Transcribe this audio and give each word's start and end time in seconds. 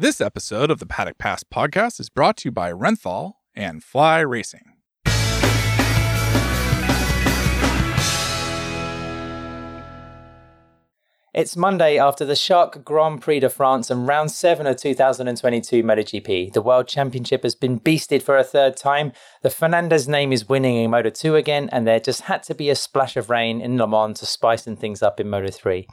This 0.00 0.22
episode 0.22 0.70
of 0.70 0.78
the 0.78 0.86
Paddock 0.86 1.18
Pass 1.18 1.44
podcast 1.44 2.00
is 2.00 2.08
brought 2.08 2.38
to 2.38 2.48
you 2.48 2.52
by 2.52 2.72
Renthal 2.72 3.32
and 3.54 3.84
Fly 3.84 4.20
Racing. 4.20 4.62
It's 11.32 11.56
Monday 11.56 11.96
after 11.96 12.24
the 12.24 12.34
Shark 12.34 12.82
Grand 12.82 13.20
Prix 13.20 13.40
de 13.40 13.48
France 13.48 13.88
and 13.88 14.08
round 14.08 14.32
7 14.32 14.66
of 14.66 14.76
2022 14.78 15.82
MotoGP. 15.82 16.54
The 16.54 16.62
World 16.62 16.88
Championship 16.88 17.44
has 17.44 17.54
been 17.54 17.78
beasted 17.78 18.22
for 18.22 18.36
a 18.36 18.42
third 18.42 18.76
time. 18.76 19.12
The 19.42 19.50
Fernandez 19.50 20.08
name 20.08 20.32
is 20.32 20.48
winning 20.48 20.76
in 20.76 20.90
Moto 20.90 21.10
2 21.10 21.36
again, 21.36 21.68
and 21.70 21.86
there 21.86 22.00
just 22.00 22.22
had 22.22 22.42
to 22.44 22.54
be 22.54 22.68
a 22.68 22.74
splash 22.74 23.16
of 23.16 23.30
rain 23.30 23.60
in 23.60 23.76
Le 23.76 23.86
Mans 23.86 24.18
to 24.18 24.26
spicing 24.26 24.76
things 24.76 25.02
up 25.04 25.20
in 25.20 25.30
Moto 25.30 25.50
3. 25.52 25.86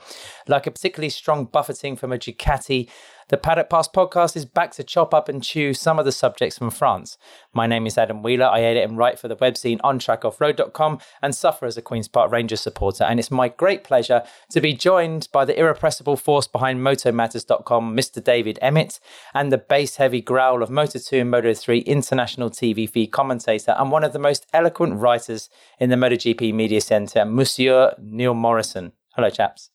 Like 0.48 0.66
a 0.66 0.72
particularly 0.72 1.10
strong 1.10 1.46
buffeting 1.46 1.98
from 1.98 2.12
a 2.12 2.18
Ducati, 2.18 2.90
the 3.30 3.38
Paddock 3.38 3.70
Pass 3.70 3.90
podcast 3.90 4.38
is 4.38 4.46
back 4.46 4.72
to 4.72 4.84
chop 4.84 5.14
up 5.14 5.28
and 5.28 5.44
chew 5.44 5.74
some 5.74 6.00
of 6.00 6.06
the 6.06 6.14
subjects 6.14 6.58
from 6.58 6.70
France. 6.70 7.18
My 7.54 7.68
name 7.68 7.86
is 7.86 7.98
Adam 7.98 8.24
Wheeler. 8.24 8.46
I 8.46 8.62
edit 8.62 8.88
and 8.88 8.98
write 8.98 9.20
for 9.20 9.28
the 9.28 9.36
webzine 9.36 9.82
ontrackoffroad.com 9.82 11.00
and 11.22 11.36
suffer 11.36 11.66
as 11.66 11.76
a 11.76 11.82
Queen's 11.82 12.08
Park 12.08 12.32
Rangers 12.32 12.62
supporter. 12.62 13.04
And 13.04 13.20
it's 13.20 13.30
my 13.30 13.50
great 13.50 13.84
pleasure 13.84 14.24
to 14.52 14.62
be 14.62 14.74
joined 14.74 15.28
by 15.34 15.44
the 15.44 15.60
irrepressible 15.60 16.16
force 16.16 16.48
behind 16.48 16.80
MotoMatters.com, 16.80 17.98
Mr. 17.98 18.24
David 18.24 18.60
Emmett, 18.62 19.00
and 19.34 19.52
the 19.52 19.58
bass 19.58 19.98
heavy 19.98 20.22
growl 20.22 20.64
of 20.64 20.70
Moto 20.70 20.98
2 20.98 21.18
and 21.18 21.32
Moto 21.32 21.54
3 21.54 21.80
international 21.80 22.50
TV 22.50 22.90
feed 22.90 23.08
commentator 23.08 23.76
and 23.78 23.92
one 23.92 24.06
of 24.06 24.14
the 24.14 24.20
most 24.20 24.46
eloquent 24.54 25.00
writers 25.00 25.50
in 25.80 25.90
the 25.90 25.98
MotoGP 25.98 26.54
Media 26.54 26.80
Centre, 26.80 27.26
Monsieur 27.26 27.94
Neil 28.00 28.34
Morrison. 28.34 28.94
Hello, 29.16 29.30
chaps. 29.30 29.70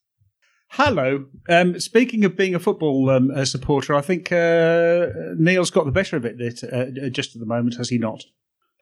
Hello. 0.76 1.26
Um, 1.50 1.78
speaking 1.78 2.24
of 2.24 2.34
being 2.34 2.54
a 2.54 2.58
football 2.58 3.10
um, 3.10 3.30
uh, 3.30 3.44
supporter, 3.44 3.94
I 3.94 4.00
think 4.00 4.32
uh, 4.32 5.08
Neil's 5.36 5.70
got 5.70 5.84
the 5.84 5.92
better 5.92 6.16
of 6.16 6.24
it 6.24 6.64
uh, 6.64 7.10
just 7.10 7.36
at 7.36 7.40
the 7.40 7.46
moment, 7.46 7.76
has 7.76 7.90
he 7.90 7.98
not? 7.98 8.24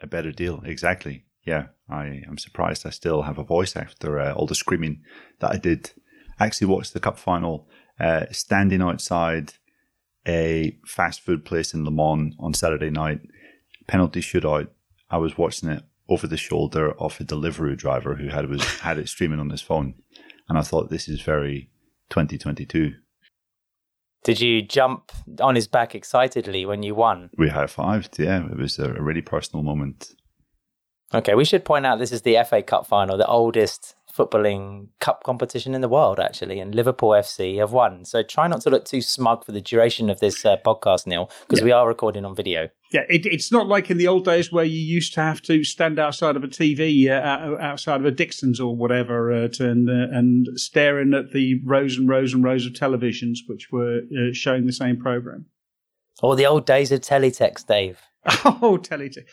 A 0.01 0.07
better 0.07 0.31
deal, 0.31 0.63
exactly. 0.65 1.25
Yeah, 1.45 1.67
I 1.89 2.23
am 2.29 2.39
surprised 2.39 2.87
I 2.87 2.91
still 2.91 3.23
have 3.23 3.39
a 3.39 3.43
voice 3.43 3.75
after 3.75 4.21
uh, 4.21 4.33
all 4.35 4.47
the 4.47 4.55
screaming 4.55 5.03
that 5.41 5.51
I 5.51 5.57
did. 5.57 5.91
I 6.39 6.47
actually 6.47 6.69
watched 6.69 6.93
the 6.93 7.01
cup 7.01 7.19
final 7.19 7.69
uh, 7.99 8.27
standing 8.31 8.83
outside 8.83 9.55
a 10.29 10.79
fast 10.87 11.23
food 11.23 11.45
place 11.45 11.75
in 11.75 11.85
Le 11.85 11.91
Mans 11.91 12.37
on 12.39 12.55
Saturday 12.55 12.91
night. 12.91 13.21
Penalty 13.89 14.21
shootout. 14.21 14.69
I 15.11 15.17
was 15.17 15.37
watching 15.37 15.69
it 15.69 15.83
over 16.09 16.29
the 16.29 16.37
shoulder 16.37 16.93
of 17.01 17.21
a 17.21 17.25
delivery 17.25 17.75
driver 17.75 18.15
who 18.15 18.29
had 18.29 18.49
was 18.49 18.63
had 18.79 18.97
it 18.97 19.09
streaming 19.09 19.41
on 19.41 19.51
his 19.51 19.61
phone, 19.61 19.95
and 20.49 20.57
I 20.57 20.63
thought 20.63 20.89
this 20.89 21.09
is 21.09 21.21
very 21.21 21.69
2022. 22.11 22.93
Did 24.23 24.41
you 24.41 24.61
jump 24.61 25.13
on 25.41 25.55
his 25.55 25.67
back 25.67 25.95
excitedly 25.95 26.67
when 26.67 26.83
you 26.83 26.95
won? 26.95 27.31
We 27.39 27.49
high 27.49 27.65
fived, 27.65 28.19
yeah. 28.19 28.45
It 28.45 28.59
was 28.59 28.79
a 28.79 28.93
really 28.93 29.23
personal 29.23 29.63
moment. 29.63 30.15
Okay, 31.13 31.35
we 31.35 31.45
should 31.45 31.65
point 31.65 31.87
out 31.87 31.99
this 31.99 32.13
is 32.13 32.23
the 32.23 32.39
FA 32.47 32.63
Cup 32.63 32.87
final, 32.87 33.17
the 33.17 33.27
oldest 33.27 33.95
footballing 34.17 34.89
cup 35.01 35.23
competition 35.25 35.75
in 35.75 35.81
the 35.81 35.89
world, 35.89 36.19
actually, 36.21 36.61
and 36.61 36.75
Liverpool 36.75 37.11
FC 37.11 37.59
have 37.59 37.73
won. 37.73 38.05
So 38.05 38.23
try 38.23 38.49
not 38.49 38.61
to 38.63 38.71
look 38.71 38.85
too 38.85 39.01
smug 39.01 39.45
for 39.45 39.53
the 39.53 39.61
duration 39.61 40.11
of 40.11 40.21
this 40.21 40.45
uh, 40.45 40.57
podcast, 40.65 41.07
Neil, 41.07 41.31
because 41.43 41.61
yeah. 41.61 41.65
we 41.65 41.73
are 41.73 41.87
recording 41.87 42.25
on 42.25 42.35
video. 42.35 42.69
Yeah, 42.93 43.03
it, 43.09 43.25
it's 43.27 43.53
not 43.53 43.69
like 43.69 43.91
in 43.91 43.99
the 43.99 44.09
old 44.09 44.25
days 44.25 44.51
where 44.51 44.65
you 44.65 44.79
used 44.79 45.15
to 45.15 45.21
have 45.21 45.41
to 45.43 45.63
stand 45.63 45.99
outside 45.99 46.37
of 46.37 46.43
a 46.43 46.49
TV, 46.49 47.09
uh, 47.09 47.57
outside 47.63 48.01
of 48.01 48.07
a 48.07 48.11
Dixon's 48.11 48.61
or 48.61 48.75
whatever, 48.75 49.33
uh, 49.33 49.49
to, 49.49 49.71
and, 49.71 49.89
uh, 49.89 50.17
and 50.17 50.49
staring 50.59 51.15
at 51.15 51.33
the 51.33 51.61
rows 51.65 51.97
and 51.97 52.09
rows 52.09 52.35
and 52.35 52.43
rows 52.43 52.67
of 52.67 52.73
televisions 52.73 53.39
which 53.47 53.71
were 53.71 54.01
uh, 54.13 54.33
showing 54.33 54.67
the 54.67 54.73
same 54.73 54.97
program. 54.97 55.47
Or 56.23 56.37
the 56.37 56.47
old 56.47 56.67
days 56.67 56.93
of 56.93 57.01
teletext, 57.01 57.67
Dave. 57.67 58.01
Oh, 58.45 58.79
teletext. 58.81 59.25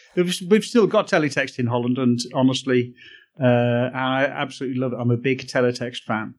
We've 0.50 0.64
still 0.64 0.88
got 0.88 1.08
teletext 1.08 1.60
in 1.60 1.68
Holland, 1.68 1.98
and 1.98 2.20
honestly, 2.34 2.94
uh, 3.42 3.90
I 3.94 4.26
absolutely 4.26 4.80
love 4.80 4.94
it. 4.94 4.98
I'm 5.00 5.12
a 5.12 5.18
big 5.18 5.48
teletext 5.48 6.04
fan. 6.04 6.36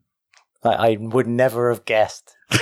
I, 0.62 0.69
I 0.69 0.97
would 1.00 1.26
never 1.26 1.70
have 1.70 1.84
guessed. 1.84 2.36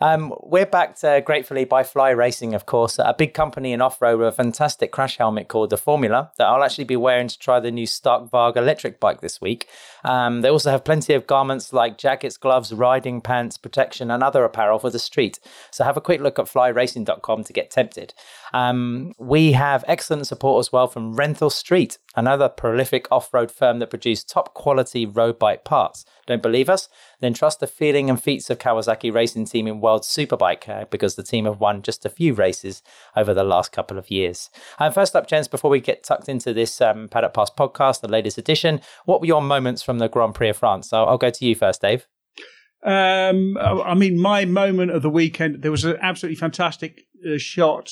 Um, 0.00 0.32
we're 0.42 0.66
backed 0.66 1.02
uh, 1.02 1.20
gratefully 1.20 1.64
by 1.64 1.82
Fly 1.82 2.10
Racing, 2.10 2.54
of 2.54 2.66
course, 2.66 2.98
a 2.98 3.14
big 3.16 3.34
company 3.34 3.72
in 3.72 3.80
off 3.80 4.00
road 4.00 4.18
with 4.18 4.28
a 4.28 4.32
fantastic 4.32 4.92
crash 4.92 5.16
helmet 5.16 5.48
called 5.48 5.70
the 5.70 5.76
Formula 5.76 6.30
that 6.38 6.46
I'll 6.46 6.62
actually 6.62 6.84
be 6.84 6.96
wearing 6.96 7.28
to 7.28 7.38
try 7.38 7.58
the 7.58 7.70
new 7.70 7.86
Stark 7.86 8.30
Varg 8.30 8.56
electric 8.56 9.00
bike 9.00 9.20
this 9.20 9.40
week. 9.40 9.66
Um, 10.04 10.42
they 10.42 10.48
also 10.48 10.70
have 10.70 10.84
plenty 10.84 11.14
of 11.14 11.26
garments 11.26 11.72
like 11.72 11.98
jackets, 11.98 12.36
gloves, 12.36 12.72
riding 12.72 13.20
pants, 13.20 13.56
protection, 13.56 14.10
and 14.10 14.22
other 14.22 14.44
apparel 14.44 14.78
for 14.78 14.90
the 14.90 14.98
street. 14.98 15.38
So 15.70 15.84
have 15.84 15.96
a 15.96 16.00
quick 16.00 16.20
look 16.20 16.38
at 16.38 16.46
flyracing.com 16.46 17.44
to 17.44 17.52
get 17.52 17.70
tempted. 17.70 18.14
Um, 18.52 19.12
we 19.18 19.52
have 19.52 19.84
excellent 19.86 20.26
support 20.26 20.60
as 20.60 20.72
well 20.72 20.86
from 20.86 21.16
Renthal 21.16 21.52
Street, 21.52 21.98
another 22.16 22.48
prolific 22.48 23.10
off 23.10 23.32
road 23.32 23.50
firm 23.50 23.78
that 23.78 23.90
produce 23.90 24.24
top 24.24 24.54
quality 24.54 25.06
road 25.06 25.38
bike 25.38 25.64
parts. 25.64 26.04
Don't 26.26 26.42
believe 26.42 26.68
us? 26.68 26.88
Then 27.20 27.34
trust 27.34 27.60
the 27.60 27.66
feeling 27.66 28.10
and 28.10 28.22
feats 28.22 28.50
of 28.50 28.58
Kawasaki 28.58 29.12
Racing 29.12 29.46
Team 29.46 29.66
in 29.66 29.80
World 29.80 30.02
Superbike 30.02 30.68
uh, 30.68 30.84
because 30.90 31.14
the 31.14 31.22
team 31.22 31.46
have 31.46 31.60
won 31.60 31.82
just 31.82 32.04
a 32.04 32.10
few 32.10 32.34
races 32.34 32.82
over 33.16 33.34
the 33.34 33.44
last 33.44 33.72
couple 33.72 33.98
of 33.98 34.10
years. 34.10 34.50
And 34.78 34.92
first 34.94 35.16
up, 35.16 35.26
gents, 35.26 35.48
before 35.48 35.70
we 35.70 35.80
get 35.80 36.04
tucked 36.04 36.28
into 36.28 36.52
this 36.52 36.80
um, 36.80 37.08
Paddock 37.08 37.34
Pass 37.34 37.50
podcast, 37.50 38.00
the 38.00 38.08
latest 38.08 38.38
edition, 38.38 38.80
what 39.04 39.20
were 39.20 39.26
your 39.26 39.42
moments 39.42 39.82
from 39.88 39.98
the 39.98 40.08
Grand 40.08 40.34
Prix 40.34 40.50
of 40.50 40.58
France? 40.58 40.90
So 40.90 41.04
I'll 41.04 41.16
go 41.16 41.30
to 41.30 41.46
you 41.46 41.54
first, 41.54 41.80
Dave. 41.80 42.06
Um, 42.84 43.56
I 43.56 43.94
mean, 43.94 44.20
my 44.20 44.44
moment 44.44 44.90
of 44.90 45.00
the 45.00 45.08
weekend, 45.08 45.62
there 45.62 45.70
was 45.70 45.86
an 45.86 45.96
absolutely 46.02 46.36
fantastic 46.36 47.06
uh, 47.26 47.38
shot 47.38 47.90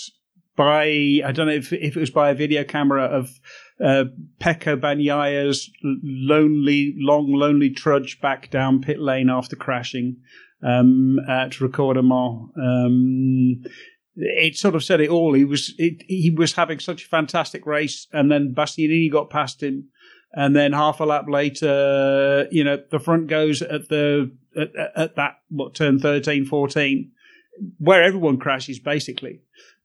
by 0.56 0.84
I 1.24 1.32
don't 1.32 1.46
know 1.46 1.54
if, 1.54 1.72
if 1.72 1.96
it 1.96 2.00
was 2.00 2.10
by 2.10 2.28
a 2.28 2.34
video 2.34 2.64
camera 2.64 3.04
of 3.04 3.30
uh, 3.82 4.04
Pecco 4.40 4.78
Bagnaia's 4.78 5.70
lonely, 5.82 6.94
long, 6.98 7.32
lonely 7.32 7.70
trudge 7.70 8.20
back 8.20 8.50
down 8.50 8.82
pit 8.82 9.00
lane 9.00 9.30
after 9.30 9.56
crashing 9.56 10.18
um, 10.62 11.18
at 11.28 11.52
Raccordement. 11.52 12.50
Um, 12.58 13.64
it 14.16 14.56
sort 14.56 14.74
of 14.74 14.84
said 14.84 15.00
it 15.00 15.10
all. 15.10 15.32
He 15.32 15.44
was 15.44 15.74
it, 15.78 16.02
he 16.08 16.30
was 16.30 16.52
having 16.52 16.78
such 16.78 17.04
a 17.04 17.08
fantastic 17.08 17.64
race, 17.64 18.06
and 18.12 18.30
then 18.30 18.54
Bastianini 18.54 19.10
got 19.10 19.30
past 19.30 19.62
him, 19.62 19.88
and 20.36 20.54
then 20.54 20.74
half 20.74 21.00
a 21.00 21.04
lap 21.04 21.24
later, 21.28 22.46
you 22.50 22.62
know, 22.62 22.78
the 22.90 23.00
front 23.00 23.26
goes 23.26 23.62
at 23.62 23.88
the 23.88 24.30
at, 24.54 24.70
at 24.94 25.16
that 25.16 25.38
what 25.48 25.74
turn 25.74 25.98
13, 25.98 26.44
14, 26.44 27.10
where 27.78 28.02
everyone 28.02 28.38
crashes 28.38 28.78
basically. 28.78 29.40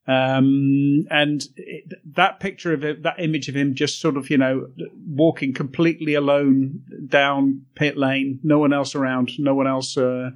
Um, 0.08 1.06
and 1.10 1.42
it, 1.56 1.94
that 2.16 2.42
picture 2.42 2.74
of 2.74 2.84
it, 2.84 3.04
that 3.04 3.20
image 3.20 3.48
of 3.48 3.56
him 3.56 3.76
just 3.76 4.02
sort 4.02 4.18
of, 4.18 4.30
you 4.30 4.38
know, 4.38 4.68
walking 5.08 5.54
completely 5.54 6.16
alone 6.16 6.82
down 7.08 7.66
pit 7.76 7.98
lane, 7.98 8.40
no 8.44 8.60
one 8.60 8.74
else 8.74 8.94
around, 8.94 9.32
no 9.40 9.56
one 9.56 9.68
else 9.68 9.96
uh, 9.96 10.32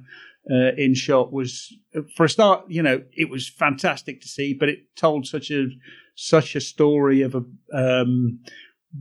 uh, 0.50 0.72
in 0.78 0.94
shot 0.94 1.30
was, 1.30 1.76
for 2.16 2.24
a 2.24 2.28
start, 2.28 2.64
you 2.68 2.82
know, 2.82 3.02
it 3.12 3.28
was 3.28 3.48
fantastic 3.48 4.22
to 4.22 4.28
see, 4.28 4.54
but 4.54 4.70
it 4.70 4.96
told 4.96 5.26
such 5.26 5.50
a 5.50 5.66
such 6.14 6.56
a 6.56 6.60
story 6.60 7.20
of 7.20 7.34
a 7.34 7.44
um, 7.76 8.40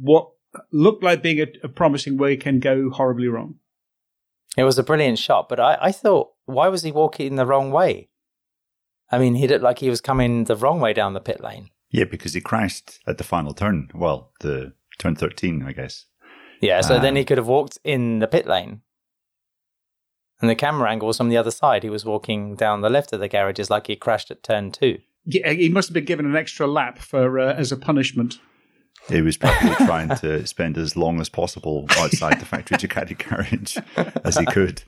what 0.02 0.32
looked 0.72 1.04
like 1.04 1.22
being 1.22 1.40
a, 1.40 1.48
a 1.64 1.70
promising 1.70 2.18
way 2.18 2.38
can 2.38 2.60
go 2.60 2.90
horribly 2.90 3.28
wrong. 3.28 3.56
It 4.58 4.64
was 4.64 4.78
a 4.78 4.84
brilliant 4.84 5.20
shot, 5.20 5.50
but 5.50 5.60
I, 5.60 5.78
I 5.82 5.92
thought, 5.92 6.32
why 6.46 6.68
was 6.70 6.84
he 6.84 6.92
walking 6.92 7.36
the 7.36 7.46
wrong 7.46 7.72
way? 7.72 8.10
I 9.12 9.20
mean, 9.20 9.36
he 9.36 9.48
looked 9.48 9.64
like 9.64 9.80
he 9.80 9.90
was 9.90 10.02
coming 10.02 10.46
the 10.46 10.56
wrong 10.56 10.80
way 10.80 10.94
down 10.94 11.14
the 11.14 11.20
pit 11.20 11.42
lane. 11.42 11.70
Yeah, 11.92 12.06
because 12.06 12.34
he 12.34 12.42
crashed 12.42 13.00
at 13.08 13.18
the 13.18 13.24
final 13.24 13.54
turn. 13.54 13.90
Well, 13.94 14.32
the 14.40 14.74
turn 14.98 15.16
13, 15.16 15.64
I 15.64 15.72
guess. 15.72 16.06
Yeah, 16.62 16.82
so 16.82 16.96
um, 16.96 17.02
then 17.02 17.16
he 17.16 17.22
um, 17.22 17.26
could 17.26 17.38
have 17.38 17.48
walked 17.48 17.78
in 17.84 18.20
the 18.20 18.28
pit 18.28 18.48
lane. 18.48 18.82
And 20.42 20.50
the 20.50 20.56
camera 20.56 20.90
angle 20.90 21.08
was 21.08 21.18
from 21.18 21.30
the 21.30 21.38
other 21.38 21.52
side. 21.52 21.84
He 21.84 21.90
was 21.90 22.06
walking 22.06 22.56
down 22.56 22.82
the 22.82 22.90
left 22.90 23.14
of 23.14 23.20
the 23.20 23.28
garages 23.28 23.70
like 23.70 23.88
he 23.88 23.96
crashed 23.96 24.32
at 24.32 24.44
turn 24.44 24.72
two. 24.72 25.00
Yeah, 25.26 25.52
he 25.52 25.70
must 25.70 25.90
have 25.90 25.94
been 25.94 26.06
given 26.06 26.26
an 26.26 26.36
extra 26.36 26.68
lap 26.68 27.00
for 27.00 27.40
uh, 27.40 27.54
as 27.54 27.72
a 27.72 27.78
punishment. 27.78 28.40
He 29.08 29.22
was 29.22 29.38
probably 29.38 29.76
trying 29.86 30.10
to 30.10 30.46
spend 30.48 30.78
as 30.78 30.96
long 30.96 31.22
as 31.22 31.30
possible 31.30 31.86
outside 31.98 32.40
the 32.40 32.46
factory 32.46 32.78
Ducati 32.78 33.18
garage 33.18 33.78
as 34.24 34.38
he 34.38 34.46
could. 34.46 34.84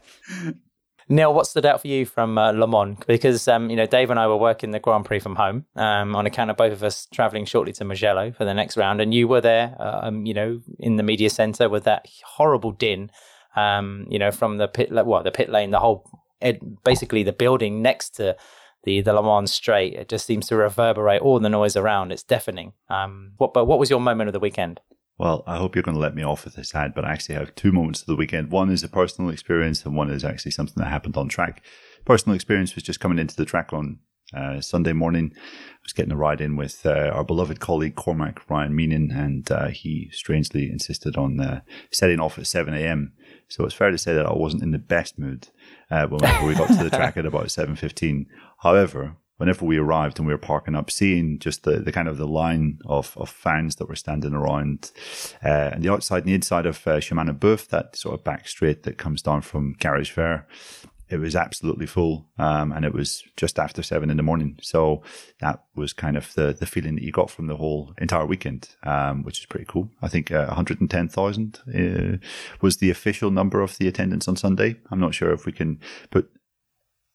Neil, 1.10 1.34
what 1.34 1.48
stood 1.48 1.66
out 1.66 1.82
for 1.82 1.88
you 1.88 2.06
from 2.06 2.38
uh, 2.38 2.52
Le 2.52 2.68
Mans? 2.68 2.98
Because 3.08 3.48
um, 3.48 3.70
you 3.70 3.76
know, 3.76 3.86
Dave 3.86 4.10
and 4.10 4.20
I 4.20 4.28
were 4.28 4.36
working 4.38 4.72
the 4.72 4.80
Grand 4.80 5.06
Prix 5.06 5.20
from 5.20 5.36
home 5.36 5.66
um, 5.76 6.16
on 6.16 6.26
account 6.26 6.52
of 6.52 6.58
both 6.58 6.74
of 6.74 6.84
us 6.84 7.08
traveling 7.14 7.46
shortly 7.46 7.72
to 7.74 7.86
Mugello 7.86 8.32
for 8.32 8.44
the 8.44 8.54
next 8.54 8.76
round, 8.76 9.00
and 9.00 9.14
you 9.14 9.28
were 9.28 9.40
there, 9.40 9.76
uh, 9.80 10.00
um, 10.04 10.26
you 10.26 10.34
know, 10.34 10.60
in 10.80 10.98
the 10.98 11.04
media 11.04 11.30
center 11.30 11.70
with 11.70 11.86
that 11.86 12.08
horrible 12.26 12.72
din, 12.72 13.10
um, 13.56 14.06
you 14.10 14.20
know, 14.20 14.32
from 14.32 14.58
the 14.58 14.68
pit, 14.68 14.92
what 14.92 15.24
the 15.24 15.32
pit 15.32 15.50
lane, 15.50 15.72
the 15.72 15.80
whole, 15.80 16.10
basically 16.84 17.24
the 17.24 17.32
building 17.32 17.82
next 17.82 18.16
to 18.16 18.36
the 18.84 19.02
the 19.02 19.14
Le 19.14 19.24
Mans 19.24 19.52
Straight. 19.52 19.94
It 19.94 20.10
just 20.10 20.26
seems 20.26 20.48
to 20.48 20.56
reverberate 20.56 21.22
all 21.22 21.40
the 21.40 21.50
noise 21.50 21.76
around. 21.76 22.12
It's 22.12 22.24
deafening. 22.24 22.74
Um, 22.90 23.34
what, 23.38 23.54
but 23.54 23.66
what 23.66 23.80
was 23.80 23.90
your 23.90 24.00
moment 24.00 24.30
of 24.30 24.34
the 24.34 24.40
weekend? 24.40 24.80
Well, 25.20 25.44
I 25.48 25.58
hope 25.58 25.76
you're 25.76 25.84
going 25.84 25.96
to 25.96 26.02
let 26.02 26.14
me 26.16 26.24
off 26.24 26.46
with 26.46 26.56
this 26.56 26.76
ad, 26.76 26.94
but 26.94 27.04
I 27.04 27.12
actually 27.12 27.36
have 27.36 27.56
two 27.56 27.72
moments 27.72 28.02
of 28.02 28.06
the 28.08 28.16
weekend. 28.16 28.52
One 28.52 28.70
is 28.70 28.84
a 28.84 28.88
personal 28.88 29.32
experience, 29.32 29.84
and 29.84 29.96
one 29.96 30.12
is 30.12 30.24
actually 30.24 30.52
something 30.52 30.76
that 30.78 30.90
happened 30.90 31.18
on 31.18 31.28
track. 31.28 31.64
Personal 32.06 32.36
experience 32.36 32.76
was 32.76 32.84
just 32.84 33.00
coming 33.00 33.18
into 33.20 33.36
the 33.36 33.46
track 33.46 33.74
on 33.74 34.00
Uh, 34.34 34.60
Sunday 34.60 34.92
morning, 34.92 35.32
I 35.34 35.80
was 35.84 35.94
getting 35.94 36.12
a 36.12 36.18
ride 36.18 36.42
in 36.42 36.58
with 36.58 36.86
uh, 36.86 37.12
our 37.16 37.24
beloved 37.24 37.62
colleague 37.62 37.96
Cormac 37.96 38.42
Ryan 38.50 38.74
Meenan, 38.74 39.10
and 39.18 39.50
uh, 39.50 39.70
he 39.70 40.10
strangely 40.12 40.70
insisted 40.70 41.16
on 41.16 41.40
uh, 41.40 41.62
setting 41.92 42.20
off 42.20 42.38
at 42.38 42.46
7 42.46 42.74
a.m. 42.74 43.14
So 43.48 43.64
it's 43.64 43.74
fair 43.74 43.90
to 43.90 43.98
say 43.98 44.14
that 44.14 44.26
I 44.26 44.34
wasn't 44.34 44.64
in 44.64 44.72
the 44.72 44.80
best 44.80 45.18
mood 45.18 45.48
uh, 45.90 46.08
whenever 46.08 46.46
we 46.46 46.56
got 46.56 46.68
to 46.68 46.84
the 46.84 46.90
track 46.90 47.16
at 47.16 47.26
about 47.26 47.46
7.15. 47.46 48.26
However, 48.58 49.16
whenever 49.38 49.66
we 49.66 49.78
arrived 49.78 50.18
and 50.18 50.28
we 50.28 50.34
were 50.34 50.40
parking 50.40 50.76
up, 50.76 50.90
seeing 50.90 51.40
just 51.40 51.64
the, 51.64 51.80
the 51.80 51.92
kind 51.92 52.08
of 52.08 52.18
the 52.18 52.28
line 52.28 52.80
of, 52.86 53.16
of 53.18 53.30
fans 53.30 53.76
that 53.76 53.88
were 53.88 53.96
standing 53.96 54.34
around 54.34 54.92
uh, 55.44 55.72
and 55.74 55.84
the 55.84 55.92
outside 55.92 56.20
and 56.20 56.28
the 56.28 56.34
inside 56.34 56.66
of 56.66 56.86
uh, 56.88 57.00
Chemin 57.00 57.30
aux 57.30 57.34
Boeufs, 57.34 57.68
that 57.68 57.96
sort 57.96 58.16
of 58.16 58.24
back 58.24 58.48
straight 58.48 58.84
that 58.84 58.98
comes 58.98 59.22
down 59.22 59.42
from 59.42 59.76
Garage 59.80 60.12
Vert 60.12 60.46
it 61.10 61.18
was 61.18 61.36
absolutely 61.36 61.86
full, 61.86 62.28
um, 62.38 62.72
and 62.72 62.84
it 62.84 62.94
was 62.94 63.24
just 63.38 63.60
after 63.60 63.82
seven 63.82 64.10
in 64.10 64.18
the 64.18 64.24
morning. 64.24 64.58
So 64.62 65.04
that 65.40 65.64
was 65.76 65.94
kind 65.94 66.18
of 66.18 66.34
the 66.34 66.54
the 66.54 66.66
feeling 66.66 66.96
that 66.96 67.04
you 67.04 67.12
got 67.12 67.30
from 67.30 67.48
the 67.48 67.56
whole 67.56 67.94
entire 67.98 68.26
weekend, 68.26 68.70
um, 68.84 69.24
which 69.24 69.40
is 69.40 69.46
pretty 69.46 69.66
cool. 69.68 69.90
I 70.02 70.10
think 70.10 70.32
uh, 70.32 70.48
110,000 70.48 71.60
uh, 71.74 72.28
was 72.62 72.78
the 72.78 72.90
official 72.90 73.32
number 73.32 73.62
of 73.62 73.78
the 73.78 73.88
attendance 73.88 74.28
on 74.28 74.36
Sunday. 74.36 74.76
I'm 74.92 75.00
not 75.00 75.14
sure 75.14 75.32
if 75.32 75.46
we 75.46 75.54
can 75.54 75.80
put 76.12 76.30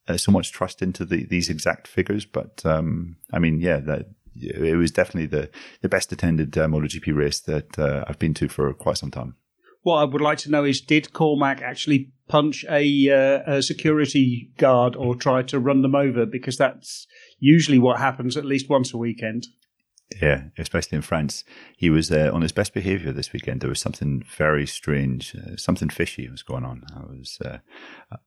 uh, 0.09 0.17
so 0.17 0.33
much 0.33 0.53
trust 0.53 0.83
into 0.83 1.05
the, 1.05 1.25
these 1.27 1.49
exact 1.49 1.87
figures, 1.87 2.25
but 2.25 2.65
um, 2.65 3.17
I 3.33 3.39
mean, 3.39 3.61
yeah, 3.61 3.79
that 3.81 4.07
it 4.35 4.77
was 4.77 4.91
definitely 4.91 5.27
the 5.27 5.51
the 5.83 5.89
best 5.89 6.13
attended 6.13 6.57
uh, 6.57 6.67
MotoGP 6.67 7.15
race 7.15 7.41
that 7.41 7.79
uh, 7.79 8.05
I've 8.07 8.19
been 8.19 8.35
to 8.35 8.49
for 8.49 8.73
quite 8.75 8.99
some 8.99 9.11
time. 9.11 9.37
What 9.83 9.97
I 9.97 10.05
would 10.05 10.21
like 10.21 10.39
to 10.39 10.51
know 10.51 10.65
is, 10.65 10.81
did 10.81 11.13
Cormac 11.13 11.61
actually 11.61 12.13
punch 12.29 12.65
a, 12.71 13.11
uh, 13.11 13.57
a, 13.57 13.63
security 13.63 14.53
guard 14.57 14.95
or 14.95 15.17
try 15.17 15.43
to 15.43 15.59
run 15.59 15.83
them 15.83 15.97
over? 15.97 16.25
Because 16.25 16.57
that's 16.57 17.09
usually 17.41 17.81
what 17.81 17.99
happens 17.99 18.37
at 18.37 18.45
least 18.45 18.71
once 18.71 18.95
a 18.95 18.97
weekend. 18.97 19.49
Yeah, 20.21 20.45
especially 20.57 20.97
in 20.97 21.03
France. 21.03 21.43
He 21.77 21.91
was 21.91 22.13
uh, 22.13 22.31
on 22.33 22.43
his 22.43 22.53
best 22.53 22.75
behavior 22.75 23.13
this 23.13 23.33
weekend. 23.33 23.61
There 23.61 23.71
was 23.71 23.81
something 23.81 24.23
very 24.37 24.67
strange, 24.67 25.35
uh, 25.35 25.57
something 25.57 25.89
fishy 25.89 26.29
was 26.29 26.43
going 26.43 26.65
on. 26.65 26.85
I 26.95 27.01
was. 27.01 27.39
Uh, 27.45 27.59
uh, 28.13 28.19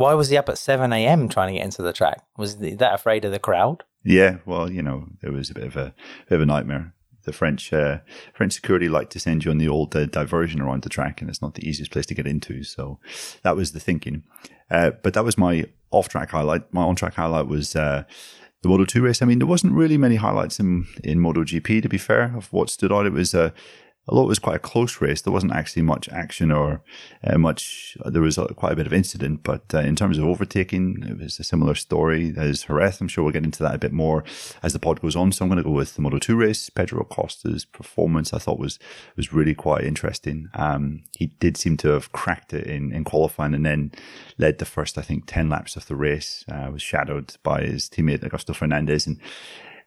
Why 0.00 0.14
was 0.14 0.30
he 0.30 0.36
up 0.36 0.48
at 0.48 0.56
7 0.56 0.92
a.m. 0.92 1.28
trying 1.28 1.48
to 1.48 1.58
get 1.58 1.64
into 1.64 1.82
the 1.82 1.92
track? 1.92 2.22
Was 2.38 2.58
he 2.58 2.74
that 2.74 2.94
afraid 2.94 3.24
of 3.26 3.32
the 3.32 3.38
crowd? 3.38 3.84
Yeah, 4.02 4.38
well, 4.46 4.70
you 4.70 4.82
know, 4.82 5.08
it 5.22 5.30
was 5.30 5.50
a 5.50 5.54
bit 5.54 5.64
of 5.64 5.76
a 5.76 5.94
bit 6.28 6.36
of 6.36 6.40
a 6.40 6.46
nightmare 6.46 6.94
the 7.24 7.32
French 7.32 7.70
uh, 7.72 7.98
French 8.32 8.54
security 8.54 8.88
like 8.88 9.10
to 9.10 9.20
send 9.20 9.44
you 9.44 9.50
on 9.50 9.58
the 9.58 9.68
old 9.68 9.94
uh, 9.94 10.06
diversion 10.06 10.60
around 10.60 10.82
the 10.84 10.88
track, 10.88 11.20
and 11.20 11.28
it's 11.28 11.42
not 11.42 11.54
the 11.54 11.68
easiest 11.68 11.90
place 11.90 12.06
to 12.06 12.14
get 12.14 12.26
into. 12.26 12.62
So 12.62 12.98
that 13.42 13.56
was 13.56 13.72
the 13.72 13.80
thinking. 13.80 14.22
Uh, 14.70 14.92
but 15.02 15.14
that 15.14 15.24
was 15.24 15.36
my 15.36 15.66
off-track 15.90 16.30
highlight. 16.30 16.72
My 16.72 16.82
on-track 16.82 17.14
highlight 17.14 17.46
was 17.46 17.76
uh, 17.76 18.04
the 18.62 18.68
Moto 18.68 18.84
2 18.84 19.02
race. 19.02 19.20
I 19.20 19.26
mean, 19.26 19.38
there 19.38 19.46
wasn't 19.46 19.74
really 19.74 19.98
many 19.98 20.16
highlights 20.16 20.58
in 20.60 20.86
in 21.04 21.20
Moto 21.20 21.44
GP. 21.44 21.82
To 21.82 21.88
be 21.88 21.98
fair, 21.98 22.34
of 22.36 22.52
what 22.52 22.70
stood 22.70 22.92
out, 22.92 23.06
it 23.06 23.12
was 23.12 23.34
uh, 23.34 23.50
although 24.10 24.24
it 24.24 24.28
was 24.28 24.40
quite 24.40 24.56
a 24.56 24.60
close 24.60 25.00
race, 25.00 25.22
there 25.22 25.32
wasn't 25.32 25.52
actually 25.52 25.82
much 25.82 26.08
action 26.08 26.50
or 26.50 26.82
uh, 27.24 27.38
much. 27.38 27.96
There 28.04 28.20
was 28.20 28.38
quite 28.56 28.72
a 28.72 28.76
bit 28.76 28.86
of 28.86 28.92
incident, 28.92 29.44
but 29.44 29.62
uh, 29.72 29.78
in 29.78 29.94
terms 29.94 30.18
of 30.18 30.24
overtaking, 30.24 31.04
it 31.08 31.18
was 31.18 31.38
a 31.38 31.44
similar 31.44 31.76
story 31.76 32.34
as 32.36 32.64
Jerez. 32.64 33.00
I'm 33.00 33.06
sure 33.06 33.22
we'll 33.22 33.32
get 33.32 33.44
into 33.44 33.62
that 33.62 33.74
a 33.74 33.78
bit 33.78 33.92
more 33.92 34.24
as 34.64 34.72
the 34.72 34.80
pod 34.80 35.00
goes 35.00 35.14
on. 35.14 35.30
So 35.30 35.44
I'm 35.44 35.48
going 35.48 35.62
to 35.62 35.64
go 35.64 35.70
with 35.70 35.94
the 35.94 36.02
Moto 36.02 36.18
2 36.18 36.36
race. 36.36 36.68
Pedro 36.70 37.04
Acosta's 37.04 37.64
performance 37.64 38.34
I 38.34 38.38
thought 38.38 38.58
was 38.58 38.80
was 39.16 39.32
really 39.32 39.54
quite 39.54 39.84
interesting. 39.84 40.48
Um, 40.54 41.04
he 41.16 41.26
did 41.26 41.56
seem 41.56 41.76
to 41.78 41.88
have 41.90 42.10
cracked 42.10 42.52
it 42.52 42.66
in, 42.66 42.92
in 42.92 43.04
qualifying 43.04 43.54
and 43.54 43.64
then 43.64 43.92
led 44.38 44.58
the 44.58 44.64
first, 44.64 44.98
I 44.98 45.02
think, 45.02 45.26
10 45.26 45.48
laps 45.48 45.76
of 45.76 45.86
the 45.86 45.96
race. 45.96 46.44
Uh, 46.50 46.70
was 46.72 46.82
shadowed 46.82 47.36
by 47.44 47.62
his 47.62 47.88
teammate 47.88 48.24
Augusto 48.24 48.54
Fernandez. 48.54 49.06
And 49.06 49.20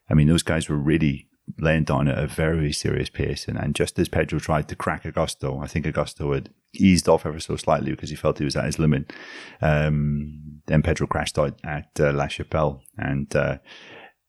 I 0.10 0.14
mean, 0.14 0.30
those 0.30 0.44
guys 0.44 0.70
were 0.70 0.78
really 0.78 1.28
laying 1.60 1.84
down 1.84 2.08
at 2.08 2.18
a 2.18 2.28
very 2.28 2.72
serious 2.72 3.10
pace. 3.10 3.48
And, 3.48 3.76
just 3.76 4.00
as 4.00 4.10
Pedro 4.10 4.40
tried 4.40 4.68
to 4.70 4.76
crack 4.76 5.04
Augusto, 5.04 5.64
I 5.64 5.68
think 5.68 5.86
Augusto 5.86 6.34
had 6.34 6.50
eased 6.74 7.08
off 7.08 7.26
ever 7.26 7.40
so 7.40 7.56
slightly 7.56 7.92
because 7.92 8.10
he 8.10 8.16
felt 8.16 8.40
he 8.40 8.46
was 8.46 8.56
at 8.56 8.66
his 8.66 8.80
limit. 8.80 9.14
Um, 9.62 10.62
then 10.68 10.82
Pedro 10.82 11.08
crashed 11.08 11.38
out 11.38 11.60
at 11.64 11.90
uh, 12.00 12.14
La 12.14 12.28
Chapelle. 12.28 12.82
And 12.98 13.34
uh, 13.36 13.58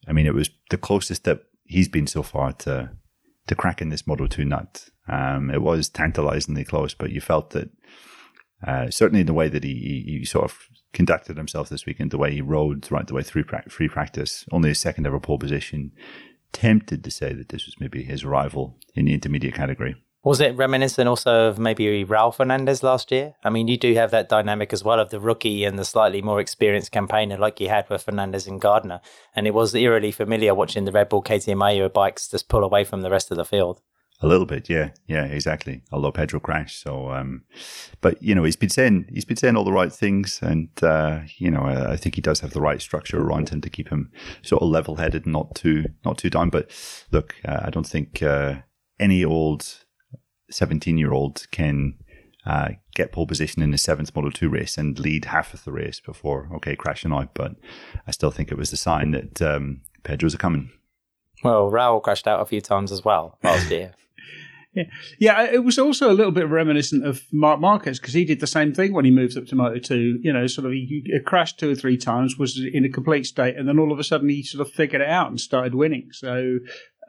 I 0.09 0.13
mean, 0.13 0.27
it 0.27 0.35
was 0.35 0.51
the 0.71 0.79
closest 0.79 1.25
that 1.25 1.41
he's 1.65 1.89
been 1.89 2.07
so 2.07 2.23
far 2.23 2.53
to, 2.53 2.91
to 3.47 3.55
cracking 3.55 3.91
this 3.91 4.07
Moto 4.07 4.27
2 4.27 4.45
nut. 4.45 4.89
Um, 5.09 5.51
it 5.51 5.63
was 5.63 5.89
tantalizingly 5.89 6.65
close, 6.65 6.95
but 6.95 7.11
you 7.11 7.21
felt 7.21 7.51
that 7.51 7.71
uh, 8.67 8.91
certainly 8.91 9.23
the 9.23 9.35
way 9.35 9.49
that 9.49 9.65
he, 9.65 9.75
he, 10.07 10.19
he, 10.19 10.25
sort 10.25 10.45
of 10.47 10.59
conducted 10.95 11.37
himself 11.37 11.69
this 11.69 11.85
weekend, 11.85 12.11
the 12.11 12.19
way 12.19 12.33
he 12.33 12.41
rode 12.41 12.91
right 12.91 13.07
the 13.07 13.13
way 13.13 13.23
through 13.23 13.45
pra- 13.45 13.69
free 13.69 13.89
practice, 13.89 14.47
only 14.53 14.71
a 14.71 14.75
second 14.75 15.07
ever 15.07 15.21
pole 15.21 15.39
position, 15.39 15.93
tempted 16.55 17.05
to 17.05 17.11
say 17.11 17.35
that 17.35 17.51
this 17.51 17.67
was 17.67 17.79
maybe 17.79 18.03
his 18.03 18.25
rival 18.25 18.79
in 18.95 19.05
the 19.05 19.13
intermediate 19.13 19.55
category. 19.55 19.97
Was 20.25 20.41
it 20.41 20.57
reminiscent 20.57 21.07
also 21.07 21.49
of 21.49 21.59
maybe 21.59 22.03
Raul 22.03 22.35
Fernandez 22.35 22.83
last 22.83 23.13
year? 23.13 23.35
I 23.45 23.51
mean, 23.51 23.69
you 23.69 23.77
do 23.77 23.93
have 23.93 24.11
that 24.13 24.31
dynamic 24.31 24.73
as 24.73 24.83
well 24.83 24.99
of 24.99 25.11
the 25.11 25.21
rookie 25.21 25.65
and 25.65 25.79
the 25.79 25.85
slightly 25.85 26.23
more 26.23 26.41
experienced 26.41 26.93
campaigner 26.93 27.37
like 27.37 27.61
you 27.61 27.69
had 27.69 27.91
with 27.91 28.05
Fernandez 28.05 28.47
and 28.47 28.59
Gardner. 28.59 29.03
And 29.37 29.47
it 29.47 29.53
was 29.53 29.75
eerily 29.75 30.13
familiar 30.13 30.55
watching 30.55 30.87
the 30.87 30.93
Red 30.93 31.11
Bull 31.11 31.23
KTM 31.23 31.93
bikes 31.93 32.29
just 32.29 32.49
pull 32.49 32.65
away 32.65 32.85
from 32.85 33.03
the 33.03 33.11
rest 33.11 33.31
of 33.31 33.37
the 33.37 33.45
field. 33.45 33.83
A 34.25 34.27
little 34.27 34.47
bit, 34.47 34.71
yeah, 34.71 34.91
yeah, 35.07 35.27
exactly. 35.27 35.83
Although 35.93 36.11
Pedro 36.11 36.41
crashed, 36.41 36.81
so 36.81 37.11
um, 37.11 37.43
but 38.01 38.23
you 38.23 38.35
know 38.35 38.45
he's 38.45 38.57
been 38.57 38.71
saying 38.71 39.05
he's 39.13 39.27
been 39.27 39.37
saying 39.37 39.55
all 39.55 39.65
the 39.65 39.73
right 39.73 39.93
things, 39.93 40.41
and 40.41 40.71
uh, 40.83 41.21
you 41.37 41.51
know 41.51 41.63
I 41.63 41.97
think 41.97 42.15
he 42.15 42.23
does 42.23 42.41
have 42.41 42.55
the 42.55 42.61
right 42.63 42.81
structure 42.81 43.21
around 43.21 43.51
him 43.51 43.61
to 43.61 43.69
keep 43.69 43.91
him 43.91 44.11
sort 44.41 44.63
of 44.63 44.69
level 44.69 44.97
headed, 44.97 45.27
not 45.27 45.55
too 45.55 45.85
not 46.07 46.17
too 46.17 46.31
down. 46.31 46.49
But 46.49 46.71
look, 47.13 47.35
uh, 47.45 47.61
I 47.65 47.69
don't 47.69 47.87
think 47.87 48.23
uh, 48.23 48.63
any 48.99 49.23
old 49.27 49.85
seventeen 50.51 50.97
year 50.97 51.13
old 51.13 51.47
can 51.51 51.99
uh, 52.47 52.71
get 52.95 53.13
pole 53.13 53.27
position 53.27 53.63
in 53.63 53.73
the 53.73 53.79
seventh 53.79 54.15
Moto 54.17 54.31
2 54.31 54.49
race 54.49 54.79
and 54.79 54.99
lead 54.99 55.27
half 55.27 55.55
of 55.55 55.65
the 55.65 55.73
race 55.73 56.01
before, 56.01 56.51
okay, 56.57 56.77
crashing 56.77 57.13
out. 57.13 57.35
But 57.35 57.57
I 58.07 58.11
still 58.11 58.31
think 58.31 58.51
it 58.51 58.59
was 58.59 58.71
the 58.71 58.77
sign 58.77 59.13
that 59.13 59.43
um, 59.43 59.83
Pedro's 60.03 60.35
coming. 60.37 60.71
Well, 61.43 61.71
Raul 61.71 62.03
crashed 62.03 62.27
out 62.27 62.41
a 62.41 62.47
few 62.47 62.61
times 62.61 62.93
as 62.93 63.05
well 63.05 63.39
last 63.43 63.71
year. 63.71 63.93
Yeah, 64.75 64.85
yeah. 65.19 65.43
It 65.45 65.65
was 65.65 65.79
also 65.79 66.11
a 66.11 66.15
little 66.15 66.33
bit 66.33 66.49
reminiscent 66.49 67.07
of 67.07 67.23
Marc 67.33 67.61
Marquez 67.61 67.99
because 67.99 68.15
he 68.15 68.25
did 68.25 68.41
the 68.41 68.47
same 68.47 68.73
thing 68.73 68.93
when 68.93 69.05
he 69.05 69.11
moved 69.11 69.37
up 69.37 69.47
to 69.47 69.55
Moto 69.55 69.79
Two. 69.79 70.19
You 70.23 70.33
know, 70.33 70.47
sort 70.47 70.67
of 70.67 70.73
he, 70.73 71.03
he, 71.05 71.21
crashed 71.21 71.59
two 71.59 71.71
or 71.71 71.75
three 71.75 71.97
times, 71.97 72.39
was 72.39 72.61
in 72.73 72.85
a 72.85 72.89
complete 72.89 73.27
state, 73.27 73.57
and 73.57 73.69
then 73.69 73.79
all 73.79 73.93
of 73.93 73.99
a 73.99 74.05
sudden 74.05 74.29
he 74.29 74.43
sort 74.43 74.67
of 74.67 74.73
figured 74.73 75.03
it 75.03 75.09
out 75.09 75.29
and 75.29 75.41
started 75.41 75.75
winning. 75.75 76.09
So 76.13 76.59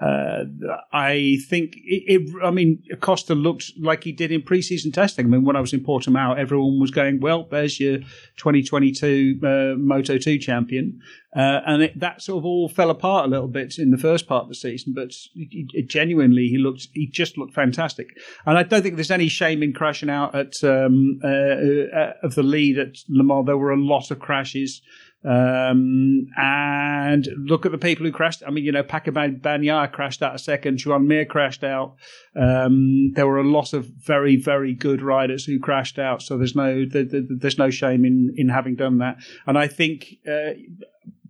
uh, 0.02 0.44
I 0.92 1.38
think 1.48 1.76
it, 1.78 2.04
it, 2.08 2.44
I 2.44 2.52
mean, 2.52 2.84
Acosta 2.92 3.34
looked 3.34 3.72
like 3.80 4.04
he 4.04 4.12
did 4.12 4.32
in 4.32 4.42
preseason 4.42 4.94
testing. 4.94 5.26
I 5.26 5.30
mean, 5.30 5.46
when 5.46 5.56
I 5.56 5.62
was 5.62 5.74
in 5.74 5.86
Portimao, 5.86 6.38
everyone 6.38 6.82
was 6.82 6.92
going, 6.92 7.22
"Well, 7.22 7.48
there's 7.50 7.80
your 7.80 8.00
2022 8.38 9.40
uh, 9.42 9.48
Moto 9.78 10.18
2 10.18 10.38
champion," 10.38 11.00
uh, 11.34 11.62
and 11.66 11.84
it, 11.84 12.00
that 12.00 12.22
sort 12.22 12.40
of 12.40 12.46
all 12.46 12.68
fell 12.68 12.90
apart 12.90 13.26
a 13.26 13.30
little 13.30 13.48
bit 13.48 13.76
in 13.78 13.92
the 13.92 13.98
first 13.98 14.28
part 14.28 14.44
of 14.44 14.50
the 14.50 14.56
season. 14.56 14.94
But 14.94 15.12
it, 15.34 15.88
genuinely, 15.88 16.48
he 16.50 16.58
looked, 16.58 16.90
he 16.94 17.08
just 17.08 17.38
looked 17.38 17.54
fantastic. 17.54 18.08
And 18.46 18.58
I 18.58 18.64
don't 18.64 18.82
think 18.82 18.96
there's 18.96 19.12
any 19.12 19.30
shame 19.30 19.64
in 19.64 19.72
crashing 19.72 20.10
out 20.10 20.36
at 20.36 20.62
um, 20.64 21.20
uh, 21.24 21.28
uh, 21.28 22.14
of 22.22 22.36
the 22.36 22.44
lead 22.44 22.78
at 22.78 22.98
Le 23.08 23.24
Mans. 23.24 23.46
There 23.46 23.58
were 23.58 23.72
a 23.72 23.80
lot 23.80 24.12
of 24.12 24.20
crashes. 24.20 24.82
Um, 25.26 26.28
and 26.38 27.28
look 27.38 27.66
at 27.66 27.72
the 27.72 27.80
people 27.80 28.06
who 28.06 28.12
crashed. 28.12 28.44
I 28.46 28.52
mean, 28.52 28.64
you 28.64 28.72
know, 28.72 28.84
Pecco 28.84 29.12
Bagnaia 29.12 29.92
crashed 29.92 30.22
out 30.22 30.36
a 30.36 30.40
second. 30.40 30.78
Joan 30.78 31.08
Mir 31.08 31.26
crashed 31.26 31.64
out. 31.64 31.96
Um, 32.36 33.12
there 33.16 33.26
were 33.26 33.40
a 33.40 33.50
lot 33.50 33.74
of 33.74 33.88
very, 33.88 34.36
very 34.36 34.74
good 34.74 35.02
riders 35.02 35.46
who 35.46 35.60
crashed 35.60 35.98
out. 35.98 36.22
So 36.22 36.38
there's 36.38 36.56
no, 36.56 36.86
there's 36.86 37.58
no 37.58 37.70
shame 37.72 38.06
in, 38.06 38.34
in 38.38 38.50
having 38.50 38.76
done 38.76 39.00
that. 39.00 39.18
And 39.48 39.58
I 39.58 39.68
think, 39.68 40.06
uh, 40.28 40.52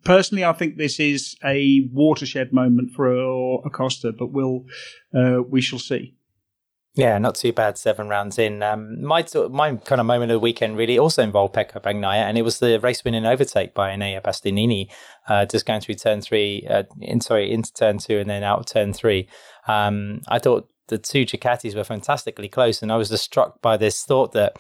personally, 0.03 0.43
I 0.43 0.53
think 0.53 0.77
this 0.77 0.99
is 0.99 1.37
a 1.43 1.87
watershed 1.93 2.51
moment 2.51 2.91
for 2.91 3.65
Acosta, 3.65 4.11
but 4.11 4.31
we'll, 4.31 4.65
uh, 5.13 5.41
we 5.41 5.61
shall 5.61 5.79
see. 5.79 6.15
Yeah, 6.95 7.17
not 7.17 7.35
too 7.35 7.51
bad. 7.51 7.77
Seven 7.77 8.07
rounds 8.07 8.39
in. 8.39 8.63
Um, 8.63 9.03
my 9.03 9.25
my 9.49 9.75
kind 9.75 9.99
of 9.99 10.07
moment 10.07 10.31
of 10.31 10.35
the 10.35 10.39
weekend 10.39 10.77
really 10.77 10.97
also 10.97 11.21
involved 11.23 11.53
Pecco 11.53 11.81
Bagnaia, 11.81 12.23
and 12.23 12.37
it 12.37 12.43
was 12.43 12.59
the 12.59 12.79
race 12.79 13.03
winning 13.03 13.25
overtake 13.25 13.73
by 13.73 13.89
Enea 13.89 14.21
Bastianini, 14.21 14.89
uh, 15.27 15.45
just 15.45 15.65
going 15.65 15.81
through 15.81 15.95
turn 15.95 16.21
three, 16.21 16.65
uh, 16.69 16.83
in 17.01 17.19
sorry 17.19 17.51
into 17.51 17.73
turn 17.73 17.97
two, 17.97 18.17
and 18.19 18.29
then 18.29 18.43
out 18.43 18.59
of 18.59 18.65
turn 18.65 18.93
three. 18.93 19.27
Um, 19.67 20.21
I 20.29 20.39
thought 20.39 20.69
the 20.87 20.97
two 20.97 21.25
Ducatis 21.25 21.75
were 21.75 21.83
fantastically 21.83 22.47
close, 22.47 22.81
and 22.81 22.93
I 22.93 22.95
was 22.95 23.09
just 23.09 23.25
struck 23.25 23.61
by 23.61 23.75
this 23.75 24.05
thought 24.05 24.31
that 24.31 24.57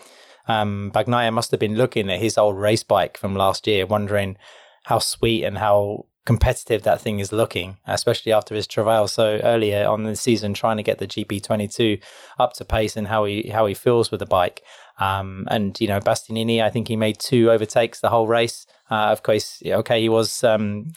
um, 0.49 0.91
Bagnaia 0.93 1.31
must 1.31 1.51
have 1.51 1.59
been 1.61 1.75
looking 1.75 2.09
at 2.09 2.19
his 2.19 2.37
old 2.37 2.57
race 2.57 2.83
bike 2.83 3.17
from 3.17 3.33
last 3.35 3.65
year, 3.65 3.85
wondering 3.85 4.37
how 4.83 4.99
sweet 4.99 5.45
and 5.45 5.57
how 5.57 6.05
competitive 6.25 6.81
that 6.81 6.99
thing 6.99 7.19
is 7.19 7.31
looking, 7.31 7.77
especially 7.85 8.31
after 8.31 8.55
his 8.55 8.65
travail 8.67 9.07
so 9.07 9.39
earlier 9.43 9.87
on 9.87 10.03
the 10.03 10.15
season, 10.15 10.53
trying 10.53 10.77
to 10.77 10.83
get 10.83 10.97
the 10.97 11.07
GP22 11.07 12.01
up 12.39 12.53
to 12.53 12.65
pace 12.65 12.97
and 12.97 13.07
how 13.07 13.25
he 13.25 13.49
how 13.49 13.65
he 13.67 13.73
feels 13.73 14.11
with 14.11 14.19
the 14.19 14.25
bike. 14.25 14.61
Um, 14.99 15.47
and 15.49 15.79
you 15.79 15.87
know, 15.87 15.99
Bastianini, 15.99 16.63
I 16.63 16.69
think 16.69 16.87
he 16.87 16.95
made 16.95 17.19
two 17.19 17.51
overtakes 17.51 17.99
the 17.99 18.09
whole 18.09 18.27
race. 18.27 18.65
Uh, 18.89 19.09
of 19.11 19.23
course, 19.23 19.61
okay, 19.65 20.01
he 20.01 20.09
was. 20.09 20.43
Um, 20.43 20.93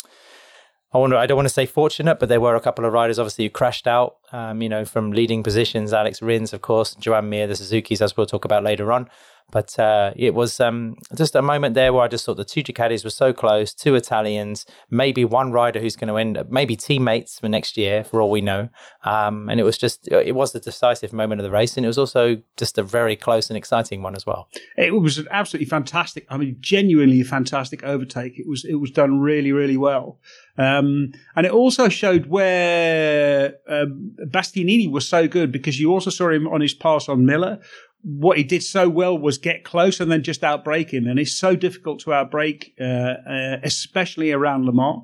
I 0.92 0.96
wonder. 0.96 1.16
I 1.16 1.26
don't 1.26 1.36
want 1.36 1.48
to 1.48 1.54
say 1.54 1.66
fortunate, 1.66 2.18
but 2.18 2.30
there 2.30 2.40
were 2.40 2.56
a 2.56 2.60
couple 2.60 2.86
of 2.86 2.94
riders 2.94 3.18
obviously 3.18 3.44
who 3.44 3.50
crashed 3.50 3.86
out. 3.86 4.16
Um, 4.32 4.62
you 4.62 4.70
know, 4.70 4.86
from 4.86 5.12
leading 5.12 5.42
positions, 5.42 5.92
Alex 5.92 6.22
Rins, 6.22 6.54
of 6.54 6.62
course, 6.62 6.94
Joan 6.94 7.28
Mir, 7.28 7.46
the 7.46 7.56
Suzuki's, 7.56 8.00
as 8.00 8.16
we'll 8.16 8.26
talk 8.26 8.46
about 8.46 8.64
later 8.64 8.90
on. 8.92 9.10
But 9.50 9.78
uh, 9.78 10.12
it 10.14 10.34
was 10.34 10.60
um, 10.60 10.96
just 11.14 11.34
a 11.34 11.40
moment 11.40 11.74
there 11.74 11.92
where 11.92 12.02
I 12.02 12.08
just 12.08 12.26
thought 12.26 12.36
the 12.36 12.44
two 12.44 12.62
Ducatis 12.62 13.02
were 13.02 13.10
so 13.10 13.32
close, 13.32 13.72
two 13.72 13.94
Italians, 13.94 14.66
maybe 14.90 15.24
one 15.24 15.52
rider 15.52 15.80
who's 15.80 15.96
going 15.96 16.08
to 16.08 16.16
end 16.16 16.36
up, 16.36 16.50
maybe 16.50 16.76
teammates 16.76 17.38
for 17.38 17.48
next 17.48 17.76
year, 17.76 18.04
for 18.04 18.20
all 18.20 18.30
we 18.30 18.42
know. 18.42 18.68
Um, 19.04 19.48
and 19.48 19.58
it 19.58 19.62
was 19.62 19.78
just, 19.78 20.06
it 20.08 20.34
was 20.34 20.52
the 20.52 20.60
decisive 20.60 21.14
moment 21.14 21.40
of 21.40 21.44
the 21.44 21.50
race. 21.50 21.76
And 21.76 21.86
it 21.86 21.88
was 21.88 21.98
also 21.98 22.36
just 22.58 22.76
a 22.76 22.82
very 22.82 23.16
close 23.16 23.48
and 23.48 23.56
exciting 23.56 24.02
one 24.02 24.14
as 24.14 24.26
well. 24.26 24.48
It 24.76 24.92
was 24.92 25.16
an 25.16 25.28
absolutely 25.30 25.68
fantastic, 25.68 26.26
I 26.28 26.36
mean, 26.36 26.56
genuinely 26.60 27.22
a 27.22 27.24
fantastic 27.24 27.82
overtake. 27.84 28.38
It 28.38 28.46
was, 28.46 28.66
it 28.66 28.74
was 28.74 28.90
done 28.90 29.18
really, 29.18 29.52
really 29.52 29.78
well. 29.78 30.18
Um, 30.58 31.12
and 31.36 31.46
it 31.46 31.52
also 31.52 31.88
showed 31.88 32.26
where 32.26 33.54
um, 33.68 34.16
Bastianini 34.26 34.90
was 34.90 35.08
so 35.08 35.28
good 35.28 35.52
because 35.52 35.78
you 35.78 35.92
also 35.92 36.10
saw 36.10 36.30
him 36.30 36.48
on 36.48 36.60
his 36.60 36.74
pass 36.74 37.08
on 37.08 37.24
Miller, 37.24 37.60
what 38.02 38.38
he 38.38 38.44
did 38.44 38.62
so 38.62 38.88
well 38.88 39.18
was 39.18 39.38
get 39.38 39.64
close 39.64 40.00
and 40.00 40.10
then 40.10 40.22
just 40.22 40.42
outbrake 40.42 40.90
him. 40.90 41.06
And 41.06 41.18
it's 41.18 41.32
so 41.32 41.56
difficult 41.56 42.00
to 42.00 42.10
outbrake, 42.10 42.72
uh, 42.80 42.84
uh, 43.28 43.56
especially 43.62 44.32
around 44.32 44.64
Le 44.64 44.72
Mans. 44.72 45.02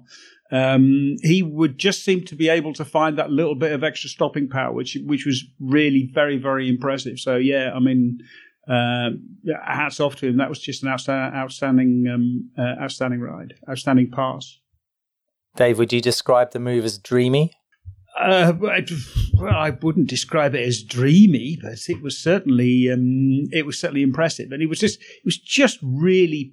Um, 0.53 1.17
he 1.23 1.43
would 1.43 1.79
just 1.79 2.05
seem 2.05 2.25
to 2.27 2.37
be 2.37 2.49
able 2.49 2.75
to 2.75 2.85
find 2.85 3.19
that 3.19 3.31
little 3.31 3.57
bit 3.57 3.73
of 3.73 3.83
extra 3.83 4.09
stopping 4.09 4.49
power, 4.49 4.73
which 4.73 4.97
which 5.05 5.27
was 5.27 5.45
really 5.59 6.09
very 6.13 6.37
very 6.37 6.69
impressive. 6.69 7.19
So 7.19 7.37
yeah, 7.37 7.73
I 7.75 7.81
mean, 7.81 8.19
uh, 8.69 9.11
hats 9.67 10.01
off 10.01 10.17
to 10.17 10.29
him. 10.29 10.37
That 10.37 10.49
was 10.49 10.61
just 10.61 10.83
an 10.83 10.91
outstanding 10.91 11.35
outstanding 11.35 12.07
um, 12.13 12.51
uh, 12.57 12.83
outstanding 12.83 13.21
ride, 13.21 13.55
outstanding 13.69 14.11
pass. 14.11 14.61
Dave, 15.57 15.79
would 15.79 15.93
you 15.93 16.01
describe 16.01 16.53
the 16.53 16.61
move 16.61 16.85
as 16.85 16.99
dreamy? 16.99 17.53
Uh, 18.19 18.53
well, 18.61 19.55
I 19.55 19.71
wouldn't 19.71 20.09
describe 20.09 20.55
it 20.55 20.67
as 20.67 20.83
dreamy, 20.83 21.59
but 21.61 21.79
it 21.89 22.01
was 22.01 22.17
certainly 22.17 22.91
um, 22.91 23.49
it 23.51 23.67
was 23.67 23.79
certainly 23.79 24.03
impressive, 24.03 24.53
and 24.53 24.63
it 24.63 24.67
was 24.67 24.79
just 24.79 25.01
it 25.01 25.25
was 25.25 25.39
just 25.39 25.79
really 25.83 26.53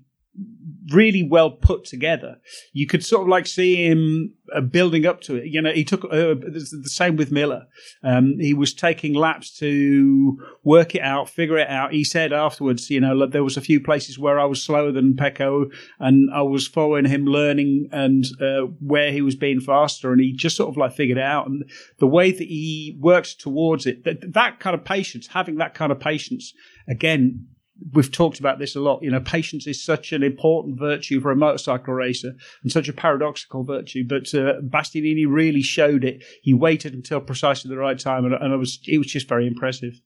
really 0.91 1.23
well 1.23 1.51
put 1.51 1.85
together. 1.85 2.37
You 2.73 2.87
could 2.87 3.05
sort 3.05 3.23
of 3.23 3.27
like 3.27 3.45
see 3.45 3.87
him 3.87 4.33
uh, 4.53 4.61
building 4.61 5.05
up 5.05 5.21
to 5.21 5.35
it. 5.35 5.45
You 5.45 5.61
know, 5.61 5.71
he 5.71 5.83
took 5.83 6.05
uh, 6.05 6.35
the 6.35 6.83
same 6.85 7.15
with 7.15 7.31
Miller. 7.31 7.67
Um, 8.03 8.37
he 8.39 8.53
was 8.53 8.73
taking 8.73 9.13
laps 9.13 9.57
to 9.59 10.39
work 10.63 10.95
it 10.95 11.01
out, 11.01 11.29
figure 11.29 11.57
it 11.57 11.69
out. 11.69 11.93
He 11.93 12.03
said 12.03 12.33
afterwards, 12.33 12.89
you 12.89 12.99
know, 12.99 13.27
there 13.27 13.43
was 13.43 13.57
a 13.57 13.61
few 13.61 13.81
places 13.81 14.17
where 14.17 14.39
I 14.39 14.45
was 14.45 14.63
slower 14.63 14.91
than 14.91 15.15
Pecco, 15.15 15.69
and 15.99 16.29
I 16.33 16.41
was 16.41 16.67
following 16.67 17.05
him, 17.05 17.25
learning 17.25 17.89
and 17.91 18.25
uh, 18.41 18.67
where 18.79 19.11
he 19.11 19.21
was 19.21 19.35
being 19.35 19.59
faster, 19.59 20.11
and 20.11 20.21
he 20.21 20.33
just 20.33 20.55
sort 20.55 20.69
of 20.69 20.77
like 20.77 20.93
figured 20.93 21.17
it 21.17 21.23
out. 21.23 21.47
And 21.47 21.69
the 21.99 22.07
way 22.07 22.31
that 22.31 22.47
he 22.47 22.97
worked 22.99 23.39
towards 23.39 23.85
it, 23.85 24.03
that, 24.05 24.33
that 24.33 24.59
kind 24.59 24.73
of 24.73 24.83
patience, 24.83 25.27
having 25.27 25.57
that 25.57 25.73
kind 25.73 25.91
of 25.91 25.99
patience, 25.99 26.53
again, 26.87 27.47
we've 27.93 28.11
talked 28.11 28.39
about 28.39 28.59
this 28.59 28.75
a 28.75 28.79
lot. 28.79 29.01
You 29.01 29.11
know, 29.11 29.19
patience 29.19 29.67
is 29.67 29.83
such 29.83 30.11
an 30.11 30.23
important 30.23 30.79
virtue 30.79 31.19
for 31.19 31.31
a 31.31 31.35
motorcycle 31.35 31.93
racer 31.93 32.33
and 32.63 32.71
such 32.71 32.87
a 32.87 32.93
paradoxical 32.93 33.63
virtue. 33.63 34.03
But 34.07 34.33
uh, 34.33 34.61
Bastianini 34.61 35.25
really 35.27 35.61
showed 35.61 36.03
it. 36.03 36.23
He 36.41 36.53
waited 36.53 36.93
until 36.93 37.21
precisely 37.21 37.69
the 37.69 37.77
right 37.77 37.99
time, 37.99 38.25
and, 38.25 38.33
and 38.33 38.53
it 38.53 38.57
was 38.57 38.79
it 38.87 38.97
was 38.97 39.07
just 39.07 39.27
very 39.27 39.47
impressive. 39.47 40.01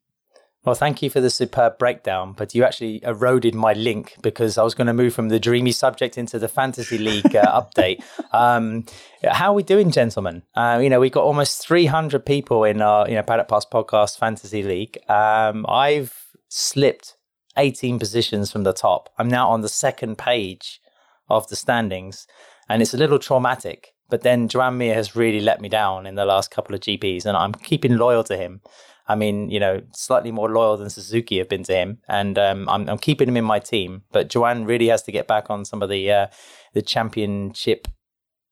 Well, 0.66 0.74
thank 0.74 1.04
you 1.04 1.12
for 1.12 1.22
the 1.22 1.30
superb 1.30 1.78
breakdown, 1.78 2.34
but 2.36 2.56
you 2.56 2.64
actually 2.64 3.00
eroded 3.04 3.54
my 3.54 3.74
link 3.74 4.16
because 4.24 4.58
I 4.58 4.64
was 4.64 4.74
going 4.74 4.88
to 4.88 4.94
move 4.94 5.14
from 5.14 5.30
the 5.30 5.40
dreamy 5.40 5.72
subject 5.72 6.18
into 6.18 6.40
the 6.40 6.48
Fantasy 6.48 6.98
League 6.98 7.36
uh, 7.36 7.62
update. 7.62 8.02
Um, 8.34 8.84
how 9.24 9.52
are 9.52 9.54
we 9.54 9.62
doing, 9.62 9.92
gentlemen? 9.92 10.42
Uh, 10.56 10.80
you 10.82 10.90
know, 10.90 11.00
we've 11.00 11.12
got 11.12 11.24
almost 11.24 11.62
300 11.62 12.26
people 12.26 12.64
in 12.64 12.82
our, 12.82 13.08
you 13.08 13.14
know, 13.14 13.22
Paddock 13.22 13.48
Pass 13.48 13.64
podcast 13.64 14.18
Fantasy 14.18 14.64
League. 14.64 14.98
Um, 15.08 15.68
I've 15.70 16.32
slipped 16.50 17.15
18 17.58 18.00
positions 18.00 18.52
from 18.52 18.64
the 18.64 18.74
top. 18.74 19.10
I'm 19.18 19.28
now 19.28 19.50
on 19.50 19.62
the 19.62 19.70
second 19.70 20.18
page 20.18 20.82
of 21.30 21.48
the 21.48 21.56
standings, 21.56 22.28
and 22.70 22.82
it's 22.82 22.94
a 22.94 22.98
little 22.98 23.20
traumatic. 23.20 23.94
But 24.10 24.22
then 24.22 24.48
Joan 24.48 24.78
Mir 24.78 24.94
has 24.94 25.16
really 25.16 25.42
let 25.42 25.62
me 25.62 25.70
down 25.70 26.06
in 26.06 26.16
the 26.16 26.26
last 26.26 26.52
couple 26.52 26.76
of 26.76 26.82
GPs, 26.82 27.26
and 27.26 27.36
I'm 27.36 27.54
keeping 27.54 27.98
loyal 27.98 28.24
to 28.26 28.38
him. 28.38 28.62
I 29.08 29.16
mean, 29.16 29.50
you 29.50 29.60
know, 29.60 29.82
slightly 29.94 30.32
more 30.32 30.50
loyal 30.50 30.78
than 30.78 30.90
Suzuki 30.90 31.38
have 31.38 31.50
been 31.50 31.64
to 31.64 31.74
him, 31.74 32.00
and 32.08 32.38
um, 32.40 32.68
I'm, 32.70 32.90
I'm, 32.90 32.98
keeping 32.98 33.28
him 33.28 33.38
in 33.38 33.46
my 33.46 33.60
team. 33.60 34.04
But 34.12 34.30
Joan 34.30 34.66
really 34.66 34.88
has 34.88 35.04
to 35.04 35.12
get 35.12 35.28
back 35.28 35.50
on 35.50 35.64
some 35.66 35.84
of 35.84 35.90
the 35.90 36.12
uh, 36.12 36.28
the 36.74 36.82
championship 36.82 37.88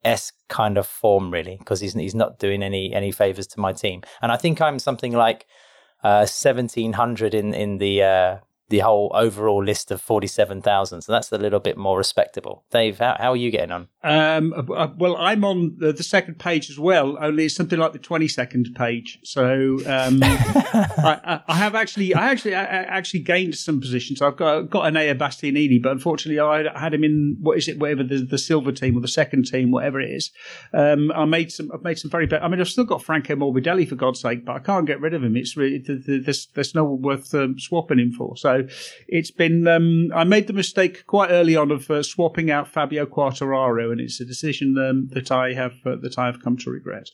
s 0.04 0.32
kind 0.50 0.78
of 0.78 0.86
form, 0.86 1.32
really, 1.32 1.58
because 1.58 1.80
he's 1.80 1.94
he's 1.94 2.16
not 2.16 2.38
doing 2.38 2.62
any 2.62 2.94
any 2.94 3.12
favors 3.12 3.48
to 3.48 3.60
my 3.60 3.74
team. 3.74 4.04
And 4.22 4.32
I 4.32 4.38
think 4.38 4.62
I'm 4.62 4.78
something 4.78 5.14
like 5.14 5.48
uh, 6.04 6.28
1700 6.28 7.34
in 7.34 7.54
in 7.54 7.80
the 7.80 8.04
uh, 8.04 8.38
the 8.70 8.80
whole 8.80 9.12
overall 9.14 9.64
list 9.64 9.92
of 9.92 10.02
47,000. 10.02 11.02
So 11.02 11.12
that's 11.12 11.32
a 11.32 11.38
little 11.38 11.60
bit 11.60 11.78
more 11.78 11.98
respectable. 11.98 12.64
Dave, 12.72 13.00
how, 13.00 13.16
how 13.20 13.32
are 13.32 13.38
you 13.38 13.52
getting 13.52 13.72
on? 13.72 13.88
Um, 14.04 14.54
uh, 14.54 14.88
well, 14.98 15.16
I'm 15.18 15.46
on 15.46 15.76
the, 15.78 15.94
the, 15.94 16.04
second 16.04 16.38
page 16.38 16.70
as 16.70 16.78
well, 16.78 17.18
only 17.22 17.46
it's 17.46 17.56
something 17.56 17.80
like 17.80 17.94
the 17.94 18.00
22nd 18.00 18.76
page. 18.76 19.20
So 19.24 19.80
um, 19.86 20.20
I, 20.24 21.42
I, 21.48 21.56
have 21.56 21.74
actually, 21.74 22.14
I 22.14 22.30
actually, 22.30 22.56
I 22.56 22.64
actually 22.64 23.22
gained 23.22 23.56
some 23.56 23.80
positions. 23.80 24.22
I've 24.22 24.36
got 24.36 24.70
got 24.70 24.92
Enea 24.92 25.18
Bastianini, 25.18 25.82
but 25.82 25.94
unfortunately, 25.94 26.40
I 26.40 26.78
had 26.78 26.94
him 26.94 27.04
in 27.06 27.38
what 27.40 27.58
is 27.58 27.70
it, 27.70 27.80
whatever 27.80 28.04
the, 28.04 28.26
the 28.26 28.38
silver 28.38 28.74
team 28.74 28.98
or 28.98 29.02
the 29.02 29.08
second 29.08 29.46
team, 29.46 29.72
whatever 29.72 30.02
it 30.02 30.10
is. 30.10 30.32
Um, 30.74 31.12
I 31.14 31.24
made 31.26 31.52
some, 31.52 31.72
I've 31.74 31.84
made 31.84 31.98
some 31.98 32.12
very 32.12 32.28
bad. 32.28 32.42
I 32.42 32.50
mean, 32.50 32.60
I've 32.60 32.68
still 32.68 32.84
got 32.84 33.02
Franco 33.02 33.36
Morbidelli 33.36 33.88
for 33.88 33.96
God's 33.96 34.20
sake, 34.20 34.44
but 34.46 34.56
I 34.56 34.60
can't 34.60 34.86
get 34.86 35.00
rid 35.00 35.14
of 35.14 35.24
him. 35.24 35.38
It's 35.38 35.56
really 35.56 35.78
there's 35.78 36.48
there's 36.48 36.76
no 36.76 36.84
worth 36.84 37.34
um, 37.34 37.58
swapping 37.58 38.00
him 38.00 38.12
for. 38.12 38.36
So 38.36 38.53
it's 39.08 39.32
been, 39.32 39.68
um, 39.68 40.12
I 40.14 40.24
made 40.24 40.48
the 40.48 40.54
mistake 40.54 41.06
quite 41.06 41.30
early 41.32 41.56
on 41.56 41.72
of 41.72 41.90
uh, 41.90 42.04
swapping 42.04 42.52
out 42.52 42.68
Fabio 42.68 43.06
Quartararo, 43.06 43.92
and 43.92 44.00
it's 44.00 44.22
a 44.22 44.26
decision 44.26 44.78
um, 44.78 45.10
that 45.14 45.32
I 45.32 45.54
have 45.54 45.74
uh, 45.86 45.96
that 46.02 46.18
I 46.18 46.26
have 46.26 46.42
come 46.42 46.58
to 46.58 46.70
regret. 46.70 47.10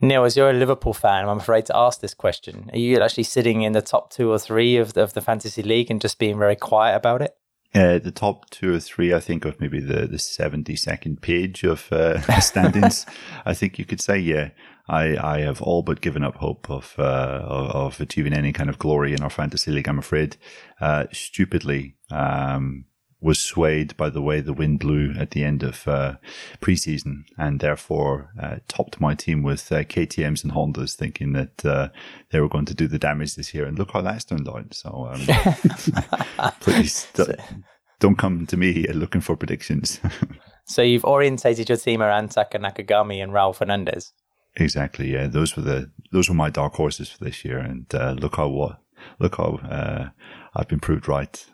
Neil, 0.00 0.24
as 0.24 0.36
you're 0.36 0.50
a 0.50 0.52
Liverpool 0.52 0.92
fan, 0.92 1.28
I'm 1.28 1.38
afraid 1.38 1.66
to 1.66 1.76
ask 1.76 2.00
this 2.00 2.14
question. 2.14 2.70
Are 2.72 2.78
you 2.78 3.00
actually 3.00 3.24
sitting 3.24 3.62
in 3.62 3.72
the 3.72 3.82
top 3.82 4.12
two 4.12 4.30
or 4.30 4.38
three 4.38 4.76
of 4.76 4.92
the, 4.92 5.02
of 5.02 5.14
the 5.14 5.20
fantasy 5.20 5.62
league 5.62 5.90
and 5.90 6.00
just 6.00 6.20
being 6.20 6.38
very 6.38 6.54
quiet 6.54 6.94
about 6.96 7.20
it? 7.20 7.34
Uh, 7.74 7.98
the 7.98 8.12
top 8.12 8.48
two 8.50 8.74
or 8.74 8.80
three, 8.80 9.12
I 9.12 9.20
think, 9.20 9.44
of 9.44 9.60
maybe 9.60 9.80
the, 9.80 10.06
the 10.06 10.16
72nd 10.16 11.20
page 11.20 11.64
of 11.64 11.92
uh, 11.92 12.20
standings. 12.40 13.06
I 13.44 13.54
think 13.54 13.78
you 13.78 13.84
could 13.84 14.00
say, 14.00 14.18
yeah. 14.18 14.50
I, 14.88 15.16
I 15.16 15.40
have 15.40 15.60
all 15.60 15.82
but 15.82 16.00
given 16.00 16.24
up 16.24 16.36
hope 16.36 16.70
of, 16.70 16.94
uh, 16.98 17.42
of 17.44 18.00
achieving 18.00 18.32
any 18.32 18.52
kind 18.52 18.70
of 18.70 18.78
glory 18.78 19.12
in 19.12 19.22
our 19.22 19.30
fantasy 19.30 19.70
league. 19.70 19.88
I'm 19.88 19.98
afraid, 19.98 20.36
uh, 20.80 21.06
stupidly, 21.12 21.96
um, 22.10 22.86
was 23.20 23.40
swayed 23.40 23.96
by 23.96 24.08
the 24.08 24.22
way 24.22 24.40
the 24.40 24.52
wind 24.52 24.78
blew 24.78 25.12
at 25.18 25.32
the 25.32 25.42
end 25.42 25.62
of 25.62 25.86
uh, 25.88 26.14
preseason, 26.60 27.24
and 27.36 27.60
therefore 27.60 28.30
uh, 28.40 28.56
topped 28.68 29.00
my 29.00 29.14
team 29.14 29.42
with 29.42 29.70
uh, 29.72 29.82
KTM's 29.82 30.44
and 30.44 30.52
Hondas, 30.52 30.94
thinking 30.94 31.32
that 31.32 31.64
uh, 31.64 31.88
they 32.30 32.40
were 32.40 32.48
going 32.48 32.66
to 32.66 32.74
do 32.74 32.86
the 32.86 32.98
damage 32.98 33.34
this 33.34 33.52
year. 33.52 33.64
And 33.66 33.78
look 33.78 33.90
how 33.90 34.02
that's 34.02 34.24
turned 34.24 34.48
out. 34.48 34.72
So 34.72 35.10
um, 35.12 36.52
please 36.60 37.08
don't, 37.14 37.40
don't 37.98 38.18
come 38.18 38.46
to 38.46 38.56
me 38.56 38.86
looking 38.86 39.20
for 39.20 39.36
predictions. 39.36 40.00
so 40.64 40.82
you've 40.82 41.04
orientated 41.04 41.68
your 41.68 41.78
team 41.78 42.00
around 42.00 42.30
Taka 42.30 42.58
Nakagami 42.58 43.22
and 43.22 43.32
Raul 43.32 43.54
Fernandez. 43.54 44.12
Exactly. 44.58 45.12
Yeah, 45.12 45.28
those 45.28 45.56
were 45.56 45.62
the 45.62 45.90
those 46.10 46.28
were 46.28 46.34
my 46.34 46.50
dark 46.50 46.74
horses 46.74 47.08
for 47.08 47.24
this 47.24 47.44
year, 47.44 47.58
and 47.58 47.86
uh, 47.94 48.12
look 48.18 48.36
how 48.36 48.48
what 48.48 48.80
look 49.20 49.36
how 49.36 49.60
uh, 49.64 50.08
I've 50.54 50.68
been 50.68 50.80
proved 50.80 51.08
right. 51.08 51.44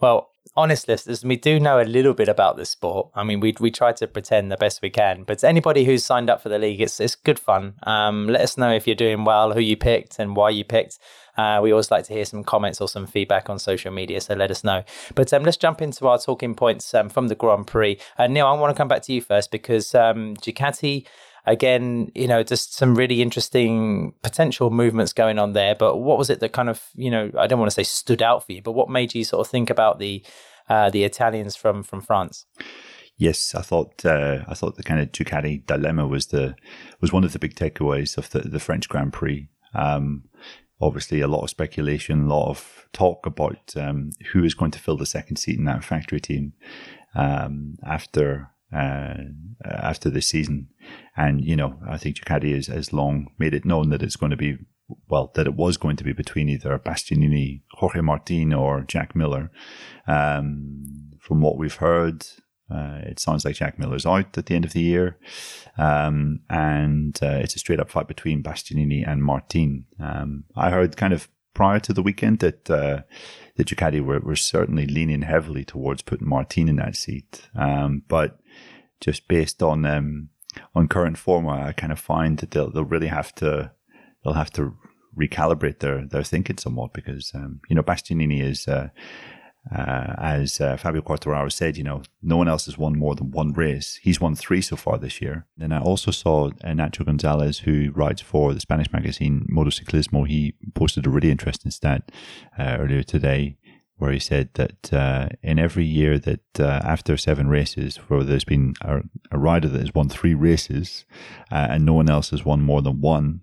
Well, 0.00 0.30
honest 0.56 0.88
listeners, 0.88 1.24
we 1.24 1.36
do 1.36 1.60
know 1.60 1.80
a 1.80 1.84
little 1.84 2.14
bit 2.14 2.28
about 2.28 2.56
this 2.56 2.70
sport. 2.70 3.10
I 3.14 3.24
mean, 3.24 3.40
we 3.40 3.54
we 3.60 3.70
try 3.70 3.92
to 3.92 4.06
pretend 4.06 4.50
the 4.50 4.56
best 4.56 4.80
we 4.80 4.88
can. 4.88 5.24
But 5.24 5.44
anybody 5.44 5.84
who's 5.84 6.04
signed 6.04 6.30
up 6.30 6.42
for 6.42 6.48
the 6.48 6.58
league, 6.58 6.80
it's 6.80 6.98
it's 6.98 7.14
good 7.14 7.38
fun. 7.38 7.74
Um, 7.82 8.26
let 8.26 8.40
us 8.40 8.56
know 8.56 8.72
if 8.72 8.86
you're 8.86 8.96
doing 8.96 9.24
well, 9.24 9.52
who 9.52 9.60
you 9.60 9.76
picked, 9.76 10.18
and 10.18 10.34
why 10.34 10.50
you 10.50 10.64
picked. 10.64 10.98
Uh, 11.36 11.60
we 11.62 11.72
always 11.72 11.90
like 11.90 12.04
to 12.04 12.12
hear 12.12 12.24
some 12.26 12.44
comments 12.44 12.80
or 12.80 12.88
some 12.88 13.06
feedback 13.06 13.48
on 13.48 13.58
social 13.58 13.90
media, 13.90 14.20
so 14.20 14.34
let 14.34 14.50
us 14.50 14.64
know. 14.64 14.82
But 15.14 15.32
um, 15.32 15.44
let's 15.44 15.56
jump 15.56 15.80
into 15.80 16.06
our 16.06 16.18
talking 16.18 16.54
points 16.54 16.92
um, 16.94 17.08
from 17.08 17.28
the 17.28 17.34
Grand 17.34 17.66
Prix. 17.66 17.98
Uh, 18.18 18.26
Neil, 18.26 18.46
I 18.46 18.52
want 18.52 18.74
to 18.74 18.78
come 18.78 18.88
back 18.88 19.02
to 19.02 19.12
you 19.12 19.22
first 19.22 19.50
because 19.50 19.94
um, 19.94 20.36
Ducati 20.36 21.06
again, 21.46 22.10
you 22.14 22.26
know, 22.26 22.42
just 22.42 22.74
some 22.74 22.94
really 22.94 23.22
interesting 23.22 24.14
potential 24.22 24.70
movements 24.70 25.12
going 25.12 25.38
on 25.38 25.52
there. 25.52 25.74
But 25.74 25.98
what 25.98 26.18
was 26.18 26.30
it 26.30 26.40
that 26.40 26.52
kind 26.52 26.68
of, 26.68 26.82
you 26.94 27.10
know, 27.10 27.30
I 27.38 27.46
don't 27.46 27.58
want 27.58 27.70
to 27.70 27.74
say 27.74 27.82
stood 27.82 28.22
out 28.22 28.46
for 28.46 28.52
you, 28.52 28.62
but 28.62 28.72
what 28.72 28.88
made 28.88 29.14
you 29.14 29.24
sort 29.24 29.46
of 29.46 29.50
think 29.50 29.70
about 29.70 29.98
the 29.98 30.22
uh, 30.68 30.90
the 30.90 31.04
Italians 31.04 31.56
from 31.56 31.82
from 31.82 32.00
France? 32.00 32.46
Yes, 33.16 33.54
I 33.54 33.62
thought 33.62 34.04
uh, 34.04 34.44
I 34.48 34.54
thought 34.54 34.76
the 34.76 34.82
kind 34.82 35.00
of 35.00 35.12
Ducati 35.12 35.64
dilemma 35.66 36.06
was 36.06 36.26
the 36.26 36.54
was 37.00 37.12
one 37.12 37.24
of 37.24 37.32
the 37.32 37.38
big 37.38 37.54
takeaways 37.54 38.16
of 38.16 38.30
the, 38.30 38.40
the 38.40 38.60
French 38.60 38.88
Grand 38.88 39.12
Prix. 39.12 39.48
Um, 39.74 40.24
obviously, 40.80 41.20
a 41.20 41.28
lot 41.28 41.42
of 41.42 41.50
speculation, 41.50 42.24
a 42.24 42.34
lot 42.34 42.48
of 42.48 42.86
talk 42.92 43.26
about 43.26 43.74
um, 43.76 44.10
who 44.32 44.44
is 44.44 44.54
going 44.54 44.70
to 44.72 44.78
fill 44.78 44.96
the 44.96 45.06
second 45.06 45.36
seat 45.36 45.58
in 45.58 45.64
that 45.64 45.84
factory 45.84 46.20
team 46.20 46.52
um, 47.14 47.76
after 47.84 48.50
uh, 48.74 49.14
after 49.64 50.10
this 50.10 50.26
season. 50.26 50.68
And 51.16 51.44
you 51.44 51.56
know, 51.56 51.78
I 51.88 51.98
think 51.98 52.16
Ducati 52.16 52.54
has, 52.54 52.66
has 52.66 52.92
long 52.92 53.28
made 53.38 53.54
it 53.54 53.64
known 53.64 53.90
that 53.90 54.02
it's 54.02 54.16
going 54.16 54.30
to 54.30 54.36
be 54.36 54.58
well 55.08 55.30
that 55.34 55.46
it 55.46 55.54
was 55.54 55.76
going 55.76 55.96
to 55.96 56.04
be 56.04 56.12
between 56.12 56.48
either 56.48 56.78
Bastianini, 56.78 57.62
Jorge 57.72 58.00
Martin, 58.00 58.52
or 58.52 58.82
Jack 58.82 59.14
Miller. 59.14 59.50
Um, 60.06 61.10
from 61.20 61.40
what 61.40 61.56
we've 61.56 61.76
heard, 61.76 62.26
uh, 62.70 63.00
it 63.02 63.20
sounds 63.20 63.44
like 63.44 63.56
Jack 63.56 63.78
Miller's 63.78 64.06
out 64.06 64.36
at 64.36 64.46
the 64.46 64.54
end 64.54 64.64
of 64.64 64.72
the 64.72 64.80
year. 64.80 65.18
Um, 65.78 66.40
and 66.50 67.18
uh, 67.22 67.38
it's 67.42 67.54
a 67.54 67.58
straight 67.58 67.80
up 67.80 67.90
fight 67.90 68.08
between 68.08 68.42
Bastianini 68.42 69.06
and 69.06 69.22
Martin. 69.22 69.86
Um, 70.00 70.44
I 70.56 70.70
heard 70.70 70.96
kind 70.96 71.12
of 71.12 71.28
prior 71.54 71.78
to 71.80 71.92
the 71.92 72.02
weekend 72.02 72.38
that 72.40 72.70
uh, 72.70 73.02
the 73.56 73.64
Ducati 73.64 74.02
were, 74.04 74.20
were 74.20 74.36
certainly 74.36 74.86
leaning 74.86 75.22
heavily 75.22 75.64
towards 75.64 76.02
putting 76.02 76.28
Martin 76.28 76.68
in 76.68 76.76
that 76.76 76.96
seat. 76.96 77.48
Um, 77.54 78.02
but 78.08 78.38
just 79.02 79.28
based 79.28 79.62
on 79.62 79.84
um, 79.84 80.28
on 80.74 80.88
current 80.88 81.18
form, 81.18 81.48
I 81.48 81.72
kind 81.72 81.92
of 81.92 81.98
find 81.98 82.38
that 82.38 82.52
they'll 82.52 82.70
they'll 82.70 82.84
really 82.84 83.08
have 83.08 83.34
to 83.36 83.72
they'll 84.24 84.34
have 84.34 84.52
to 84.52 84.74
recalibrate 85.18 85.80
their 85.80 86.06
their 86.06 86.22
thinking 86.22 86.58
somewhat 86.58 86.92
because 86.94 87.32
um, 87.34 87.60
you 87.68 87.76
know 87.76 87.82
Bastianini 87.82 88.42
is 88.42 88.68
uh, 88.68 88.88
uh, 89.70 90.14
as 90.18 90.60
uh, 90.60 90.76
Fabio 90.76 91.02
Quartararo 91.02 91.50
said, 91.50 91.76
you 91.76 91.84
know, 91.84 92.02
no 92.20 92.36
one 92.36 92.48
else 92.48 92.64
has 92.64 92.76
won 92.76 92.98
more 92.98 93.14
than 93.14 93.30
one 93.30 93.52
race. 93.52 94.00
He's 94.02 94.20
won 94.20 94.34
three 94.34 94.60
so 94.60 94.74
far 94.74 94.98
this 94.98 95.20
year. 95.20 95.46
Then 95.56 95.72
I 95.72 95.80
also 95.80 96.10
saw 96.10 96.46
uh, 96.46 96.68
Nacho 96.70 97.06
Gonzalez, 97.06 97.60
who 97.60 97.92
writes 97.92 98.20
for 98.20 98.52
the 98.52 98.60
Spanish 98.60 98.92
magazine 98.92 99.46
Motociclismo. 99.52 100.26
He 100.26 100.54
posted 100.74 101.06
a 101.06 101.10
really 101.10 101.30
interesting 101.30 101.70
stat 101.70 102.10
uh, 102.58 102.76
earlier 102.80 103.04
today 103.04 103.56
where 104.02 104.12
he 104.12 104.18
said 104.18 104.48
that 104.54 104.92
uh, 104.92 105.28
in 105.42 105.58
every 105.58 105.84
year 105.84 106.18
that 106.18 106.60
uh, 106.60 106.80
after 106.84 107.16
seven 107.16 107.46
races, 107.46 107.96
where 108.08 108.24
there's 108.24 108.44
been 108.44 108.74
a, 108.80 109.00
a 109.30 109.38
rider 109.38 109.68
that 109.68 109.80
has 109.80 109.94
won 109.94 110.08
three 110.08 110.34
races 110.34 111.04
and 111.50 111.86
no 111.86 111.94
one 111.94 112.10
else 112.10 112.30
has 112.30 112.44
won 112.44 112.60
more 112.60 112.82
than 112.82 113.00
one, 113.00 113.42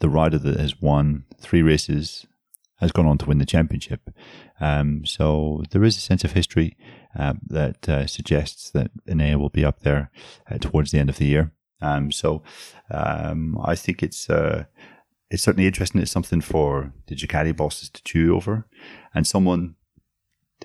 the 0.00 0.08
rider 0.08 0.38
that 0.38 0.58
has 0.58 0.80
won 0.80 1.24
three 1.38 1.62
races 1.62 2.26
has 2.80 2.90
gone 2.90 3.06
on 3.06 3.18
to 3.18 3.26
win 3.26 3.38
the 3.38 3.46
championship. 3.46 4.10
Um, 4.60 5.06
so 5.06 5.62
there 5.70 5.84
is 5.84 5.96
a 5.96 6.00
sense 6.00 6.24
of 6.24 6.32
history 6.32 6.76
uh, 7.18 7.34
that 7.46 7.88
uh, 7.88 8.06
suggests 8.06 8.70
that 8.70 8.90
Enea 9.06 9.36
will 9.36 9.50
be 9.50 9.64
up 9.64 9.80
there 9.80 10.10
uh, 10.50 10.58
towards 10.58 10.90
the 10.90 10.98
end 10.98 11.10
of 11.10 11.18
the 11.18 11.26
year. 11.26 11.52
Um, 11.80 12.10
so 12.10 12.42
um, 12.90 13.58
I 13.62 13.74
think 13.74 14.02
it's 14.02 14.30
uh, 14.30 14.64
it's 15.30 15.42
certainly 15.42 15.66
interesting. 15.66 16.00
It's 16.00 16.10
something 16.10 16.40
for 16.40 16.92
the 17.06 17.14
Ducati 17.14 17.56
bosses 17.56 17.88
to 17.90 18.02
chew 18.02 18.36
over, 18.36 18.66
and 19.14 19.26
someone 19.26 19.76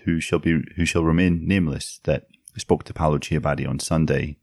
who 0.06 0.20
shall 0.20 0.40
be 0.40 0.62
who 0.76 0.86
shall 0.86 1.04
remain 1.04 1.48
nameless 1.48 2.00
that 2.04 2.28
spoke 2.58 2.84
to 2.86 2.94
Paolo 2.94 3.20
Ciabatti 3.20 3.68
on 3.68 3.80
Sunday 3.80 4.38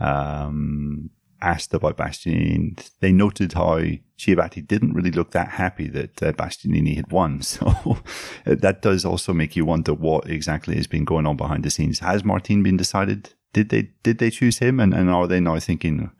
um, 0.00 1.10
asked 1.42 1.72
about 1.72 1.96
Bastianini, 1.96 2.90
they 3.00 3.12
noted 3.12 3.52
how 3.52 3.80
Ciabatti 4.18 4.66
didn't 4.66 4.94
really 4.94 5.10
look 5.10 5.30
that 5.30 5.48
happy 5.48 5.88
that 5.88 6.22
uh, 6.22 6.32
Bastianini 6.32 6.96
had 6.96 7.10
won. 7.10 7.40
So 7.50 7.98
that 8.44 8.82
does 8.82 9.04
also 9.04 9.32
make 9.32 9.56
you 9.56 9.64
wonder 9.64 9.94
what 9.94 10.28
exactly 10.28 10.76
has 10.76 10.86
been 10.86 11.04
going 11.04 11.26
on 11.26 11.36
behind 11.36 11.64
the 11.64 11.70
scenes. 11.70 12.00
Has 12.00 12.24
Martin 12.24 12.62
been 12.62 12.76
decided? 12.76 13.34
Did 13.52 13.70
they 13.70 13.90
did 14.02 14.18
they 14.18 14.30
choose 14.30 14.58
him? 14.58 14.80
And, 14.80 14.94
and 14.94 15.10
are 15.10 15.26
they 15.26 15.40
now 15.40 15.58
thinking 15.58 16.10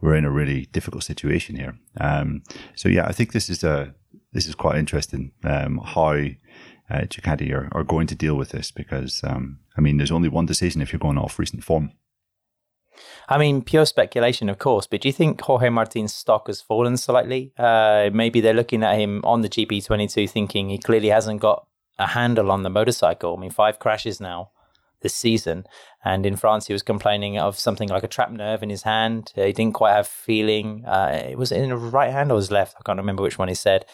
we're 0.00 0.16
in 0.16 0.24
a 0.24 0.30
really 0.30 0.66
difficult 0.66 1.04
situation 1.04 1.56
here? 1.56 1.78
Um, 2.00 2.42
so 2.74 2.88
yeah, 2.88 3.06
I 3.06 3.12
think 3.12 3.32
this 3.32 3.50
is 3.50 3.62
a 3.62 3.94
this 4.32 4.46
is 4.46 4.54
quite 4.54 4.78
interesting 4.78 5.32
um, 5.44 5.78
how 5.84 6.16
uh, 6.92 7.00
Ducati 7.02 7.52
are, 7.52 7.68
are 7.72 7.84
going 7.84 8.06
to 8.08 8.14
deal 8.14 8.34
with 8.34 8.50
this 8.50 8.70
because 8.70 9.22
um, 9.24 9.60
I 9.76 9.80
mean, 9.80 9.96
there's 9.96 10.12
only 10.12 10.28
one 10.28 10.46
decision 10.46 10.82
if 10.82 10.92
you're 10.92 11.00
going 11.00 11.18
off 11.18 11.38
recent 11.38 11.64
form. 11.64 11.92
I 13.28 13.38
mean, 13.38 13.62
pure 13.62 13.86
speculation, 13.86 14.48
of 14.48 14.58
course, 14.58 14.86
but 14.86 15.00
do 15.00 15.08
you 15.08 15.12
think 15.12 15.40
Jorge 15.40 15.70
Martin's 15.70 16.12
stock 16.12 16.48
has 16.48 16.60
fallen 16.60 16.98
slightly? 16.98 17.52
Uh, 17.56 18.10
maybe 18.12 18.40
they're 18.40 18.52
looking 18.52 18.82
at 18.82 18.98
him 18.98 19.22
on 19.24 19.40
the 19.40 19.48
GP22 19.48 20.28
thinking 20.28 20.68
he 20.68 20.78
clearly 20.78 21.08
hasn't 21.08 21.40
got 21.40 21.66
a 21.98 22.08
handle 22.08 22.50
on 22.50 22.62
the 22.62 22.70
motorcycle. 22.70 23.34
I 23.36 23.40
mean, 23.40 23.50
five 23.50 23.78
crashes 23.78 24.20
now 24.20 24.50
this 25.00 25.14
season. 25.14 25.64
And 26.04 26.26
in 26.26 26.36
France, 26.36 26.66
he 26.66 26.72
was 26.72 26.82
complaining 26.82 27.38
of 27.38 27.58
something 27.58 27.88
like 27.88 28.02
a 28.02 28.08
trapped 28.08 28.32
nerve 28.32 28.62
in 28.62 28.70
his 28.70 28.82
hand. 28.82 29.32
He 29.34 29.52
didn't 29.52 29.74
quite 29.74 29.94
have 29.94 30.06
feeling. 30.06 30.84
Uh, 30.86 31.26
it 31.30 31.38
was 31.38 31.52
in 31.52 31.68
the 31.68 31.76
right 31.76 32.12
hand 32.12 32.32
or 32.32 32.36
his 32.36 32.50
left. 32.50 32.76
I 32.78 32.82
can't 32.84 32.98
remember 32.98 33.22
which 33.22 33.38
one 33.38 33.48
he 33.48 33.54
said. 33.54 33.84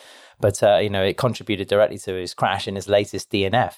But, 0.41 0.63
uh, 0.63 0.77
you 0.79 0.91
know, 0.91 1.03
it 1.03 1.17
contributed 1.17 1.69
directly 1.69 1.99
to 1.99 2.15
his 2.15 2.35
crash 2.35 2.69
in 2.69 2.77
his 2.77 2.89
latest 2.89 3.31
DNF. 3.31 3.75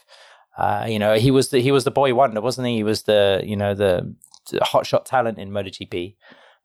Uh, 0.56 0.86
you 0.88 0.98
know, 0.98 1.14
he 1.14 1.30
was 1.30 1.48
the 1.48 1.60
he 1.60 1.72
was 1.72 1.84
the 1.84 1.90
boy 1.90 2.14
wonder, 2.14 2.40
wasn't 2.40 2.66
he? 2.66 2.76
He 2.76 2.82
was 2.82 3.04
the 3.04 3.40
you 3.44 3.56
know 3.56 3.74
the 3.74 4.14
hotshot 4.52 5.04
talent 5.04 5.38
in 5.38 5.50
MotoGP, 5.50 6.16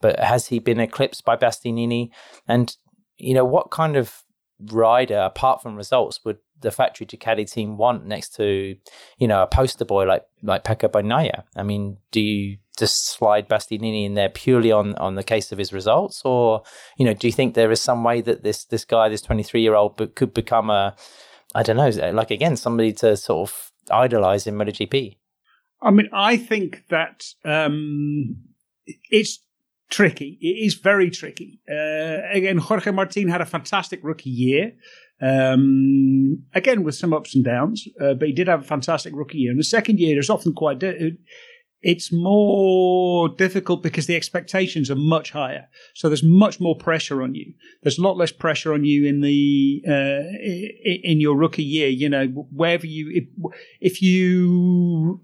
but 0.02 0.20
has 0.20 0.48
he 0.48 0.60
been 0.60 0.80
eclipsed 0.80 1.24
by 1.24 1.38
Bastianini? 1.38 2.10
And 2.48 2.76
you 3.18 3.34
know, 3.34 3.46
what 3.46 3.72
kind 3.72 3.96
of 3.96 4.24
rider, 4.60 5.20
apart 5.20 5.62
from 5.62 5.76
results, 5.76 6.20
would 6.26 6.40
the 6.60 6.72
factory 6.72 7.06
Ducati 7.06 7.50
team 7.50 7.78
want 7.78 8.06
next 8.06 8.36
to, 8.36 8.76
you 9.18 9.28
know, 9.28 9.44
a 9.44 9.48
poster 9.48 9.86
boy 9.86 10.06
like 10.06 10.24
like 10.42 10.64
Pecco 10.64 10.90
Bagnaia? 10.90 11.44
I 11.56 11.64
mean, 11.64 11.98
do 12.12 12.20
you 12.20 12.58
just 12.76 13.08
slide 13.08 13.48
Bastianini 13.48 14.06
in 14.06 14.14
there 14.14 14.30
purely 14.30 14.72
on 14.72 14.96
on 14.96 15.16
the 15.16 15.24
case 15.24 15.52
of 15.52 15.58
his 15.58 15.74
results, 15.74 16.22
or 16.26 16.64
you 16.98 17.06
know, 17.06 17.14
do 17.14 17.28
you 17.28 17.34
think 17.34 17.54
there 17.54 17.72
is 17.72 17.82
some 17.82 18.04
way 18.04 18.22
that 18.22 18.44
this 18.44 18.66
this 18.66 18.86
guy, 18.86 19.10
this 19.10 19.22
twenty 19.22 19.44
three 19.44 19.62
year 19.62 19.76
old, 19.76 20.16
could 20.16 20.34
become 20.34 20.70
a, 20.70 20.96
I 21.54 21.64
don't 21.64 21.78
know, 21.78 22.12
like 22.12 22.32
again, 22.32 22.58
somebody 22.58 22.94
to 22.94 23.18
sort 23.18 23.50
of 23.50 23.72
idolize 23.92 24.48
in 24.48 24.56
MotoGP? 24.56 25.18
I 25.82 25.92
mean, 25.92 26.10
I 26.14 26.38
think 26.38 26.84
that 26.90 27.26
um, 27.44 28.38
it's 29.10 29.40
tricky. 29.90 30.38
It 30.42 30.66
is 30.66 30.76
very 30.76 31.10
tricky. 31.12 31.62
Uh, 31.70 32.20
again, 32.32 32.58
Jorge 32.58 32.92
Martin 32.92 33.30
had 33.30 33.42
a 33.42 33.46
fantastic 33.46 34.00
rookie 34.04 34.30
year. 34.30 34.74
Um, 35.22 36.44
again, 36.54 36.84
with 36.84 36.96
some 36.96 37.14
ups 37.14 37.36
and 37.36 37.46
downs, 37.46 37.88
uh, 38.02 38.16
but 38.16 38.28
he 38.28 38.34
did 38.34 38.48
have 38.48 38.62
a 38.62 38.66
fantastic 38.66 39.14
rookie 39.16 39.38
year. 39.38 39.52
And 39.52 39.60
the 39.60 39.64
second 39.64 40.00
year 40.00 40.20
is 40.20 40.30
often 40.30 40.54
quite. 40.54 40.80
Di- 40.80 41.18
it's 41.86 42.12
more 42.12 43.30
difficult 43.30 43.84
because 43.84 44.08
the 44.08 44.16
expectations 44.16 44.90
are 44.90 44.96
much 44.96 45.30
higher. 45.30 45.68
So 45.94 46.10
there's 46.10 46.24
much 46.24 46.60
more 46.60 46.76
pressure 46.76 47.22
on 47.22 47.36
you. 47.36 47.54
There's 47.84 48.00
a 48.00 48.02
lot 48.02 48.18
less 48.18 48.32
pressure 48.32 48.74
on 48.74 48.86
you 48.86 49.06
in 49.06 49.22
the 49.22 49.84
uh, 49.88 50.24
in 51.04 51.22
your 51.22 51.38
rookie 51.38 51.64
year. 51.64 51.88
You 51.88 52.10
know, 52.10 52.26
wherever 52.26 52.88
you 52.88 53.12
if, 53.14 53.54
if 53.82 54.02
you 54.02 55.22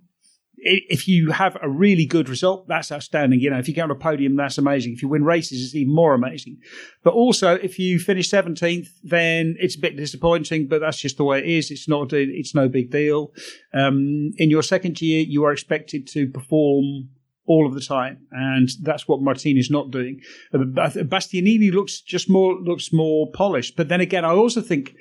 if 0.63 1.07
you 1.07 1.31
have 1.31 1.57
a 1.61 1.69
really 1.69 2.05
good 2.05 2.29
result, 2.29 2.67
that's 2.67 2.91
outstanding. 2.91 3.39
You 3.39 3.49
know, 3.49 3.57
if 3.57 3.67
you 3.67 3.73
get 3.73 3.83
on 3.83 3.91
a 3.91 3.95
podium, 3.95 4.35
that's 4.35 4.59
amazing. 4.59 4.93
If 4.93 5.01
you 5.01 5.07
win 5.07 5.23
races, 5.23 5.63
it's 5.63 5.75
even 5.75 5.93
more 5.93 6.13
amazing. 6.13 6.57
But 7.03 7.13
also, 7.13 7.55
if 7.55 7.79
you 7.79 7.97
finish 7.97 8.29
17th, 8.29 8.87
then 9.03 9.55
it's 9.59 9.75
a 9.75 9.79
bit 9.79 9.97
disappointing, 9.97 10.67
but 10.67 10.79
that's 10.79 10.99
just 10.99 11.17
the 11.17 11.23
way 11.23 11.39
it 11.39 11.45
is. 11.45 11.71
It's 11.71 11.89
not, 11.89 12.13
it's 12.13 12.53
no 12.53 12.69
big 12.69 12.91
deal. 12.91 13.33
Um, 13.73 14.33
in 14.37 14.51
your 14.51 14.61
second 14.61 15.01
year, 15.01 15.25
you 15.27 15.43
are 15.45 15.51
expected 15.51 16.07
to 16.09 16.27
perform 16.27 17.09
all 17.47 17.65
of 17.65 17.73
the 17.73 17.81
time, 17.81 18.19
and 18.31 18.69
that's 18.83 19.07
what 19.07 19.21
Martin 19.21 19.57
is 19.57 19.71
not 19.71 19.89
doing. 19.89 20.21
Bastianini 20.53 21.73
looks 21.73 22.01
just 22.01 22.29
more, 22.29 22.53
looks 22.61 22.93
more 22.93 23.31
polished. 23.31 23.75
But 23.75 23.89
then 23.89 23.99
again, 23.99 24.25
I 24.25 24.29
also 24.29 24.61
think 24.61 24.93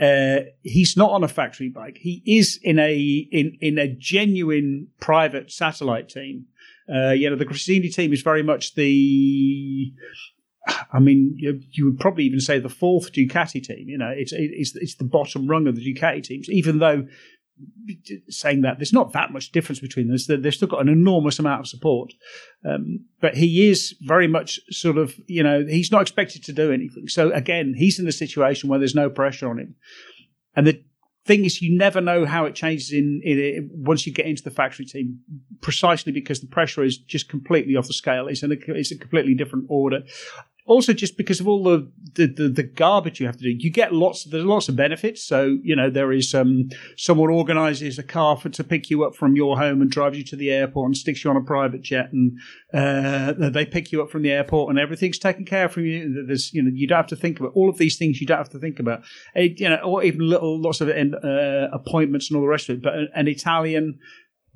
uh, 0.00 0.40
he's 0.62 0.96
not 0.96 1.10
on 1.10 1.22
a 1.22 1.28
factory 1.28 1.68
bike. 1.68 1.98
He 2.00 2.22
is 2.26 2.58
in 2.62 2.78
a 2.78 2.96
in 2.96 3.56
in 3.60 3.78
a 3.78 3.88
genuine 3.88 4.88
private 5.00 5.52
satellite 5.52 6.08
team. 6.08 6.46
Uh, 6.92 7.10
you 7.10 7.30
know, 7.30 7.36
the 7.36 7.46
Gresini 7.46 7.92
team 7.92 8.12
is 8.12 8.22
very 8.22 8.42
much 8.42 8.74
the. 8.74 9.92
I 10.92 11.00
mean, 11.00 11.34
you, 11.36 11.60
you, 11.72 11.86
would 11.86 11.98
probably 11.98 12.22
even 12.24 12.38
say 12.38 12.60
the 12.60 12.68
fourth 12.68 13.12
Ducati 13.12 13.62
team. 13.62 13.88
You 13.88 13.98
know, 13.98 14.12
it's 14.14 14.32
it's 14.32 14.74
it's 14.76 14.94
the 14.94 15.04
bottom 15.04 15.48
rung 15.48 15.66
of 15.66 15.76
the 15.76 15.94
Ducati 15.94 16.22
teams. 16.22 16.48
Even 16.48 16.78
though 16.78 17.06
saying 18.28 18.62
that 18.62 18.78
there's 18.78 18.92
not 18.92 19.12
that 19.12 19.32
much 19.32 19.52
difference 19.52 19.80
between 19.80 20.08
them. 20.08 20.42
They've 20.42 20.54
still 20.54 20.68
got 20.68 20.80
an 20.80 20.88
enormous 20.88 21.38
amount 21.38 21.60
of 21.60 21.68
support, 21.68 22.12
um, 22.64 23.04
but 23.20 23.36
he 23.36 23.68
is 23.68 23.94
very 24.02 24.26
much 24.26 24.60
sort 24.70 24.98
of 24.98 25.14
you 25.26 25.42
know 25.42 25.64
he's 25.64 25.92
not 25.92 26.02
expected 26.02 26.44
to 26.44 26.52
do 26.52 26.72
anything. 26.72 27.08
So 27.08 27.30
again, 27.32 27.74
he's 27.76 27.98
in 27.98 28.04
the 28.04 28.12
situation 28.12 28.68
where 28.68 28.78
there's 28.78 28.94
no 28.94 29.10
pressure 29.10 29.48
on 29.48 29.58
him, 29.58 29.74
and 30.56 30.66
the 30.66 30.82
thing 31.24 31.44
is, 31.44 31.62
you 31.62 31.76
never 31.76 32.00
know 32.00 32.24
how 32.24 32.44
it 32.46 32.54
changes 32.54 32.92
in, 32.92 33.20
in 33.24 33.70
once 33.72 34.06
you 34.06 34.12
get 34.12 34.26
into 34.26 34.42
the 34.42 34.50
factory 34.50 34.84
team, 34.84 35.20
precisely 35.60 36.12
because 36.12 36.40
the 36.40 36.46
pressure 36.46 36.82
is 36.82 36.98
just 36.98 37.28
completely 37.28 37.76
off 37.76 37.86
the 37.86 37.92
scale. 37.92 38.26
It's, 38.26 38.42
in 38.42 38.52
a, 38.52 38.56
it's 38.68 38.90
a 38.90 38.98
completely 38.98 39.34
different 39.34 39.66
order. 39.68 40.00
Also 40.66 40.92
just 40.92 41.16
because 41.16 41.40
of 41.40 41.48
all 41.48 41.62
the, 41.62 41.90
the, 42.14 42.26
the, 42.26 42.48
the, 42.48 42.62
garbage 42.62 43.18
you 43.18 43.26
have 43.26 43.36
to 43.36 43.42
do. 43.42 43.50
You 43.50 43.70
get 43.70 43.92
lots, 43.92 44.24
there's 44.24 44.44
lots 44.44 44.68
of 44.68 44.76
benefits. 44.76 45.22
So, 45.22 45.58
you 45.62 45.74
know, 45.74 45.90
there 45.90 46.12
is 46.12 46.34
um, 46.34 46.70
someone 46.96 47.30
organizes 47.30 47.98
a 47.98 48.02
car 48.02 48.36
for, 48.36 48.48
to 48.50 48.62
pick 48.62 48.88
you 48.88 49.04
up 49.04 49.16
from 49.16 49.34
your 49.34 49.58
home 49.58 49.82
and 49.82 49.90
drives 49.90 50.16
you 50.16 50.24
to 50.24 50.36
the 50.36 50.50
airport 50.50 50.86
and 50.86 50.96
sticks 50.96 51.24
you 51.24 51.30
on 51.30 51.36
a 51.36 51.42
private 51.42 51.82
jet 51.82 52.12
and 52.12 52.38
uh, 52.72 53.32
they 53.50 53.66
pick 53.66 53.90
you 53.90 54.02
up 54.02 54.10
from 54.10 54.22
the 54.22 54.30
airport 54.30 54.70
and 54.70 54.78
everything's 54.78 55.18
taken 55.18 55.44
care 55.44 55.64
of 55.64 55.72
from 55.72 55.84
you. 55.84 56.24
There's, 56.26 56.52
you 56.54 56.62
know, 56.62 56.70
you 56.72 56.86
don't 56.86 56.96
have 56.96 57.06
to 57.08 57.16
think 57.16 57.40
about 57.40 57.52
all 57.54 57.68
of 57.68 57.78
these 57.78 57.96
things. 57.96 58.20
You 58.20 58.26
don't 58.26 58.38
have 58.38 58.50
to 58.50 58.58
think 58.58 58.78
about, 58.78 59.02
it, 59.34 59.58
you 59.58 59.68
know, 59.68 59.76
or 59.76 60.04
even 60.04 60.20
little, 60.28 60.60
lots 60.60 60.80
of 60.80 60.88
uh, 60.88 61.68
appointments 61.72 62.30
and 62.30 62.36
all 62.36 62.42
the 62.42 62.48
rest 62.48 62.68
of 62.68 62.76
it. 62.76 62.82
But 62.82 62.94
an 63.14 63.26
Italian 63.26 63.98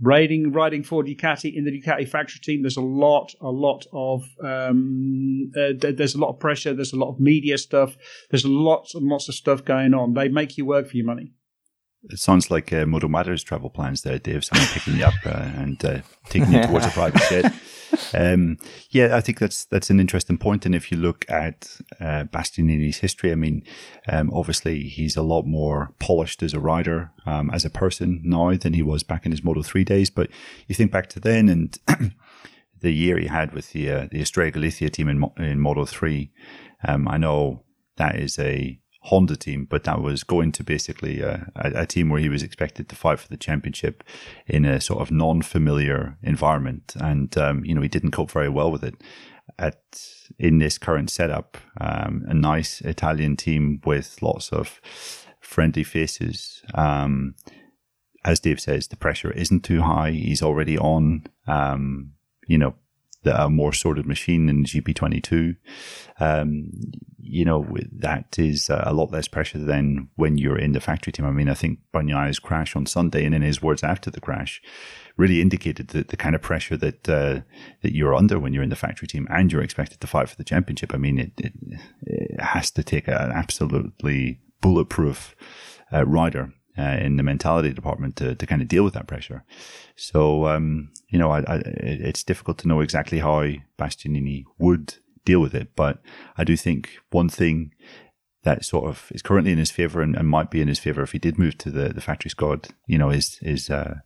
riding 0.01 0.53
riding 0.53 0.83
for 0.83 1.03
Ducati 1.03 1.55
in 1.55 1.65
the 1.65 1.71
Ducati 1.71 2.09
factory 2.09 2.41
team. 2.41 2.63
There's 2.63 2.77
a 2.77 2.83
lot, 2.83 3.35
a 3.41 3.51
lot 3.51 3.87
of 3.93 4.25
um, 4.43 5.51
uh, 5.57 5.73
there's 5.79 6.15
a 6.15 6.19
lot 6.19 6.31
of 6.31 6.39
pressure. 6.39 6.75
There's 6.75 6.93
a 6.93 6.97
lot 6.97 7.11
of 7.11 7.21
media 7.21 7.59
stuff. 7.59 7.97
There's 8.31 8.45
lots 8.45 8.95
and 8.95 9.07
lots 9.07 9.29
of 9.29 9.35
stuff 9.35 9.65
going 9.65 9.95
on. 9.95 10.15
They 10.15 10.29
make 10.29 10.57
you 10.57 10.67
work 10.67 10.89
for 10.89 10.97
your 10.97 11.07
money. 11.07 11.33
It 12.09 12.19
sounds 12.19 12.51
like 12.51 12.73
uh, 12.73 12.87
Moto 12.87 13.09
Matters 13.09 13.43
travel 13.43 13.71
plans 13.71 14.03
there, 14.03 14.19
Dave. 14.19 14.45
Someone 14.45 14.69
picking 14.69 14.97
you 14.97 15.05
up 15.05 15.15
uh, 15.25 15.51
and 15.57 15.85
uh, 15.85 16.01
taking 16.29 16.53
you 16.53 16.63
towards 16.63 16.87
a 16.87 16.91
private 16.91 17.23
jet. 17.29 17.53
Um, 18.14 18.59
yeah, 18.90 19.16
I 19.16 19.20
think 19.20 19.38
that's 19.38 19.64
that's 19.66 19.90
an 19.90 20.01
interesting 20.01 20.38
point. 20.38 20.66
And 20.66 20.75
if 20.75 20.90
you 20.90 20.99
look 20.99 21.25
at 21.29 21.79
uh, 22.01 22.25
Bastianini's 22.25 22.99
history, 22.99 23.33
I 23.33 23.35
mean, 23.35 23.62
um, 24.09 24.31
obviously 24.33 24.85
he's 24.85 25.16
a 25.16 25.22
lot 25.22 25.46
more 25.46 25.92
polished 25.99 26.42
as 26.42 26.55
a 26.55 26.61
rider, 26.61 27.12
um, 27.25 27.51
as 27.51 27.64
a 27.64 27.70
person 27.70 28.20
now 28.25 28.55
than 28.55 28.75
he 28.75 28.83
was 28.83 29.03
back 29.03 29.25
in 29.27 29.33
his 29.33 29.44
Moto 29.44 29.62
Three 29.62 29.85
days. 29.85 30.11
But 30.11 30.31
you 30.66 30.75
think 30.75 30.92
back 30.92 31.09
to 31.11 31.20
then 31.20 31.49
and 31.49 31.79
the 32.81 32.92
year 32.92 33.18
he 33.18 33.27
had 33.27 33.53
with 33.53 33.72
the 33.72 33.90
uh, 33.90 34.09
the 34.11 34.20
Estrella 34.20 34.51
Galicia 34.51 34.90
team 34.90 35.09
in 35.09 35.25
in 35.38 35.61
Moto 35.61 35.85
Three. 35.85 36.33
Um, 36.87 37.09
I 37.09 37.16
know 37.16 37.64
that 37.96 38.16
is 38.16 38.38
a 38.38 38.79
Honda 39.07 39.37
team, 39.37 39.66
but 39.71 39.85
that 39.85 40.03
was 40.03 40.25
going 40.25 40.51
to 40.53 40.64
basically 40.64 41.23
uh, 41.23 41.38
a, 41.55 41.83
a, 41.83 41.87
team 41.87 42.09
where 42.09 42.21
he 42.21 42.29
was 42.29 42.42
expected 42.42 42.88
to 42.88 42.97
fight 42.97 43.21
for 43.21 43.29
the 43.29 43.37
championship 43.37 44.03
in 44.49 44.64
a 44.64 44.81
sort 44.81 45.01
of 45.01 45.12
non-familiar 45.12 46.19
environment, 46.23 46.95
and 47.01 47.38
um, 47.38 47.64
you 47.64 47.73
know 47.73 47.83
he 47.83 47.88
didn't 47.88 48.11
cope 48.11 48.33
very 48.33 48.49
well 48.49 48.71
with 48.71 48.83
it. 48.83 48.97
At 49.61 49.81
in 50.40 50.59
this 50.59 50.77
current 50.77 51.09
setup, 51.09 51.57
um, 51.81 52.25
a 52.27 52.35
nice 52.35 52.81
Italian 52.81 53.37
team 53.37 53.81
with 53.85 54.21
lots 54.23 54.53
of 54.53 54.81
friendly 55.40 55.85
faces. 55.85 56.62
Um, 56.75 57.37
as 58.25 58.40
Dave 58.40 58.61
says, 58.61 58.88
the 58.88 58.97
pressure 58.97 59.31
isn't 59.31 59.62
too 59.62 59.83
high. 59.83 60.11
He's 60.11 60.42
already 60.42 60.77
on, 60.77 61.27
um, 61.47 62.14
you 62.49 62.59
know, 62.59 62.75
a 63.27 63.49
more 63.49 63.73
sorted 63.73 64.07
machine 64.07 64.49
in 64.49 64.65
GP22. 64.65 65.57
Um, 66.21 66.71
you 67.19 67.45
know, 67.45 67.67
that 67.93 68.39
is 68.39 68.71
a 68.71 68.93
lot 68.93 69.11
less 69.11 69.29
pressure 69.29 69.59
than 69.59 70.09
when 70.17 70.39
you're 70.39 70.59
in 70.59 70.73
the 70.73 70.81
factory 70.81 71.12
team. 71.12 71.27
I 71.27 71.31
mean, 71.31 71.49
I 71.49 71.55
think 71.55 71.81
Bagnaia's 71.93 72.39
crash 72.39 72.77
on 72.77 72.87
Sunday 72.87 73.25
and 73.25 73.35
in 73.35 73.43
his 73.43 73.61
words 73.61 73.83
after 73.83 74.11
the 74.11 74.21
crash 74.21 74.62
really 75.17 75.41
indicated 75.41 75.89
the, 75.89 76.05
the 76.05 76.17
kind 76.17 76.35
of 76.35 76.43
pressure 76.43 76.77
that 76.77 77.09
uh, 77.09 77.41
that 77.83 77.95
you're 77.95 78.15
under 78.15 78.39
when 78.39 78.53
you're 78.53 78.62
in 78.62 78.71
the 78.71 78.77
factory 78.77 79.09
team 79.09 79.27
and 79.31 79.51
you're 79.51 79.62
expected 79.62 80.01
to 80.01 80.07
fight 80.07 80.29
for 80.29 80.37
the 80.37 80.45
championship. 80.45 80.95
I 80.95 80.99
mean, 80.99 81.19
it, 81.19 81.33
it, 81.39 81.53
it 82.03 82.41
has 82.41 82.71
to 82.73 82.83
take 82.83 83.09
an 83.09 83.33
absolutely 83.33 84.41
bulletproof 84.61 85.35
uh, 85.93 86.07
rider 86.07 86.53
uh, 86.79 86.99
in 87.01 87.17
the 87.17 87.23
mentality 87.23 87.73
department 87.73 88.17
to, 88.17 88.35
to 88.35 88.47
kind 88.47 88.62
of 88.62 88.69
deal 88.69 88.85
with 88.85 88.95
that 88.95 89.07
pressure. 89.07 89.45
So, 89.97 90.47
um, 90.47 90.91
you 91.09 91.19
know, 91.19 91.31
I, 91.31 91.41
I, 91.41 91.62
it's 91.65 92.25
difficult 92.25 92.59
to 92.59 92.69
know 92.69 92.81
exactly 92.81 93.19
how 93.19 93.45
Bastianini 93.79 94.45
would 94.59 94.95
deal 95.25 95.41
with 95.41 95.55
it, 95.55 95.75
but 95.75 96.01
I 96.37 96.45
do 96.45 96.57
think 96.57 96.99
one 97.11 97.29
thing 97.29 97.73
that 98.47 98.65
sort 98.65 98.89
of 98.89 99.11
is 99.12 99.23
currently 99.23 99.51
in 99.51 99.59
his 99.59 99.73
favor 99.73 100.01
and, 100.01 100.15
and, 100.15 100.29
might 100.29 100.53
be 100.53 100.61
in 100.61 100.69
his 100.69 100.79
favor 100.79 101.03
if 101.03 101.11
he 101.11 101.19
did 101.19 101.37
move 101.37 101.59
to 101.59 101.69
the, 101.69 101.89
the 101.89 102.01
factory 102.01 102.31
squad, 102.31 102.69
you 102.87 102.97
know, 102.97 103.09
his, 103.09 103.39
his, 103.39 103.69
uh, 103.69 103.97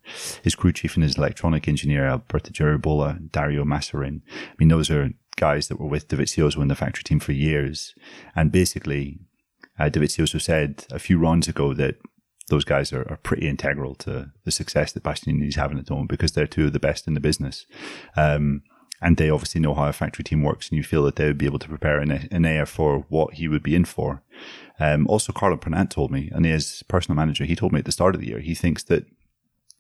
his 0.43 0.55
crew 0.55 0.73
chief 0.73 0.95
and 0.95 1.05
his 1.05 1.19
electronic 1.19 1.69
engineer, 1.69 2.07
Alberto 2.07 2.51
Giribuola, 2.51 3.31
Dario 3.31 3.65
Massarin. 3.65 4.23
I 4.27 4.55
mean, 4.59 4.69
those 4.69 4.91
are 4.91 5.11
guys 5.37 5.69
that 5.69 5.79
were 5.79 5.89
with 5.89 6.09
Dovizioso 6.09 6.63
in 6.63 6.69
the 6.69 6.75
factory 6.75 7.03
team 7.03 7.21
for 7.21 7.33
years. 7.33 7.95
And 8.35 8.51
basically, 8.51 9.19
uh, 9.79 9.91
Dovizioso 9.91 10.41
said 10.41 10.87
a 10.91 10.99
few 10.99 11.19
rounds 11.19 11.47
ago 11.47 11.75
that 11.75 11.97
those 12.51 12.65
guys 12.65 12.93
are, 12.93 13.07
are 13.11 13.17
pretty 13.23 13.49
integral 13.49 13.95
to 13.95 14.31
the 14.45 14.51
success 14.51 14.93
that 14.93 15.03
Bastianini 15.03 15.49
is 15.49 15.57
having 15.57 15.79
at 15.79 15.87
the 15.87 15.93
moment 15.93 16.11
because 16.11 16.33
they're 16.33 16.47
two 16.47 16.67
of 16.67 16.73
the 16.73 16.81
best 16.81 17.07
in 17.07 17.15
the 17.15 17.21
business. 17.21 17.67
Um, 18.17 18.63
and 19.03 19.17
they 19.17 19.31
obviously 19.31 19.61
know 19.61 19.73
how 19.75 19.87
a 19.87 19.95
factory 19.95 20.25
team 20.25 20.43
works, 20.43 20.69
and 20.69 20.77
you 20.77 20.83
feel 20.83 21.03
that 21.05 21.17
they 21.17 21.27
would 21.27 21.39
be 21.39 21.47
able 21.47 21.59
to 21.59 21.69
prepare 21.69 22.01
Enea 22.05 22.69
for 22.69 23.07
what 23.09 23.35
he 23.35 23.49
would 23.49 23.63
be 23.63 23.75
in 23.75 23.87
for. 23.87 24.23
Um, 24.79 25.07
also, 25.07 25.33
Carlo 25.33 25.57
Pernat 25.57 25.91
told 25.91 26.11
me, 26.11 26.31
Enea's 26.35 26.83
personal 26.87 27.17
manager, 27.17 27.45
he 27.45 27.57
told 27.57 27.73
me 27.73 27.79
at 27.79 27.87
the 27.87 27.93
start 27.93 28.15
of 28.15 28.21
the 28.21 28.29
year, 28.29 28.41
he 28.41 28.55
thinks 28.55 28.83
that 28.85 29.07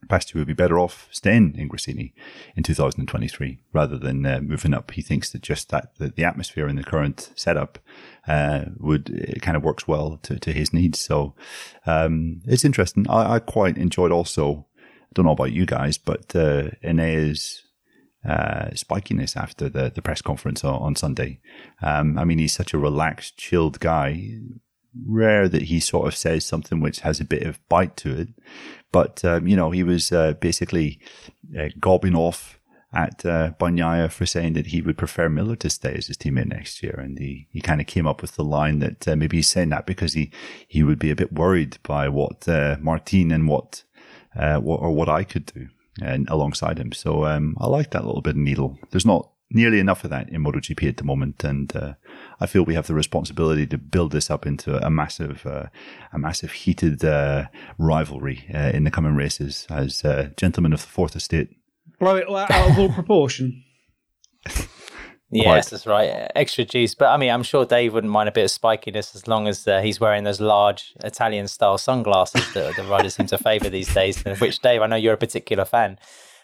Basti 0.08 0.38
would 0.38 0.46
be 0.46 0.54
better 0.54 0.78
off 0.78 1.08
staying 1.10 1.54
in 1.56 1.68
Gresini 1.68 2.12
in 2.56 2.62
2023 2.62 3.60
rather 3.72 3.98
than 3.98 4.24
uh, 4.24 4.40
moving 4.40 4.74
up. 4.74 4.90
He 4.92 5.02
thinks 5.02 5.30
that 5.30 5.42
just 5.42 5.68
that 5.70 5.96
the, 5.98 6.08
the 6.08 6.24
atmosphere 6.24 6.68
in 6.68 6.76
the 6.76 6.84
current 6.84 7.30
setup 7.36 7.78
uh, 8.26 8.66
would 8.78 9.10
it 9.10 9.42
kind 9.42 9.56
of 9.56 9.62
works 9.62 9.86
well 9.86 10.18
to, 10.22 10.38
to 10.38 10.52
his 10.52 10.72
needs. 10.72 10.98
So 10.98 11.34
um, 11.86 12.42
it's 12.46 12.64
interesting. 12.64 13.08
I, 13.08 13.34
I, 13.34 13.38
quite 13.38 13.76
enjoyed 13.76 14.12
also. 14.12 14.66
I 14.78 15.12
don't 15.14 15.26
know 15.26 15.32
about 15.32 15.52
you 15.52 15.66
guys, 15.66 15.98
but 15.98 16.34
uh, 16.34 16.70
Enea's 16.82 17.64
uh, 18.24 18.70
spikiness 18.74 19.36
after 19.36 19.68
the, 19.68 19.90
the 19.90 20.02
press 20.02 20.22
conference 20.22 20.64
on, 20.64 20.74
on 20.74 20.96
Sunday. 20.96 21.40
Um, 21.82 22.18
I 22.18 22.24
mean, 22.24 22.38
he's 22.38 22.52
such 22.52 22.74
a 22.74 22.78
relaxed, 22.78 23.36
chilled 23.36 23.80
guy. 23.80 24.38
Rare 25.06 25.48
that 25.48 25.62
he 25.62 25.80
sort 25.80 26.08
of 26.08 26.16
says 26.16 26.44
something 26.44 26.80
which 26.80 27.00
has 27.00 27.20
a 27.20 27.24
bit 27.24 27.42
of 27.42 27.66
bite 27.68 27.96
to 27.98 28.18
it. 28.18 28.28
But, 28.92 29.24
um, 29.24 29.46
you 29.46 29.56
know, 29.56 29.70
he 29.70 29.82
was 29.82 30.10
uh, 30.10 30.32
basically 30.34 31.00
uh, 31.58 31.68
gobbing 31.78 32.16
off 32.16 32.58
at 32.92 33.24
uh, 33.24 33.52
Bagnaia 33.60 34.10
for 34.10 34.26
saying 34.26 34.54
that 34.54 34.66
he 34.66 34.82
would 34.82 34.98
prefer 34.98 35.28
Miller 35.28 35.54
to 35.56 35.70
stay 35.70 35.94
as 35.94 36.08
his 36.08 36.16
teammate 36.16 36.46
next 36.46 36.82
year. 36.82 36.98
And 36.98 37.18
he, 37.18 37.46
he 37.50 37.60
kind 37.60 37.80
of 37.80 37.86
came 37.86 38.06
up 38.06 38.20
with 38.20 38.34
the 38.34 38.44
line 38.44 38.80
that 38.80 39.06
uh, 39.06 39.14
maybe 39.14 39.36
he's 39.36 39.48
saying 39.48 39.68
that 39.68 39.86
because 39.86 40.14
he, 40.14 40.32
he 40.66 40.82
would 40.82 40.98
be 40.98 41.10
a 41.10 41.16
bit 41.16 41.32
worried 41.32 41.78
by 41.84 42.08
what 42.08 42.48
uh, 42.48 42.76
Martin 42.80 43.30
and 43.30 43.46
what, 43.46 43.84
uh, 44.34 44.58
what, 44.58 44.80
or 44.80 44.90
what 44.90 45.08
I 45.08 45.22
could 45.22 45.46
do 45.46 45.68
and 46.02 46.28
alongside 46.28 46.78
him. 46.78 46.92
So 46.92 47.26
um, 47.26 47.56
I 47.60 47.66
like 47.66 47.90
that 47.90 48.04
little 48.04 48.22
bit 48.22 48.30
of 48.30 48.38
needle. 48.38 48.78
There's 48.90 49.06
not 49.06 49.30
nearly 49.50 49.80
enough 49.80 50.04
of 50.04 50.10
that 50.10 50.28
in 50.28 50.42
MotoGP 50.42 50.88
at 50.88 50.96
the 50.96 51.04
moment, 51.04 51.42
and 51.44 51.74
uh, 51.74 51.94
I 52.40 52.46
feel 52.46 52.64
we 52.64 52.74
have 52.74 52.86
the 52.86 52.94
responsibility 52.94 53.66
to 53.66 53.78
build 53.78 54.12
this 54.12 54.30
up 54.30 54.46
into 54.46 54.84
a 54.84 54.90
massive, 54.90 55.44
uh, 55.46 55.66
a 56.12 56.18
massive 56.18 56.52
heated 56.52 57.04
uh, 57.04 57.46
rivalry 57.78 58.46
uh, 58.54 58.70
in 58.72 58.84
the 58.84 58.90
coming 58.90 59.14
races 59.14 59.66
as 59.70 60.04
uh, 60.04 60.30
gentlemen 60.36 60.72
of 60.72 60.82
the 60.82 60.88
Fourth 60.88 61.16
Estate. 61.16 61.48
Blow 61.98 62.16
it 62.16 62.28
out 62.30 62.70
of 62.70 62.78
all 62.78 62.92
proportion. 62.92 63.64
Yes, 65.32 65.70
that's 65.70 65.86
right. 65.86 66.28
Extra 66.34 66.64
juice. 66.64 66.94
But 66.94 67.10
I 67.10 67.16
mean, 67.16 67.30
I'm 67.30 67.44
sure 67.44 67.64
Dave 67.64 67.94
wouldn't 67.94 68.12
mind 68.12 68.28
a 68.28 68.32
bit 68.32 68.44
of 68.44 68.50
spikiness 68.50 69.14
as 69.14 69.28
long 69.28 69.46
as 69.46 69.66
uh, 69.66 69.80
he's 69.80 70.00
wearing 70.00 70.24
those 70.24 70.40
large 70.40 70.92
Italian 71.04 71.46
style 71.46 71.78
sunglasses 71.78 72.52
that 72.54 72.74
the 72.74 72.82
riders 72.84 73.14
seem 73.14 73.26
to 73.26 73.38
favour 73.38 73.68
these 73.68 73.92
days, 73.94 74.22
which, 74.40 74.58
Dave, 74.58 74.82
I 74.82 74.86
know 74.86 74.96
you're 74.96 75.14
a 75.14 75.18
particular 75.18 75.64
fan. 75.64 75.98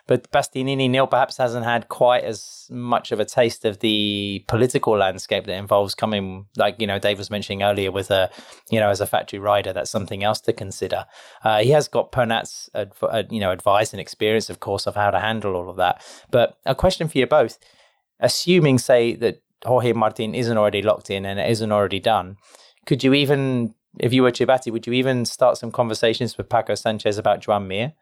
But 0.06 0.30
Bastianini 0.30 0.88
Neil 0.88 1.06
perhaps 1.06 1.36
hasn't 1.36 1.64
had 1.64 1.88
quite 1.88 2.22
as 2.22 2.68
much 2.70 3.10
of 3.10 3.18
a 3.18 3.24
taste 3.24 3.64
of 3.64 3.80
the 3.80 4.44
political 4.46 4.96
landscape 4.96 5.46
that 5.46 5.56
involves 5.56 5.94
coming, 5.94 6.46
like 6.56 6.76
you 6.78 6.86
know, 6.86 6.98
Dave 6.98 7.18
was 7.18 7.30
mentioning 7.30 7.62
earlier, 7.62 7.90
with 7.90 8.10
a 8.10 8.30
you 8.70 8.78
know, 8.78 8.88
as 8.88 9.00
a 9.00 9.06
factory 9.06 9.38
rider, 9.38 9.72
that's 9.72 9.90
something 9.90 10.22
else 10.22 10.40
to 10.42 10.52
consider. 10.52 11.06
Uh, 11.42 11.58
he 11.58 11.70
has 11.70 11.88
got 11.88 12.12
Pernat's 12.12 12.70
adv- 12.74 13.02
uh, 13.02 13.24
you 13.30 13.40
know 13.40 13.50
advice 13.50 13.92
and 13.92 14.00
experience, 14.00 14.48
of 14.48 14.60
course, 14.60 14.86
of 14.86 14.94
how 14.94 15.10
to 15.10 15.18
handle 15.18 15.56
all 15.56 15.68
of 15.68 15.76
that. 15.76 16.04
But 16.30 16.58
a 16.64 16.74
question 16.74 17.08
for 17.08 17.18
you 17.18 17.26
both: 17.26 17.58
assuming, 18.20 18.78
say, 18.78 19.16
that 19.16 19.42
Jorge 19.64 19.92
Martin 19.92 20.34
isn't 20.34 20.56
already 20.56 20.82
locked 20.82 21.10
in 21.10 21.24
and 21.26 21.40
it 21.40 21.50
isn't 21.50 21.72
already 21.72 21.98
done, 22.00 22.36
could 22.86 23.02
you 23.02 23.14
even, 23.14 23.74
if 23.98 24.12
you 24.12 24.22
were 24.22 24.30
Ciabatti, 24.30 24.70
would 24.72 24.86
you 24.86 24.92
even 24.92 25.24
start 25.24 25.58
some 25.58 25.72
conversations 25.72 26.38
with 26.38 26.48
Paco 26.48 26.74
Sanchez 26.74 27.18
about 27.18 27.40
Joan 27.40 27.66
Mir? 27.66 27.92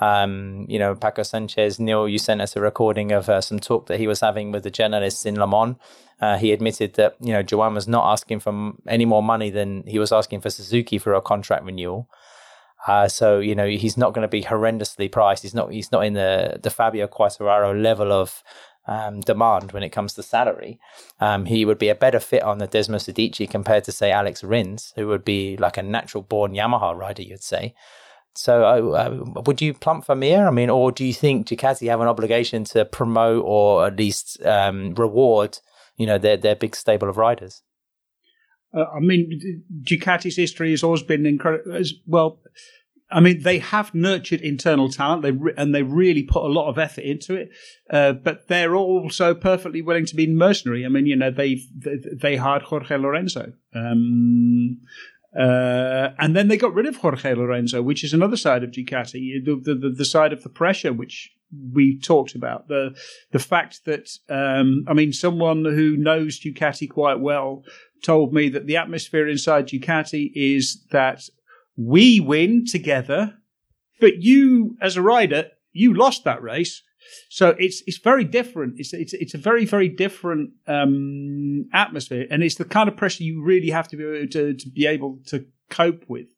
Um, 0.00 0.66
you 0.68 0.78
know, 0.78 0.94
Paco 0.94 1.22
Sanchez, 1.22 1.78
Neil, 1.78 2.08
you 2.08 2.18
sent 2.18 2.40
us 2.40 2.56
a 2.56 2.60
recording 2.60 3.12
of 3.12 3.28
uh, 3.28 3.40
some 3.40 3.60
talk 3.60 3.86
that 3.86 4.00
he 4.00 4.06
was 4.06 4.20
having 4.20 4.50
with 4.50 4.64
the 4.64 4.70
journalists 4.70 5.24
in 5.26 5.36
Le 5.38 5.46
Mans. 5.46 5.76
Uh, 6.20 6.36
he 6.38 6.52
admitted 6.52 6.94
that, 6.94 7.16
you 7.20 7.32
know, 7.32 7.42
Joan 7.42 7.74
was 7.74 7.88
not 7.88 8.10
asking 8.10 8.40
for 8.40 8.72
any 8.88 9.04
more 9.04 9.22
money 9.22 9.50
than 9.50 9.84
he 9.86 9.98
was 9.98 10.12
asking 10.12 10.40
for 10.40 10.50
Suzuki 10.50 10.98
for 10.98 11.14
a 11.14 11.20
contract 11.20 11.64
renewal. 11.64 12.08
Uh, 12.86 13.06
so 13.06 13.38
you 13.38 13.54
know 13.54 13.68
he's 13.68 13.96
not 13.96 14.12
going 14.12 14.22
to 14.22 14.28
be 14.28 14.42
horrendously 14.42 15.10
priced. 15.10 15.42
He's 15.42 15.54
not. 15.54 15.70
He's 15.70 15.92
not 15.92 16.04
in 16.04 16.14
the 16.14 16.58
the 16.60 16.70
Fabio 16.70 17.06
Quartararo 17.06 17.80
level 17.80 18.10
of 18.12 18.42
um, 18.86 19.20
demand 19.20 19.72
when 19.72 19.82
it 19.82 19.90
comes 19.90 20.14
to 20.14 20.22
salary. 20.22 20.80
Um, 21.20 21.44
he 21.46 21.64
would 21.64 21.78
be 21.78 21.88
a 21.88 21.94
better 21.94 22.20
fit 22.20 22.42
on 22.42 22.58
the 22.58 22.68
Desmosedici 22.68 23.48
compared 23.48 23.84
to, 23.84 23.92
say, 23.92 24.10
Alex 24.10 24.42
Rins, 24.42 24.92
who 24.96 25.06
would 25.08 25.24
be 25.24 25.56
like 25.56 25.76
a 25.76 25.82
natural 25.82 26.22
born 26.22 26.52
Yamaha 26.52 26.96
rider, 26.96 27.22
you'd 27.22 27.42
say. 27.42 27.74
So, 28.34 28.64
uh, 28.94 29.42
would 29.46 29.60
you 29.60 29.74
plump 29.74 30.06
for 30.06 30.14
Mir? 30.14 30.46
I 30.46 30.50
mean, 30.50 30.70
or 30.70 30.90
do 30.90 31.04
you 31.04 31.12
think 31.12 31.46
Ducati 31.46 31.88
have 31.88 32.00
an 32.00 32.08
obligation 32.08 32.64
to 32.64 32.84
promote 32.84 33.44
or 33.44 33.86
at 33.86 33.96
least 33.96 34.42
um, 34.44 34.94
reward 34.94 35.58
you 35.96 36.06
know 36.06 36.18
their 36.18 36.36
their 36.36 36.56
big 36.56 36.74
stable 36.74 37.08
of 37.08 37.16
riders. 37.16 37.62
Uh, 38.74 38.84
I 38.84 39.00
mean, 39.00 39.62
Ducati's 39.82 40.36
history 40.36 40.70
has 40.70 40.82
always 40.82 41.02
been 41.02 41.26
incredible. 41.26 41.80
Well, 42.06 42.40
I 43.10 43.20
mean, 43.20 43.42
they 43.42 43.58
have 43.58 43.94
nurtured 43.94 44.40
internal 44.40 44.88
talent, 44.88 45.22
they 45.22 45.32
re- 45.32 45.52
and 45.58 45.74
they 45.74 45.82
really 45.82 46.22
put 46.22 46.44
a 46.44 46.48
lot 46.48 46.70
of 46.70 46.78
effort 46.78 47.04
into 47.04 47.34
it. 47.34 47.50
Uh, 47.90 48.12
but 48.12 48.48
they're 48.48 48.74
also 48.74 49.34
perfectly 49.34 49.82
willing 49.82 50.06
to 50.06 50.16
be 50.16 50.26
mercenary. 50.26 50.86
I 50.86 50.88
mean, 50.88 51.06
you 51.06 51.16
know, 51.16 51.30
they 51.30 51.60
they 52.20 52.36
hired 52.36 52.62
Jorge 52.62 52.96
Lorenzo, 52.96 53.52
um, 53.74 54.78
uh, 55.38 56.10
and 56.18 56.36
then 56.36 56.48
they 56.48 56.56
got 56.56 56.74
rid 56.74 56.86
of 56.86 56.96
Jorge 56.96 57.34
Lorenzo, 57.34 57.82
which 57.82 58.04
is 58.04 58.12
another 58.12 58.36
side 58.36 58.62
of 58.62 58.70
Ducati, 58.70 59.42
the, 59.44 59.74
the, 59.74 59.94
the 59.96 60.04
side 60.04 60.32
of 60.32 60.42
the 60.42 60.50
pressure, 60.50 60.92
which 60.92 61.32
we 61.72 61.98
talked 61.98 62.34
about 62.34 62.68
the 62.68 62.96
the 63.30 63.38
fact 63.38 63.84
that 63.84 64.08
um, 64.28 64.84
I 64.88 64.92
mean, 64.92 65.12
someone 65.12 65.64
who 65.64 65.96
knows 65.96 66.40
Ducati 66.40 66.88
quite 66.88 67.20
well 67.20 67.64
told 68.02 68.32
me 68.32 68.48
that 68.50 68.66
the 68.66 68.76
atmosphere 68.76 69.28
inside 69.28 69.68
Ducati 69.68 70.32
is 70.34 70.84
that 70.90 71.22
we 71.76 72.20
win 72.20 72.64
together, 72.66 73.34
but 74.00 74.22
you, 74.22 74.76
as 74.80 74.96
a 74.96 75.02
rider, 75.02 75.46
you 75.72 75.94
lost 75.94 76.24
that 76.24 76.42
race. 76.42 76.82
So 77.28 77.54
it's 77.58 77.82
it's 77.86 77.98
very 77.98 78.24
different. 78.24 78.74
It's 78.78 78.92
it's 78.92 79.12
it's 79.14 79.34
a 79.34 79.38
very 79.38 79.64
very 79.64 79.88
different 79.88 80.50
um, 80.66 81.66
atmosphere, 81.72 82.26
and 82.30 82.42
it's 82.42 82.56
the 82.56 82.64
kind 82.64 82.88
of 82.88 82.96
pressure 82.96 83.24
you 83.24 83.42
really 83.42 83.70
have 83.70 83.88
to 83.88 83.96
be 83.96 84.04
able 84.04 84.28
to, 84.28 84.54
to 84.54 84.70
be 84.70 84.86
able 84.86 85.18
to 85.26 85.44
cope 85.70 86.04
with. 86.08 86.28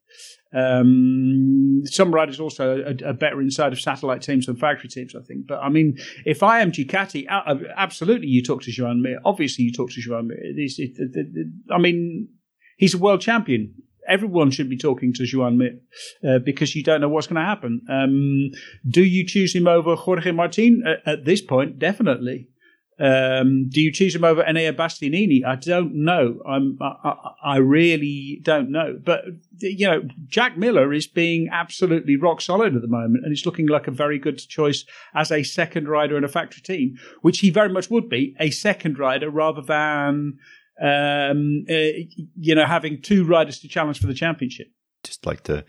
Um, 0.53 1.81
some 1.85 2.13
riders 2.13 2.39
also 2.39 2.81
are, 2.81 3.09
are, 3.09 3.13
better 3.13 3.41
inside 3.41 3.73
of 3.73 3.81
satellite 3.81 4.21
teams 4.21 4.45
than 4.45 4.55
factory 4.55 4.89
teams, 4.89 5.13
I 5.13 5.21
think. 5.21 5.47
But 5.47 5.59
I 5.59 5.67
mean, 5.67 5.97
if 6.25 6.43
I 6.43 6.61
am 6.61 6.71
Ducati, 6.71 7.27
absolutely, 7.75 8.27
you 8.27 8.41
talk 8.41 8.61
to 8.63 8.71
Joan 8.71 9.01
Mir. 9.01 9.19
Obviously, 9.25 9.65
you 9.65 9.73
talk 9.73 9.91
to 9.91 10.01
Joan 10.01 10.29
Mir. 10.29 10.37
It, 10.39 10.79
it, 10.79 10.91
it, 10.97 11.47
I 11.69 11.77
mean, 11.77 12.29
he's 12.77 12.93
a 12.93 12.97
world 12.97 13.19
champion 13.19 13.73
everyone 14.07 14.51
should 14.51 14.69
be 14.69 14.77
talking 14.77 15.13
to 15.13 15.25
Joan 15.25 15.57
Mir 15.57 15.79
uh, 16.27 16.39
because 16.39 16.75
you 16.75 16.83
don't 16.83 17.01
know 17.01 17.09
what's 17.09 17.27
going 17.27 17.41
to 17.41 17.45
happen. 17.45 17.81
Um, 17.89 18.51
do 18.87 19.03
you 19.03 19.25
choose 19.25 19.55
him 19.55 19.67
over 19.67 19.95
Jorge 19.95 20.31
Martin? 20.31 20.83
Uh, 20.85 21.09
at 21.09 21.25
this 21.25 21.41
point, 21.41 21.79
definitely. 21.79 22.49
Um, 22.97 23.67
do 23.67 23.81
you 23.81 23.91
choose 23.91 24.15
him 24.15 24.23
over 24.23 24.41
Enea 24.41 24.73
Bastianini? 24.73 25.43
I 25.45 25.55
don't 25.55 25.93
know. 25.93 26.39
I'm, 26.47 26.77
I, 26.81 27.13
I, 27.43 27.57
really 27.57 28.39
don't 28.41 28.71
know. 28.71 28.97
But, 29.03 29.25
you 29.59 29.85
know, 29.85 30.03
Jack 30.27 30.57
Miller 30.57 30.93
is 30.93 31.05
being 31.05 31.49
absolutely 31.51 32.15
rock 32.15 32.39
solid 32.39 32.73
at 32.73 32.81
the 32.81 32.87
moment, 32.87 33.25
and 33.25 33.33
it's 33.33 33.45
looking 33.45 33.67
like 33.67 33.87
a 33.87 33.91
very 33.91 34.17
good 34.17 34.37
choice 34.37 34.85
as 35.13 35.29
a 35.29 35.43
second 35.43 35.89
rider 35.89 36.17
in 36.17 36.23
a 36.23 36.29
factory 36.29 36.61
team, 36.61 36.95
which 37.21 37.39
he 37.39 37.49
very 37.49 37.69
much 37.69 37.89
would 37.89 38.07
be 38.07 38.33
a 38.39 38.49
second 38.49 38.97
rider 38.97 39.29
rather 39.29 39.61
than 39.61 40.39
um, 40.81 41.65
uh, 41.69 42.05
you 42.35 42.55
know, 42.55 42.65
having 42.65 43.01
two 43.01 43.25
riders 43.25 43.59
to 43.59 43.67
challenge 43.67 43.99
for 43.99 44.07
the 44.07 44.13
championship. 44.13 44.67
Just 45.03 45.25
like 45.25 45.43
to 45.43 45.63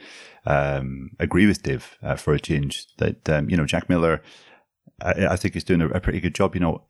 um, 0.46 1.10
agree 1.18 1.46
with 1.46 1.62
Dave 1.62 1.98
uh, 2.02 2.16
for 2.16 2.32
a 2.32 2.40
change 2.40 2.86
that 2.98 3.28
um, 3.28 3.50
you 3.50 3.56
know 3.56 3.66
Jack 3.66 3.88
Miller. 3.88 4.22
I, 5.02 5.26
I 5.26 5.36
think 5.36 5.54
he's 5.54 5.64
doing 5.64 5.82
a, 5.82 5.88
a, 5.88 6.00
pretty 6.00 6.20
good 6.20 6.34
job. 6.34 6.54
You 6.54 6.60
know, 6.60 6.84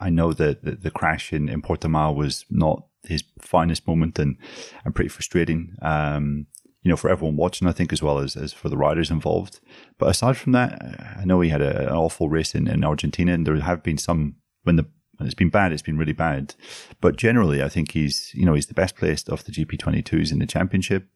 I 0.00 0.10
know 0.10 0.32
that 0.32 0.64
the, 0.64 0.72
the, 0.72 0.90
crash 0.90 1.32
in, 1.32 1.48
in 1.48 1.62
Portimao 1.62 2.12
was 2.14 2.44
not 2.50 2.86
his 3.04 3.22
finest 3.40 3.86
moment 3.86 4.18
and, 4.18 4.36
and 4.84 4.92
pretty 4.92 5.08
frustrating. 5.08 5.76
Um, 5.80 6.46
you 6.82 6.90
know, 6.90 6.96
for 6.96 7.10
everyone 7.10 7.36
watching, 7.36 7.68
I 7.68 7.72
think, 7.72 7.92
as 7.92 8.02
well 8.02 8.18
as, 8.18 8.36
as 8.36 8.52
for 8.52 8.68
the 8.68 8.76
riders 8.76 9.10
involved. 9.10 9.60
But 9.98 10.10
aside 10.10 10.36
from 10.36 10.52
that, 10.52 11.16
I 11.18 11.24
know 11.24 11.40
he 11.40 11.50
had 11.50 11.62
a, 11.62 11.88
an 11.88 11.94
awful 11.94 12.28
race 12.28 12.54
in, 12.54 12.66
in 12.66 12.84
Argentina, 12.84 13.32
and 13.32 13.46
there 13.46 13.56
have 13.56 13.82
been 13.82 13.98
some 13.98 14.36
when 14.64 14.76
the 14.76 14.86
when 15.16 15.26
it's 15.26 15.34
been 15.34 15.50
bad, 15.50 15.72
it's 15.72 15.82
been 15.82 15.98
really 15.98 16.12
bad. 16.12 16.54
But 17.00 17.16
generally, 17.16 17.62
I 17.62 17.68
think 17.68 17.92
he's, 17.92 18.32
you 18.34 18.44
know, 18.44 18.54
he's 18.54 18.66
the 18.66 18.74
best 18.74 18.96
placed 18.96 19.28
of 19.28 19.44
the 19.44 19.52
GP22s 19.52 20.32
in 20.32 20.38
the 20.38 20.46
championship. 20.46 21.08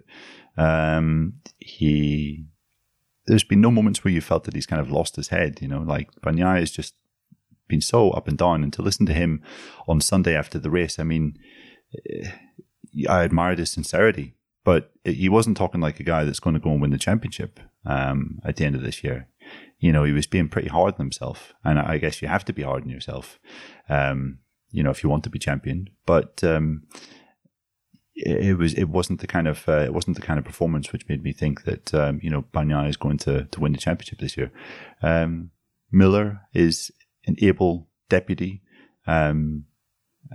Um, 0.57 1.35
he, 1.59 2.47
there's 3.27 3.45
been 3.45 3.61
no 3.61 3.71
moments 3.71 4.05
where 4.05 4.13
you 4.13 4.21
felt 4.21 4.45
that 4.45 4.55
he's 4.55 4.67
kind 4.67 4.81
of 4.81 4.91
lost 4.91 5.17
his 5.17 5.29
head, 5.29 5.59
you 5.61 5.69
know, 5.69 5.81
like 5.81 6.11
Bagnaia 6.23 6.61
has 6.61 6.71
just 6.71 6.95
been 7.69 7.81
so 7.81 8.11
up 8.11 8.29
and 8.29 8.39
down. 8.39 8.63
And 8.63 8.73
to 8.73 8.83
listen 8.83 9.07
to 9.07 9.13
him 9.13 9.43
on 9.87 10.01
Sunday 10.01 10.35
after 10.35 10.59
the 10.59 10.71
race, 10.71 10.99
I 10.99 11.05
mean, 11.05 11.39
eh, 12.11 12.31
I 13.09 13.23
admired 13.23 13.59
his 13.59 13.71
sincerity, 13.71 14.35
but 14.65 14.93
he 15.05 15.29
wasn't 15.29 15.57
talking 15.57 15.81
like 15.81 16.01
a 16.01 16.05
guy 16.05 16.25
that's 16.25 16.41
going 16.41 16.55
to 16.55 16.61
go 16.61 16.71
and 16.71 16.81
win 16.81 16.91
the 16.91 16.99
championship 16.99 17.61
um, 17.85 18.41
at 18.45 18.57
the 18.57 18.65
end 18.65 18.75
of 18.75 18.83
this 18.83 19.05
year 19.05 19.29
you 19.79 19.93
know, 19.93 20.05
he 20.05 20.13
was 20.13 20.27
being 20.27 20.49
pretty 20.49 20.69
hard 20.69 20.95
on 20.95 21.01
himself. 21.01 21.55
And 21.65 21.79
I 21.79 21.99
guess 21.99 22.21
you 22.21 22.29
have 22.29 22.45
to 22.47 22.53
be 22.53 22.63
hard 22.63 22.83
on 22.83 22.91
yourself, 22.91 23.39
um, 23.89 24.39
you 24.71 24.83
know, 24.83 24.91
if 24.91 25.03
you 25.03 25.09
want 25.09 25.25
to 25.25 25.31
be 25.31 25.39
champion. 25.39 25.89
But 26.07 26.43
um, 26.43 26.83
it, 28.15 28.49
it, 28.49 28.55
was 28.55 28.75
it 28.75 28.89
wasn't 28.89 29.21
the 29.21 29.27
kind 29.27 29.47
of 29.47 29.69
uh, 29.69 29.85
it 29.85 29.95
wasn't 29.95 30.17
the 30.17 30.23
kind 30.23 30.39
of 30.39 30.45
performance 30.45 30.93
which 30.93 31.09
made 31.09 31.23
me 31.23 31.33
think 31.33 31.65
that 31.65 31.95
um, 31.95 32.21
you 32.23 32.31
know 32.31 32.43
Bagnaia 32.53 32.89
is 32.89 32.97
going 32.97 33.19
to 33.19 33.45
to 33.45 33.61
win 33.61 33.73
the 33.73 33.79
championship 33.79 34.19
this 34.19 34.37
year. 34.37 34.51
Um, 35.03 35.51
Miller 35.93 36.41
is 36.53 36.91
an 37.27 37.37
able 37.41 37.89
deputy. 38.09 38.63
Um, 39.07 39.65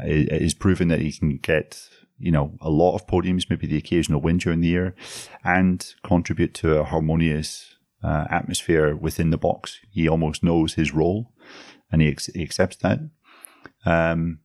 is 0.04 0.56
proven 0.56 0.88
that 0.88 1.02
he 1.02 1.12
can 1.12 1.38
get 1.38 1.88
you 2.18 2.32
know 2.32 2.58
a 2.62 2.70
lot 2.70 2.96
of 2.96 3.06
podiums, 3.06 3.50
maybe 3.50 3.68
the 3.68 3.78
occasional 3.78 4.22
win 4.22 4.38
during 4.38 4.62
the 4.62 4.68
year, 4.68 4.96
and 5.44 5.94
contribute 6.04 6.54
to 6.56 6.78
a 6.78 6.84
harmonious 6.84 7.76
uh, 8.04 8.26
atmosphere 8.30 8.96
within 8.96 9.30
the 9.30 9.38
box. 9.38 9.80
He 9.90 10.08
almost 10.08 10.44
knows 10.44 10.74
his 10.74 10.94
role, 10.94 11.32
and 11.92 12.02
he, 12.02 12.10
ex- 12.10 12.28
he 12.34 12.44
accepts 12.44 12.78
that. 12.78 13.00
Um, 13.86 14.40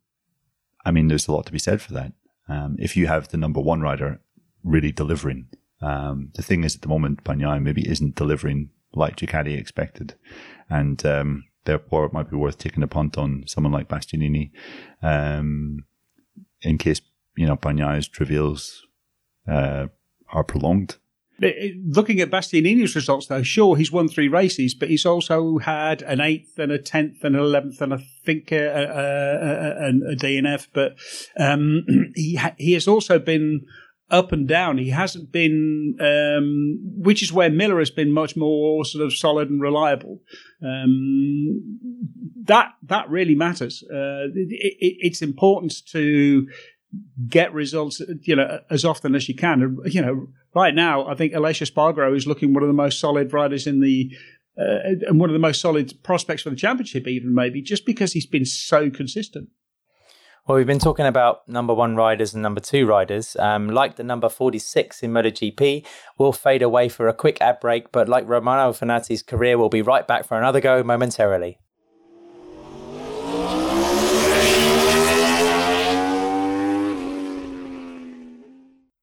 I 0.85 0.91
mean, 0.91 1.09
there's 1.09 1.29
a 1.29 1.33
lot 1.33 1.47
to 1.47 1.53
be 1.53 1.59
said 1.59 1.81
for 1.81 1.93
that. 1.95 2.13
Um, 2.49 2.77
if 2.79 2.97
you 2.97 3.07
have 3.09 3.29
the 3.29 3.37
number 3.37 3.61
one 3.61 3.81
rider 3.81 4.21
really 4.63 4.93
delivering, 4.93 5.49
um, 5.81 6.31
the 6.35 6.43
thing 6.43 6.65
is 6.65 6.75
at 6.75 6.83
the 6.83 6.89
moment, 6.89 7.25
Bagnaia 7.25 7.63
maybe 7.63 7.89
isn't 7.89 8.15
delivering 8.15 8.71
like 8.95 9.17
Ducati 9.17 9.59
expected, 9.59 10.15
and 10.71 11.05
um, 11.05 11.45
therefore 11.65 12.07
it 12.07 12.13
might 12.13 12.31
be 12.31 12.37
worth 12.37 12.59
taking 12.59 12.83
a 12.83 12.89
punt 12.89 13.19
on 13.19 13.45
someone 13.47 13.73
like 13.73 13.89
Bastianini, 13.89 14.51
um, 15.03 15.85
in 16.63 16.79
case 16.79 17.01
you 17.37 17.47
know 17.47 17.57
Bagnaia's 17.57 18.09
travails 18.09 18.87
uh, 19.47 19.89
are 20.33 20.45
prolonged 20.45 20.97
Looking 21.41 22.21
at 22.21 22.31
Bastianini's 22.31 22.97
results, 22.97 23.27
though, 23.29 23.45
sure, 23.45 23.77
he's 23.77 23.93
won 23.93 24.09
three 24.09 24.29
races, 24.29 24.75
but 24.75 24.89
he's 24.89 25.07
also 25.07 25.59
had 25.59 26.03
an 26.03 26.21
eighth 26.21 26.59
and 26.59 26.73
a 26.73 26.79
tenth 26.79 27.23
and 27.23 27.37
an 27.37 27.43
eleventh 27.43 27.81
and 27.81 27.95
I 27.95 28.05
think 28.25 28.51
a, 28.51 28.67
a, 28.67 29.87
a, 29.87 30.13
a 30.13 30.17
DNF. 30.17 30.67
But 30.73 30.97
um, 31.39 31.85
he 32.15 32.41
he 32.59 32.73
has 32.73 32.89
also 32.89 33.19
been 33.19 33.67
up 34.11 34.33
and 34.33 34.49
down. 34.49 34.79
He 34.79 34.91
hasn't 34.91 35.33
been, 35.33 35.97
um, 36.01 36.79
which 37.03 37.23
is 37.23 37.33
where 37.33 37.51
Miller 37.51 37.79
has 37.79 37.91
been 37.91 38.13
much 38.13 38.37
more 38.37 38.85
sort 38.85 39.05
of 39.05 39.15
solid 39.15 39.51
and 39.51 39.61
reliable. 39.61 40.21
Um, 40.63 41.79
that 42.45 42.73
that 42.85 43.09
really 43.11 43.35
matters. 43.35 43.85
Uh, 43.85 44.33
it, 44.35 44.49
it, 44.81 44.97
it's 45.01 45.23
important 45.23 45.87
to 45.89 46.49
get 47.29 47.53
results, 47.53 48.01
you 48.23 48.37
know, 48.37 48.61
as 48.71 48.85
often 48.85 49.15
as 49.15 49.29
you 49.29 49.35
can. 49.35 49.79
You 49.85 50.03
know, 50.03 50.29
right 50.59 50.75
now, 50.75 51.07
I 51.07 51.15
think 51.15 51.33
Aleix 51.33 51.63
Espargaro 51.65 52.17
is 52.17 52.27
looking 52.27 52.53
one 52.53 52.63
of 52.63 52.69
the 52.69 52.73
most 52.75 53.01
solid 53.01 53.33
riders 53.33 53.67
in 53.67 53.81
the 53.81 54.11
uh, 54.59 55.07
and 55.07 55.21
one 55.21 55.31
of 55.31 55.35
the 55.35 55.39
most 55.39 55.61
solid 55.61 56.03
prospects 56.03 56.43
for 56.43 56.51
the 56.51 56.57
championship, 56.57 57.07
even 57.07 57.33
maybe, 57.33 57.63
just 57.63 57.87
because 57.87 58.13
he's 58.13 58.27
been 58.27 58.45
so 58.45 58.91
consistent. 58.91 59.49
Well, 60.47 60.57
we've 60.57 60.67
been 60.67 60.79
talking 60.79 61.07
about 61.07 61.47
number 61.47 61.75
one 61.75 61.95
riders 61.95 62.35
and 62.35 62.43
number 62.43 62.61
two 62.61 62.87
riders. 62.87 63.37
Um, 63.37 63.69
like 63.69 63.97
the 63.97 64.03
number 64.03 64.29
46 64.29 65.03
in 65.03 65.13
MotoGP, 65.13 65.87
we'll 66.17 66.33
fade 66.33 66.63
away 66.63 66.89
for 66.89 67.07
a 67.07 67.13
quick 67.13 67.39
ad 67.41 67.61
break, 67.61 67.93
but 67.93 68.09
like 68.09 68.27
Romano 68.27 68.73
Fenati's 68.73 69.23
career, 69.23 69.59
we'll 69.59 69.69
be 69.69 69.83
right 69.83 70.07
back 70.09 70.25
for 70.25 70.39
another 70.39 70.61
go 70.61 70.83
momentarily. 70.83 71.59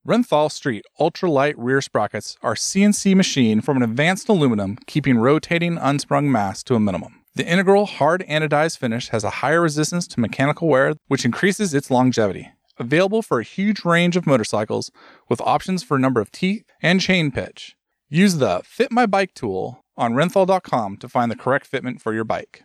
Renthal 0.06 0.52
Street 0.52 0.84
ultralight 1.00 1.54
rear 1.56 1.80
sprockets 1.80 2.36
are 2.40 2.54
CNC 2.54 3.16
machined 3.16 3.64
from 3.64 3.76
an 3.76 3.82
advanced 3.82 4.28
aluminum, 4.28 4.76
keeping 4.86 5.18
rotating 5.18 5.78
unsprung 5.78 6.30
mass 6.30 6.62
to 6.62 6.76
a 6.76 6.80
minimum. 6.80 7.22
The 7.34 7.44
integral 7.44 7.86
hard 7.86 8.24
anodized 8.28 8.78
finish 8.78 9.08
has 9.08 9.24
a 9.24 9.42
higher 9.42 9.60
resistance 9.60 10.06
to 10.08 10.20
mechanical 10.20 10.68
wear, 10.68 10.94
which 11.08 11.24
increases 11.24 11.74
its 11.74 11.90
longevity. 11.90 12.52
Available 12.78 13.20
for 13.20 13.40
a 13.40 13.44
huge 13.44 13.84
range 13.84 14.16
of 14.16 14.28
motorcycles 14.28 14.92
with 15.28 15.40
options 15.40 15.82
for 15.82 15.98
number 15.98 16.20
of 16.20 16.30
teeth 16.30 16.64
and 16.80 17.00
chain 17.00 17.32
pitch. 17.32 17.74
Use 18.08 18.36
the 18.36 18.60
Fit 18.64 18.92
My 18.92 19.06
Bike 19.06 19.34
tool 19.34 19.84
on 19.96 20.12
renthal.com 20.14 20.98
to 20.98 21.08
find 21.08 21.32
the 21.32 21.36
correct 21.36 21.68
fitment 21.68 22.00
for 22.00 22.14
your 22.14 22.22
bike. 22.22 22.62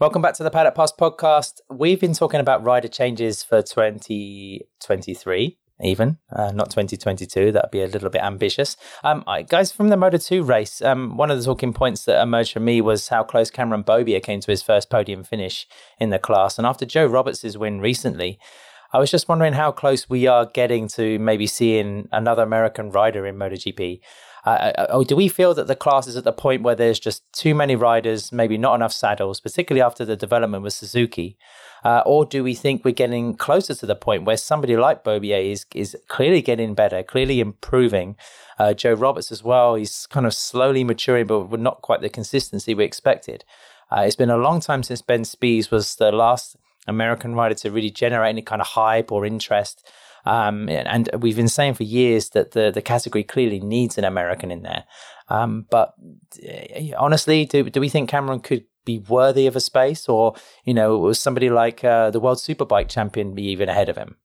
Welcome 0.00 0.22
back 0.22 0.34
to 0.34 0.42
the 0.42 0.50
Paddock 0.50 0.74
Pass 0.74 0.90
podcast. 0.90 1.60
We've 1.70 2.00
been 2.00 2.14
talking 2.14 2.40
about 2.40 2.64
rider 2.64 2.88
changes 2.88 3.44
for 3.44 3.62
2023 3.62 5.59
even 5.82 6.18
uh, 6.32 6.50
not 6.52 6.70
2022 6.70 7.52
that'd 7.52 7.70
be 7.70 7.82
a 7.82 7.86
little 7.86 8.10
bit 8.10 8.22
ambitious 8.22 8.76
um, 9.04 9.24
I, 9.26 9.42
guys 9.42 9.72
from 9.72 9.88
the 9.88 9.96
moto 9.96 10.18
2 10.18 10.42
race 10.42 10.82
um, 10.82 11.16
one 11.16 11.30
of 11.30 11.38
the 11.38 11.44
talking 11.44 11.72
points 11.72 12.04
that 12.04 12.22
emerged 12.22 12.52
for 12.52 12.60
me 12.60 12.80
was 12.80 13.08
how 13.08 13.22
close 13.22 13.50
cameron 13.50 13.82
beaubier 13.82 14.22
came 14.22 14.40
to 14.40 14.50
his 14.50 14.62
first 14.62 14.90
podium 14.90 15.24
finish 15.24 15.66
in 15.98 16.10
the 16.10 16.18
class 16.18 16.58
and 16.58 16.66
after 16.66 16.84
joe 16.84 17.06
roberts' 17.06 17.56
win 17.56 17.80
recently 17.80 18.38
i 18.92 18.98
was 18.98 19.10
just 19.10 19.28
wondering 19.28 19.54
how 19.54 19.70
close 19.72 20.08
we 20.08 20.26
are 20.26 20.46
getting 20.46 20.88
to 20.88 21.18
maybe 21.18 21.46
seeing 21.46 22.08
another 22.12 22.42
american 22.42 22.90
rider 22.90 23.26
in 23.26 23.36
MotoGP. 23.36 24.00
Uh, 24.44 24.86
oh, 24.88 25.04
do 25.04 25.14
we 25.16 25.28
feel 25.28 25.52
that 25.54 25.66
the 25.66 25.76
class 25.76 26.06
is 26.06 26.16
at 26.16 26.24
the 26.24 26.32
point 26.32 26.62
where 26.62 26.74
there's 26.74 26.98
just 26.98 27.30
too 27.32 27.54
many 27.54 27.76
riders, 27.76 28.32
maybe 28.32 28.56
not 28.56 28.74
enough 28.74 28.92
saddles, 28.92 29.40
particularly 29.40 29.82
after 29.82 30.04
the 30.04 30.16
development 30.16 30.62
with 30.62 30.72
Suzuki? 30.72 31.36
Uh, 31.84 32.02
or 32.06 32.24
do 32.24 32.42
we 32.42 32.54
think 32.54 32.84
we're 32.84 32.92
getting 32.92 33.34
closer 33.34 33.74
to 33.74 33.86
the 33.86 33.94
point 33.94 34.24
where 34.24 34.36
somebody 34.36 34.76
like 34.76 35.04
Beaubier 35.04 35.52
is, 35.52 35.66
is 35.74 35.96
clearly 36.08 36.42
getting 36.42 36.74
better, 36.74 37.02
clearly 37.02 37.40
improving? 37.40 38.16
Uh, 38.58 38.74
Joe 38.74 38.94
Roberts 38.94 39.32
as 39.32 39.42
well, 39.42 39.74
he's 39.74 40.06
kind 40.06 40.26
of 40.26 40.34
slowly 40.34 40.84
maturing, 40.84 41.26
but 41.26 41.58
not 41.58 41.82
quite 41.82 42.00
the 42.00 42.08
consistency 42.08 42.74
we 42.74 42.84
expected. 42.84 43.44
Uh, 43.90 44.02
it's 44.02 44.16
been 44.16 44.30
a 44.30 44.36
long 44.36 44.60
time 44.60 44.82
since 44.82 45.02
Ben 45.02 45.24
Spies 45.24 45.70
was 45.70 45.96
the 45.96 46.12
last 46.12 46.56
American 46.86 47.34
rider 47.34 47.54
to 47.56 47.70
really 47.70 47.90
generate 47.90 48.30
any 48.30 48.42
kind 48.42 48.60
of 48.60 48.68
hype 48.68 49.10
or 49.10 49.26
interest. 49.26 49.90
Um, 50.24 50.68
and 50.68 51.08
we've 51.18 51.36
been 51.36 51.48
saying 51.48 51.74
for 51.74 51.84
years 51.84 52.30
that 52.30 52.52
the, 52.52 52.70
the 52.70 52.82
category 52.82 53.24
clearly 53.24 53.60
needs 53.60 53.98
an 53.98 54.04
American 54.04 54.50
in 54.50 54.62
there. 54.62 54.84
Um, 55.28 55.66
but 55.70 55.94
uh, 56.42 56.96
honestly, 56.98 57.44
do, 57.44 57.68
do 57.70 57.80
we 57.80 57.88
think 57.88 58.08
Cameron 58.08 58.40
could 58.40 58.64
be 58.84 58.98
worthy 58.98 59.46
of 59.46 59.56
a 59.56 59.60
space, 59.60 60.08
or 60.08 60.34
you 60.64 60.74
know, 60.74 60.98
was 60.98 61.20
somebody 61.20 61.50
like 61.50 61.84
uh, 61.84 62.10
the 62.10 62.20
world 62.20 62.38
superbike 62.38 62.88
champion 62.88 63.34
be 63.34 63.44
even 63.44 63.68
ahead 63.68 63.88
of 63.88 63.96
him? 63.96 64.16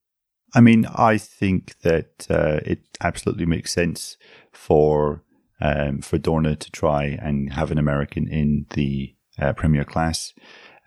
I 0.54 0.62
mean, 0.62 0.86
I 0.96 1.18
think 1.18 1.78
that 1.82 2.28
uh, 2.30 2.60
it 2.66 2.80
absolutely 3.02 3.46
makes 3.46 3.74
sense 3.74 4.18
for 4.52 5.24
um, 5.62 6.02
for 6.02 6.18
Dorna 6.18 6.58
to 6.58 6.72
try 6.72 7.06
and 7.06 7.54
have 7.54 7.72
an 7.72 7.78
American 7.78 8.28
in 8.28 8.66
the 8.74 9.16
uh, 9.40 9.54
Premier 9.54 9.86
class. 9.86 10.34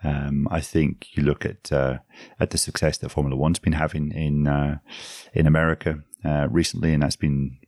Um, 0.05 0.47
I 0.51 0.61
think 0.61 1.17
you 1.17 1.23
look 1.23 1.45
at 1.45 1.73
uh, 1.73 1.99
at 2.39 2.51
the 2.51 2.59
success 2.59 2.99
that 2.99 3.11
Formula 3.11 3.37
One's 3.37 3.59
been 3.59 3.73
having 3.73 4.13
in 4.13 4.47
uh, 4.47 4.79
in 5.33 5.47
America 5.47 6.03
uh, 6.25 6.47
recently, 6.51 6.93
and 6.93 7.03
that's 7.03 7.17
been 7.17 7.59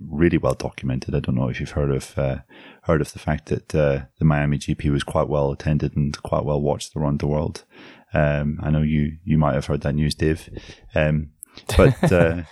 really 0.00 0.38
well 0.38 0.54
documented. 0.54 1.14
I 1.14 1.20
don't 1.20 1.34
know 1.34 1.48
if 1.48 1.60
you've 1.60 1.70
heard 1.70 1.90
of 1.90 2.16
uh, 2.16 2.38
heard 2.82 3.00
of 3.00 3.12
the 3.12 3.18
fact 3.18 3.46
that 3.46 3.74
uh, 3.74 4.04
the 4.18 4.24
Miami 4.24 4.58
GP 4.58 4.90
was 4.90 5.04
quite 5.04 5.28
well 5.28 5.52
attended 5.52 5.96
and 5.96 6.20
quite 6.22 6.44
well 6.44 6.60
watched 6.60 6.94
around 6.96 7.20
the 7.20 7.26
world. 7.26 7.64
Um, 8.14 8.60
I 8.62 8.70
know 8.70 8.82
you 8.82 9.18
you 9.24 9.38
might 9.38 9.54
have 9.54 9.66
heard 9.66 9.82
that 9.82 9.94
news, 9.94 10.14
Dave. 10.14 10.48
Um, 10.94 11.30
but 11.76 12.12
uh, 12.12 12.42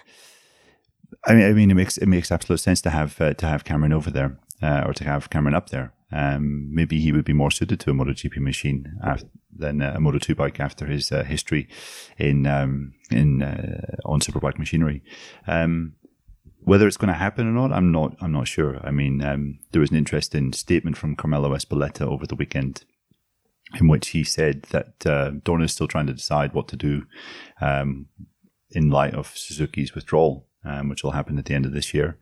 I 1.26 1.34
mean, 1.34 1.44
I 1.44 1.52
mean, 1.52 1.70
it 1.70 1.74
makes 1.74 1.98
it 1.98 2.06
makes 2.06 2.32
absolute 2.32 2.60
sense 2.60 2.80
to 2.82 2.90
have 2.90 3.20
uh, 3.20 3.34
to 3.34 3.46
have 3.46 3.64
Cameron 3.64 3.92
over 3.92 4.10
there 4.10 4.38
uh, 4.62 4.84
or 4.86 4.94
to 4.94 5.04
have 5.04 5.30
Cameron 5.30 5.54
up 5.54 5.70
there. 5.70 5.92
Um, 6.12 6.74
maybe 6.74 7.00
he 7.00 7.12
would 7.12 7.24
be 7.24 7.32
more 7.32 7.50
suited 7.50 7.80
to 7.80 7.90
a 7.90 7.94
MotoGP 7.94 8.38
machine 8.38 8.98
after, 9.02 9.28
than 9.56 9.80
a 9.80 9.98
Moto2 9.98 10.36
bike 10.36 10.60
after 10.60 10.86
his 10.86 11.12
uh, 11.12 11.24
history 11.24 11.68
in 12.18 12.46
um, 12.46 12.94
in 13.10 13.42
on 14.04 14.20
superbike 14.20 14.58
machinery. 14.58 15.02
Um, 15.46 15.94
whether 16.62 16.86
it's 16.86 16.96
going 16.96 17.12
to 17.12 17.18
happen 17.18 17.46
or 17.46 17.52
not, 17.52 17.72
I'm 17.72 17.90
not. 17.90 18.16
I'm 18.20 18.32
not 18.32 18.48
sure. 18.48 18.78
I 18.86 18.90
mean, 18.90 19.22
um, 19.22 19.58
there 19.72 19.80
was 19.80 19.90
an 19.90 19.96
interesting 19.96 20.52
statement 20.52 20.96
from 20.96 21.16
Carmelo 21.16 21.54
Ezpeleta 21.54 22.02
over 22.02 22.26
the 22.26 22.34
weekend, 22.34 22.84
in 23.78 23.88
which 23.88 24.08
he 24.08 24.24
said 24.24 24.64
that 24.64 25.06
uh, 25.06 25.30
Dorna 25.30 25.64
is 25.64 25.72
still 25.72 25.88
trying 25.88 26.06
to 26.06 26.12
decide 26.12 26.52
what 26.52 26.68
to 26.68 26.76
do 26.76 27.06
um, 27.60 28.06
in 28.70 28.90
light 28.90 29.14
of 29.14 29.36
Suzuki's 29.36 29.94
withdrawal, 29.94 30.46
um, 30.64 30.88
which 30.88 31.02
will 31.02 31.12
happen 31.12 31.38
at 31.38 31.46
the 31.46 31.54
end 31.54 31.66
of 31.66 31.72
this 31.72 31.94
year. 31.94 32.18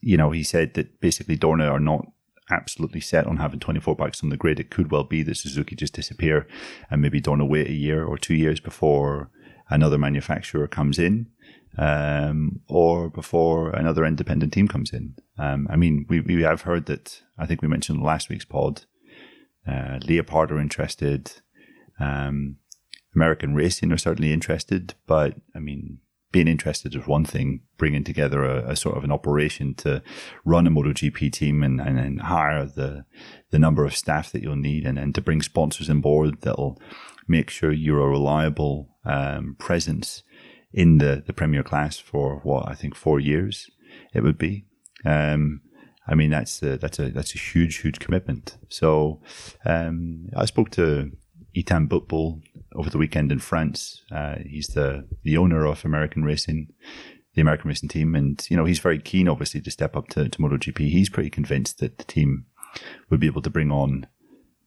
You 0.00 0.16
know, 0.16 0.30
he 0.30 0.42
said 0.42 0.74
that 0.74 1.00
basically 1.00 1.36
Dorna 1.36 1.70
are 1.70 1.80
not 1.80 2.06
absolutely 2.50 3.00
set 3.00 3.26
on 3.26 3.36
having 3.36 3.60
24 3.60 3.94
bikes 3.96 4.22
on 4.22 4.30
the 4.30 4.36
grid. 4.36 4.58
It 4.58 4.70
could 4.70 4.90
well 4.90 5.04
be 5.04 5.22
that 5.22 5.36
Suzuki 5.36 5.76
just 5.76 5.94
disappear 5.94 6.46
and 6.90 7.00
maybe 7.00 7.20
Dorna 7.20 7.48
wait 7.48 7.68
a 7.68 7.74
year 7.74 8.04
or 8.04 8.18
two 8.18 8.34
years 8.34 8.60
before 8.60 9.30
another 9.68 9.98
manufacturer 9.98 10.66
comes 10.66 10.98
in 10.98 11.28
um, 11.78 12.60
or 12.68 13.08
before 13.08 13.70
another 13.70 14.04
independent 14.04 14.52
team 14.52 14.68
comes 14.68 14.92
in. 14.92 15.14
Um, 15.38 15.68
I 15.70 15.76
mean, 15.76 16.06
we, 16.08 16.20
we 16.20 16.42
have 16.42 16.62
heard 16.62 16.86
that, 16.86 17.22
I 17.38 17.46
think 17.46 17.62
we 17.62 17.68
mentioned 17.68 18.02
last 18.02 18.28
week's 18.28 18.44
pod, 18.44 18.82
uh, 19.66 19.98
Leopard 20.02 20.50
are 20.50 20.58
interested. 20.58 21.32
Um, 21.98 22.56
American 23.14 23.54
Racing 23.54 23.92
are 23.92 23.98
certainly 23.98 24.32
interested, 24.32 24.94
but 25.06 25.34
I 25.54 25.58
mean, 25.58 25.98
being 26.32 26.48
interested 26.48 26.94
is 26.94 27.06
one 27.06 27.24
thing, 27.24 27.60
bringing 27.76 28.04
together 28.04 28.44
a, 28.44 28.70
a, 28.70 28.76
sort 28.76 28.96
of 28.96 29.04
an 29.04 29.10
operation 29.10 29.74
to 29.74 30.02
run 30.44 30.66
a 30.66 30.70
MotoGP 30.70 31.32
team 31.32 31.62
and, 31.62 31.80
and, 31.80 31.98
and, 31.98 32.20
hire 32.22 32.64
the 32.64 33.04
the 33.50 33.58
number 33.58 33.84
of 33.84 33.96
staff 33.96 34.30
that 34.30 34.42
you'll 34.42 34.56
need 34.56 34.86
and, 34.86 34.98
and 34.98 35.14
to 35.14 35.20
bring 35.20 35.42
sponsors 35.42 35.90
on 35.90 36.00
board 36.00 36.40
that'll 36.42 36.80
make 37.26 37.50
sure 37.50 37.72
you're 37.72 38.06
a 38.06 38.08
reliable 38.08 38.96
um, 39.04 39.56
presence 39.58 40.22
in 40.72 40.98
the, 40.98 41.22
the 41.26 41.32
Premier 41.32 41.64
class 41.64 41.98
for 41.98 42.40
what 42.44 42.68
I 42.68 42.74
think 42.74 42.94
four 42.94 43.18
years 43.18 43.68
it 44.14 44.22
would 44.22 44.38
be. 44.38 44.66
Um, 45.04 45.62
I 46.06 46.14
mean 46.14 46.30
that's 46.30 46.62
a, 46.62 46.76
that's 46.76 46.98
a 46.98 47.10
that's 47.10 47.34
a 47.34 47.38
huge 47.38 47.78
huge 47.78 47.98
commitment. 47.98 48.56
So 48.68 49.20
um, 49.64 50.28
I 50.36 50.44
spoke 50.44 50.70
to 50.72 51.10
Eitan 51.56 51.88
Butbul 51.88 52.42
over 52.74 52.90
the 52.90 52.98
weekend 52.98 53.32
in 53.32 53.38
France. 53.38 54.02
Uh, 54.10 54.36
he's 54.46 54.68
the 54.68 55.08
the 55.22 55.36
owner 55.36 55.66
of 55.66 55.84
American 55.84 56.24
Racing, 56.24 56.72
the 57.34 57.40
American 57.40 57.68
Racing 57.68 57.88
team, 57.88 58.14
and 58.14 58.44
you 58.50 58.56
know 58.56 58.64
he's 58.64 58.78
very 58.78 58.98
keen, 58.98 59.28
obviously, 59.28 59.60
to 59.60 59.70
step 59.70 59.96
up 59.96 60.08
to, 60.08 60.28
to 60.28 60.38
MotoGP. 60.38 60.90
He's 60.90 61.08
pretty 61.08 61.30
convinced 61.30 61.78
that 61.78 61.98
the 61.98 62.04
team 62.04 62.46
would 63.08 63.20
be 63.20 63.26
able 63.26 63.42
to 63.42 63.50
bring 63.50 63.70
on 63.70 64.06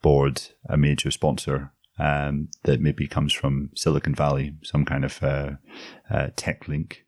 board 0.01 0.41
a 0.67 0.77
major 0.77 1.09
sponsor 1.09 1.71
um, 1.97 2.49
that 2.63 2.81
maybe 2.81 3.07
comes 3.07 3.33
from 3.33 3.69
Silicon 3.75 4.15
Valley, 4.15 4.55
some 4.63 4.85
kind 4.85 5.05
of 5.05 5.21
uh, 5.23 5.51
uh, 6.09 6.29
tech 6.35 6.67
link. 6.67 7.05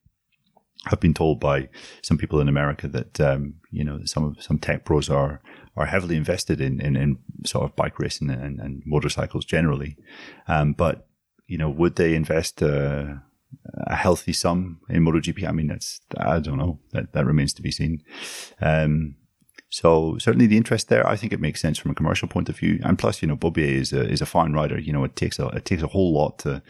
I've 0.87 0.99
been 0.99 1.13
told 1.13 1.39
by 1.39 1.69
some 2.01 2.17
people 2.17 2.39
in 2.39 2.47
America 2.47 2.87
that 2.87 3.19
um, 3.19 3.55
you 3.71 3.83
know 3.83 3.99
some 4.05 4.35
some 4.39 4.59
tech 4.59 4.85
pros 4.85 5.09
are 5.09 5.41
are 5.75 5.85
heavily 5.85 6.15
invested 6.15 6.61
in 6.61 6.79
in, 6.79 6.95
in 6.95 7.17
sort 7.45 7.65
of 7.65 7.75
bike 7.75 7.99
racing 7.99 8.29
and, 8.29 8.59
and 8.59 8.83
motorcycles 8.85 9.45
generally, 9.45 9.97
um, 10.47 10.73
but 10.73 11.07
you 11.47 11.57
know 11.57 11.69
would 11.69 11.95
they 11.95 12.15
invest 12.15 12.61
uh, 12.61 13.15
a 13.87 13.95
healthy 13.95 14.33
sum 14.33 14.79
in 14.89 15.03
MotoGP? 15.03 15.47
I 15.47 15.51
mean, 15.51 15.67
that's 15.67 16.01
I 16.17 16.39
don't 16.39 16.57
know. 16.57 16.79
That 16.91 17.13
that 17.13 17.25
remains 17.25 17.53
to 17.53 17.61
be 17.61 17.71
seen. 17.71 18.03
Um, 18.61 19.15
so 19.69 20.17
certainly 20.19 20.47
the 20.47 20.55
interest 20.55 20.87
there, 20.87 21.05
I 21.05 21.17
think 21.17 21.33
it 21.33 21.41
makes 21.41 21.59
sense 21.59 21.77
from 21.77 21.91
a 21.91 21.95
commercial 21.95 22.29
point 22.29 22.47
of 22.47 22.57
view. 22.57 22.79
And 22.83 22.97
plus, 22.97 23.21
you 23.21 23.27
know, 23.27 23.35
Beaubier 23.35 23.81
is 23.81 23.91
a, 23.91 24.07
is 24.09 24.21
a 24.21 24.25
fine 24.25 24.53
rider. 24.53 24.79
You 24.79 24.93
know, 24.93 25.03
it 25.03 25.17
takes 25.17 25.37
a, 25.37 25.47
it 25.47 25.65
takes 25.65 25.81
a 25.83 25.87
whole 25.87 26.13
lot 26.13 26.39
to 26.39 26.61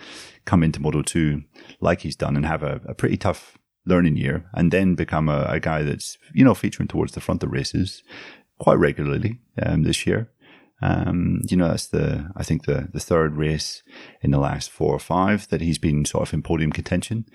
come 0.45 0.63
into 0.63 0.81
Moto 0.81 1.03
2 1.03 1.43
like 1.81 2.01
he's 2.01 2.15
done 2.15 2.35
and 2.35 2.47
have 2.47 2.63
a, 2.63 2.81
a 2.87 2.95
pretty 2.95 3.17
tough 3.17 3.59
learning 3.85 4.17
year 4.17 4.45
and 4.53 4.71
then 4.71 4.95
become 4.95 5.29
a, 5.29 5.45
a, 5.49 5.59
guy 5.59 5.83
that's, 5.83 6.17
you 6.33 6.43
know, 6.43 6.53
featuring 6.53 6.87
towards 6.87 7.13
the 7.13 7.21
front 7.21 7.43
of 7.43 7.51
races 7.51 8.03
quite 8.59 8.79
regularly 8.79 9.39
um, 9.61 9.83
this 9.83 10.05
year. 10.07 10.29
Um, 10.81 11.41
you 11.49 11.55
know, 11.55 11.67
that's 11.69 11.87
the, 11.87 12.31
I 12.35 12.43
think 12.43 12.65
the, 12.65 12.89
the 12.91 12.99
third 12.99 13.37
race 13.37 13.83
in 14.21 14.31
the 14.31 14.39
last 14.39 14.69
four 14.69 14.93
or 14.93 14.99
five 14.99 15.47
that 15.49 15.61
he's 15.61 15.77
been 15.77 16.05
sort 16.05 16.27
of 16.27 16.33
in 16.33 16.41
podium 16.41 16.71
contention. 16.71 17.25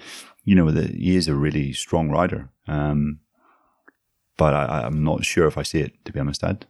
You 0.44 0.54
know, 0.54 0.70
that 0.70 0.90
he 0.90 1.16
is 1.16 1.28
a 1.28 1.34
really 1.34 1.72
strong 1.72 2.10
rider. 2.10 2.50
Um, 2.66 3.20
but 4.36 4.54
I, 4.54 4.86
am 4.86 5.04
not 5.04 5.24
sure 5.24 5.46
if 5.46 5.58
I 5.58 5.62
see 5.62 5.80
it, 5.80 6.04
to 6.04 6.12
be 6.12 6.20
honest, 6.20 6.42
Ed. 6.42 6.66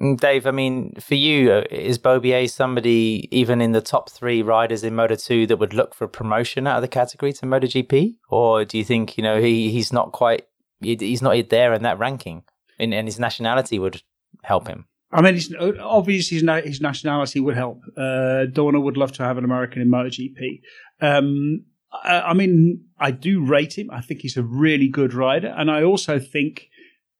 Mm, 0.00 0.18
Dave, 0.18 0.46
I 0.46 0.50
mean, 0.50 0.94
for 0.98 1.14
you, 1.14 1.52
uh, 1.52 1.64
is 1.70 1.98
Beaubier 1.98 2.48
somebody 2.48 3.28
even 3.30 3.60
in 3.60 3.72
the 3.72 3.82
top 3.82 4.10
three 4.10 4.40
riders 4.40 4.82
in 4.82 4.94
Moto 4.94 5.14
2 5.14 5.46
that 5.48 5.58
would 5.58 5.74
look 5.74 5.94
for 5.94 6.08
promotion 6.08 6.66
out 6.66 6.76
of 6.76 6.82
the 6.82 6.88
category 6.88 7.32
to 7.34 7.46
MotoGP? 7.46 8.16
Or 8.30 8.64
do 8.64 8.78
you 8.78 8.84
think, 8.84 9.18
you 9.18 9.22
know, 9.22 9.40
he, 9.40 9.70
he's 9.70 9.92
not 9.92 10.12
quite, 10.12 10.46
he's 10.80 11.20
not 11.20 11.50
there 11.50 11.74
in 11.74 11.82
that 11.82 11.98
ranking 11.98 12.44
and, 12.78 12.94
and 12.94 13.06
his 13.06 13.18
nationality 13.18 13.78
would 13.78 14.02
help 14.42 14.68
him? 14.68 14.86
I 15.12 15.20
mean, 15.20 15.34
it's, 15.34 15.52
obviously 15.80 16.38
his, 16.38 16.64
his 16.64 16.80
nationality 16.80 17.40
would 17.40 17.56
help. 17.56 17.82
Uh, 17.96 18.46
would 18.56 18.96
love 18.96 19.12
to 19.12 19.24
have 19.24 19.36
an 19.36 19.44
American 19.44 19.82
in 19.82 19.90
MotoGP. 19.90 20.60
Um, 21.00 21.64
I, 21.92 22.20
I 22.20 22.34
mean, 22.34 22.84
I 22.98 23.10
do 23.10 23.44
rate 23.44 23.76
him. 23.76 23.90
I 23.90 24.00
think 24.00 24.20
he's 24.20 24.36
a 24.36 24.42
really 24.42 24.88
good 24.88 25.12
rider. 25.12 25.54
And 25.56 25.70
I 25.70 25.82
also 25.82 26.18
think 26.18 26.69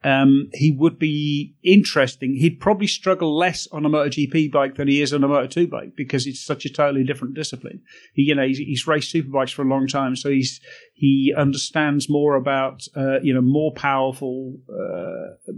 um, 0.03 0.49
he 0.55 0.71
would 0.71 0.99
be 0.99 1.55
interesting. 1.63 2.35
He'd 2.35 2.59
probably 2.59 2.87
struggle 2.87 3.37
less 3.37 3.69
on 3.71 3.85
a 3.85 3.91
MotoGP 3.91 4.51
bike 4.51 4.77
than 4.77 4.89
he 4.89 5.03
is 5.03 5.13
on 5.13 5.23
a 5.23 5.29
Moto2 5.29 5.69
bike 5.69 5.93
because 5.95 6.27
it's 6.27 6.41
such 6.41 6.65
a 6.65 6.71
totally 6.71 7.05
different 7.05 7.35
discipline. 7.35 7.83
He, 8.15 8.23
you 8.23 8.35
know, 8.35 8.47
he's, 8.47 8.59
he's 8.59 8.87
raced 8.87 9.15
superbikes 9.15 9.53
for 9.53 9.63
a 9.63 9.69
long 9.69 9.87
time, 9.87 10.17
so 10.17 10.31
he's 10.31 10.61
he 10.95 11.35
understands 11.37 12.09
more 12.09 12.37
about 12.37 12.87
uh, 12.97 13.21
you 13.21 13.35
know 13.35 13.43
more 13.43 13.73
powerful 13.75 14.57
uh, 14.71 15.53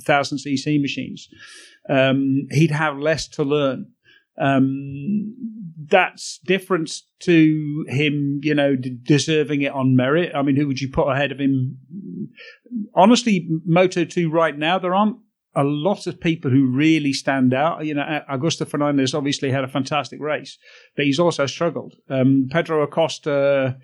thousand 0.00 0.38
cc 0.38 0.80
machines. 0.80 1.28
Um, 1.88 2.48
he'd 2.50 2.72
have 2.72 2.98
less 2.98 3.28
to 3.28 3.44
learn. 3.44 3.92
Um, 4.38 5.65
that's 5.88 6.38
different 6.44 6.90
to 7.20 7.84
him, 7.88 8.40
you 8.42 8.54
know, 8.54 8.76
d- 8.76 8.98
deserving 9.02 9.62
it 9.62 9.72
on 9.72 9.96
merit. 9.96 10.32
I 10.34 10.42
mean, 10.42 10.56
who 10.56 10.66
would 10.66 10.80
you 10.80 10.90
put 10.90 11.08
ahead 11.08 11.32
of 11.32 11.40
him? 11.40 11.78
Honestly, 12.94 13.48
Moto 13.64 14.04
2 14.04 14.30
right 14.30 14.56
now, 14.56 14.78
there 14.78 14.94
aren't 14.94 15.18
a 15.54 15.64
lot 15.64 16.06
of 16.06 16.20
people 16.20 16.50
who 16.50 16.70
really 16.70 17.12
stand 17.12 17.54
out. 17.54 17.84
You 17.84 17.94
know, 17.94 18.20
Augusto 18.30 18.68
Fernandez 18.68 19.14
obviously 19.14 19.50
had 19.50 19.64
a 19.64 19.68
fantastic 19.68 20.20
race, 20.20 20.58
but 20.94 21.06
he's 21.06 21.18
also 21.18 21.46
struggled. 21.46 21.94
Um, 22.10 22.48
Pedro 22.50 22.82
Acosta 22.82 23.78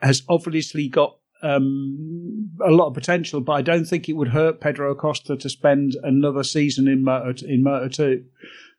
has 0.00 0.22
obviously 0.28 0.88
got 0.88 1.16
um, 1.42 2.50
a 2.66 2.70
lot 2.70 2.88
of 2.88 2.94
potential, 2.94 3.40
but 3.40 3.52
I 3.52 3.62
don't 3.62 3.86
think 3.86 4.08
it 4.08 4.14
would 4.14 4.28
hurt 4.28 4.60
Pedro 4.60 4.92
Acosta 4.92 5.36
to 5.36 5.48
spend 5.48 5.96
another 6.02 6.42
season 6.42 6.88
in 6.88 7.02
Moto 7.04 7.46
in 7.46 7.62
Moto 7.62 7.88
Two. 7.88 8.24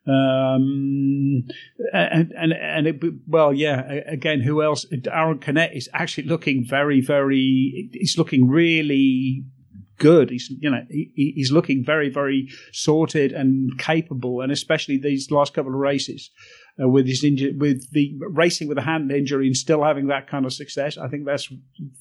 Um, 0.06 1.48
and 1.92 2.32
and 2.32 2.52
and 2.52 2.86
it, 2.86 3.02
well, 3.26 3.52
yeah. 3.52 3.80
Again, 4.06 4.40
who 4.40 4.62
else? 4.62 4.86
Aaron 5.10 5.38
Canet 5.38 5.72
is 5.74 5.88
actually 5.92 6.28
looking 6.28 6.64
very, 6.64 7.00
very. 7.00 7.90
He's 7.92 8.16
looking 8.16 8.48
really 8.48 9.44
good. 9.98 10.30
He's 10.30 10.50
you 10.60 10.70
know 10.70 10.84
he, 10.88 11.32
he's 11.34 11.50
looking 11.50 11.84
very, 11.84 12.08
very 12.08 12.48
sorted 12.72 13.32
and 13.32 13.76
capable, 13.78 14.40
and 14.40 14.52
especially 14.52 14.96
these 14.96 15.30
last 15.30 15.54
couple 15.54 15.72
of 15.72 15.78
races. 15.78 16.30
Uh, 16.78 16.86
with 16.86 17.06
his 17.06 17.24
injury, 17.24 17.54
with 17.56 17.90
the 17.92 18.14
racing 18.32 18.68
with 18.68 18.76
a 18.76 18.82
hand 18.82 19.10
injury 19.10 19.46
and 19.46 19.56
still 19.56 19.82
having 19.82 20.08
that 20.08 20.28
kind 20.28 20.44
of 20.44 20.52
success, 20.52 20.98
I 20.98 21.08
think 21.08 21.24
that's 21.24 21.50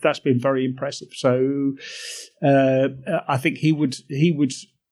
that's 0.02 0.20
been 0.20 0.38
very 0.38 0.66
impressive. 0.66 1.08
So 1.14 1.76
uh, 2.46 2.90
I 3.26 3.38
think 3.38 3.60
he 3.60 3.72
would 3.72 3.96
he 4.10 4.34
would 4.34 4.52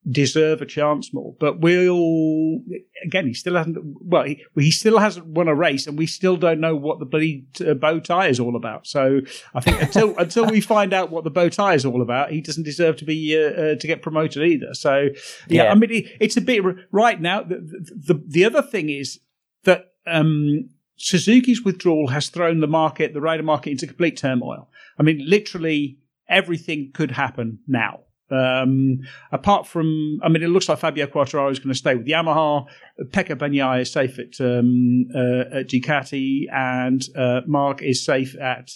deserve 0.10 0.62
a 0.62 0.66
chance 0.66 1.14
more. 1.14 1.36
But 1.40 1.60
we'll 1.60 2.62
again, 3.04 3.28
he 3.28 3.34
still 3.34 3.56
hasn't. 3.56 3.78
Well, 4.02 4.24
he, 4.24 4.44
he 4.56 4.72
still 4.72 5.00
hasn't 5.00 5.26
won 5.28 5.48
a 5.48 5.56
race, 5.56 5.88
and 5.88 5.98
we 5.98 6.08
still 6.08 6.38
don't 6.38 6.60
know 6.60 6.76
what 6.76 7.00
the 7.00 7.06
bloody 7.06 7.46
uh, 7.66 7.74
bow 7.74 8.00
tie 8.00 8.28
is 8.28 8.40
all 8.40 8.56
about. 8.56 8.88
So 8.88 9.22
I 9.54 9.62
think 9.62 9.82
until 9.82 10.16
until 10.18 10.46
we 10.46 10.62
find 10.62 10.94
out 10.94 11.10
what 11.10 11.24
the 11.24 11.30
bow 11.30 11.50
tie 11.50 11.74
is 11.74 11.86
all 11.86 12.02
about, 12.02 12.32
he 12.32 12.42
doesn't 12.42 12.64
deserve 12.64 12.98
to 12.98 13.06
be 13.06 13.38
uh, 13.38 13.50
uh, 13.50 13.76
to 13.76 13.88
get 13.88 14.02
promoted 14.02 14.44
either. 14.44 14.74
So 14.74 15.10
yeah, 15.48 15.64
yeah. 15.64 15.72
I 15.72 15.76
mean, 15.76 15.92
it, 15.92 16.06
it's 16.20 16.38
a 16.38 16.42
bit 16.42 16.64
right 16.92 17.20
now. 17.20 17.44
The, 17.44 17.56
the 17.58 18.24
the 18.28 18.46
other 18.46 18.62
thing 18.62 18.90
is 18.90 19.20
that. 19.64 19.92
Um, 20.06 20.70
Suzuki's 20.96 21.64
withdrawal 21.64 22.10
has 22.10 22.30
thrown 22.30 22.60
the 22.60 22.68
market, 22.68 23.14
the 23.14 23.20
rider 23.20 23.42
market, 23.42 23.72
into 23.72 23.88
complete 23.88 24.16
turmoil. 24.16 24.70
I 24.98 25.04
mean, 25.04 25.28
literally 25.28 25.98
everything 26.30 26.92
could 26.94 27.12
happen 27.12 27.60
now. 27.68 28.02
Um, 28.34 29.00
apart 29.32 29.68
from, 29.68 30.20
I 30.24 30.30
mean, 30.30 30.44
it 30.44 30.48
looks 30.48 30.68
like 30.68 30.80
Fabio 30.80 31.06
Quartararo 31.08 31.52
is 31.52 31.60
going 31.60 31.74
to 31.74 31.78
stay 31.78 31.96
with 31.96 32.08
Yamaha. 32.08 32.66
Pecco 33.12 33.36
Bagnaia 33.36 33.82
is 33.82 33.92
safe 33.92 34.18
at, 34.18 34.40
um, 34.40 35.06
uh, 35.16 35.60
at 35.60 35.68
Ducati, 35.68 36.46
and 36.52 37.04
uh, 37.16 37.42
Marc 37.46 37.82
is 37.82 38.04
safe 38.04 38.36
at 38.40 38.72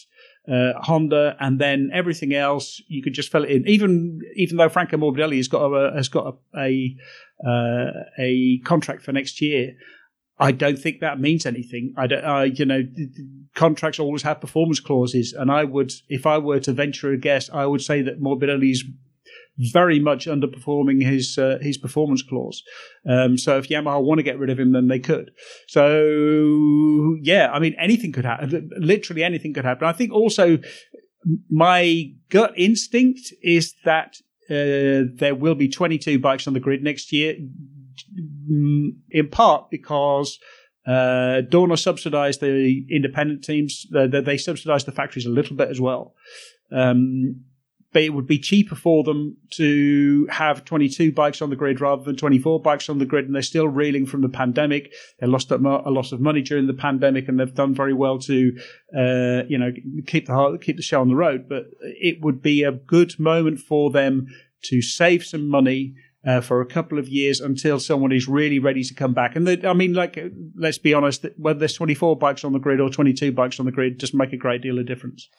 uh, 0.51 0.73
Honda, 0.81 1.35
and 1.39 1.59
then 1.59 1.89
everything 1.93 2.33
else 2.33 2.81
you 2.87 3.01
could 3.01 3.13
just 3.13 3.31
fill 3.31 3.43
it 3.43 3.51
in. 3.51 3.67
Even 3.67 4.21
even 4.35 4.57
though 4.57 4.69
Franco 4.69 4.97
Morbidelli 4.97 5.37
has 5.37 5.47
got 5.47 5.65
a, 5.65 5.93
has 5.95 6.07
got 6.07 6.37
a 6.55 6.59
a, 6.59 6.95
uh, 7.45 7.91
a 8.19 8.59
contract 8.63 9.01
for 9.01 9.11
next 9.11 9.41
year. 9.41 9.73
I 10.39 10.51
don't 10.51 10.77
think 10.77 10.99
that 10.99 11.19
means 11.19 11.47
anything. 11.47 11.95
I 11.97 12.05
don't, 12.05 12.23
uh, 12.23 12.41
you 12.43 12.63
know, 12.63 12.83
contracts 13.55 13.99
always 13.99 14.21
have 14.21 14.39
performance 14.39 14.79
clauses, 14.79 15.33
and 15.33 15.51
I 15.51 15.63
would, 15.63 15.91
if 16.09 16.27
I 16.27 16.37
were 16.37 16.59
to 16.59 16.73
venture 16.73 17.11
a 17.11 17.17
guess, 17.17 17.49
I 17.51 17.65
would 17.65 17.81
say 17.81 18.03
that 18.03 18.21
Morbidelli's 18.21 18.83
very 19.57 19.99
much 19.99 20.27
underperforming 20.27 21.03
his 21.03 21.37
uh, 21.37 21.57
his 21.61 21.77
performance 21.77 22.21
clause. 22.21 22.63
Um, 23.07 23.37
so 23.37 23.57
if 23.57 23.69
Yamaha 23.69 24.03
want 24.03 24.19
to 24.19 24.23
get 24.23 24.37
rid 24.37 24.49
of 24.49 24.59
him, 24.59 24.73
then 24.73 24.87
they 24.87 24.99
could. 24.99 25.31
So 25.67 27.17
yeah, 27.21 27.49
I 27.51 27.59
mean 27.59 27.75
anything 27.79 28.11
could 28.11 28.25
happen. 28.25 28.69
Literally 28.77 29.23
anything 29.23 29.53
could 29.53 29.65
happen. 29.65 29.87
I 29.87 29.93
think 29.93 30.11
also 30.11 30.59
my 31.49 32.11
gut 32.29 32.53
instinct 32.55 33.33
is 33.41 33.73
that 33.83 34.17
uh, 34.49 35.11
there 35.15 35.35
will 35.35 35.55
be 35.55 35.67
22 35.67 36.19
bikes 36.19 36.47
on 36.47 36.53
the 36.53 36.59
grid 36.59 36.83
next 36.83 37.11
year, 37.11 37.35
in 38.49 39.29
part 39.31 39.69
because. 39.69 40.39
Uh, 40.85 41.41
Dorna 41.41 41.77
subsidised 41.77 42.39
the 42.39 42.85
independent 42.89 43.43
teams. 43.43 43.85
Uh, 43.93 44.07
they 44.07 44.37
subsidised 44.37 44.87
the 44.87 44.93
factories 44.93 45.25
a 45.25 45.29
little 45.29 45.57
bit 45.57 45.69
as 45.69 45.81
well. 45.81 46.15
Um, 46.71 47.43
but 47.97 48.03
it 48.03 48.13
would 48.13 48.27
be 48.27 48.37
cheaper 48.37 48.75
for 48.75 49.03
them 49.03 49.35
to 49.49 50.27
have 50.29 50.63
22 50.63 51.11
bikes 51.13 51.41
on 51.41 51.49
the 51.49 51.55
grid 51.55 51.81
rather 51.81 52.03
than 52.03 52.15
24 52.15 52.61
bikes 52.61 52.89
on 52.89 52.99
the 52.99 53.07
grid. 53.07 53.25
And 53.25 53.33
they're 53.33 53.41
still 53.41 53.67
reeling 53.67 54.05
from 54.05 54.21
the 54.21 54.29
pandemic. 54.29 54.93
They 55.19 55.25
lost 55.25 55.49
a, 55.49 55.57
lot 55.57 56.11
of 56.11 56.21
money 56.21 56.43
during 56.43 56.67
the 56.67 56.75
pandemic, 56.75 57.27
and 57.27 57.39
they've 57.39 57.51
done 57.51 57.73
very 57.73 57.95
well 57.95 58.19
to, 58.19 58.55
uh, 58.95 59.45
you 59.49 59.57
know, 59.57 59.71
keep 60.05 60.27
the 60.27 60.59
keep 60.61 60.75
the 60.75 60.83
show 60.83 61.01
on 61.01 61.07
the 61.07 61.15
road. 61.15 61.49
But 61.49 61.71
it 61.81 62.21
would 62.21 62.39
be 62.39 62.61
a 62.61 62.71
good 62.71 63.19
moment 63.19 63.61
for 63.61 63.89
them 63.89 64.27
to 64.65 64.79
save 64.83 65.25
some 65.25 65.49
money. 65.49 65.95
Uh, 66.25 66.41
for 66.41 66.59
a 66.59 66.65
couple 66.65 66.99
of 66.99 67.07
years 67.07 67.39
until 67.39 67.79
someone 67.79 68.11
is 68.11 68.27
really 68.27 68.59
ready 68.59 68.83
to 68.83 68.93
come 68.93 69.13
back. 69.13 69.37
And 69.37 69.47
I 69.65 69.71
mean, 69.71 69.93
like, 69.93 70.19
let's 70.55 70.77
be 70.77 70.93
honest, 70.93 71.25
whether 71.37 71.59
there's 71.59 71.75
24 71.75 72.17
bikes 72.17 72.43
on 72.43 72.51
the 72.51 72.59
grid 72.59 72.81
or 72.81 72.89
22 72.89 73.31
bikes 73.31 73.61
on 73.61 73.65
the 73.65 73.71
grid, 73.71 73.97
doesn't 73.97 74.17
make 74.17 74.33
a 74.33 74.37
great 74.37 74.61
deal 74.61 74.77
of 74.77 74.85
difference. 74.87 75.29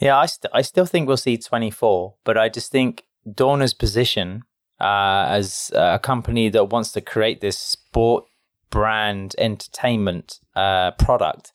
Yeah, 0.00 0.16
I, 0.16 0.26
st- 0.26 0.50
I 0.52 0.62
still 0.62 0.86
think 0.86 1.06
we'll 1.06 1.18
see 1.18 1.36
24, 1.36 2.14
but 2.24 2.38
I 2.38 2.48
just 2.48 2.72
think 2.72 3.04
Dorna's 3.30 3.74
position 3.74 4.44
uh, 4.80 5.26
as 5.28 5.70
a 5.74 5.98
company 5.98 6.48
that 6.48 6.70
wants 6.70 6.90
to 6.92 7.02
create 7.02 7.40
this 7.40 7.58
sport 7.58 8.24
brand 8.70 9.34
entertainment 9.36 10.40
uh, 10.56 10.92
product, 10.92 11.52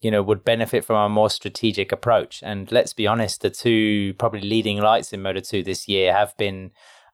you 0.00 0.10
know, 0.12 0.22
would 0.22 0.44
benefit 0.44 0.84
from 0.84 0.96
a 0.96 1.08
more 1.08 1.28
strategic 1.28 1.90
approach. 1.90 2.40
And 2.44 2.70
let's 2.70 2.92
be 2.92 3.06
honest, 3.06 3.40
the 3.40 3.50
two 3.50 4.14
probably 4.14 4.42
leading 4.42 4.78
lights 4.78 5.12
in 5.12 5.22
Moto 5.22 5.40
2 5.40 5.64
this 5.64 5.88
year 5.88 6.12
have 6.12 6.36
been 6.36 6.70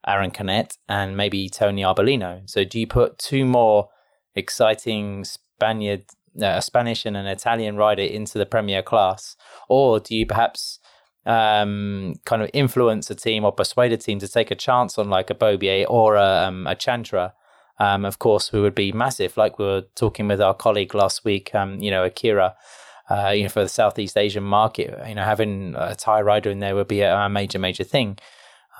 Aaron 0.06 0.30
Canet 0.30 0.76
and 0.86 1.16
maybe 1.16 1.48
Tony 1.48 1.82
Arbolino. 1.82 2.48
So 2.48 2.64
do 2.64 2.78
you 2.78 2.86
put 2.86 3.18
two 3.18 3.46
more 3.46 3.88
exciting 4.34 5.24
Spaniard 5.24 6.04
a 6.40 6.62
Spanish 6.62 7.06
and 7.06 7.16
an 7.16 7.26
Italian 7.26 7.76
rider 7.76 8.02
into 8.02 8.38
the 8.38 8.46
Premier 8.46 8.82
class, 8.82 9.36
or 9.68 10.00
do 10.00 10.16
you 10.16 10.26
perhaps 10.26 10.78
um, 11.26 12.14
kind 12.24 12.42
of 12.42 12.50
influence 12.52 13.10
a 13.10 13.14
team 13.14 13.44
or 13.44 13.52
persuade 13.52 13.92
a 13.92 13.96
team 13.96 14.18
to 14.20 14.28
take 14.28 14.50
a 14.50 14.54
chance 14.54 14.98
on 14.98 15.10
like 15.10 15.30
a 15.30 15.34
Beaubier 15.34 15.86
or 15.88 16.16
a, 16.16 16.46
um, 16.46 16.66
a 16.66 16.74
Chantra? 16.74 17.32
Um, 17.80 18.04
of 18.04 18.18
course, 18.18 18.48
who 18.48 18.62
would 18.62 18.74
be 18.74 18.90
massive, 18.90 19.36
like 19.36 19.58
we 19.58 19.64
were 19.64 19.84
talking 19.94 20.26
with 20.26 20.40
our 20.40 20.54
colleague 20.54 20.94
last 20.94 21.24
week, 21.24 21.54
um, 21.54 21.78
you 21.78 21.92
know, 21.92 22.04
Akira, 22.04 22.56
uh, 23.08 23.28
you 23.28 23.44
know, 23.44 23.48
for 23.48 23.62
the 23.62 23.68
Southeast 23.68 24.16
Asian 24.16 24.42
market, 24.42 24.98
you 25.08 25.14
know, 25.14 25.22
having 25.22 25.74
a 25.76 25.94
Thai 25.94 26.22
rider 26.22 26.50
in 26.50 26.58
there 26.58 26.74
would 26.74 26.88
be 26.88 27.02
a, 27.02 27.16
a 27.16 27.28
major, 27.28 27.58
major 27.58 27.84
thing. 27.84 28.18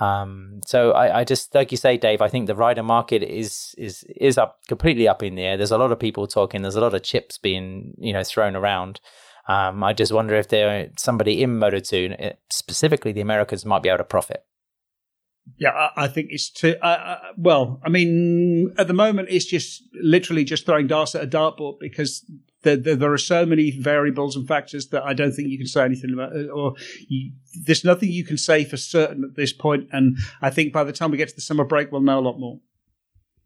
Um, 0.00 0.60
so 0.64 0.92
I, 0.92 1.20
I, 1.20 1.24
just 1.24 1.54
like 1.54 1.72
you 1.72 1.76
say, 1.76 1.96
Dave. 1.96 2.22
I 2.22 2.28
think 2.28 2.46
the 2.46 2.54
rider 2.54 2.82
market 2.82 3.22
is 3.22 3.74
is 3.76 4.04
is 4.16 4.38
up 4.38 4.60
completely 4.68 5.08
up 5.08 5.22
in 5.22 5.34
the 5.34 5.42
air. 5.42 5.56
There's 5.56 5.72
a 5.72 5.78
lot 5.78 5.90
of 5.90 5.98
people 5.98 6.26
talking. 6.26 6.62
There's 6.62 6.76
a 6.76 6.80
lot 6.80 6.94
of 6.94 7.02
chips 7.02 7.36
being 7.36 7.94
you 7.98 8.12
know 8.12 8.22
thrown 8.22 8.54
around. 8.54 9.00
Um, 9.48 9.82
I 9.82 9.94
just 9.94 10.12
wonder 10.12 10.34
if 10.36 10.48
there 10.48 10.90
somebody 10.96 11.42
in 11.42 11.58
Moto 11.58 11.80
Two, 11.80 12.14
uh, 12.20 12.30
specifically 12.50 13.12
the 13.12 13.22
Americans, 13.22 13.64
might 13.64 13.82
be 13.82 13.88
able 13.88 13.98
to 13.98 14.04
profit. 14.04 14.44
Yeah, 15.56 15.70
I, 15.70 16.04
I 16.04 16.08
think 16.08 16.28
it's 16.30 16.50
too. 16.50 16.76
Uh, 16.80 17.16
well, 17.36 17.80
I 17.84 17.88
mean, 17.88 18.74
at 18.78 18.86
the 18.86 18.94
moment, 18.94 19.28
it's 19.30 19.46
just 19.46 19.82
literally 19.94 20.44
just 20.44 20.66
throwing 20.66 20.86
darts 20.86 21.14
at 21.14 21.24
a 21.24 21.26
dartboard 21.26 21.80
because 21.80 22.24
there, 22.62 22.76
there, 22.76 22.96
there, 22.96 23.12
are 23.12 23.18
so 23.18 23.46
many 23.46 23.70
variables 23.70 24.36
and 24.36 24.46
factors 24.46 24.88
that 24.88 25.04
I 25.04 25.14
don't 25.14 25.32
think 25.32 25.48
you 25.48 25.58
can 25.58 25.66
say 25.66 25.84
anything 25.84 26.12
about, 26.12 26.34
uh, 26.34 26.48
or 26.48 26.74
you, 27.06 27.32
there's 27.64 27.84
nothing 27.84 28.10
you 28.10 28.24
can 28.24 28.36
say 28.36 28.64
for 28.64 28.76
certain 28.76 29.24
at 29.24 29.36
this 29.36 29.52
point. 29.52 29.88
And 29.92 30.18
I 30.42 30.50
think 30.50 30.72
by 30.72 30.84
the 30.84 30.92
time 30.92 31.10
we 31.10 31.18
get 31.18 31.28
to 31.28 31.34
the 31.34 31.40
summer 31.40 31.64
break, 31.64 31.92
we'll 31.92 32.00
know 32.00 32.18
a 32.18 32.20
lot 32.20 32.38
more. 32.38 32.58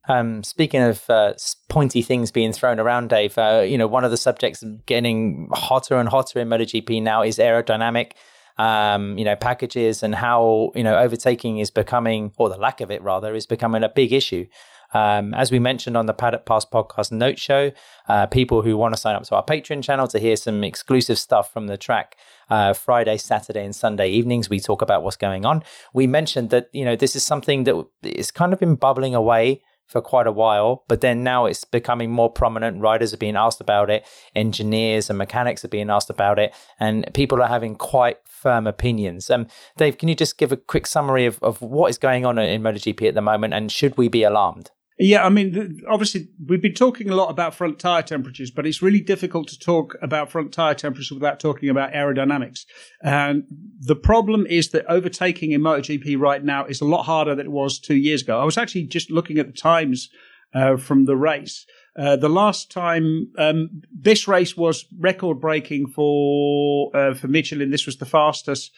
Um, 0.09 0.43
speaking 0.43 0.83
of 0.83 1.09
uh, 1.09 1.35
pointy 1.69 2.03
things 2.03 2.33
being 2.33 2.53
thrown 2.53 2.81
around, 2.81 3.09
Dave, 3.09 3.39
uh, 3.39 3.65
you 3.65 3.79
know, 3.79 3.87
one 3.87 4.05
of 4.05 4.11
the 4.11 4.17
subjects 4.17 4.65
getting 4.87 5.49
hotter 5.53 5.97
and 5.97 6.09
hotter 6.09 6.41
in 6.41 6.49
MotoGP 6.49 7.03
now 7.03 7.23
is 7.23 7.39
aerodynamic. 7.39 8.13
Um, 8.59 9.17
you 9.17 9.25
know, 9.25 9.35
packages 9.35 10.03
and 10.03 10.15
how 10.15 10.73
you 10.75 10.83
know 10.83 10.99
overtaking 10.99 11.59
is 11.59 11.71
becoming, 11.71 12.33
or 12.37 12.51
the 12.51 12.59
lack 12.59 12.83
of 12.83 12.91
it 12.91 13.03
rather, 13.03 13.35
is 13.35 13.47
becoming 13.47 13.83
a 13.83 13.89
big 13.89 14.13
issue. 14.13 14.47
Um, 14.93 15.35
as 15.35 15.51
we 15.51 15.59
mentioned 15.59 15.97
on 15.97 16.07
the 16.07 16.15
Paddock 16.15 16.45
Pass 16.45 16.65
podcast 16.65 17.13
note 17.13 17.39
show, 17.39 17.73
uh, 18.09 18.27
people 18.27 18.63
who 18.63 18.77
want 18.77 18.95
to 18.95 19.01
sign 19.01 19.15
up 19.15 19.25
to 19.25 19.37
our 19.37 19.45
Patreon 19.45 19.83
channel 19.83 20.07
to 20.09 20.19
hear 20.19 20.37
some 20.37 20.63
exclusive 20.65 21.19
stuff 21.19 21.53
from 21.53 21.67
the 21.67 21.77
track 21.77 22.17
uh, 22.51 22.75
Friday, 22.75 23.17
Saturday, 23.17 23.65
and 23.65 23.75
Sunday 23.75 24.11
evenings, 24.11 24.51
we 24.51 24.61
talk 24.61 24.83
about 24.83 25.03
what's 25.03 25.17
going 25.17 25.47
on. 25.47 25.63
We 25.95 26.07
mentioned 26.07 26.51
that 26.51 26.69
you 26.73 26.85
know 26.85 26.97
this 26.97 27.17
is 27.17 27.25
something 27.25 27.65
that 27.65 27.87
is 28.03 28.31
kind 28.31 28.53
of 28.53 28.61
been 28.61 28.75
bubbling 28.75 29.15
away 29.15 29.63
for 29.87 30.01
quite 30.01 30.27
a 30.27 30.33
while, 30.33 30.85
but 30.89 31.01
then 31.01 31.23
now 31.23 31.47
it's 31.47 31.65
becoming 31.65 32.11
more 32.11 32.31
prominent. 32.31 32.81
Riders 32.81 33.13
are 33.13 33.19
being 33.19 33.37
asked 33.37 33.61
about 33.61 33.91
it, 33.91 34.07
engineers 34.35 35.11
and 35.11 35.19
mechanics 35.19 35.65
are 35.65 35.69
being 35.69 35.91
asked 35.91 36.11
about 36.11 36.39
it, 36.39 36.55
and 36.79 37.09
people 37.15 37.43
are 37.43 37.49
having 37.49 37.75
quite 37.75 38.19
firm 38.25 38.67
opinions. 38.67 39.31
Um, 39.31 39.47
Dave, 39.77 39.99
can 39.99 40.09
you 40.09 40.15
just 40.15 40.39
give 40.39 40.53
a 40.53 40.57
quick 40.57 40.87
summary 40.87 41.27
of, 41.27 41.43
of 41.43 41.61
what 41.63 41.89
is 41.91 41.99
going 41.99 42.25
on 42.25 42.39
in 42.39 42.63
MotoGP 42.63 43.09
at 43.09 43.15
the 43.15 43.23
moment, 43.23 43.55
and 43.55 43.71
should 43.71 43.97
we 43.97 44.09
be 44.09 44.23
alarmed? 44.23 44.71
Yeah, 44.99 45.25
I 45.25 45.31
mean, 45.31 45.81
obviously, 45.89 46.29
we've 46.47 46.61
been 46.61 46.75
talking 46.75 47.09
a 47.09 47.17
lot 47.17 47.31
about 47.31 47.55
front 47.55 47.79
tire 47.79 48.03
temperatures, 48.03 48.51
but 48.51 48.67
it's 48.67 48.83
really 48.83 49.01
difficult 49.01 49.49
to 49.49 49.59
talk 49.59 49.97
about 50.03 50.31
front 50.31 50.53
tire 50.53 50.75
temperatures 50.75 51.11
without 51.11 51.41
talking 51.41 51.71
about 51.71 51.93
aerodynamics. 51.93 52.67
And 53.03 53.45
the 53.81 53.97
problem 53.97 54.47
is 54.47 54.71
that 54.71 54.85
overtaking 54.89 55.53
in 55.53 55.63
MotoGP 55.63 56.19
right 56.19 56.45
now 56.45 56.67
is 56.67 56.81
a 56.81 56.85
lot 56.85 57.05
harder 57.05 57.35
than 57.35 57.47
it 57.47 57.53
was 57.53 57.79
two 57.79 57.97
years 57.97 58.23
ago. 58.23 58.39
I 58.39 58.45
was 58.45 58.59
actually 58.59 58.85
just 58.85 59.11
looking 59.11 59.39
at 59.39 59.47
the 59.47 59.53
times 59.53 60.11
uh, 60.55 60.77
from 60.77 61.07
the 61.07 61.17
race. 61.17 61.67
Uh, 61.97 62.17
the 62.17 62.29
last 62.29 62.71
time 62.71 63.31
um, 63.39 63.83
this 63.93 64.27
race 64.27 64.57
was 64.57 64.87
record 64.99 65.41
breaking 65.41 65.87
for 65.89 66.95
uh, 66.97 67.15
for 67.15 67.29
Michelin. 67.29 67.71
This 67.71 67.87
was 67.87 67.97
the 67.97 68.07
fastest 68.07 68.73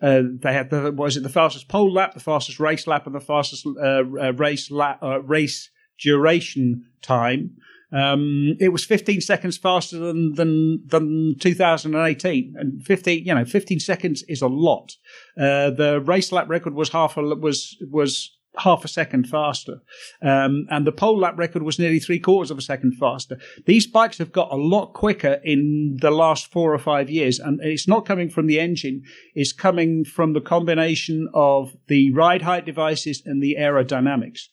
uh, 0.00 0.22
they 0.24 0.52
had 0.52 0.70
the 0.70 0.92
was 0.92 1.16
it 1.16 1.22
the 1.22 1.28
fastest 1.28 1.68
pole 1.68 1.92
lap, 1.92 2.14
the 2.14 2.20
fastest 2.20 2.58
race 2.58 2.86
lap, 2.86 3.06
and 3.06 3.14
the 3.14 3.20
fastest 3.20 3.66
uh, 3.66 4.02
uh, 4.20 4.32
race 4.32 4.70
lap, 4.70 5.02
uh, 5.02 5.20
race 5.22 5.70
duration 5.98 6.84
time. 7.02 7.56
Um, 7.92 8.56
it 8.58 8.70
was 8.70 8.86
15 8.86 9.20
seconds 9.20 9.58
faster 9.58 9.98
than 9.98 10.34
than 10.34 10.86
than 10.86 11.36
2018, 11.38 12.54
and 12.56 12.82
15 12.84 13.24
you 13.24 13.34
know 13.34 13.44
15 13.44 13.80
seconds 13.80 14.24
is 14.28 14.40
a 14.40 14.48
lot. 14.48 14.96
Uh, 15.38 15.70
the 15.70 16.02
race 16.04 16.32
lap 16.32 16.48
record 16.48 16.74
was 16.74 16.88
half 16.90 17.16
a, 17.16 17.22
was 17.22 17.76
was 17.90 18.36
half 18.58 18.84
a 18.84 18.88
second 18.88 19.28
faster. 19.28 19.80
Um, 20.20 20.66
and 20.70 20.86
the 20.86 20.92
pole 20.92 21.18
lap 21.18 21.38
record 21.38 21.62
was 21.62 21.78
nearly 21.78 21.98
three 21.98 22.18
quarters 22.18 22.50
of 22.50 22.58
a 22.58 22.62
second 22.62 22.96
faster. 22.98 23.38
These 23.66 23.86
bikes 23.86 24.18
have 24.18 24.32
got 24.32 24.52
a 24.52 24.56
lot 24.56 24.92
quicker 24.92 25.40
in 25.42 25.98
the 26.00 26.10
last 26.10 26.50
four 26.52 26.74
or 26.74 26.78
five 26.78 27.08
years. 27.08 27.38
And 27.38 27.60
it's 27.62 27.88
not 27.88 28.06
coming 28.06 28.28
from 28.28 28.46
the 28.46 28.60
engine. 28.60 29.02
It's 29.34 29.52
coming 29.52 30.04
from 30.04 30.34
the 30.34 30.40
combination 30.40 31.28
of 31.34 31.76
the 31.88 32.12
ride 32.12 32.42
height 32.42 32.66
devices 32.66 33.22
and 33.24 33.42
the 33.42 33.56
aerodynamics. 33.58 34.48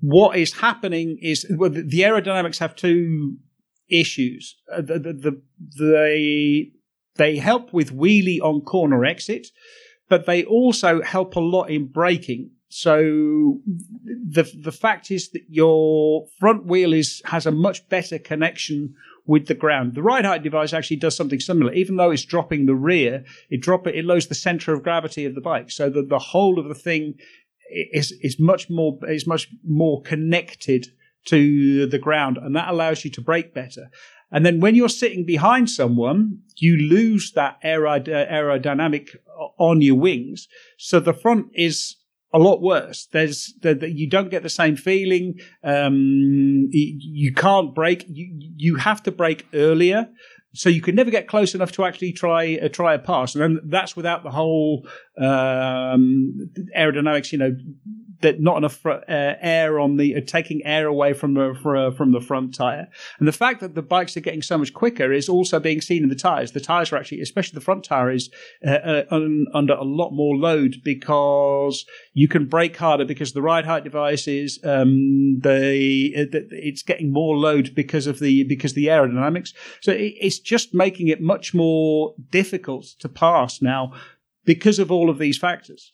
What 0.00 0.36
is 0.36 0.54
happening 0.54 1.18
is 1.20 1.46
well, 1.56 1.70
the 1.70 2.00
aerodynamics 2.00 2.58
have 2.58 2.74
two 2.74 3.36
issues. 3.88 4.56
Uh, 4.72 4.80
the, 4.80 4.98
the, 4.98 5.12
the, 5.12 5.42
they, 5.78 6.72
they 7.16 7.36
help 7.36 7.72
with 7.72 7.94
wheelie 7.94 8.40
on 8.40 8.62
corner 8.62 9.04
exit, 9.04 9.48
but 10.08 10.26
they 10.26 10.44
also 10.44 11.02
help 11.02 11.36
a 11.36 11.40
lot 11.40 11.64
in 11.64 11.86
braking. 11.86 12.50
So 12.76 13.60
the 14.34 14.50
the 14.60 14.72
fact 14.72 15.12
is 15.12 15.30
that 15.30 15.44
your 15.48 16.26
front 16.40 16.66
wheel 16.66 16.92
is 16.92 17.22
has 17.24 17.46
a 17.46 17.52
much 17.52 17.88
better 17.88 18.18
connection 18.18 18.96
with 19.26 19.46
the 19.46 19.54
ground. 19.54 19.94
The 19.94 20.02
ride 20.02 20.24
height 20.24 20.42
device 20.42 20.72
actually 20.72 20.96
does 20.96 21.16
something 21.16 21.38
similar. 21.38 21.72
Even 21.72 21.94
though 21.94 22.10
it's 22.10 22.24
dropping 22.24 22.66
the 22.66 22.74
rear, 22.74 23.24
it 23.48 23.62
drop 23.62 23.86
it, 23.86 23.94
it 23.94 24.04
lowers 24.04 24.26
the 24.26 24.34
center 24.34 24.72
of 24.72 24.82
gravity 24.82 25.24
of 25.24 25.36
the 25.36 25.40
bike, 25.40 25.70
so 25.70 25.88
that 25.88 26.08
the 26.08 26.18
whole 26.18 26.58
of 26.58 26.66
the 26.66 26.74
thing 26.74 27.14
is 27.92 28.10
is 28.22 28.40
much 28.40 28.68
more 28.68 28.98
is 29.06 29.24
much 29.24 29.46
more 29.62 30.02
connected 30.02 30.88
to 31.26 31.86
the 31.86 32.00
ground, 32.00 32.38
and 32.38 32.56
that 32.56 32.68
allows 32.68 33.04
you 33.04 33.10
to 33.12 33.20
brake 33.20 33.54
better. 33.54 33.88
And 34.32 34.44
then 34.44 34.58
when 34.58 34.74
you're 34.74 34.88
sitting 34.88 35.24
behind 35.24 35.70
someone, 35.70 36.40
you 36.56 36.76
lose 36.76 37.30
that 37.36 37.62
aerodynamic 37.62 39.10
uh, 39.14 39.44
on 39.58 39.80
your 39.80 39.94
wings. 39.94 40.48
So 40.76 40.98
the 40.98 41.14
front 41.14 41.46
is 41.54 41.96
a 42.34 42.38
lot 42.38 42.60
worse. 42.60 43.06
There's 43.12 43.54
the, 43.62 43.74
the, 43.74 43.90
you 43.90 44.10
don't 44.10 44.28
get 44.28 44.42
the 44.42 44.50
same 44.50 44.76
feeling. 44.76 45.38
Um, 45.62 46.68
you, 46.70 46.98
you, 46.98 47.32
can't 47.32 47.74
break. 47.74 48.04
You 48.08 48.36
you 48.56 48.74
have 48.76 49.02
to 49.04 49.12
break 49.12 49.46
earlier, 49.54 50.08
so 50.54 50.68
you 50.68 50.80
can 50.80 50.94
never 50.94 51.10
get 51.10 51.26
close 51.26 51.54
enough 51.54 51.72
to 51.72 51.84
actually 51.84 52.12
try 52.12 52.56
uh, 52.56 52.68
try 52.68 52.94
a 52.94 52.98
pass. 52.98 53.34
And 53.34 53.42
then 53.42 53.60
that's 53.64 53.96
without 53.96 54.22
the 54.22 54.30
whole 54.30 54.86
um, 55.18 56.50
aerodynamics. 56.76 57.32
You 57.32 57.38
know, 57.38 57.56
that 58.24 58.40
not 58.40 58.56
enough 58.56 58.84
uh, 58.84 59.00
air 59.08 59.78
on 59.78 59.96
the 59.96 60.16
uh, 60.16 60.20
taking 60.26 60.64
air 60.64 60.86
away 60.86 61.12
from 61.12 61.34
the 61.34 61.56
for, 61.62 61.92
from 61.92 62.12
the 62.12 62.20
front 62.20 62.54
tire, 62.54 62.88
and 63.18 63.28
the 63.28 63.32
fact 63.32 63.60
that 63.60 63.74
the 63.74 63.82
bikes 63.82 64.16
are 64.16 64.20
getting 64.20 64.42
so 64.42 64.58
much 64.58 64.72
quicker 64.72 65.12
is 65.12 65.28
also 65.28 65.60
being 65.60 65.80
seen 65.80 66.02
in 66.02 66.08
the 66.08 66.14
tires. 66.14 66.52
The 66.52 66.60
tires 66.60 66.92
are 66.92 66.96
actually, 66.96 67.20
especially 67.20 67.56
the 67.56 67.64
front 67.64 67.84
tire, 67.84 68.10
is 68.10 68.30
uh, 68.66 68.70
uh 68.70 69.02
un, 69.10 69.46
under 69.54 69.74
a 69.74 69.84
lot 69.84 70.10
more 70.12 70.36
load 70.36 70.76
because 70.82 71.84
you 72.12 72.26
can 72.26 72.46
brake 72.46 72.76
harder 72.76 73.04
because 73.04 73.32
the 73.32 73.42
ride 73.42 73.66
height 73.66 73.84
devices 73.84 74.58
um, 74.64 75.40
they 75.40 76.12
uh, 76.16 76.38
it's 76.50 76.82
getting 76.82 77.12
more 77.12 77.36
load 77.36 77.74
because 77.74 78.06
of 78.06 78.18
the 78.20 78.44
because 78.44 78.74
the 78.74 78.86
aerodynamics. 78.86 79.52
So 79.80 79.92
it, 79.92 80.14
it's 80.20 80.38
just 80.44 80.74
making 80.74 81.08
it 81.08 81.20
much 81.20 81.54
more 81.54 82.14
difficult 82.30 82.84
to 83.00 83.08
pass 83.08 83.60
now 83.60 83.92
because 84.44 84.78
of 84.78 84.92
all 84.92 85.10
of 85.10 85.18
these 85.18 85.38
factors. 85.38 85.92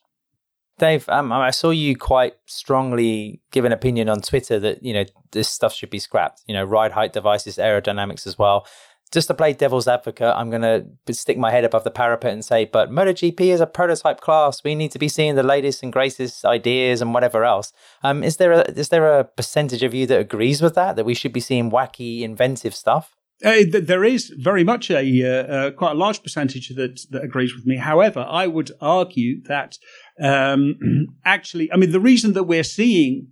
Dave, 0.78 1.08
um, 1.10 1.30
I 1.30 1.50
saw 1.50 1.70
you 1.70 1.94
quite 1.94 2.34
strongly 2.46 3.42
give 3.50 3.66
an 3.66 3.72
opinion 3.72 4.08
on 4.08 4.22
Twitter 4.22 4.58
that 4.60 4.82
you 4.82 4.94
know 4.94 5.04
this 5.30 5.48
stuff 5.48 5.74
should 5.74 5.90
be 5.90 5.98
scrapped. 5.98 6.42
You 6.46 6.54
know, 6.54 6.64
ride 6.64 6.92
height 6.92 7.12
devices, 7.12 7.58
aerodynamics 7.58 8.26
as 8.26 8.38
well. 8.38 8.66
Just 9.12 9.28
to 9.28 9.34
play 9.34 9.52
devil's 9.52 9.88
advocate, 9.88 10.32
I'm 10.36 10.50
going 10.50 10.62
to 10.62 11.12
stick 11.12 11.36
my 11.36 11.50
head 11.50 11.64
above 11.64 11.82
the 11.82 11.90
parapet 11.90 12.32
and 12.32 12.44
say, 12.44 12.64
but 12.64 12.92
MotoGP 12.92 13.40
is 13.40 13.60
a 13.60 13.66
prototype 13.66 14.20
class. 14.20 14.62
We 14.62 14.76
need 14.76 14.92
to 14.92 15.00
be 15.00 15.08
seeing 15.08 15.34
the 15.34 15.42
latest 15.42 15.82
and 15.82 15.92
greatest 15.92 16.44
ideas 16.44 17.02
and 17.02 17.12
whatever 17.12 17.44
else. 17.44 17.72
Um, 18.04 18.22
is 18.22 18.36
there 18.36 18.52
a 18.52 18.60
is 18.70 18.88
there 18.88 19.18
a 19.18 19.24
percentage 19.24 19.82
of 19.82 19.92
you 19.92 20.06
that 20.06 20.20
agrees 20.20 20.62
with 20.62 20.76
that? 20.76 20.96
That 20.96 21.04
we 21.04 21.14
should 21.14 21.32
be 21.32 21.40
seeing 21.40 21.70
wacky, 21.70 22.22
inventive 22.22 22.74
stuff? 22.74 23.16
Uh, 23.42 23.62
there 23.70 24.04
is 24.04 24.32
very 24.36 24.64
much 24.64 24.90
a 24.90 25.24
uh, 25.24 25.28
uh, 25.28 25.70
quite 25.70 25.92
a 25.92 25.98
large 25.98 26.22
percentage 26.22 26.68
that 26.70 27.00
that 27.10 27.24
agrees 27.24 27.54
with 27.54 27.66
me. 27.66 27.76
However, 27.76 28.26
I 28.28 28.46
would 28.46 28.70
argue 28.80 29.42
that 29.44 29.78
um, 30.22 30.76
actually, 31.24 31.72
I 31.72 31.76
mean, 31.76 31.92
the 31.92 32.00
reason 32.00 32.34
that 32.34 32.44
we're 32.44 32.62
seeing 32.62 33.28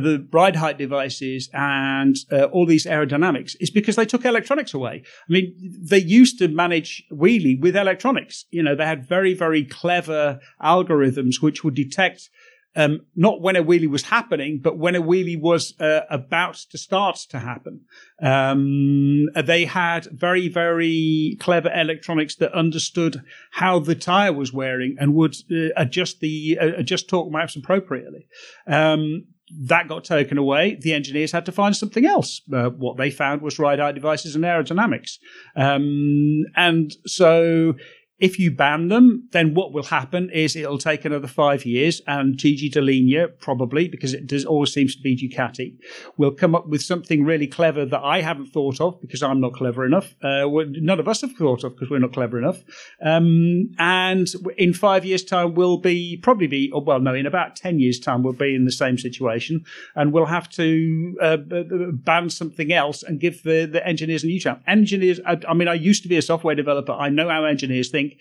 the 0.00 0.26
ride 0.32 0.56
height 0.56 0.78
devices 0.78 1.50
and 1.52 2.16
uh, 2.30 2.44
all 2.44 2.64
these 2.64 2.86
aerodynamics 2.86 3.54
is 3.60 3.70
because 3.70 3.96
they 3.96 4.06
took 4.06 4.24
electronics 4.24 4.72
away. 4.72 5.02
I 5.28 5.32
mean, 5.32 5.54
they 5.82 5.98
used 5.98 6.38
to 6.38 6.48
manage 6.48 7.04
wheelie 7.12 7.60
with 7.60 7.76
electronics. 7.76 8.46
You 8.50 8.62
know, 8.62 8.74
they 8.74 8.86
had 8.86 9.06
very, 9.06 9.34
very 9.34 9.64
clever 9.64 10.40
algorithms 10.62 11.42
which 11.42 11.62
would 11.62 11.74
detect 11.74 12.30
um, 12.74 13.00
not 13.14 13.40
when 13.40 13.56
a 13.56 13.62
wheelie 13.62 13.90
was 13.90 14.04
happening, 14.04 14.60
but 14.62 14.78
when 14.78 14.94
a 14.94 15.02
wheelie 15.02 15.40
was 15.40 15.78
uh, 15.80 16.00
about 16.10 16.54
to 16.70 16.78
start 16.78 17.16
to 17.30 17.38
happen. 17.38 17.82
Um, 18.22 19.26
they 19.44 19.64
had 19.64 20.06
very, 20.06 20.48
very 20.48 21.36
clever 21.40 21.70
electronics 21.74 22.36
that 22.36 22.52
understood 22.52 23.22
how 23.52 23.78
the 23.78 23.94
tire 23.94 24.32
was 24.32 24.52
wearing 24.52 24.96
and 24.98 25.14
would 25.14 25.34
uh, 25.50 25.68
adjust 25.76 26.20
the 26.20 26.58
uh, 26.60 26.72
adjust 26.76 27.08
torque 27.08 27.32
maps 27.32 27.56
appropriately. 27.56 28.26
Um, 28.66 29.24
that 29.60 29.88
got 29.88 30.04
taken 30.04 30.38
away. 30.38 30.78
The 30.80 30.94
engineers 30.94 31.32
had 31.32 31.44
to 31.46 31.52
find 31.52 31.76
something 31.76 32.06
else. 32.06 32.40
Uh, 32.52 32.70
what 32.70 32.96
they 32.96 33.10
found 33.10 33.42
was 33.42 33.58
ride 33.58 33.80
height 33.80 33.94
devices 33.94 34.34
and 34.34 34.44
aerodynamics. 34.44 35.18
Um, 35.56 36.44
and 36.56 36.90
so 37.06 37.74
if 38.22 38.38
you 38.38 38.52
ban 38.52 38.86
them, 38.86 39.28
then 39.32 39.52
what 39.52 39.72
will 39.72 39.82
happen 39.82 40.30
is 40.30 40.54
it'll 40.54 40.78
take 40.78 41.04
another 41.04 41.26
five 41.26 41.66
years, 41.66 42.00
and 42.06 42.38
Gigi 42.38 42.70
Dall'Igna, 42.70 43.36
probably, 43.40 43.88
because 43.88 44.14
it 44.14 44.28
does 44.28 44.44
always 44.44 44.72
seems 44.72 44.94
to 44.94 45.02
be 45.02 45.16
Ducati, 45.16 45.76
will 46.16 46.30
come 46.30 46.54
up 46.54 46.68
with 46.68 46.82
something 46.82 47.24
really 47.24 47.48
clever 47.48 47.84
that 47.84 48.00
I 48.00 48.20
haven't 48.20 48.46
thought 48.46 48.80
of 48.80 49.00
because 49.00 49.24
I'm 49.24 49.40
not 49.40 49.54
clever 49.54 49.84
enough. 49.84 50.14
Uh, 50.22 50.46
none 50.46 51.00
of 51.00 51.08
us 51.08 51.22
have 51.22 51.32
thought 51.32 51.64
of 51.64 51.74
because 51.74 51.90
we're 51.90 51.98
not 51.98 52.12
clever 52.12 52.38
enough. 52.38 52.62
Um, 53.04 53.74
and 53.80 54.28
in 54.56 54.72
five 54.72 55.04
years' 55.04 55.24
time, 55.24 55.54
we'll 55.54 55.78
be 55.78 56.16
probably 56.22 56.46
be, 56.46 56.70
or 56.70 56.80
well, 56.80 57.00
no, 57.00 57.14
in 57.14 57.26
about 57.26 57.56
10 57.56 57.80
years' 57.80 57.98
time, 57.98 58.22
we'll 58.22 58.34
be 58.34 58.54
in 58.54 58.66
the 58.66 58.70
same 58.70 58.98
situation, 58.98 59.64
and 59.96 60.12
we'll 60.12 60.26
have 60.26 60.48
to 60.50 61.16
uh, 61.20 61.38
ban 61.38 62.30
something 62.30 62.72
else 62.72 63.02
and 63.02 63.18
give 63.18 63.42
the, 63.42 63.66
the 63.66 63.84
engineers 63.84 64.22
a 64.22 64.28
new 64.28 64.38
chance. 64.38 64.62
Engineers, 64.68 65.18
I, 65.26 65.40
I 65.48 65.54
mean, 65.54 65.66
I 65.66 65.74
used 65.74 66.04
to 66.04 66.08
be 66.08 66.16
a 66.16 66.22
software 66.22 66.54
developer. 66.54 66.92
I 66.92 67.08
know 67.08 67.28
how 67.28 67.44
engineers 67.46 67.90
think 67.90 68.11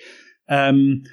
um, 0.50 1.04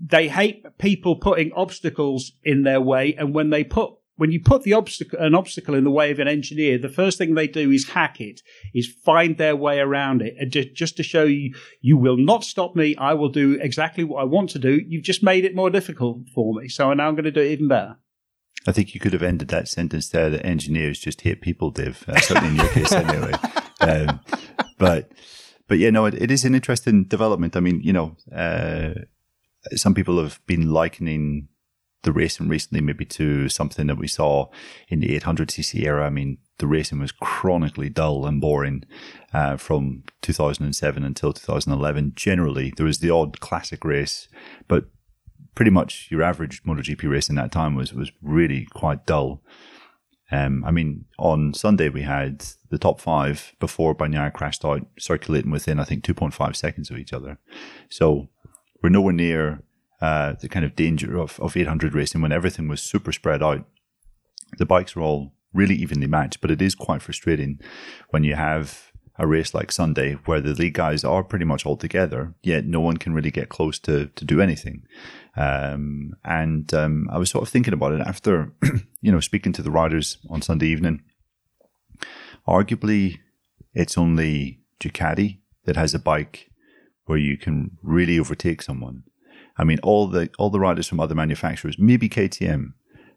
they 0.00 0.28
hate 0.28 0.64
people 0.78 1.16
putting 1.16 1.52
obstacles 1.52 2.32
in 2.42 2.62
their 2.62 2.80
way, 2.80 3.14
and 3.14 3.34
when 3.34 3.50
they 3.50 3.64
put 3.64 3.94
when 4.16 4.30
you 4.30 4.40
put 4.40 4.62
the 4.62 4.72
obstacle 4.72 5.18
an 5.18 5.34
obstacle 5.34 5.74
in 5.74 5.84
the 5.84 5.90
way 5.90 6.10
of 6.10 6.18
an 6.18 6.28
engineer, 6.28 6.78
the 6.78 6.88
first 6.88 7.18
thing 7.18 7.34
they 7.34 7.48
do 7.48 7.70
is 7.70 7.88
hack 7.88 8.20
it, 8.20 8.42
is 8.72 8.86
find 9.04 9.38
their 9.38 9.56
way 9.56 9.80
around 9.80 10.22
it, 10.22 10.34
and 10.38 10.52
just, 10.52 10.74
just 10.74 10.96
to 10.96 11.02
show 11.02 11.24
you 11.24 11.54
you 11.80 11.96
will 11.96 12.16
not 12.16 12.44
stop 12.44 12.76
me. 12.76 12.94
I 12.96 13.14
will 13.14 13.28
do 13.28 13.58
exactly 13.60 14.04
what 14.04 14.20
I 14.20 14.24
want 14.24 14.50
to 14.50 14.58
do. 14.58 14.80
You've 14.86 15.04
just 15.04 15.22
made 15.22 15.44
it 15.44 15.54
more 15.54 15.70
difficult 15.70 16.28
for 16.34 16.54
me, 16.54 16.68
so 16.68 16.92
now 16.92 17.08
I'm 17.08 17.14
going 17.14 17.24
to 17.24 17.32
do 17.32 17.40
it 17.40 17.52
even 17.52 17.68
better. 17.68 17.96
I 18.66 18.72
think 18.72 18.94
you 18.94 19.00
could 19.00 19.12
have 19.12 19.22
ended 19.22 19.48
that 19.48 19.68
sentence 19.68 20.08
there 20.08 20.30
that 20.30 20.46
engineers 20.46 20.98
just 20.98 21.20
hate 21.20 21.42
people, 21.42 21.70
Dave. 21.70 22.04
Uh, 22.08 22.18
certainly 22.20 22.50
in 22.50 22.56
your 22.56 22.68
case, 22.68 22.92
anyway. 22.92 23.32
Um, 23.80 24.20
but 24.78 25.10
but 25.68 25.78
yeah, 25.78 25.90
no, 25.90 26.06
it, 26.06 26.14
it 26.14 26.30
is 26.30 26.44
an 26.44 26.54
interesting 26.54 27.04
development. 27.04 27.56
I 27.56 27.60
mean, 27.60 27.80
you 27.82 27.92
know, 27.92 28.16
uh, 28.34 28.94
some 29.76 29.94
people 29.94 30.22
have 30.22 30.40
been 30.46 30.70
likening 30.70 31.48
the 32.02 32.12
racing 32.12 32.48
recently 32.48 32.80
maybe 32.80 33.04
to 33.04 33.48
something 33.48 33.86
that 33.86 33.98
we 33.98 34.06
saw 34.06 34.46
in 34.88 35.00
the 35.00 35.18
800cc 35.18 35.82
era. 35.82 36.06
I 36.06 36.10
mean, 36.10 36.38
the 36.58 36.66
racing 36.66 37.00
was 37.00 37.12
chronically 37.12 37.88
dull 37.88 38.26
and 38.26 38.40
boring 38.40 38.84
uh, 39.32 39.56
from 39.56 40.04
2007 40.22 41.02
until 41.02 41.32
2011. 41.32 42.12
Generally, 42.14 42.74
there 42.76 42.86
was 42.86 42.98
the 42.98 43.10
odd 43.10 43.40
classic 43.40 43.84
race, 43.84 44.28
but 44.68 44.84
pretty 45.54 45.70
much 45.70 46.08
your 46.10 46.22
average 46.22 46.62
MotoGP 46.64 47.10
race 47.10 47.28
in 47.28 47.36
that 47.36 47.52
time 47.52 47.74
was 47.74 47.92
was 47.92 48.12
really 48.22 48.66
quite 48.74 49.06
dull. 49.06 49.42
Um, 50.30 50.64
I 50.64 50.70
mean, 50.70 51.04
on 51.18 51.54
Sunday 51.54 51.88
we 51.88 52.02
had 52.02 52.44
the 52.70 52.78
top 52.78 53.00
five 53.00 53.54
before 53.60 53.94
Bagnaia 53.94 54.32
crashed 54.32 54.64
out, 54.64 54.86
circulating 54.98 55.50
within 55.50 55.78
I 55.78 55.84
think 55.84 56.04
2.5 56.04 56.56
seconds 56.56 56.90
of 56.90 56.98
each 56.98 57.12
other. 57.12 57.38
So 57.90 58.28
we're 58.82 58.88
nowhere 58.88 59.12
near 59.12 59.62
uh, 60.00 60.34
the 60.40 60.48
kind 60.48 60.64
of 60.64 60.76
danger 60.76 61.18
of, 61.18 61.38
of 61.40 61.56
800 61.56 61.94
racing 61.94 62.20
when 62.20 62.32
everything 62.32 62.68
was 62.68 62.82
super 62.82 63.12
spread 63.12 63.42
out. 63.42 63.64
The 64.58 64.66
bikes 64.66 64.96
were 64.96 65.02
all 65.02 65.34
really 65.52 65.74
evenly 65.74 66.06
matched, 66.06 66.40
but 66.40 66.50
it 66.50 66.60
is 66.60 66.74
quite 66.74 67.02
frustrating 67.02 67.60
when 68.10 68.24
you 68.24 68.34
have 68.34 68.92
a 69.16 69.26
race 69.26 69.54
like 69.54 69.70
Sunday 69.70 70.14
where 70.24 70.40
the 70.40 70.54
lead 70.54 70.74
guys 70.74 71.04
are 71.04 71.22
pretty 71.22 71.44
much 71.44 71.64
all 71.64 71.76
together, 71.76 72.34
yet 72.42 72.66
no 72.66 72.80
one 72.80 72.96
can 72.96 73.14
really 73.14 73.30
get 73.30 73.48
close 73.48 73.78
to, 73.80 74.06
to 74.06 74.24
do 74.24 74.40
anything. 74.40 74.82
Um, 75.36 76.14
and 76.24 76.72
um, 76.74 77.08
I 77.12 77.18
was 77.18 77.30
sort 77.30 77.42
of 77.42 77.48
thinking 77.48 77.74
about 77.74 77.92
it 77.92 78.00
after, 78.00 78.52
you 79.00 79.12
know, 79.12 79.20
speaking 79.20 79.52
to 79.52 79.62
the 79.62 79.70
riders 79.70 80.18
on 80.28 80.42
Sunday 80.42 80.66
evening. 80.66 81.02
Arguably, 82.46 83.18
it's 83.72 83.96
only 83.96 84.60
Ducati 84.80 85.38
that 85.64 85.76
has 85.76 85.94
a 85.94 85.98
bike 85.98 86.50
where 87.06 87.18
you 87.18 87.36
can 87.36 87.78
really 87.82 88.18
overtake 88.18 88.62
someone. 88.62 89.04
I 89.56 89.64
mean, 89.64 89.78
all 89.82 90.08
the 90.08 90.30
all 90.38 90.50
the 90.50 90.58
riders 90.58 90.88
from 90.88 90.98
other 90.98 91.14
manufacturers, 91.14 91.78
maybe 91.78 92.08
KTM, 92.08 92.72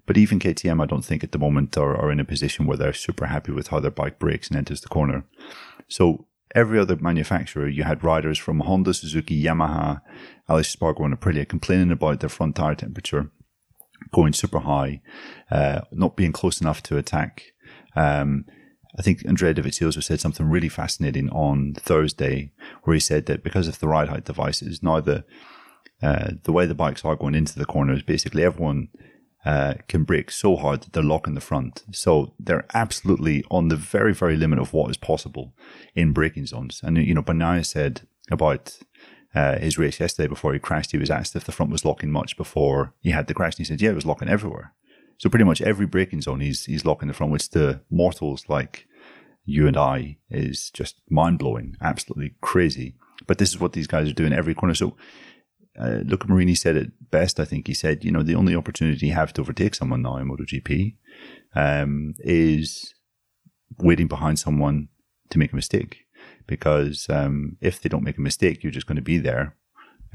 but 0.05 0.17
even 0.17 0.39
KTM, 0.39 0.81
I 0.81 0.85
don't 0.85 1.03
think 1.03 1.23
at 1.23 1.31
the 1.31 1.39
moment 1.39 1.77
are, 1.77 1.95
are 1.95 2.11
in 2.11 2.19
a 2.19 2.25
position 2.25 2.65
where 2.65 2.77
they're 2.77 2.93
super 2.93 3.25
happy 3.25 3.51
with 3.51 3.67
how 3.67 3.79
their 3.79 3.91
bike 3.91 4.19
breaks 4.19 4.47
and 4.47 4.57
enters 4.57 4.81
the 4.81 4.87
corner. 4.87 5.25
So 5.87 6.27
every 6.55 6.79
other 6.79 6.95
manufacturer, 6.95 7.67
you 7.67 7.83
had 7.83 8.03
riders 8.03 8.37
from 8.37 8.61
Honda, 8.61 8.93
Suzuki, 8.93 9.41
Yamaha, 9.41 10.01
Aleix 10.49 10.75
Espargaro, 10.75 11.05
and 11.05 11.19
Aprilia 11.19 11.47
complaining 11.47 11.91
about 11.91 12.19
their 12.19 12.29
front 12.29 12.55
tire 12.55 12.75
temperature 12.75 13.31
going 14.13 14.33
super 14.33 14.59
high, 14.59 15.01
uh, 15.51 15.81
not 15.91 16.15
being 16.15 16.31
close 16.31 16.61
enough 16.61 16.83
to 16.83 16.97
attack. 16.97 17.43
Um, 17.95 18.45
I 18.97 19.01
think 19.01 19.25
Andrea 19.25 19.53
Dovizioso 19.53 20.03
said 20.03 20.19
something 20.19 20.47
really 20.47 20.69
fascinating 20.69 21.29
on 21.29 21.73
Thursday, 21.75 22.51
where 22.83 22.93
he 22.93 22.99
said 22.99 23.25
that 23.27 23.43
because 23.43 23.67
of 23.67 23.79
the 23.79 23.87
ride 23.87 24.09
height 24.09 24.25
devices, 24.25 24.81
now 24.81 24.99
the 25.01 25.23
uh, 26.01 26.31
the 26.43 26.51
way 26.51 26.67
the 26.67 26.75
bikes 26.75 27.03
are 27.03 27.15
going 27.15 27.33
into 27.33 27.57
the 27.57 27.65
corners, 27.65 28.03
basically 28.03 28.43
everyone 28.43 28.89
uh, 29.47 29.75
can 29.87 30.03
brake 30.03 30.29
so 30.29 30.57
hard 30.57 30.81
that 30.81 30.91
they're 30.91 31.13
locking 31.15 31.33
the 31.33 31.39
front. 31.39 31.83
So 31.93 32.33
they're 32.37 32.65
absolutely 32.73 33.45
on 33.49 33.69
the 33.69 33.77
very, 33.77 34.13
very 34.13 34.35
limit 34.35 34.59
of 34.59 34.73
what 34.73 34.91
is 34.91 34.97
possible 34.97 35.53
in 35.95 36.11
braking 36.11 36.47
zones. 36.47 36.81
And, 36.83 36.97
you 36.97 37.13
know, 37.13 37.23
Bagnaia 37.23 37.65
said 37.65 38.01
about 38.29 38.77
uh, 39.33 39.57
his 39.57 39.77
race 39.77 40.01
yesterday 40.01 40.27
before 40.27 40.51
he 40.51 40.59
crashed, 40.59 40.91
he 40.91 40.97
was 40.97 41.09
asked 41.09 41.33
if 41.33 41.45
the 41.45 41.53
front 41.53 41.71
was 41.71 41.85
locking 41.85 42.11
much 42.11 42.35
before 42.35 42.93
he 42.99 43.11
had 43.11 43.27
the 43.27 43.33
crash. 43.33 43.53
And 43.53 43.59
he 43.59 43.63
said, 43.63 43.81
yeah, 43.81 43.91
it 43.91 43.95
was 43.95 44.05
locking 44.05 44.27
everywhere. 44.27 44.73
So 45.17 45.29
pretty 45.29 45.45
much 45.45 45.61
every 45.61 45.85
braking 45.85 46.23
zone, 46.23 46.41
he's, 46.41 46.65
he's 46.65 46.83
locking 46.83 47.07
the 47.07 47.13
front, 47.13 47.31
which 47.31 47.49
the 47.51 47.79
mortals 47.89 48.43
like 48.49 48.85
you 49.45 49.65
and 49.65 49.77
I 49.77 50.17
is 50.29 50.71
just 50.71 50.99
mind 51.09 51.39
blowing, 51.39 51.77
absolutely 51.79 52.35
crazy. 52.41 52.95
But 53.27 53.37
this 53.37 53.51
is 53.51 53.61
what 53.61 53.71
these 53.71 53.87
guys 53.87 54.09
are 54.09 54.13
doing 54.13 54.33
every 54.33 54.53
corner. 54.53 54.75
So 54.75 54.97
uh, 55.79 56.01
Luca 56.05 56.27
Marini 56.27 56.55
said 56.55 56.75
it 56.75 56.91
best. 57.11 57.39
I 57.39 57.45
think 57.45 57.67
he 57.67 57.73
said, 57.73 58.03
you 58.03 58.11
know, 58.11 58.23
the 58.23 58.35
only 58.35 58.55
opportunity 58.55 59.07
you 59.07 59.13
have 59.13 59.33
to 59.33 59.41
overtake 59.41 59.75
someone 59.75 60.01
now 60.01 60.17
in 60.17 60.27
MotoGP 60.27 60.95
um, 61.55 62.15
is 62.19 62.93
waiting 63.77 64.07
behind 64.07 64.39
someone 64.39 64.89
to 65.29 65.39
make 65.39 65.53
a 65.53 65.55
mistake. 65.55 66.05
Because 66.47 67.07
um, 67.09 67.57
if 67.61 67.81
they 67.81 67.89
don't 67.89 68.03
make 68.03 68.17
a 68.17 68.21
mistake, 68.21 68.63
you're 68.63 68.71
just 68.71 68.87
going 68.87 68.95
to 68.95 69.01
be 69.01 69.17
there. 69.17 69.55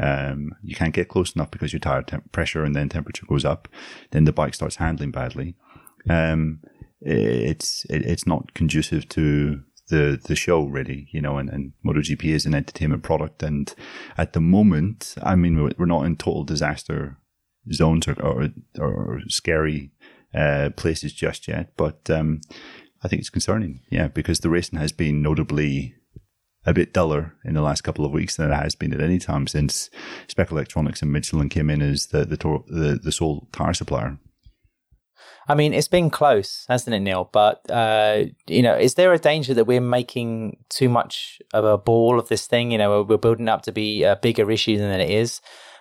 Um, 0.00 0.52
you 0.62 0.74
can't 0.74 0.94
get 0.94 1.08
close 1.08 1.34
enough 1.34 1.50
because 1.50 1.72
your 1.72 1.80
tire 1.80 2.02
temp- 2.02 2.32
pressure 2.32 2.64
and 2.64 2.74
then 2.74 2.88
temperature 2.88 3.26
goes 3.26 3.44
up. 3.44 3.68
Then 4.10 4.24
the 4.24 4.32
bike 4.32 4.54
starts 4.54 4.76
handling 4.76 5.10
badly. 5.10 5.54
Um, 6.08 6.60
it's 7.00 7.84
it, 7.90 8.02
it's 8.02 8.26
not 8.26 8.54
conducive 8.54 9.08
to 9.10 9.62
the 9.93 10.18
the 10.24 10.34
show 10.34 10.64
really, 10.64 11.07
you 11.12 11.20
know, 11.20 11.36
and, 11.36 11.51
and 11.51 11.72
MotoGP 11.84 12.24
is 12.24 12.47
an 12.47 12.55
entertainment 12.55 13.03
product. 13.03 13.43
And 13.43 13.72
at 14.16 14.32
the 14.32 14.40
moment, 14.40 15.14
I 15.22 15.36
mean, 15.36 15.62
we're, 15.78 15.86
not 15.86 16.07
in 16.07 16.16
total 16.16 16.45
disaster 16.45 17.18
zones 17.72 18.09
or 18.09 18.16
or, 18.18 18.49
or 18.80 19.20
scary 19.28 19.93
uh, 20.34 20.70
places 20.76 21.12
just 21.12 21.47
yet, 21.47 21.74
but 21.76 22.09
um, 22.09 22.40
I 23.05 23.09
think 23.09 23.20
it's 23.20 23.30
concerning, 23.30 23.82
yeah, 23.90 24.09
because 24.09 24.40
the 24.40 24.49
racing 24.49 24.78
has 24.78 24.93
been 24.93 25.20
notably 25.20 25.95
a 26.64 26.72
bit 26.72 26.95
duller 26.95 27.34
in 27.45 27.55
the 27.55 27.61
last 27.61 27.82
couple 27.82 28.07
of 28.07 28.12
weeks 28.12 28.36
than 28.36 28.51
it 28.51 28.55
has 28.55 28.74
been 28.74 28.95
at 28.95 29.01
any 29.01 29.18
time 29.18 29.47
since 29.47 29.90
Spec 30.28 30.51
Electronics 30.51 31.03
and 31.03 31.12
Michelin 31.12 31.51
came 31.51 31.68
in 31.68 31.82
as 31.82 32.07
the 32.07 32.24
the, 32.24 32.36
the, 32.36 32.99
the 33.03 33.12
sole 33.12 33.49
tire 33.53 33.74
supplier. 33.74 34.18
I 35.49 35.55
mean, 35.55 35.74
it's 35.74 35.88
been 35.88 36.11
close, 36.11 36.64
hasn't 36.68 36.95
it, 36.95 37.01
Neil? 37.01 37.28
But 37.32 37.68
uh, 37.70 38.24
you 38.47 38.62
know, 38.62 38.76
is 38.76 38.95
there 38.95 39.12
a 39.12 39.18
danger 39.18 39.55
that 39.55 39.66
we're 39.66 39.80
making 39.80 40.59
too 40.68 40.88
much 40.88 41.40
of 41.53 41.64
a 41.64 41.78
ball 41.78 42.18
of 42.18 42.28
this 42.28 42.47
thing? 42.47 42.70
You 42.70 42.78
know, 42.78 43.03
we're 43.03 43.16
building 43.16 43.49
up 43.49 43.62
to 43.62 43.72
be 43.72 44.03
a 44.05 44.16
bigger 44.16 44.51
issue 44.51 44.78
than 44.78 45.01
it 45.01 45.11
is. 45.11 45.40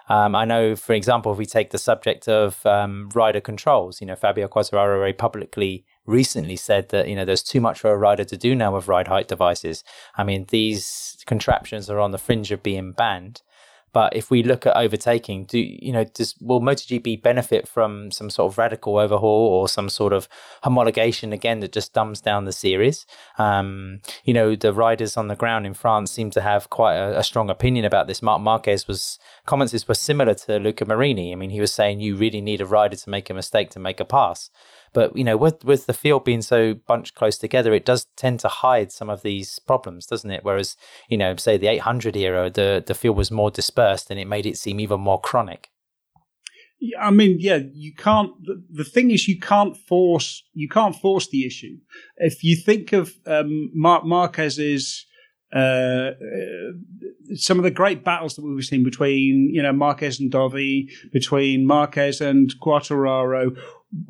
Um, 0.10 0.36
I 0.36 0.46
know, 0.46 0.76
for 0.76 0.94
example, 0.94 1.32
if 1.32 1.38
we 1.38 1.46
take 1.46 1.70
the 1.70 1.78
subject 1.78 2.28
of 2.28 2.66
um, 2.66 3.10
rider 3.14 3.40
controls, 3.40 4.02
you 4.02 4.08
know, 4.08 4.16
Fabio 4.16 4.48
Quartararo 4.48 5.00
very 5.00 5.14
publicly 5.14 5.86
recently 6.06 6.56
said 6.56 6.90
that 6.90 7.08
you 7.08 7.16
know 7.16 7.26
there's 7.26 7.44
too 7.44 7.62
much 7.62 7.80
for 7.80 7.92
a 7.92 7.98
rider 7.98 8.24
to 8.24 8.38
do 8.38 8.56
now 8.56 8.76
with 8.76 8.88
ride 8.88 9.08
height 9.08 9.28
devices. 9.28 9.84
I 10.18 10.24
mean, 10.24 10.48
these 10.50 11.18
contraptions 11.26 11.90
are 11.90 12.00
on 12.00 12.12
the 12.12 12.18
fringe 12.18 12.52
of 12.52 12.64
being 12.64 12.92
banned. 12.92 13.42
But 13.94 14.16
if 14.16 14.32
we 14.32 14.44
look 14.44 14.66
at 14.66 14.78
overtaking, 14.78 15.46
do 15.46 15.60
you 15.60 15.92
know 15.92 16.04
does 16.04 16.36
will 16.40 16.62
MotoGP 16.62 17.22
benefit 17.22 17.68
from 17.68 18.12
some 18.12 18.30
sort 18.30 18.52
of 18.52 18.58
radical 18.58 18.98
overhaul 18.98 19.48
or 19.50 19.68
some 19.68 19.90
sort 19.90 20.14
of 20.14 20.28
homologation 20.64 21.34
again 21.34 21.60
that 21.60 21.72
just 21.72 21.94
dumbs 21.94 22.22
down 22.22 22.46
the 22.46 22.52
series? 22.52 23.06
Um, 23.38 24.02
you 24.24 24.34
know, 24.34 24.56
the 24.56 24.74
riders 24.74 25.18
on 25.18 25.28
the 25.28 25.36
ground 25.36 25.66
in 25.66 25.74
France 25.74 26.12
seem 26.12 26.30
to 26.32 26.42
have 26.42 26.70
quite 26.70 26.96
a, 26.96 27.20
a 27.20 27.24
strong 27.24 27.50
opinion 27.50 27.86
about 27.86 28.08
this. 28.08 28.22
Marc 28.22 28.42
Marquez 28.42 28.88
was 28.88 29.20
comments 29.46 29.88
were 29.88 29.94
similar 29.94 30.34
to 30.34 30.60
Luca 30.60 30.86
Marini. 30.86 31.32
I 31.32 31.36
mean, 31.36 31.50
he 31.50 31.62
was 31.62 31.74
saying 31.74 32.00
you 32.00 32.16
really 32.16 32.42
need 32.42 32.62
a 32.62 32.66
rider 32.66 32.96
to 32.96 33.10
make 33.10 33.30
a 33.30 33.34
mistake 33.34 33.70
to 33.72 33.80
make 33.80 34.00
a 34.00 34.06
pass. 34.06 34.50
But 34.94 35.16
you 35.16 35.24
know, 35.24 35.38
with 35.38 35.64
with 35.64 35.86
the 35.86 35.94
field 35.94 36.26
being 36.26 36.42
so 36.42 36.74
bunched 36.74 37.16
close 37.16 37.38
together, 37.38 37.74
it 37.74 37.86
does 37.86 38.08
tend 38.18 38.40
to 38.42 38.50
hide 38.50 38.92
some 38.92 39.10
of 39.10 39.22
these 39.22 39.60
problems, 39.60 40.06
doesn't 40.06 40.32
it? 40.32 40.44
Whereas 40.44 40.76
you 41.08 41.18
know, 41.18 41.36
say 41.38 41.58
the 41.58 41.68
800 41.68 42.16
era, 42.18 42.50
the 42.50 42.84
the 42.86 42.96
field 42.96 43.18
was 43.18 43.32
more 43.32 43.52
dispersed, 43.52 44.12
and 44.12 44.20
it 44.20 44.28
made 44.28 44.46
it 44.46 44.58
seem 44.58 44.80
even 44.80 45.00
more 45.00 45.20
chronic. 45.20 45.70
I 47.00 47.12
mean, 47.12 47.38
yeah, 47.40 47.60
you 47.74 47.94
can't. 47.94 48.32
The, 48.44 48.64
the, 48.70 48.84
thing 48.84 49.12
is, 49.12 49.28
you 49.28 49.40
can't 49.40 49.78
force 49.78 50.44
you 50.54 50.68
can't 50.68 50.96
force 50.96 51.30
the 51.30 51.46
issue. 51.46 51.78
If 52.18 52.44
you 52.44 52.56
think 52.56 52.92
of 52.94 53.14
um, 53.26 53.72
Marc 53.74 54.06
Marquez's. 54.06 55.06
Uh, 55.54 56.12
uh, 56.14 56.72
some 57.34 57.58
of 57.58 57.64
the 57.64 57.72
great 57.72 58.06
battles 58.06 58.36
that 58.36 58.42
we've 58.42 58.64
seen 58.64 58.86
between, 58.86 59.50
you 59.54 59.62
know, 59.62 59.74
Marquez 59.74 60.18
and 60.18 60.32
Dovi, 60.32 60.90
between 61.12 61.68
Marquez 61.68 62.22
and 62.22 62.54
Quartararo, 62.62 63.58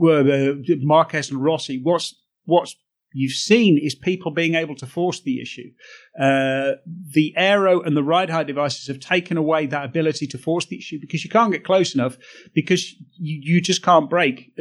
uh, 0.02 0.54
Marquez 0.82 1.32
and 1.32 1.44
Rossi, 1.44 1.80
what's 1.82 2.16
what's 2.46 2.76
you've 3.14 3.34
seen 3.34 3.78
is 3.78 3.96
people 3.96 4.32
being 4.32 4.56
able 4.56 4.76
to 4.76 4.86
force 4.86 5.22
the 5.22 5.42
issue. 5.42 5.72
Uh, 6.20 6.74
the 7.10 7.34
aero 7.36 7.82
and 7.82 7.96
the 7.96 8.04
ride 8.04 8.30
height 8.30 8.48
devices 8.48 8.88
have 8.88 9.00
taken 9.00 9.38
away 9.38 9.66
that 9.66 9.86
ability 9.86 10.28
to 10.28 10.38
force 10.38 10.66
the 10.66 10.78
issue 10.78 11.00
because 11.00 11.24
you 11.24 11.30
can't 11.30 11.52
get 11.52 11.64
close 11.64 11.94
enough 11.94 12.18
because 12.54 12.94
you, 13.18 13.56
you 13.56 13.62
just 13.62 13.84
can't 13.84 14.10
brake. 14.10 14.54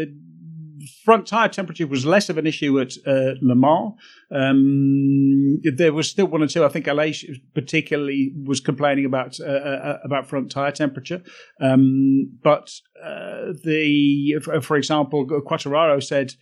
Uh, 0.81 0.87
front 1.05 1.27
tire 1.27 1.49
temperature 1.49 1.87
was 1.87 2.07
less 2.07 2.29
of 2.29 2.39
an 2.39 2.47
issue 2.47 2.81
at 2.81 2.93
uh, 3.07 3.35
Le 3.41 3.55
Mans. 3.55 3.95
Um, 4.31 5.61
there 5.63 5.93
was 5.93 6.09
still 6.09 6.27
one 6.27 6.43
or 6.43 6.47
two. 6.47 6.65
I 6.65 6.69
think 6.69 6.87
Aleix 6.87 7.25
particularly 7.55 8.33
was 8.45 8.61
complaining 8.61 9.05
about 9.05 9.39
uh, 9.41 9.45
uh, 9.45 9.99
about 10.05 10.27
front 10.27 10.51
tire 10.51 10.73
temperature. 10.73 11.23
Um, 11.61 12.39
but 12.43 12.71
uh, 13.03 13.53
the, 13.65 14.37
for, 14.43 14.61
for 14.61 14.77
example, 14.77 15.27
Quartararo 15.27 16.03
said 16.03 16.35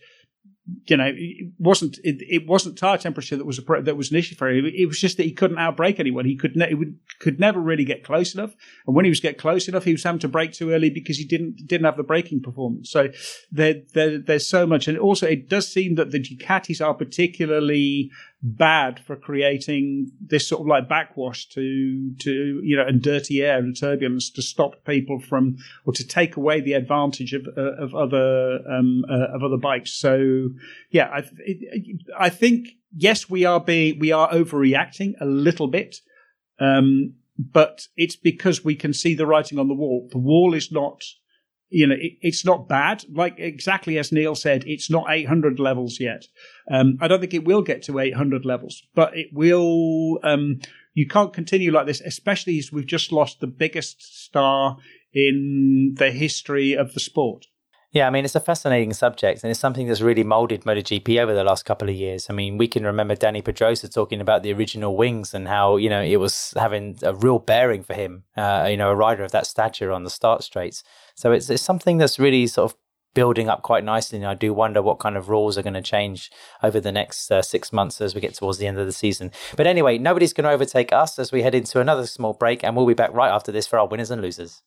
you 0.85 0.97
know, 0.97 1.11
it 1.15 1.51
wasn't 1.57 1.99
it, 2.03 2.21
it, 2.27 2.47
wasn't 2.47 2.77
tire 2.77 2.97
temperature 2.97 3.37
that 3.37 3.45
was 3.45 3.59
a 3.59 3.81
that 3.81 3.97
was 3.97 4.11
an 4.11 4.17
issue 4.17 4.35
for 4.35 4.49
him. 4.49 4.65
It 4.65 4.87
was 4.87 4.99
just 4.99 5.17
that 5.17 5.23
he 5.23 5.31
couldn't 5.31 5.57
outbrake 5.57 5.99
anyone. 5.99 6.25
He 6.25 6.35
could 6.35 6.55
ne- 6.55 6.73
would, 6.73 6.97
could 7.19 7.39
never 7.39 7.59
really 7.59 7.85
get 7.85 8.03
close 8.03 8.33
enough. 8.33 8.55
And 8.85 8.95
when 8.95 9.05
he 9.05 9.09
was 9.09 9.19
get 9.19 9.37
close 9.37 9.67
enough, 9.67 9.83
he 9.83 9.91
was 9.91 10.03
having 10.03 10.19
to 10.19 10.27
brake 10.27 10.53
too 10.53 10.71
early 10.71 10.89
because 10.89 11.17
he 11.17 11.25
didn't 11.25 11.67
didn't 11.67 11.85
have 11.85 11.97
the 11.97 12.03
braking 12.03 12.41
performance. 12.41 12.89
So 12.89 13.09
there, 13.51 13.75
there 13.93 14.17
there's 14.17 14.47
so 14.47 14.65
much, 14.65 14.87
and 14.87 14.97
also 14.97 15.27
it 15.27 15.49
does 15.49 15.71
seem 15.71 15.95
that 15.95 16.11
the 16.11 16.19
Ducatis 16.19 16.85
are 16.85 16.93
particularly 16.93 18.11
bad 18.41 18.99
for 18.99 19.17
creating 19.17 20.11
this 20.21 20.47
sort 20.47 20.61
of 20.61 20.67
like 20.67 20.87
backwash 20.87 21.47
to 21.49 22.13
to 22.19 22.61
you 22.63 22.75
know 22.75 22.85
and 22.87 23.01
dirty 23.01 23.41
air 23.41 23.57
and 23.57 23.77
turbulence 23.77 24.29
to 24.29 24.41
stop 24.41 24.85
people 24.85 25.19
from 25.19 25.57
or 25.85 25.91
to 25.91 26.07
take 26.07 26.37
away 26.37 26.61
the 26.61 26.73
advantage 26.73 27.33
of 27.33 27.45
uh, 27.57 27.75
of 27.75 27.93
other 27.93 28.59
um, 28.69 29.03
uh, 29.09 29.35
of 29.35 29.43
other 29.43 29.57
bikes. 29.57 29.93
So 29.93 30.49
yeah, 30.89 31.09
I 31.09 31.23
I 32.17 32.29
think 32.29 32.69
yes 32.95 33.29
we 33.29 33.43
are 33.43 33.59
being 33.59 33.99
we 33.99 34.11
are 34.11 34.29
overreacting 34.31 35.15
a 35.19 35.25
little 35.25 35.67
bit. 35.67 35.97
Um, 36.59 37.15
but 37.37 37.87
it's 37.95 38.17
because 38.17 38.65
we 38.65 38.75
can 38.75 38.93
see 38.93 39.15
the 39.15 39.25
writing 39.25 39.59
on 39.59 39.69
the 39.69 39.73
wall. 39.73 40.09
The 40.11 40.17
wall 40.17 40.53
is 40.53 40.71
not 40.73 41.03
you 41.69 41.87
know, 41.87 41.95
it, 41.95 42.13
it's 42.21 42.45
not 42.45 42.67
bad. 42.67 43.03
Like 43.11 43.35
exactly 43.37 43.97
as 43.97 44.11
Neil 44.11 44.35
said, 44.35 44.63
it's 44.65 44.89
not 44.89 45.05
800 45.09 45.59
levels 45.59 45.99
yet. 45.99 46.25
Um, 46.71 46.97
I 47.01 47.07
don't 47.07 47.19
think 47.19 47.33
it 47.33 47.45
will 47.45 47.61
get 47.61 47.83
to 47.83 47.99
800 47.99 48.45
levels, 48.45 48.83
but 48.95 49.15
it 49.15 49.27
will. 49.33 50.19
Um, 50.23 50.59
you 50.93 51.07
can't 51.07 51.31
continue 51.31 51.71
like 51.71 51.85
this, 51.85 52.01
especially 52.01 52.57
as 52.57 52.71
we've 52.71 52.85
just 52.85 53.11
lost 53.11 53.39
the 53.39 53.47
biggest 53.47 54.25
star 54.25 54.77
in 55.13 55.95
the 55.97 56.11
history 56.11 56.73
of 56.73 56.93
the 56.93 56.99
sport. 56.99 57.45
Yeah, 57.91 58.05
I 58.05 58.11
mean, 58.11 58.23
it's 58.23 58.35
a 58.35 58.39
fascinating 58.39 58.93
subject, 58.93 59.43
and 59.43 59.49
it's 59.49 59.59
something 59.59 59.87
that's 59.87 60.01
really 60.01 60.23
molded 60.23 60.61
MotoGP 60.61 61.19
over 61.19 61.33
the 61.33 61.43
last 61.43 61.65
couple 61.65 61.89
of 61.89 61.95
years. 61.95 62.27
I 62.29 62.33
mean, 62.33 62.59
we 62.59 62.67
can 62.67 62.85
remember 62.85 63.15
Dani 63.15 63.43
Pedrosa 63.43 63.89
talking 63.89 64.21
about 64.21 64.43
the 64.43 64.53
original 64.53 64.95
wings 64.95 65.33
and 65.33 65.47
how, 65.47 65.77
you 65.77 65.89
know, 65.89 66.01
it 66.01 66.17
was 66.17 66.53
having 66.55 66.99
a 67.01 67.15
real 67.15 67.39
bearing 67.39 67.81
for 67.81 67.95
him, 67.95 68.25
uh, 68.37 68.67
you 68.69 68.77
know, 68.77 68.91
a 68.91 68.95
rider 68.95 69.23
of 69.23 69.31
that 69.31 69.47
stature 69.47 69.91
on 69.91 70.03
the 70.03 70.11
start 70.11 70.43
straights. 70.43 70.83
So 71.19 71.33
it's, 71.33 71.49
it's 71.49 71.61
something 71.61 71.97
that's 71.97 72.17
really 72.17 72.47
sort 72.47 72.71
of 72.71 72.77
building 73.13 73.49
up 73.49 73.61
quite 73.61 73.83
nicely. 73.83 74.19
And 74.19 74.27
I 74.27 74.35
do 74.35 74.53
wonder 74.53 74.81
what 74.81 74.99
kind 74.99 75.17
of 75.17 75.27
rules 75.27 75.57
are 75.57 75.61
going 75.61 75.73
to 75.73 75.81
change 75.81 76.31
over 76.63 76.79
the 76.79 76.93
next 76.93 77.29
uh, 77.29 77.41
six 77.41 77.73
months 77.73 77.99
as 77.99 78.15
we 78.15 78.21
get 78.21 78.35
towards 78.35 78.57
the 78.57 78.67
end 78.67 78.79
of 78.79 78.85
the 78.85 78.93
season. 78.93 79.33
But 79.57 79.67
anyway, 79.67 79.97
nobody's 79.97 80.31
going 80.31 80.45
to 80.45 80.51
overtake 80.51 80.93
us 80.93 81.19
as 81.19 81.33
we 81.33 81.41
head 81.41 81.53
into 81.53 81.81
another 81.81 82.07
small 82.07 82.31
break, 82.31 82.63
and 82.63 82.73
we'll 82.73 82.85
be 82.85 82.93
back 82.93 83.11
right 83.11 83.29
after 83.29 83.51
this 83.51 83.67
for 83.67 83.77
our 83.77 83.85
winners 83.85 84.11
and 84.11 84.21
losers. 84.21 84.61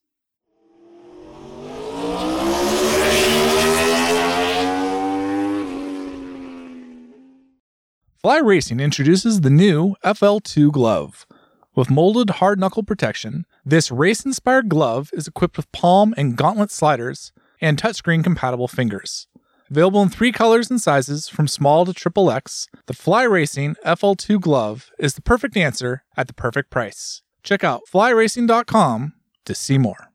Fly 8.21 8.39
Racing 8.41 8.79
introduces 8.79 9.41
the 9.41 9.49
new 9.49 9.97
FL2 10.05 10.71
glove. 10.71 11.27
With 11.75 11.91
molded 11.91 12.29
hard 12.31 12.61
knuckle 12.61 12.83
protection, 12.83 13.47
this 13.65 13.91
race 13.91 14.27
inspired 14.27 14.69
glove 14.69 15.09
is 15.15 15.27
equipped 15.27 15.57
with 15.57 15.73
palm 15.73 16.13
and 16.19 16.37
gauntlet 16.37 16.71
sliders 16.71 17.33
and 17.63 17.81
touchscreen 17.81 18.23
compatible 18.23 18.69
fingers. 18.69 19.27
Available 19.71 20.03
in 20.03 20.11
three 20.11 20.33
colors 20.33 20.71
and 20.71 20.79
sizes 20.79 21.31
from 21.31 21.49
small 21.49 21.87
to 21.87 21.95
triple 21.95 22.31
X, 22.31 22.69
the 22.85 22.93
Fly 22.93 23.23
Racing 23.23 23.77
FL2 23.87 24.39
glove 24.39 24.91
is 24.99 25.15
the 25.15 25.23
perfect 25.23 25.57
answer 25.57 26.05
at 26.15 26.27
the 26.27 26.35
perfect 26.35 26.69
price. 26.69 27.23
Check 27.43 27.65
out 27.65 27.81
flyracing.com 27.91 29.15
to 29.47 29.55
see 29.55 29.79
more. 29.79 30.12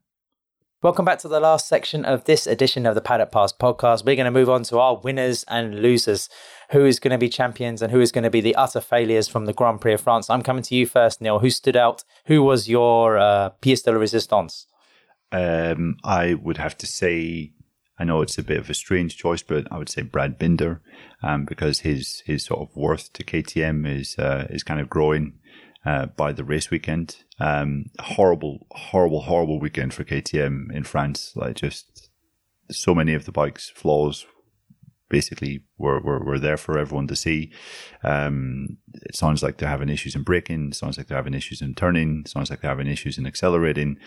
Welcome 0.87 1.03
back 1.03 1.19
to 1.19 1.27
the 1.27 1.41
last 1.41 1.67
section 1.67 2.05
of 2.05 2.23
this 2.23 2.47
edition 2.47 2.85
of 2.85 2.95
the 2.95 3.01
Paddock 3.01 3.29
Pass 3.29 3.51
podcast. 3.51 4.05
We're 4.05 4.15
going 4.15 4.23
to 4.23 4.31
move 4.31 4.49
on 4.49 4.63
to 4.63 4.79
our 4.79 4.95
winners 4.95 5.43
and 5.49 5.81
losers. 5.81 6.29
Who 6.71 6.85
is 6.85 6.97
going 6.97 7.11
to 7.11 7.17
be 7.17 7.27
champions 7.27 7.81
and 7.81 7.91
who 7.91 7.99
is 7.99 8.13
going 8.13 8.23
to 8.23 8.29
be 8.29 8.39
the 8.39 8.55
utter 8.55 8.79
failures 8.79 9.27
from 9.27 9.47
the 9.47 9.51
Grand 9.51 9.81
Prix 9.81 9.95
of 9.95 9.99
France? 9.99 10.29
I'm 10.29 10.41
coming 10.41 10.63
to 10.63 10.75
you 10.75 10.85
first, 10.85 11.19
Neil. 11.19 11.39
Who 11.39 11.49
stood 11.49 11.75
out? 11.75 12.05
Who 12.27 12.41
was 12.41 12.69
your 12.69 13.17
uh, 13.17 13.49
pièce 13.61 13.83
de 13.83 13.91
la 13.91 13.97
résistance? 13.97 14.67
Um, 15.33 15.97
I 16.05 16.35
would 16.35 16.55
have 16.55 16.77
to 16.77 16.85
say, 16.85 17.51
I 17.99 18.05
know 18.05 18.21
it's 18.21 18.37
a 18.37 18.41
bit 18.41 18.57
of 18.57 18.69
a 18.69 18.73
strange 18.73 19.17
choice, 19.17 19.43
but 19.43 19.69
I 19.69 19.77
would 19.77 19.89
say 19.89 20.03
Brad 20.03 20.39
Binder, 20.39 20.79
um, 21.21 21.43
because 21.43 21.81
his 21.81 22.23
his 22.25 22.45
sort 22.45 22.61
of 22.61 22.73
worth 22.77 23.11
to 23.11 23.25
KTM 23.25 23.85
is 23.85 24.17
uh, 24.17 24.47
is 24.49 24.63
kind 24.63 24.79
of 24.79 24.89
growing 24.89 25.33
uh, 25.87 26.07
by 26.17 26.33
the 26.33 26.43
race 26.43 26.69
weekend. 26.69 27.23
Um, 27.39 27.85
horrible, 28.01 28.67
horrible, 28.71 29.21
horrible 29.21 29.57
weekend 29.57 29.93
for 29.93 30.03
KTM 30.03 30.69
in 30.73 30.83
France. 30.83 31.31
Like 31.33 31.55
just 31.55 32.09
so 32.69 32.93
many 32.93 33.13
of 33.13 33.23
the 33.23 33.31
bike's 33.31 33.69
flaws 33.69 34.25
basically 35.09 35.63
were, 35.77 35.99
were, 36.01 36.23
were 36.23 36.39
there 36.39 36.57
for 36.57 36.77
everyone 36.77 37.07
to 37.07 37.15
see. 37.15 37.51
Um, 38.03 38.77
it 38.93 39.15
sounds 39.15 39.41
like 39.41 39.57
they're 39.57 39.69
having 39.69 39.89
issues 39.89 40.15
in 40.15 40.23
braking. 40.23 40.73
Sounds 40.73 40.97
like 40.97 41.07
they're 41.07 41.17
having 41.17 41.33
issues 41.33 41.61
in 41.61 41.75
turning. 41.75 42.25
Sounds 42.25 42.49
like 42.49 42.61
they're 42.61 42.71
having 42.71 42.87
issues 42.87 43.17
in 43.17 43.25
accelerating. 43.25 43.97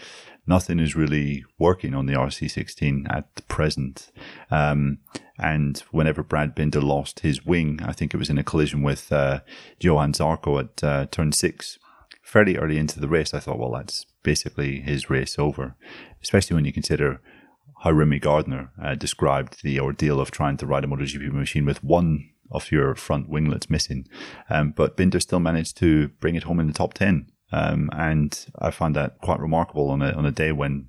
Nothing 0.47 0.79
is 0.79 0.97
really 0.97 1.45
working 1.59 1.95
on 1.95 2.07
the 2.07 2.15
RC16 2.15 3.11
at 3.11 3.35
the 3.37 3.43
present. 3.43 4.11
Um, 4.51 4.99
and 5.39 5.79
whenever 5.91 6.23
Brad 6.23 6.55
Binder 6.55 6.81
lost 6.81 7.21
his 7.21 7.47
wing, 7.47 7.81
I 7.83 7.93
think 7.93 8.13
it 8.13 8.19
was 8.19 8.31
in 8.31 8.39
a 8.39 8.45
collision 8.45 8.83
with 8.83 9.11
uh, 9.11 9.41
Johann 9.79 10.13
Zarco 10.13 10.61
at 10.61 10.85
uh, 10.85 11.07
turn 11.11 11.33
six, 11.33 11.79
fairly 12.23 12.57
early 12.57 12.79
into 12.79 13.01
the 13.01 13.09
race. 13.09 13.33
I 13.33 13.41
thought, 13.41 13.59
well, 13.59 13.73
that's 13.73 14.05
basically 14.23 14.81
his 14.81 15.09
race 15.09 15.39
over, 15.39 15.77
especially 16.23 16.55
when 16.55 16.65
you 16.65 16.73
consider 16.73 17.21
how 17.81 17.91
Remy 17.91 18.19
Gardner 18.19 18.71
uh, 18.83 18.95
described 18.95 19.63
the 19.63 19.81
ordeal 19.81 20.21
of 20.21 20.31
trying 20.31 20.57
to 20.59 20.67
ride 20.67 20.85
a 20.85 20.87
MotoGP 20.87 21.33
machine 21.33 21.65
with 21.65 21.83
one 21.83 22.31
of 22.51 22.71
your 22.71 22.95
front 22.95 23.29
winglets 23.29 23.71
missing. 23.71 24.07
Um, 24.49 24.73
but 24.73 24.97
Binder 24.97 25.21
still 25.21 25.41
managed 25.41 25.77
to 25.79 26.09
bring 26.21 26.35
it 26.35 26.43
home 26.43 26.61
in 26.61 26.67
the 26.67 26.73
top 26.73 26.95
10. 26.95 27.31
Um, 27.53 27.91
and 27.93 28.47
I 28.59 28.71
found 28.71 28.97
that 28.97 29.19
quite 29.21 29.41
remarkable 29.41 29.89
on 29.91 30.03
a, 30.03 30.13
on 30.13 30.27
a 30.27 30.31
day 30.31 30.53
when, 30.53 30.89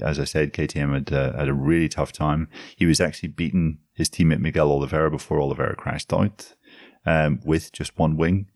as 0.00 0.20
I 0.20 0.24
said, 0.24 0.52
KTM 0.52 0.94
had, 0.94 1.12
uh, 1.12 1.36
had 1.36 1.48
a 1.48 1.54
really 1.54 1.88
tough 1.88 2.12
time. 2.12 2.48
He 2.76 2.86
was 2.86 3.00
actually 3.00 3.30
beating 3.30 3.78
his 3.94 4.08
teammate 4.08 4.40
Miguel 4.40 4.70
Oliveira 4.70 5.10
before 5.10 5.40
Oliveira 5.40 5.76
crashed 5.76 6.12
out 6.12 6.54
um, 7.04 7.40
with 7.44 7.72
just 7.72 7.98
one 7.98 8.16
wing. 8.16 8.46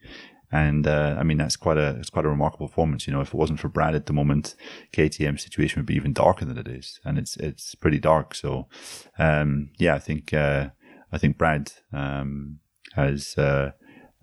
And 0.56 0.86
uh, 0.86 1.16
I 1.18 1.22
mean 1.22 1.36
that's 1.36 1.56
quite 1.56 1.76
a 1.76 1.96
it's 2.00 2.08
quite 2.08 2.24
a 2.24 2.30
remarkable 2.30 2.68
performance. 2.68 3.06
You 3.06 3.12
know, 3.12 3.20
if 3.20 3.28
it 3.28 3.34
wasn't 3.34 3.60
for 3.60 3.68
Brad 3.68 3.94
at 3.94 4.06
the 4.06 4.14
moment, 4.14 4.54
KTM's 4.92 5.42
situation 5.42 5.80
would 5.80 5.86
be 5.86 5.96
even 5.96 6.14
darker 6.14 6.46
than 6.46 6.56
it 6.56 6.66
is, 6.66 6.98
and 7.04 7.18
it's 7.18 7.36
it's 7.36 7.74
pretty 7.74 7.98
dark. 7.98 8.34
So, 8.34 8.66
um, 9.18 9.70
yeah, 9.76 9.94
I 9.94 9.98
think 9.98 10.32
uh, 10.32 10.68
I 11.12 11.18
think 11.18 11.36
Brad 11.36 11.72
um, 11.92 12.60
has 12.94 13.36
uh, 13.36 13.72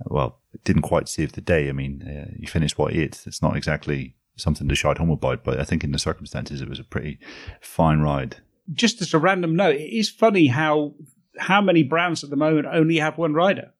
well 0.06 0.40
didn't 0.64 0.82
quite 0.82 1.08
save 1.08 1.34
the 1.34 1.42
day. 1.42 1.70
I 1.70 1.72
mean, 1.72 2.02
uh, 2.02 2.34
he 2.40 2.48
finished 2.48 2.80
what 2.80 2.96
eighth. 2.96 3.28
It's 3.28 3.44
not 3.44 3.56
exactly 3.56 4.16
something 4.36 4.68
to 4.68 4.76
shout 4.76 4.98
home 4.98 5.12
about, 5.12 5.44
but 5.44 5.60
I 5.60 5.64
think 5.64 5.84
in 5.84 5.92
the 5.92 6.00
circumstances, 6.00 6.62
it 6.62 6.70
was 6.70 6.80
a 6.80 6.84
pretty 6.84 7.20
fine 7.62 8.00
ride. 8.00 8.38
Just 8.74 9.04
as 9.04 9.14
a 9.14 9.20
random 9.20 9.56
note, 9.56 9.76
it 9.76 9.96
is 9.96 10.10
funny 10.10 10.48
how 10.48 10.96
how 11.38 11.62
many 11.62 11.84
brands 11.84 12.24
at 12.24 12.32
the 12.32 12.36
moment 12.36 12.68
only 12.72 12.98
have 12.98 13.20
one 13.20 13.36
rider. 13.36 13.72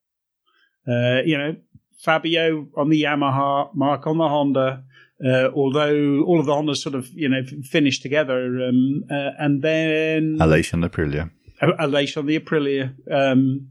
Uh, 0.88 1.22
you 1.26 1.38
know, 1.38 1.56
Fabio 2.04 2.68
on 2.76 2.90
the 2.90 3.04
Yamaha, 3.04 3.74
Mark 3.74 4.06
on 4.08 4.18
the 4.18 4.28
Honda. 4.28 4.84
Uh, 5.24 5.50
although 5.56 6.22
all 6.24 6.40
of 6.40 6.46
the 6.46 6.52
Hondas 6.52 6.78
sort 6.78 6.96
of 6.96 7.08
you 7.14 7.30
know 7.30 7.44
finished 7.64 8.02
together, 8.02 8.62
um, 8.68 9.04
uh, 9.10 9.32
and 9.40 9.62
then 9.62 10.38
Aleix 10.40 10.74
on 10.74 10.82
the 10.82 10.90
Aprilia, 10.90 11.32
Aleix 11.62 12.18
on 12.18 12.26
the 12.26 12.38
Aprilia. 12.38 12.94
Um, 13.10 13.70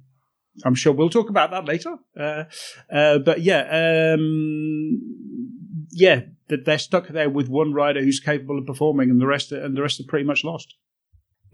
I'm 0.64 0.74
sure 0.74 0.92
we'll 0.92 1.10
talk 1.10 1.28
about 1.28 1.50
that 1.50 1.66
later. 1.66 1.98
Uh, 2.18 2.44
uh 2.90 3.18
but 3.18 3.42
yeah, 3.42 4.14
um, 4.14 5.00
yeah, 5.90 6.22
that 6.48 6.64
they're 6.64 6.78
stuck 6.78 7.08
there 7.08 7.28
with 7.28 7.48
one 7.48 7.74
rider 7.74 8.00
who's 8.00 8.20
capable 8.20 8.58
of 8.58 8.64
performing, 8.64 9.10
and 9.10 9.20
the 9.20 9.26
rest 9.26 9.52
and 9.52 9.76
the 9.76 9.82
rest 9.82 10.00
are 10.00 10.04
pretty 10.04 10.24
much 10.24 10.44
lost. 10.44 10.76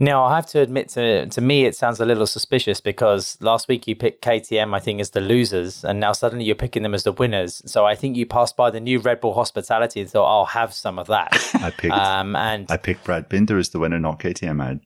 Now, 0.01 0.25
I 0.25 0.37
have 0.37 0.47
to 0.49 0.61
admit 0.61 0.89
to 0.91 1.27
to 1.27 1.41
me, 1.41 1.65
it 1.65 1.75
sounds 1.75 1.99
a 1.99 2.07
little 2.07 2.27
suspicious 2.27 2.81
because 2.81 3.37
last 3.41 3.67
week 3.67 3.89
you 3.89 3.97
picked 3.97 4.25
KTM, 4.25 4.75
I 4.75 4.79
think, 4.79 5.01
as 5.01 5.11
the 5.11 5.21
losers, 5.21 5.85
and 5.85 5.99
now 5.99 6.13
suddenly 6.13 6.45
you're 6.45 6.55
picking 6.55 6.85
them 6.85 6.95
as 6.95 7.03
the 7.03 7.13
winners. 7.13 7.63
So 7.67 7.85
I 7.85 7.97
think 7.97 8.17
you 8.17 8.25
passed 8.25 8.57
by 8.57 8.71
the 8.71 8.81
new 8.81 9.01
Red 9.01 9.21
Bull 9.21 9.35
hospitality 9.35 10.01
and 10.01 10.09
thought, 10.09 10.27
I'll 10.27 10.45
have 10.47 10.73
some 10.73 10.99
of 11.01 11.09
that. 11.09 11.33
I 11.55 11.71
picked, 11.71 11.95
um, 11.95 12.37
and 12.37 12.71
I 12.71 12.77
picked 12.77 13.05
Brad 13.05 13.29
Binder 13.29 13.59
as 13.59 13.71
the 13.71 13.81
winner, 13.81 13.99
not 13.99 14.21
KTM. 14.21 14.65
Ad. 14.65 14.81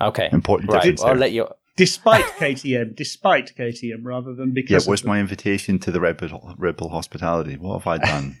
Okay, 0.00 0.28
important 0.32 0.70
right. 0.70 0.82
difference. 0.82 1.02
Well, 1.02 1.12
I'll 1.12 1.18
let 1.18 1.32
you. 1.32 1.48
Despite 1.76 2.24
KTM, 2.24 2.94
despite 2.94 3.56
KTM, 3.56 4.04
rather 4.04 4.34
than 4.34 4.52
because. 4.52 4.84
Yeah, 4.84 4.90
what's 4.90 5.04
my 5.04 5.18
invitation 5.18 5.78
to 5.80 5.90
the 5.90 6.00
Red 6.00 6.18
Bull, 6.18 6.54
Red 6.58 6.76
Bull 6.76 6.90
hospitality? 6.90 7.56
What 7.56 7.82
have 7.82 7.86
I 7.86 7.98
done? 7.98 8.38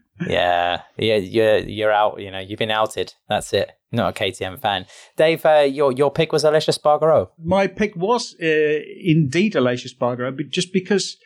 yeah, 0.26 0.82
yeah, 0.96 1.16
you're 1.16 1.58
you're 1.58 1.92
out. 1.92 2.20
You 2.20 2.30
know, 2.30 2.40
you've 2.40 2.58
been 2.58 2.70
outed. 2.70 3.14
That's 3.28 3.52
it. 3.52 3.72
Not 3.92 4.20
a 4.20 4.24
KTM 4.24 4.60
fan. 4.60 4.86
Dave, 5.16 5.44
uh, 5.46 5.60
your 5.60 5.92
your 5.92 6.10
pick 6.10 6.32
was 6.32 6.44
Aleix 6.44 6.68
Espargaro. 6.68 7.28
My 7.42 7.66
pick 7.66 7.96
was 7.96 8.34
uh, 8.42 8.80
indeed 9.02 9.54
Aleix 9.54 9.86
Espargaro, 9.86 10.36
but 10.36 10.48
just 10.50 10.72
because 10.72 11.16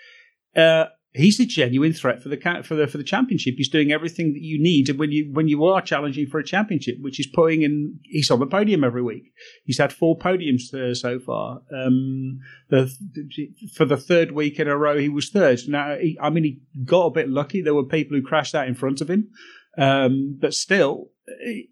uh, 0.57 0.85
he's 1.15 1.39
a 1.41 1.45
genuine 1.47 1.93
threat 1.93 2.23
for 2.23 2.29
the 2.29 2.63
for 2.65 2.75
the 2.75 2.87
for 2.87 2.99
the 2.99 3.05
championship. 3.05 3.55
He's 3.57 3.69
doing 3.69 3.93
everything 3.93 4.33
that 4.33 4.43
you 4.43 4.61
need 4.61 4.89
when 4.99 5.13
you 5.13 5.31
when 5.33 5.49
you 5.49 5.65
are 5.65 5.83
challenging 5.83 6.27
for 6.27 6.39
a 6.39 6.45
championship, 6.45 6.97
which 7.01 7.21
is 7.21 7.27
putting 7.27 7.63
in. 7.63 7.99
He's 8.05 8.31
on 8.31 8.41
the 8.41 8.47
podium 8.47 8.85
every 8.85 9.03
week. 9.03 9.33
He's 9.65 9.79
had 9.79 9.93
four 9.93 10.19
podiums 10.19 10.73
uh, 10.75 10.95
so 10.95 11.19
far. 11.19 11.63
Um, 11.75 12.41
the, 12.71 12.91
for 13.75 13.85
the 13.85 13.97
third 13.97 14.33
week 14.33 14.59
in 14.59 14.69
a 14.69 14.77
row, 14.77 14.99
he 14.99 15.09
was 15.09 15.31
third. 15.31 15.61
Now, 15.69 15.97
he, 15.97 16.19
I 16.21 16.31
mean, 16.31 16.45
he 16.45 16.61
got 16.85 17.07
a 17.07 17.11
bit 17.11 17.29
lucky. 17.29 17.63
There 17.63 17.75
were 17.75 17.85
people 17.85 18.17
who 18.17 18.23
crashed 18.23 18.55
out 18.55 18.69
in 18.69 18.75
front 18.75 19.01
of 19.01 19.11
him, 19.11 19.29
um, 19.79 20.39
but 20.41 20.55
still. 20.55 21.11
He, 21.41 21.69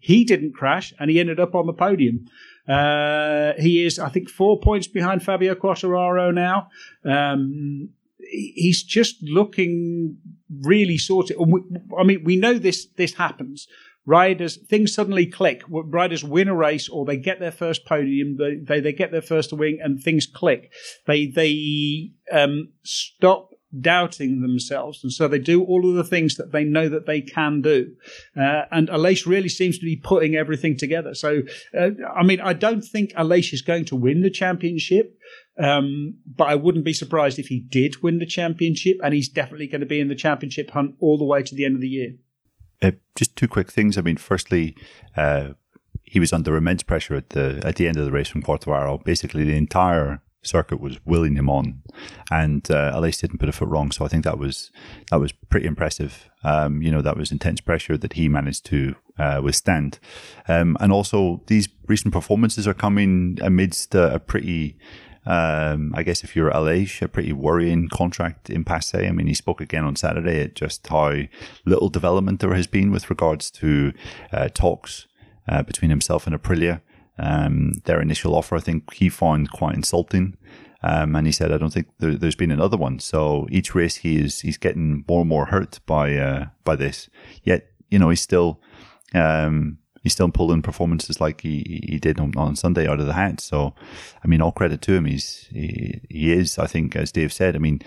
he 0.00 0.24
didn't 0.24 0.54
crash 0.54 0.94
and 0.98 1.10
he 1.10 1.20
ended 1.20 1.38
up 1.38 1.54
on 1.54 1.66
the 1.66 1.72
podium. 1.74 2.24
Uh, 2.66 3.52
he 3.58 3.84
is, 3.84 3.98
I 3.98 4.08
think, 4.08 4.30
four 4.30 4.58
points 4.58 4.86
behind 4.86 5.22
Fabio 5.22 5.54
Quartararo 5.54 6.32
now. 6.32 6.68
Um, 7.04 7.90
he's 8.30 8.82
just 8.82 9.22
looking 9.22 10.16
really 10.62 10.98
sorted. 10.98 11.36
I 11.98 12.02
mean, 12.04 12.24
we 12.24 12.36
know 12.36 12.54
this 12.54 12.86
this 12.96 13.14
happens. 13.14 13.66
Riders, 14.06 14.56
things 14.56 14.94
suddenly 14.94 15.26
click. 15.26 15.62
Riders 15.68 16.22
win 16.22 16.46
a 16.46 16.54
race 16.54 16.88
or 16.88 17.04
they 17.04 17.16
get 17.16 17.40
their 17.40 17.50
first 17.50 17.84
podium, 17.84 18.36
they, 18.36 18.54
they, 18.54 18.78
they 18.78 18.92
get 18.92 19.10
their 19.10 19.20
first 19.20 19.52
wing 19.52 19.80
and 19.82 20.00
things 20.00 20.26
click. 20.26 20.72
They, 21.08 21.26
they, 21.26 22.12
um, 22.30 22.68
stop 22.84 23.50
doubting 23.80 24.42
themselves. 24.42 25.02
And 25.02 25.12
so 25.12 25.28
they 25.28 25.38
do 25.38 25.62
all 25.62 25.88
of 25.88 25.94
the 25.94 26.04
things 26.04 26.36
that 26.36 26.52
they 26.52 26.64
know 26.64 26.88
that 26.88 27.06
they 27.06 27.20
can 27.20 27.62
do. 27.62 27.94
Uh, 28.36 28.62
and 28.70 28.88
Aleix 28.88 29.26
really 29.26 29.48
seems 29.48 29.78
to 29.78 29.84
be 29.84 29.96
putting 29.96 30.34
everything 30.34 30.76
together. 30.76 31.14
So, 31.14 31.42
uh, 31.78 31.90
I 32.14 32.22
mean, 32.22 32.40
I 32.40 32.52
don't 32.52 32.82
think 32.82 33.12
Aleix 33.12 33.52
is 33.52 33.62
going 33.62 33.84
to 33.86 33.96
win 33.96 34.22
the 34.22 34.30
championship. 34.30 35.18
Um, 35.58 36.16
but 36.26 36.48
I 36.48 36.54
wouldn't 36.54 36.84
be 36.84 36.92
surprised 36.92 37.38
if 37.38 37.46
he 37.46 37.60
did 37.60 38.02
win 38.02 38.18
the 38.18 38.26
championship, 38.26 38.98
and 39.02 39.14
he's 39.14 39.28
definitely 39.28 39.66
going 39.66 39.80
to 39.80 39.86
be 39.86 40.00
in 40.00 40.08
the 40.08 40.14
championship 40.14 40.70
hunt 40.70 40.96
all 41.00 41.16
the 41.16 41.24
way 41.24 41.42
to 41.42 41.54
the 41.54 41.64
end 41.64 41.74
of 41.74 41.80
the 41.80 41.88
year. 41.88 42.10
Uh, 42.82 42.90
just 43.14 43.36
two 43.36 43.48
quick 43.48 43.72
things. 43.72 43.96
I 43.96 44.02
mean, 44.02 44.18
firstly, 44.18 44.76
uh, 45.16 45.54
he 46.02 46.20
was 46.20 46.32
under 46.32 46.56
immense 46.56 46.82
pressure 46.82 47.14
at 47.14 47.30
the 47.30 47.62
at 47.64 47.76
the 47.76 47.88
end 47.88 47.96
of 47.96 48.04
the 48.04 48.12
race 48.12 48.28
from 48.28 48.42
Quartararo. 48.42 49.02
Basically, 49.02 49.44
the 49.44 49.56
entire 49.56 50.20
circuit 50.46 50.80
was 50.80 50.98
willing 51.04 51.36
him 51.36 51.48
on, 51.48 51.82
and 52.30 52.70
uh, 52.70 52.92
Aleix 52.94 53.20
didn't 53.20 53.38
put 53.38 53.48
a 53.48 53.52
foot 53.52 53.68
wrong. 53.68 53.90
So 53.90 54.04
I 54.04 54.08
think 54.08 54.24
that 54.24 54.38
was 54.38 54.70
that 55.10 55.20
was 55.20 55.32
pretty 55.32 55.66
impressive. 55.66 56.28
Um, 56.44 56.82
you 56.82 56.90
know, 56.90 57.02
that 57.02 57.16
was 57.16 57.32
intense 57.32 57.60
pressure 57.60 57.96
that 57.96 58.12
he 58.14 58.28
managed 58.28 58.64
to 58.66 58.94
uh, 59.18 59.40
withstand, 59.42 59.98
um, 60.48 60.76
and 60.80 60.92
also 60.92 61.42
these 61.46 61.68
recent 61.86 62.12
performances 62.12 62.66
are 62.66 62.74
coming 62.74 63.38
amidst 63.42 63.94
a, 63.94 64.14
a 64.14 64.18
pretty 64.18 64.76
um, 65.26 65.92
I 65.96 66.04
guess 66.04 66.22
if 66.22 66.36
you're 66.36 66.52
Aleix, 66.52 67.02
a 67.02 67.08
pretty 67.08 67.32
worrying 67.32 67.88
contract 67.88 68.48
impasse. 68.48 68.94
I 68.94 69.10
mean, 69.10 69.26
he 69.26 69.34
spoke 69.34 69.60
again 69.60 69.84
on 69.84 69.96
Saturday 69.96 70.40
at 70.40 70.54
just 70.54 70.86
how 70.86 71.14
little 71.64 71.88
development 71.88 72.40
there 72.40 72.54
has 72.54 72.68
been 72.68 72.92
with 72.92 73.10
regards 73.10 73.50
to 73.52 73.92
uh, 74.32 74.48
talks 74.54 75.06
uh, 75.48 75.62
between 75.64 75.90
himself 75.90 76.26
and 76.26 76.40
Aprilia. 76.40 76.80
Um, 77.18 77.72
their 77.84 78.00
initial 78.00 78.34
offer, 78.34 78.56
I 78.56 78.60
think 78.60 78.92
he 78.94 79.08
found 79.08 79.50
quite 79.50 79.74
insulting. 79.74 80.36
Um, 80.82 81.16
and 81.16 81.26
he 81.26 81.32
said, 81.32 81.50
I 81.50 81.58
don't 81.58 81.72
think 81.72 81.88
there, 81.98 82.16
has 82.16 82.36
been 82.36 82.50
another 82.50 82.76
one. 82.76 82.98
So 82.98 83.46
each 83.50 83.74
race 83.74 83.96
he 83.96 84.18
is, 84.18 84.40
he's 84.40 84.58
getting 84.58 85.04
more 85.08 85.20
and 85.20 85.28
more 85.28 85.46
hurt 85.46 85.80
by, 85.86 86.16
uh, 86.16 86.46
by 86.64 86.76
this. 86.76 87.08
Yet, 87.42 87.70
you 87.90 87.98
know, 87.98 88.10
he's 88.10 88.20
still, 88.20 88.60
um, 89.14 89.78
he's 90.02 90.12
still 90.12 90.28
pulling 90.28 90.62
performances 90.62 91.20
like 91.20 91.40
he, 91.40 91.82
he 91.88 91.98
did 91.98 92.20
on, 92.20 92.32
on 92.36 92.54
Sunday 92.54 92.86
out 92.86 93.00
of 93.00 93.06
the 93.06 93.14
hat. 93.14 93.40
So, 93.40 93.74
I 94.22 94.28
mean, 94.28 94.40
all 94.40 94.52
credit 94.52 94.82
to 94.82 94.92
him. 94.92 95.06
He's 95.06 95.48
he, 95.50 96.00
he 96.08 96.32
is, 96.32 96.58
I 96.58 96.66
think, 96.66 96.94
as 96.94 97.10
Dave 97.10 97.32
said. 97.32 97.56
I 97.56 97.58
mean, 97.58 97.80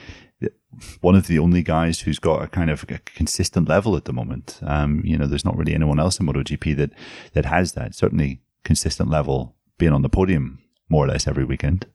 one 1.02 1.16
of 1.16 1.28
the 1.28 1.40
only 1.40 1.64
guys 1.64 2.02
who's 2.02 2.20
got 2.20 2.44
a 2.44 2.48
kind 2.48 2.70
of 2.70 2.84
a 2.90 3.00
consistent 3.00 3.68
level 3.68 3.96
at 3.96 4.06
the 4.06 4.14
moment. 4.14 4.60
Um, 4.64 5.02
you 5.04 5.18
know, 5.18 5.26
there's 5.26 5.46
not 5.46 5.58
really 5.58 5.74
anyone 5.74 6.00
else 6.00 6.20
in 6.20 6.26
MotoGP 6.26 6.76
that 6.78 6.92
that 7.34 7.46
has 7.46 7.74
that. 7.74 7.96
Certainly, 7.96 8.42
consistent 8.64 9.10
level, 9.10 9.56
being 9.78 9.94
on 9.94 10.02
the 10.02 10.10
podium 10.10 10.60
more 10.90 11.06
or 11.06 11.08
less 11.08 11.28
every 11.28 11.46
weekend. 11.46 11.86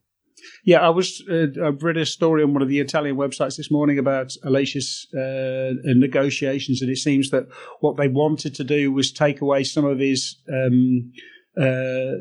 Yeah, 0.63 0.79
I 0.79 0.89
was. 0.89 1.23
Uh, 1.29 1.47
I 1.63 1.69
read 1.69 1.97
a 1.97 2.05
story 2.05 2.43
on 2.43 2.53
one 2.53 2.61
of 2.61 2.67
the 2.67 2.79
Italian 2.79 3.17
websites 3.17 3.57
this 3.57 3.71
morning 3.71 3.97
about 3.97 4.33
Aleix's 4.43 5.07
uh, 5.13 5.73
negotiations, 5.83 6.81
and 6.81 6.91
it 6.91 6.97
seems 6.97 7.29
that 7.31 7.47
what 7.79 7.97
they 7.97 8.07
wanted 8.07 8.55
to 8.55 8.63
do 8.63 8.91
was 8.91 9.11
take 9.11 9.41
away 9.41 9.63
some 9.63 9.85
of 9.85 9.99
his 9.99 10.37
um, 10.51 11.11
uh, 11.59 12.11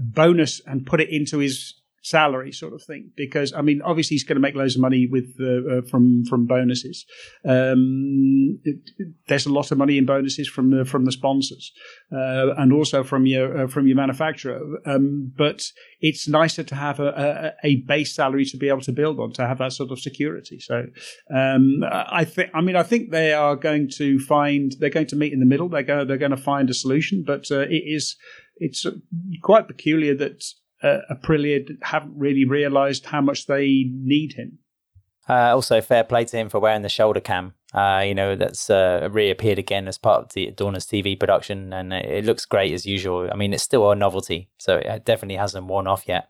bonus 0.00 0.60
and 0.66 0.86
put 0.86 1.00
it 1.00 1.10
into 1.10 1.38
his 1.38 1.74
salary 2.04 2.52
sort 2.52 2.74
of 2.74 2.82
thing 2.82 3.10
because 3.16 3.54
I 3.54 3.62
mean 3.62 3.80
obviously 3.82 4.16
he's 4.16 4.24
going 4.24 4.36
to 4.36 4.40
make 4.40 4.54
loads 4.54 4.76
of 4.76 4.82
money 4.82 5.08
with 5.10 5.34
uh, 5.40 5.78
uh, 5.78 5.82
from 5.90 6.24
from 6.26 6.46
bonuses. 6.46 7.06
Um, 7.48 8.60
it, 8.62 8.78
there's 9.26 9.46
a 9.46 9.52
lot 9.52 9.72
of 9.72 9.78
money 9.78 9.96
in 9.96 10.04
bonuses 10.04 10.46
from 10.46 10.70
the 10.70 10.84
from 10.84 11.06
the 11.06 11.12
sponsors 11.12 11.72
uh, 12.12 12.54
and 12.58 12.72
also 12.74 13.04
from 13.04 13.24
your 13.24 13.64
uh, 13.64 13.66
from 13.68 13.86
your 13.86 13.96
manufacturer. 13.96 14.60
Um, 14.84 15.32
but 15.36 15.64
it's 16.00 16.28
nicer 16.28 16.62
to 16.62 16.74
have 16.74 17.00
a, 17.00 17.54
a, 17.64 17.68
a, 17.68 17.76
base 17.76 18.14
salary 18.14 18.44
to 18.44 18.58
be 18.58 18.68
able 18.68 18.82
to 18.82 18.92
build 18.92 19.18
on 19.18 19.32
to 19.32 19.46
have 19.46 19.58
that 19.58 19.72
sort 19.72 19.90
of 19.90 19.98
security. 19.98 20.60
So 20.60 20.84
um, 21.34 21.82
I 21.90 22.24
think 22.26 22.50
I 22.52 22.60
mean 22.60 22.76
I 22.76 22.82
think 22.82 23.12
they 23.12 23.32
are 23.32 23.56
going 23.56 23.88
to 23.96 24.18
find 24.20 24.72
they're 24.78 24.90
going 24.90 25.06
to 25.06 25.16
meet 25.16 25.32
in 25.32 25.40
the 25.40 25.46
middle. 25.46 25.70
They're 25.70 25.82
going 25.82 26.06
they're 26.06 26.18
going 26.18 26.32
to 26.32 26.36
find 26.36 26.68
a 26.68 26.74
solution, 26.74 27.24
but 27.26 27.50
uh, 27.50 27.60
it 27.60 27.82
is 27.86 28.16
it's 28.58 28.86
quite 29.42 29.66
peculiar 29.66 30.14
that 30.14 30.44
uh, 30.84 30.98
Aprilia 31.10 31.66
haven't 31.82 32.14
really 32.16 32.44
realised 32.44 33.06
how 33.06 33.20
much 33.20 33.46
they 33.46 33.86
need 33.90 34.34
him. 34.34 34.58
Uh, 35.28 35.54
also, 35.54 35.80
fair 35.80 36.04
play 36.04 36.24
to 36.26 36.36
him 36.36 36.50
for 36.50 36.60
wearing 36.60 36.82
the 36.82 36.88
shoulder 36.88 37.20
cam. 37.20 37.54
Uh, 37.72 38.04
you 38.06 38.14
know, 38.14 38.36
that's 38.36 38.68
uh, 38.68 39.08
reappeared 39.10 39.58
again 39.58 39.88
as 39.88 39.98
part 39.98 40.22
of 40.22 40.32
the 40.34 40.50
Dorna's 40.52 40.86
TV 40.86 41.18
production, 41.18 41.72
and 41.72 41.92
it 41.92 42.24
looks 42.24 42.44
great 42.44 42.72
as 42.72 42.84
usual. 42.86 43.28
I 43.32 43.34
mean, 43.34 43.52
it's 43.52 43.62
still 43.62 43.90
a 43.90 43.96
novelty, 43.96 44.50
so 44.58 44.76
it 44.76 45.04
definitely 45.04 45.36
hasn't 45.36 45.66
worn 45.66 45.86
off 45.86 46.04
yet. 46.06 46.28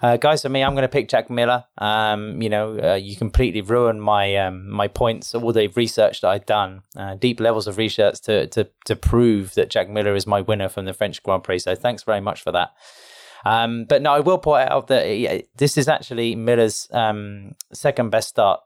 Uh, 0.00 0.16
guys, 0.16 0.42
for 0.42 0.48
me, 0.48 0.62
I'm 0.62 0.74
going 0.74 0.82
to 0.82 0.88
pick 0.88 1.08
Jack 1.08 1.28
Miller. 1.28 1.64
Um, 1.78 2.40
you 2.40 2.48
know, 2.48 2.78
uh, 2.78 2.94
you 2.94 3.16
completely 3.16 3.60
ruined 3.60 4.00
my 4.00 4.36
um, 4.36 4.70
my 4.70 4.86
points, 4.86 5.34
all 5.34 5.52
the 5.52 5.66
research 5.68 6.20
that 6.20 6.28
I'd 6.28 6.46
done, 6.46 6.82
uh, 6.96 7.16
deep 7.16 7.40
levels 7.40 7.66
of 7.66 7.78
research 7.78 8.20
to, 8.22 8.46
to 8.48 8.70
to 8.84 8.94
prove 8.94 9.54
that 9.54 9.70
Jack 9.70 9.90
Miller 9.90 10.14
is 10.14 10.26
my 10.26 10.40
winner 10.40 10.68
from 10.68 10.84
the 10.84 10.94
French 10.94 11.20
Grand 11.22 11.42
Prix. 11.42 11.58
So 11.60 11.74
thanks 11.74 12.04
very 12.04 12.20
much 12.20 12.42
for 12.42 12.52
that. 12.52 12.70
Um, 13.44 13.84
but 13.84 14.02
no, 14.02 14.12
I 14.12 14.20
will 14.20 14.38
point 14.38 14.70
out 14.70 14.88
that 14.88 15.44
this 15.56 15.78
is 15.78 15.88
actually 15.88 16.34
Miller's 16.34 16.88
um, 16.92 17.54
second 17.72 18.10
best 18.10 18.28
start 18.28 18.60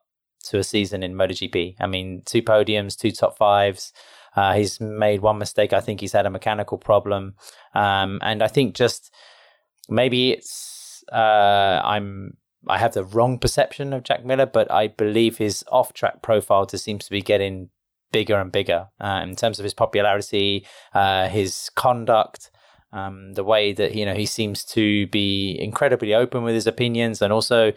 to 0.45 0.59
a 0.59 0.65
season 0.65 1.03
in 1.03 1.15
MotoGP. 1.15 1.77
I 1.81 1.87
mean, 1.87 2.23
two 2.25 2.43
podiums, 2.43 2.99
two 2.99 3.11
top 3.11 3.37
fives. 3.37 3.93
Uh, 4.35 4.55
he's 4.55 4.81
made 4.81 5.21
one 5.21 5.39
mistake. 5.39 5.73
I 5.73 5.81
think 5.81 6.01
he's 6.01 6.13
had 6.13 6.27
a 6.27 6.31
mechanical 6.31 6.79
problem, 6.79 7.35
um, 7.75 8.19
and 8.23 8.43
I 8.43 8.49
think 8.49 8.75
just 8.75 9.13
maybe 9.91 10.33
it's 10.33 11.05
uh, 11.13 11.81
I'm 11.85 12.39
I 12.67 12.79
have 12.79 12.95
the 12.95 13.05
wrong 13.05 13.39
perception 13.39 13.93
of 13.93 14.05
Jack 14.05 14.25
Miller, 14.25 14.47
but 14.47 14.71
I 14.71 14.89
believe 14.89 15.37
his 15.37 15.65
off-track 15.69 16.23
profile 16.23 16.65
just 16.65 16.85
seems 16.85 17.05
to 17.05 17.11
be 17.11 17.21
getting 17.21 17.71
bigger 18.13 18.39
and 18.39 18.53
bigger 18.53 18.89
uh, 19.01 19.21
in 19.23 19.35
terms 19.35 19.59
of 19.59 19.65
his 19.65 19.75
popularity, 19.75 20.65
uh, 20.95 21.29
his 21.29 21.71
conduct. 21.75 22.51
Um, 22.95 23.33
the 23.33 23.45
way 23.45 23.73
that 23.73 23.95
you 23.95 24.05
know 24.05 24.15
he 24.15 24.27
seems 24.27 24.65
to 24.67 25.07
be 25.07 25.57
incredibly 25.59 26.15
open 26.15 26.43
with 26.43 26.55
his 26.55 26.67
opinions, 26.67 27.23
and 27.23 27.33
also, 27.33 27.73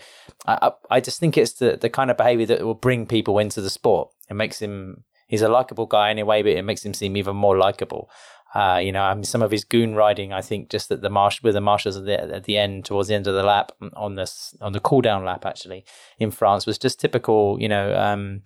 I, 0.46 0.72
I 0.92 1.00
just 1.00 1.20
think 1.22 1.38
it's 1.38 1.54
the 1.54 1.78
the 1.80 1.90
kind 1.90 2.12
of 2.12 2.18
behavior 2.18 2.46
that 2.48 2.66
will 2.66 2.74
bring 2.74 3.06
people 3.06 3.40
into 3.40 3.62
the 3.62 3.70
sport. 3.70 4.10
It 4.30 4.34
makes 4.34 4.62
him 4.62 5.06
he's 5.28 5.42
a 5.42 5.50
likable 5.50 5.86
guy 5.86 6.10
anyway, 6.10 6.42
but 6.42 6.52
it 6.52 6.64
makes 6.64 6.86
him 6.86 6.94
seem 6.94 7.18
even 7.18 7.36
more 7.36 7.58
likable. 7.58 8.10
Uh, 8.54 8.78
you 8.78 8.92
know, 8.92 9.02
I 9.02 9.14
mean, 9.14 9.26
some 9.26 9.42
of 9.42 9.52
his 9.52 9.66
goon 9.66 9.96
riding, 9.96 10.32
I 10.32 10.42
think, 10.42 10.70
just 10.70 10.90
at 10.90 11.02
the 11.02 11.10
marsh 11.10 11.44
with 11.44 11.56
the 11.56 11.62
marshals 11.62 11.98
at 11.98 12.06
the, 12.06 12.36
at 12.36 12.46
the 12.46 12.58
end, 12.58 12.86
towards 12.86 13.10
the 13.10 13.16
end 13.16 13.28
of 13.28 13.36
the 13.36 13.44
lap, 13.44 13.74
on 13.96 14.16
this 14.16 14.56
on 14.62 14.72
the 14.72 14.80
cool 14.80 15.02
down 15.02 15.26
lap, 15.26 15.46
actually 15.46 15.84
in 16.20 16.32
France, 16.32 16.66
was 16.66 16.78
just 16.78 17.00
typical. 17.00 17.58
You 17.60 17.68
know, 17.68 17.96
um, 17.98 18.44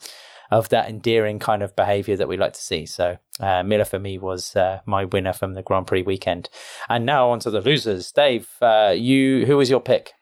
of 0.51 0.69
that 0.69 0.89
endearing 0.89 1.39
kind 1.39 1.61
of 1.61 1.75
behaviour 1.75 2.15
that 2.15 2.27
we 2.27 2.37
like 2.37 2.53
to 2.53 2.61
see. 2.61 2.85
So 2.85 3.17
uh, 3.39 3.63
Miller 3.63 3.85
for 3.85 3.99
me 3.99 4.17
was 4.17 4.55
uh, 4.55 4.79
my 4.85 5.05
winner 5.05 5.33
from 5.33 5.53
the 5.53 5.61
Grand 5.61 5.87
Prix 5.87 6.01
weekend. 6.01 6.49
And 6.87 7.05
now 7.05 7.29
on 7.29 7.39
to 7.41 7.51
the 7.51 7.61
losers. 7.61 8.11
Dave, 8.11 8.49
uh, 8.61 8.93
you 8.95 9.45
who 9.45 9.57
was 9.57 9.69
your 9.69 9.81
pick? 9.81 10.13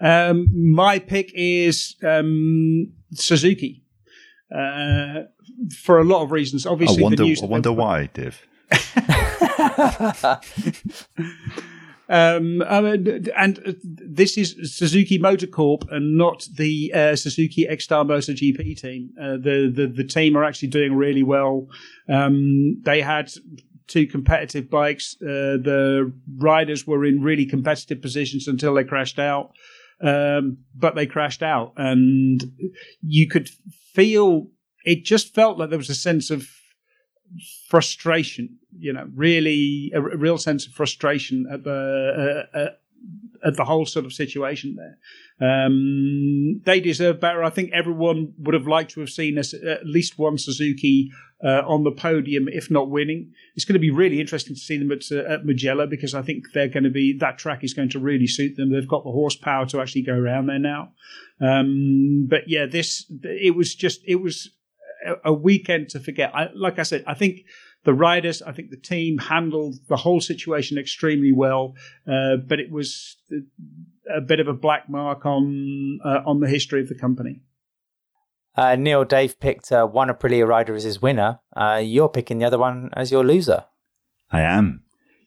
Um, 0.00 0.48
my 0.74 0.98
pick 0.98 1.30
is 1.34 1.96
um, 2.04 2.92
Suzuki. 3.12 3.82
Uh, 4.54 5.24
for 5.82 5.98
a 5.98 6.04
lot 6.04 6.22
of 6.22 6.30
reasons, 6.30 6.64
obviously. 6.64 7.00
I 7.00 7.02
wonder, 7.02 7.24
I 7.24 7.46
wonder 7.46 7.72
why, 7.72 8.06
Dave. 8.06 8.46
Um, 12.08 12.62
and 12.66 13.76
this 13.82 14.38
is 14.38 14.76
Suzuki 14.76 15.18
Motor 15.18 15.46
Corp 15.46 15.84
and 15.90 16.16
not 16.16 16.46
the 16.56 16.90
uh, 16.94 17.16
Suzuki 17.16 17.66
Ecstar 17.66 18.06
MotoGP 18.06 18.80
team. 18.80 19.10
Uh, 19.20 19.32
the, 19.32 19.70
the 19.74 19.86
the 19.94 20.04
team 20.04 20.36
are 20.36 20.44
actually 20.44 20.68
doing 20.68 20.94
really 20.94 21.22
well. 21.22 21.68
Um, 22.08 22.80
they 22.82 23.02
had 23.02 23.30
two 23.88 24.06
competitive 24.06 24.70
bikes. 24.70 25.16
Uh, 25.20 25.60
the 25.60 26.12
riders 26.38 26.86
were 26.86 27.04
in 27.04 27.22
really 27.22 27.44
competitive 27.44 28.00
positions 28.00 28.48
until 28.48 28.74
they 28.74 28.84
crashed 28.84 29.18
out. 29.18 29.52
Um, 30.00 30.58
but 30.74 30.94
they 30.94 31.06
crashed 31.06 31.42
out, 31.42 31.72
and 31.76 32.40
you 33.02 33.28
could 33.28 33.50
feel 33.94 34.46
it. 34.84 35.04
Just 35.04 35.34
felt 35.34 35.58
like 35.58 35.70
there 35.70 35.78
was 35.78 35.90
a 35.90 35.94
sense 35.94 36.30
of 36.30 36.48
frustration, 37.68 38.58
you 38.78 38.92
know, 38.92 39.08
really 39.14 39.92
a, 39.94 39.98
a 39.98 40.16
real 40.16 40.38
sense 40.38 40.66
of 40.66 40.72
frustration 40.72 41.46
at 41.52 41.64
the 41.64 42.46
uh, 42.54 42.58
uh, 42.58 42.70
at 43.46 43.56
the 43.56 43.64
whole 43.64 43.86
sort 43.86 44.04
of 44.04 44.12
situation 44.12 44.76
there. 44.76 44.98
Um, 45.40 46.60
they 46.64 46.80
deserve 46.80 47.20
better. 47.20 47.44
I 47.44 47.50
think 47.50 47.70
everyone 47.72 48.34
would 48.38 48.54
have 48.54 48.66
liked 48.66 48.92
to 48.92 49.00
have 49.00 49.10
seen 49.10 49.38
at 49.38 49.86
least 49.86 50.18
one 50.18 50.38
Suzuki 50.38 51.10
uh, 51.44 51.62
on 51.64 51.84
the 51.84 51.92
podium, 51.92 52.48
if 52.48 52.70
not 52.70 52.90
winning. 52.90 53.32
It's 53.54 53.64
going 53.64 53.74
to 53.74 53.78
be 53.78 53.92
really 53.92 54.20
interesting 54.20 54.56
to 54.56 54.60
see 54.60 54.76
them 54.76 54.90
at, 54.90 55.04
uh, 55.12 55.32
at 55.32 55.46
because 55.88 56.14
I 56.14 56.22
think 56.22 56.52
they're 56.52 56.68
going 56.68 56.84
to 56.84 56.90
be 56.90 57.16
that 57.20 57.38
track 57.38 57.62
is 57.62 57.74
going 57.74 57.90
to 57.90 58.00
really 58.00 58.26
suit 58.26 58.56
them. 58.56 58.72
They've 58.72 58.88
got 58.88 59.04
the 59.04 59.12
horsepower 59.12 59.66
to 59.66 59.80
actually 59.80 60.02
go 60.02 60.14
around 60.14 60.46
there 60.46 60.58
now. 60.58 60.92
Um, 61.40 62.26
but 62.28 62.48
yeah, 62.48 62.66
this 62.66 63.06
it 63.22 63.54
was 63.54 63.74
just 63.74 64.00
it 64.04 64.16
was 64.16 64.50
a 65.24 65.32
weekend 65.32 65.90
to 65.90 66.00
forget. 66.00 66.34
I, 66.34 66.48
like 66.54 66.78
I 66.78 66.82
said, 66.82 67.04
I 67.06 67.14
think 67.14 67.40
the 67.84 67.94
riders, 67.94 68.42
I 68.42 68.52
think 68.52 68.70
the 68.70 68.76
team 68.76 69.18
handled 69.18 69.76
the 69.88 69.96
whole 69.96 70.20
situation 70.20 70.78
extremely 70.78 71.32
well, 71.32 71.74
uh, 72.06 72.36
but 72.36 72.60
it 72.60 72.70
was 72.70 73.16
a 74.14 74.20
bit 74.20 74.40
of 74.40 74.48
a 74.48 74.52
black 74.52 74.88
mark 74.88 75.24
on 75.26 76.00
uh, 76.04 76.20
on 76.26 76.40
the 76.40 76.48
history 76.48 76.80
of 76.80 76.88
the 76.88 76.94
company. 76.94 77.40
Uh, 78.56 78.74
Neil, 78.74 79.04
Dave 79.04 79.38
picked 79.38 79.70
uh, 79.70 79.86
one 79.86 80.08
Aprilia 80.08 80.46
rider 80.46 80.74
as 80.74 80.82
his 80.82 81.00
winner. 81.00 81.38
Uh, 81.56 81.80
you're 81.82 82.08
picking 82.08 82.38
the 82.38 82.44
other 82.44 82.58
one 82.58 82.90
as 82.94 83.12
your 83.12 83.24
loser. 83.24 83.64
I 84.32 84.40
am. 84.40 84.82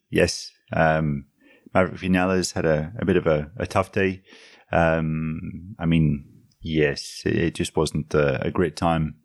Yes. 0.09 0.51
Um, 0.73 1.27
Maverick 1.73 2.01
Vinales 2.01 2.53
had 2.53 2.65
a, 2.65 2.91
a 2.99 3.05
bit 3.05 3.15
of 3.15 3.27
a, 3.27 3.49
a 3.57 3.65
tough 3.65 3.93
day. 3.93 4.23
Um, 4.71 5.75
I 5.79 5.85
mean, 5.85 6.25
yes, 6.61 7.23
it, 7.25 7.35
it 7.35 7.55
just 7.55 7.75
wasn't 7.75 8.13
a, 8.13 8.47
a, 8.47 8.51
great 8.51 8.75
time 8.75 9.15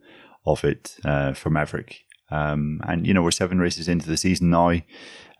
of 0.47 0.65
it 0.65 0.97
uh, 1.05 1.33
for 1.33 1.51
Maverick. 1.51 2.05
Um, 2.31 2.81
and, 2.87 3.07
you 3.07 3.15
know, 3.15 3.23
we're 3.23 3.31
seven 3.31 3.59
races 3.59 3.89
into 3.89 4.09
the 4.09 4.17
season 4.17 4.51
now. 4.51 4.73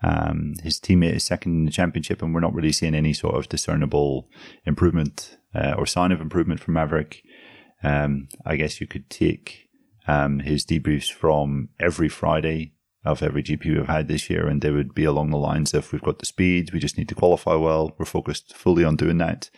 Um, 0.03 0.55
his 0.63 0.79
teammate 0.79 1.15
is 1.15 1.25
second 1.25 1.53
in 1.53 1.65
the 1.65 1.73
championship, 1.73 2.23
and 2.23 2.35
we're 2.35 2.41
not 2.41 2.55
really 2.55 2.73
seeing 2.73 2.95
any 2.95 3.13
sort 3.13 3.35
of 3.35 3.49
discernible 3.49 4.29
improvement 4.65 5.37
uh, 5.55 5.75
or 5.77 5.87
sign 5.87 6.13
of 6.13 6.21
improvement 6.21 6.61
from 6.61 6.75
Maverick. 6.75 7.23
Um, 7.83 8.29
I 8.45 8.57
guess 8.57 8.81
you 8.81 8.87
could 8.87 9.11
take 9.11 9.69
um, 10.07 10.41
his 10.41 10.65
debriefs 10.65 11.11
from 11.11 11.71
every 11.81 12.09
Friday 12.09 12.73
of 13.05 13.23
every 13.23 13.43
GP 13.43 13.77
we've 13.77 13.87
had 13.87 14.09
this 14.09 14.29
year, 14.29 14.49
and 14.49 14.61
they 14.61 14.71
would 14.71 14.95
be 14.95 15.05
along 15.05 15.31
the 15.31 15.39
lines 15.39 15.73
of 15.73 15.93
we've 15.93 16.03
got 16.03 16.19
the 16.19 16.27
speed, 16.27 16.73
we 16.73 16.81
just 16.81 16.99
need 16.99 17.09
to 17.09 17.15
qualify 17.15 17.55
well. 17.55 17.95
We're 17.99 18.05
focused 18.05 18.55
fully 18.55 18.85
on 18.85 18.97
doing 18.97 19.19
that. 19.19 19.49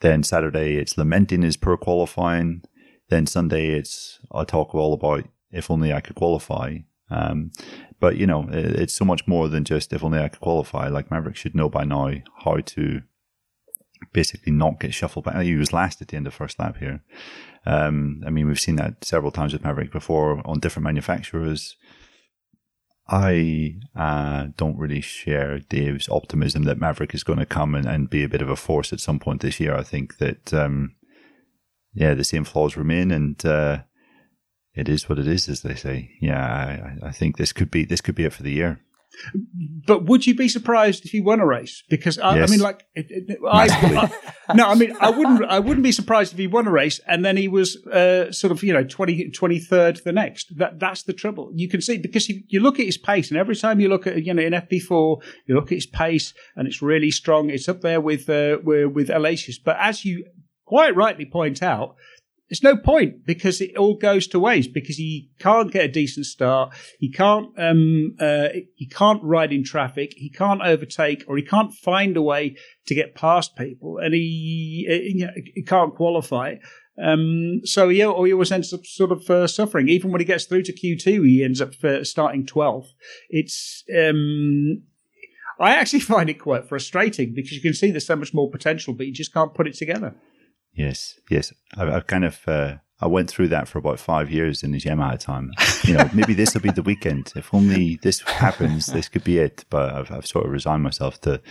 Then 0.00 0.22
Saturday, 0.22 0.76
it's 0.76 0.98
lamenting 0.98 1.42
his 1.42 1.56
poor 1.56 1.76
qualifying. 1.76 2.62
Then 3.12 3.26
Sunday, 3.26 3.68
it's 3.68 4.20
I 4.32 4.44
talk 4.44 4.74
all 4.74 4.94
about 4.94 5.28
if 5.50 5.70
only 5.70 5.92
I 5.92 6.00
could 6.00 6.16
qualify. 6.16 6.78
Um, 7.10 7.50
but 8.00 8.16
you 8.16 8.26
know, 8.26 8.48
it's 8.50 8.94
so 8.94 9.04
much 9.04 9.28
more 9.28 9.50
than 9.50 9.64
just 9.64 9.92
if 9.92 10.02
only 10.02 10.18
I 10.18 10.28
could 10.28 10.40
qualify. 10.40 10.88
Like 10.88 11.10
Maverick 11.10 11.36
should 11.36 11.54
know 11.54 11.68
by 11.68 11.84
now 11.84 12.10
how 12.42 12.56
to 12.56 13.02
basically 14.14 14.50
not 14.50 14.80
get 14.80 14.94
shuffled 14.94 15.26
back. 15.26 15.42
He 15.42 15.56
was 15.56 15.74
last 15.74 16.00
at 16.00 16.08
the 16.08 16.16
end 16.16 16.26
of 16.26 16.32
first 16.32 16.58
lap 16.58 16.78
here. 16.78 17.02
Um, 17.66 18.22
I 18.26 18.30
mean, 18.30 18.48
we've 18.48 18.58
seen 18.58 18.76
that 18.76 19.04
several 19.04 19.30
times 19.30 19.52
with 19.52 19.62
Maverick 19.62 19.92
before 19.92 20.40
on 20.46 20.60
different 20.60 20.84
manufacturers. 20.84 21.76
I 23.08 23.74
uh, 23.94 24.46
don't 24.56 24.78
really 24.78 25.02
share 25.02 25.58
Dave's 25.58 26.08
optimism 26.08 26.62
that 26.62 26.80
Maverick 26.80 27.14
is 27.14 27.24
going 27.24 27.40
to 27.40 27.44
come 27.44 27.74
and, 27.74 27.84
and, 27.86 28.08
be 28.08 28.24
a 28.24 28.28
bit 28.28 28.40
of 28.40 28.48
a 28.48 28.56
force 28.56 28.90
at 28.90 29.00
some 29.00 29.18
point 29.18 29.42
this 29.42 29.60
year. 29.60 29.76
I 29.76 29.82
think 29.82 30.16
that, 30.16 30.54
um, 30.54 30.94
yeah, 31.94 32.14
the 32.14 32.24
same 32.24 32.44
flaws 32.44 32.76
remain, 32.76 33.10
and 33.10 33.44
uh, 33.44 33.78
it 34.74 34.88
is 34.88 35.08
what 35.08 35.18
it 35.18 35.28
is, 35.28 35.48
as 35.48 35.62
they 35.62 35.74
say. 35.74 36.10
Yeah, 36.20 36.42
I, 36.42 37.08
I 37.08 37.12
think 37.12 37.36
this 37.36 37.52
could 37.52 37.70
be 37.70 37.84
this 37.84 38.00
could 38.00 38.14
be 38.14 38.24
it 38.24 38.32
for 38.32 38.42
the 38.42 38.52
year. 38.52 38.80
But 39.86 40.06
would 40.06 40.26
you 40.26 40.34
be 40.34 40.48
surprised 40.48 41.04
if 41.04 41.10
he 41.10 41.20
won 41.20 41.40
a 41.40 41.46
race? 41.46 41.82
Because 41.88 42.18
I, 42.18 42.36
yes. 42.36 42.48
I 42.48 42.50
mean, 42.50 42.60
like, 42.60 42.84
it, 42.94 43.06
it, 43.10 43.38
I, 43.46 44.10
I, 44.48 44.54
no, 44.54 44.68
I 44.68 44.74
mean, 44.74 44.96
I 45.00 45.10
wouldn't. 45.10 45.44
I 45.44 45.58
wouldn't 45.58 45.82
be 45.82 45.92
surprised 45.92 46.32
if 46.32 46.38
he 46.38 46.46
won 46.46 46.66
a 46.66 46.70
race 46.70 47.00
and 47.06 47.24
then 47.24 47.36
he 47.36 47.48
was 47.48 47.76
uh, 47.86 48.32
sort 48.32 48.52
of, 48.52 48.62
you 48.62 48.72
know, 48.72 48.84
20, 48.84 49.30
23rd 49.30 50.02
the 50.04 50.12
next. 50.12 50.56
That 50.56 50.80
that's 50.80 51.02
the 51.02 51.12
trouble. 51.12 51.50
You 51.54 51.68
can 51.68 51.80
see 51.80 51.98
because 51.98 52.28
you, 52.28 52.42
you 52.48 52.60
look 52.60 52.80
at 52.80 52.86
his 52.86 52.96
pace, 52.96 53.30
and 53.30 53.38
every 53.38 53.56
time 53.56 53.80
you 53.80 53.88
look 53.88 54.06
at 54.06 54.24
you 54.24 54.32
know 54.32 54.42
in 54.42 54.52
FP 54.54 54.80
four, 54.80 55.18
you 55.46 55.54
look 55.54 55.66
at 55.66 55.76
his 55.76 55.86
pace, 55.86 56.32
and 56.56 56.66
it's 56.66 56.80
really 56.80 57.10
strong. 57.10 57.50
It's 57.50 57.68
up 57.68 57.82
there 57.82 58.00
with 58.00 58.30
uh, 58.30 58.58
with, 58.62 58.92
with. 58.92 59.08
But 59.64 59.76
as 59.78 60.04
you 60.04 60.24
quite 60.72 60.96
rightly 60.96 61.26
point 61.26 61.62
out, 61.62 61.96
there's 62.48 62.62
no 62.62 62.78
point 62.78 63.26
because 63.26 63.60
it 63.60 63.76
all 63.76 63.94
goes 63.94 64.26
to 64.26 64.40
waste 64.40 64.72
because 64.72 64.96
he 64.96 65.28
can't 65.38 65.70
get 65.70 65.84
a 65.84 65.88
decent 65.88 66.24
start. 66.24 66.74
He 66.98 67.10
can't, 67.10 67.48
um, 67.58 68.16
uh, 68.18 68.48
he 68.74 68.86
can't 68.86 69.22
ride 69.22 69.52
in 69.52 69.64
traffic. 69.64 70.14
He 70.16 70.30
can't 70.30 70.62
overtake 70.62 71.24
or 71.28 71.36
he 71.36 71.42
can't 71.42 71.74
find 71.74 72.16
a 72.16 72.22
way 72.22 72.56
to 72.86 72.94
get 72.94 73.14
past 73.14 73.54
people 73.54 73.98
and 73.98 74.14
he, 74.14 74.88
uh, 74.90 74.94
you 74.94 75.26
know, 75.26 75.32
he 75.54 75.62
can't 75.62 75.94
qualify. 75.94 76.54
Um, 77.02 77.60
so 77.64 77.90
he, 77.90 77.98
he 77.98 78.04
always 78.04 78.50
ends 78.50 78.72
up 78.72 78.86
sort 78.86 79.12
of 79.12 79.28
uh, 79.28 79.46
suffering. 79.46 79.90
Even 79.90 80.10
when 80.10 80.22
he 80.22 80.26
gets 80.26 80.46
through 80.46 80.62
to 80.62 80.72
Q2, 80.72 81.26
he 81.26 81.44
ends 81.44 81.60
up 81.60 81.72
uh, 81.84 82.02
starting 82.02 82.46
12th. 82.46 82.88
It's, 83.28 83.84
um, 83.94 84.84
I 85.60 85.74
actually 85.74 86.00
find 86.14 86.30
it 86.30 86.40
quite 86.40 86.66
frustrating 86.66 87.34
because 87.34 87.52
you 87.52 87.60
can 87.60 87.74
see 87.74 87.90
there's 87.90 88.06
so 88.06 88.16
much 88.16 88.32
more 88.32 88.50
potential, 88.50 88.94
but 88.94 89.06
you 89.06 89.12
just 89.12 89.34
can't 89.34 89.52
put 89.52 89.66
it 89.66 89.74
together. 89.74 90.14
Yes, 90.74 91.18
yes. 91.30 91.52
I've, 91.76 91.88
I've 91.88 92.06
kind 92.06 92.24
of 92.24 92.40
uh, 92.46 92.76
I 93.02 93.06
went 93.06 93.28
through 93.28 93.48
that 93.48 93.66
for 93.66 93.78
about 93.78 93.98
five 93.98 94.30
years 94.30 94.62
in 94.62 94.70
the 94.70 94.80
Yamaha 94.80 95.18
time. 95.18 95.52
You 95.84 95.94
know, 95.94 96.08
maybe 96.14 96.34
this 96.34 96.54
will 96.54 96.60
be 96.60 96.70
the 96.70 96.82
weekend. 96.82 97.32
If 97.34 97.52
only 97.52 97.98
this 98.02 98.20
happens, 98.20 98.86
this 98.86 99.08
could 99.08 99.24
be 99.24 99.38
it. 99.38 99.64
But 99.68 99.92
I've, 99.92 100.12
I've 100.12 100.26
sort 100.26 100.46
of 100.46 100.52
resigned 100.52 100.84
myself 100.84 101.20
to 101.22 101.42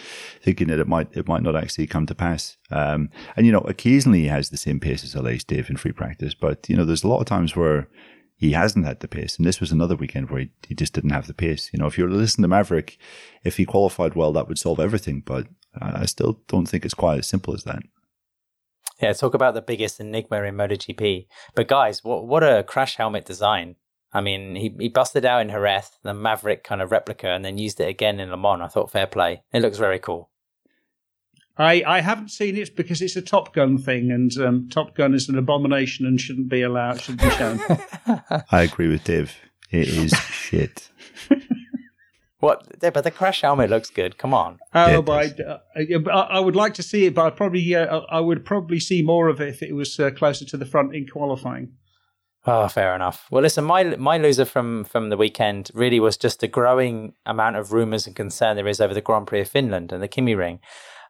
thinking 0.41 0.69
that 0.69 0.80
it 0.80 0.88
might 0.88 1.09
it 1.11 1.28
might 1.28 1.43
not 1.43 1.57
actually 1.57 1.88
come 1.88 2.05
to 2.05 2.15
pass. 2.15 2.55
Um, 2.72 3.09
and 3.36 3.45
you 3.45 3.51
know, 3.51 3.59
occasionally 3.59 4.22
he 4.22 4.28
has 4.28 4.49
the 4.49 4.57
same 4.57 4.80
pace 4.80 5.03
as 5.03 5.13
Aleix 5.13 5.45
Dave 5.45 5.69
in 5.69 5.76
free 5.76 5.91
practice, 5.91 6.34
but 6.34 6.69
you 6.69 6.78
know, 6.78 6.86
there's 6.86 7.03
a 7.03 7.09
lot 7.09 7.19
of 7.19 7.26
times 7.26 7.53
where 7.55 7.89
he 8.38 8.53
hasn't 8.53 8.86
had 8.86 9.01
the 9.01 9.07
pace. 9.07 9.38
And 9.38 9.45
this 9.45 9.59
was 9.59 9.72
another 9.72 9.95
weekend 9.95 10.30
where 10.30 10.41
he, 10.41 10.49
he 10.67 10.74
just 10.74 10.93
didn't 10.93 11.11
have 11.11 11.28
the 11.28 11.34
pace. 11.34 11.69
You 11.74 11.80
know, 11.80 11.86
if 11.86 11.97
you're 11.97 12.09
listening 12.09 12.43
to 12.43 12.47
Maverick, 12.47 12.97
if 13.43 13.57
he 13.57 13.65
qualified 13.65 14.15
well, 14.15 14.32
that 14.34 14.47
would 14.47 14.57
solve 14.57 14.80
everything. 14.80 15.22
But 15.24 15.47
I 15.80 16.05
still 16.05 16.39
don't 16.47 16.65
think 16.65 16.84
it's 16.86 16.93
quite 16.93 17.19
as 17.19 17.28
simple 17.28 17.53
as 17.53 17.65
that. 17.65 17.84
Yeah, 19.02 19.14
talk 19.14 19.34
about 19.34 19.54
the 19.54 19.62
biggest 19.62 19.99
enigma 19.99 20.43
in 20.43 20.56
MotoGP. 20.56 21.28
But 21.56 21.68
guys, 21.68 22.04
what 22.04 22.28
what 22.28 22.43
a 22.43 22.64
crash 22.64 22.97
helmet 22.97 23.26
design! 23.26 23.76
I 24.14 24.22
mean, 24.22 24.56
he, 24.56 24.76
he 24.78 24.89
busted 24.89 25.26
out 25.26 25.41
in 25.41 25.49
Jerez, 25.49 25.89
the 26.04 26.14
Maverick 26.14 26.64
kind 26.64 26.82
of 26.82 26.91
replica, 26.91 27.30
and 27.30 27.45
then 27.45 27.58
used 27.58 27.80
it 27.80 27.88
again 27.88 28.20
in 28.20 28.30
Le 28.30 28.38
Mans. 28.38 28.62
I 28.62 28.68
thought 28.68 28.91
fair 28.91 29.08
play. 29.08 29.43
It 29.54 29.62
looks 29.62 29.78
very 29.78 29.99
cool. 29.99 30.30
I, 31.58 31.84
I 31.86 32.02
haven't 32.02 32.30
seen 32.30 32.58
it 32.58 32.76
because 32.76 33.02
it's 33.02 33.16
a 33.16 33.22
Top 33.22 33.54
Gun 33.54 33.78
thing, 33.78 34.12
and 34.12 34.36
um, 34.38 34.70
Top 34.70 34.95
Gun 34.95 35.14
is 35.14 35.30
an 35.30 35.38
abomination 35.38 36.06
and 36.06 36.20
shouldn't 36.20 36.49
be 36.49 36.62
allowed, 36.62 37.02
shouldn't 37.02 37.22
be 37.22 37.30
shown. 37.32 37.60
I 38.52 38.64
agree 38.64 38.88
with 38.88 39.04
Dave. 39.04 39.36
It 39.70 39.88
is 39.88 40.12
shit. 40.32 40.89
What? 42.42 42.80
But 42.80 43.04
the 43.04 43.12
crash 43.12 43.42
helmet 43.42 43.70
looks 43.70 43.92
good. 43.92 44.18
Come 44.18 44.34
on. 44.34 44.60
Oh, 44.74 45.04
but 45.04 45.38
I, 45.76 45.84
uh, 45.84 46.28
I, 46.32 46.39
would 46.39 46.56
like 46.56 46.74
to 46.74 46.84
see 46.84 47.06
it, 47.06 47.14
but 47.14 47.26
I 47.28 47.30
probably 47.30 47.76
uh, 47.76 48.02
I 48.10 48.20
would 48.20 48.44
probably 48.44 48.80
see 48.80 49.04
more 49.04 49.28
of 49.28 49.39
it 49.39 49.50
if 49.50 49.62
it 49.62 49.74
was 49.74 50.00
uh, 50.00 50.10
closer 50.10 50.44
to 50.46 50.58
the 50.58 50.66
front 50.66 50.96
in 50.96 51.08
qualifying. 51.08 51.74
Oh, 52.48 52.68
fair 52.68 52.96
enough. 52.96 53.28
Well, 53.30 53.44
listen, 53.44 53.64
my 53.64 53.84
my 53.96 54.18
loser 54.18 54.46
from 54.46 54.86
from 54.86 55.10
the 55.10 55.18
weekend 55.18 55.70
really 55.76 56.00
was 56.00 56.18
just 56.18 56.42
a 56.42 56.48
growing 56.48 57.14
amount 57.28 57.58
of 57.58 57.72
rumours 57.72 58.08
and 58.08 58.16
concern 58.16 58.56
there 58.56 58.68
is 58.68 58.82
over 58.82 58.96
the 58.96 59.02
Grand 59.02 59.28
Prix 59.28 59.42
of 59.42 59.50
Finland 59.50 59.92
and 59.92 60.02
the 60.02 60.08
KymiRing. 60.08 60.60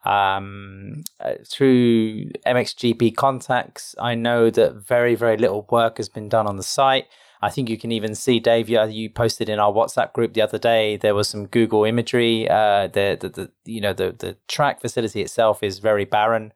Um, 0.03 1.03
uh, 1.21 1.35
through 1.47 2.31
MXGP 2.45 3.15
contacts, 3.15 3.95
I 3.99 4.15
know 4.15 4.49
that 4.49 4.85
very 4.85 5.15
very 5.15 5.37
little 5.37 5.65
work 5.71 5.95
has 5.95 6.09
been 6.09 6.27
done 6.27 6.45
on 6.45 6.57
the 6.57 6.63
site. 6.63 7.05
I 7.41 7.49
think 7.49 7.69
you 7.69 7.77
can 7.77 7.91
even 7.91 8.13
see, 8.13 8.39
Dave, 8.39 8.69
you, 8.69 8.83
you 8.85 9.09
posted 9.09 9.49
in 9.49 9.59
our 9.59 9.71
WhatsApp 9.71 10.13
group 10.13 10.33
the 10.33 10.41
other 10.41 10.59
day, 10.59 10.97
there 10.97 11.15
was 11.15 11.27
some 11.27 11.47
Google 11.47 11.85
imagery. 11.85 12.47
Uh, 12.49 12.87
the, 12.87 13.17
the, 13.19 13.29
the, 13.29 13.51
you 13.65 13.81
know, 13.81 13.93
the, 13.93 14.15
the 14.17 14.37
track 14.47 14.79
facility 14.79 15.21
itself 15.21 15.63
is 15.63 15.79
very 15.79 16.05
barren. 16.05 16.53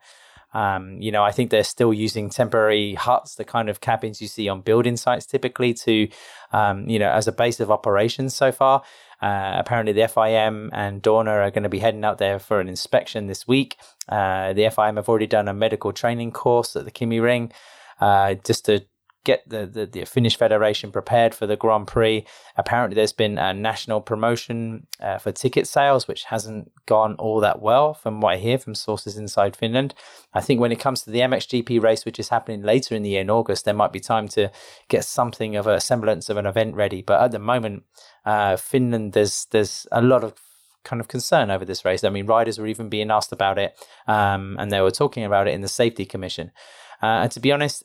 Um, 0.54 1.02
you 1.02 1.12
know, 1.12 1.24
I 1.24 1.32
think 1.32 1.50
they're 1.50 1.66
still 1.66 1.94
using 1.94 2.30
temporary 2.30 2.94
huts, 2.94 3.36
the 3.36 3.44
kind 3.44 3.68
of 3.68 3.82
cabins 3.82 4.22
you 4.22 4.28
see 4.28 4.48
on 4.48 4.62
building 4.62 4.96
sites 4.96 5.26
typically 5.26 5.74
to, 5.74 6.08
um, 6.54 6.88
you 6.88 6.98
know, 6.98 7.10
as 7.10 7.28
a 7.28 7.34
base 7.34 7.60
of 7.60 7.70
operations 7.70 8.34
so 8.34 8.54
far. 8.54 8.82
Uh, 9.22 9.54
apparently, 9.56 9.92
the 9.92 10.08
FIM 10.08 10.70
and 10.72 11.02
Dorna 11.02 11.32
are 11.46 11.52
going 11.52 11.64
to 11.64 11.70
be 11.70 11.80
heading 11.80 12.06
out 12.06 12.20
there 12.20 12.40
for 12.40 12.62
an 12.62 12.70
inspection 12.70 13.28
this 13.28 13.46
week. 13.46 13.76
Uh, 14.08 14.54
the 14.54 14.64
FIM 14.64 14.96
have 14.96 15.10
already 15.10 15.28
done 15.28 15.50
a 15.50 15.54
medical 15.54 15.92
training 15.92 16.32
course 16.32 16.76
at 16.76 16.86
the 16.86 16.92
KymiRing 16.92 17.52
uh, 18.00 18.36
just 18.36 18.66
to 18.66 18.86
get 19.26 19.48
the, 19.50 19.66
the, 19.66 19.86
the, 19.86 20.06
Finnish 20.06 20.38
Federation 20.38 20.92
prepared 20.92 21.36
for 21.36 21.46
the 21.46 21.58
Grand 21.58 21.88
Prix. 21.88 22.26
Apparently, 22.56 22.96
there's 22.96 23.12
been 23.12 23.38
a 23.38 23.54
national 23.54 24.00
promotion 24.00 24.88
uh, 25.02 25.18
for 25.18 25.34
ticket 25.34 25.68
sales, 25.68 26.08
which 26.08 26.24
hasn't 26.26 26.72
gone 26.86 27.16
all 27.16 27.42
that 27.42 27.62
well, 27.62 27.94
from 27.94 28.22
what 28.22 28.36
I 28.36 28.38
hear 28.38 28.58
from 28.58 28.76
sources 28.76 29.18
inside 29.18 29.56
Finland. 29.56 29.94
I 30.34 30.40
think 30.40 30.62
when 30.62 30.72
it 30.72 30.80
comes 30.80 31.02
to 31.02 31.12
the 31.12 31.20
MXGP 31.20 31.82
race, 31.82 32.06
which 32.06 32.20
is 32.20 32.30
happening 32.30 32.62
later 32.62 32.96
in 32.96 33.04
the 33.04 33.10
year 33.10 33.22
in 33.22 33.30
August, 33.30 33.66
there 33.66 33.74
might 33.74 33.92
be 33.92 34.00
time 34.00 34.30
to 34.30 34.52
get 34.88 35.04
something 35.04 35.56
of 35.56 35.68
a 35.68 35.82
semblance 35.82 36.30
of 36.30 36.38
an 36.38 36.46
event 36.46 36.76
ready. 36.76 37.02
But 37.02 37.22
at 37.22 37.32
the 37.32 37.40
moment, 37.40 37.84
uh, 38.26 38.56
Finland, 38.56 39.14
there's 39.14 39.46
there's 39.52 39.88
a 39.92 40.02
lot 40.02 40.24
of 40.24 40.34
kind 40.84 41.02
of 41.02 41.08
concern 41.08 41.50
over 41.50 41.66
this 41.66 41.84
race. 41.84 42.04
I 42.04 42.10
mean, 42.10 42.28
riders 42.28 42.60
were 42.60 42.68
even 42.68 42.90
being 42.90 43.12
asked 43.12 43.34
about 43.34 43.58
it, 43.58 43.76
um, 44.08 44.56
and 44.60 44.72
they 44.72 44.82
were 44.82 44.92
talking 44.92 45.26
about 45.26 45.48
it 45.48 45.54
in 45.54 45.62
the 45.62 45.68
safety 45.68 46.06
commission. 46.06 46.52
Uh, 47.02 47.24
and 47.24 47.32
to 47.32 47.40
be 47.40 47.52
honest, 47.52 47.84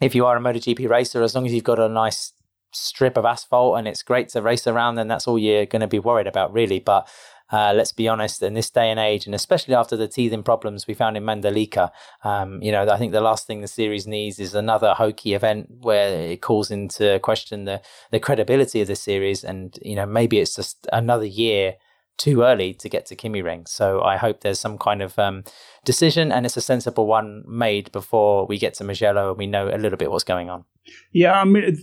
if 0.00 0.14
you 0.14 0.26
are 0.26 0.36
a 0.36 0.40
MotoGP 0.40 0.88
racer, 0.88 1.22
as 1.22 1.34
long 1.34 1.46
as 1.46 1.52
you've 1.52 1.64
got 1.64 1.78
a 1.78 1.88
nice 1.88 2.32
strip 2.72 3.16
of 3.16 3.24
asphalt 3.24 3.78
and 3.78 3.86
it's 3.86 4.02
great 4.02 4.28
to 4.30 4.42
race 4.42 4.66
around, 4.66 4.96
then 4.96 5.08
that's 5.08 5.28
all 5.28 5.38
you're 5.38 5.66
going 5.66 5.80
to 5.80 5.86
be 5.86 5.98
worried 5.98 6.26
about, 6.26 6.52
really. 6.52 6.80
But 6.80 7.08
uh, 7.52 7.72
let's 7.74 7.92
be 7.92 8.08
honest, 8.08 8.42
in 8.42 8.54
this 8.54 8.70
day 8.70 8.90
and 8.90 8.98
age, 8.98 9.26
and 9.26 9.34
especially 9.34 9.74
after 9.74 9.96
the 9.96 10.08
teething 10.08 10.42
problems 10.42 10.86
we 10.86 10.94
found 10.94 11.16
in 11.16 11.22
Mandalika, 11.22 11.90
um, 12.24 12.60
you 12.62 12.72
know, 12.72 12.88
I 12.88 12.96
think 12.96 13.12
the 13.12 13.20
last 13.20 13.46
thing 13.46 13.60
the 13.60 13.68
series 13.68 14.06
needs 14.06 14.40
is 14.40 14.54
another 14.54 14.94
hokey 14.94 15.34
event 15.34 15.68
where 15.82 16.32
it 16.32 16.42
calls 16.42 16.70
into 16.70 17.18
question 17.20 17.64
the, 17.64 17.80
the 18.10 18.18
credibility 18.18 18.80
of 18.80 18.88
the 18.88 18.96
series. 18.96 19.44
And, 19.44 19.78
you 19.82 19.94
know, 19.94 20.06
maybe 20.06 20.40
it's 20.40 20.56
just 20.56 20.88
another 20.92 21.26
year 21.26 21.76
too 22.16 22.42
early 22.42 22.72
to 22.74 22.88
get 22.88 23.06
to 23.06 23.16
KymiRing. 23.16 23.66
So 23.68 24.02
I 24.02 24.16
hope 24.16 24.40
there's 24.40 24.60
some 24.60 24.78
kind 24.78 25.02
of 25.02 25.18
um, 25.18 25.44
decision 25.84 26.30
and 26.30 26.46
it's 26.46 26.56
a 26.56 26.60
sensible 26.60 27.06
one 27.06 27.44
made 27.46 27.90
before 27.92 28.46
we 28.46 28.58
get 28.58 28.74
to 28.74 28.84
Mugello 28.84 29.30
and 29.30 29.38
we 29.38 29.46
know 29.46 29.68
a 29.68 29.78
little 29.78 29.98
bit 29.98 30.10
what's 30.10 30.24
going 30.24 30.48
on. 30.48 30.64
Yeah, 31.12 31.40
I 31.40 31.44
mean, 31.44 31.78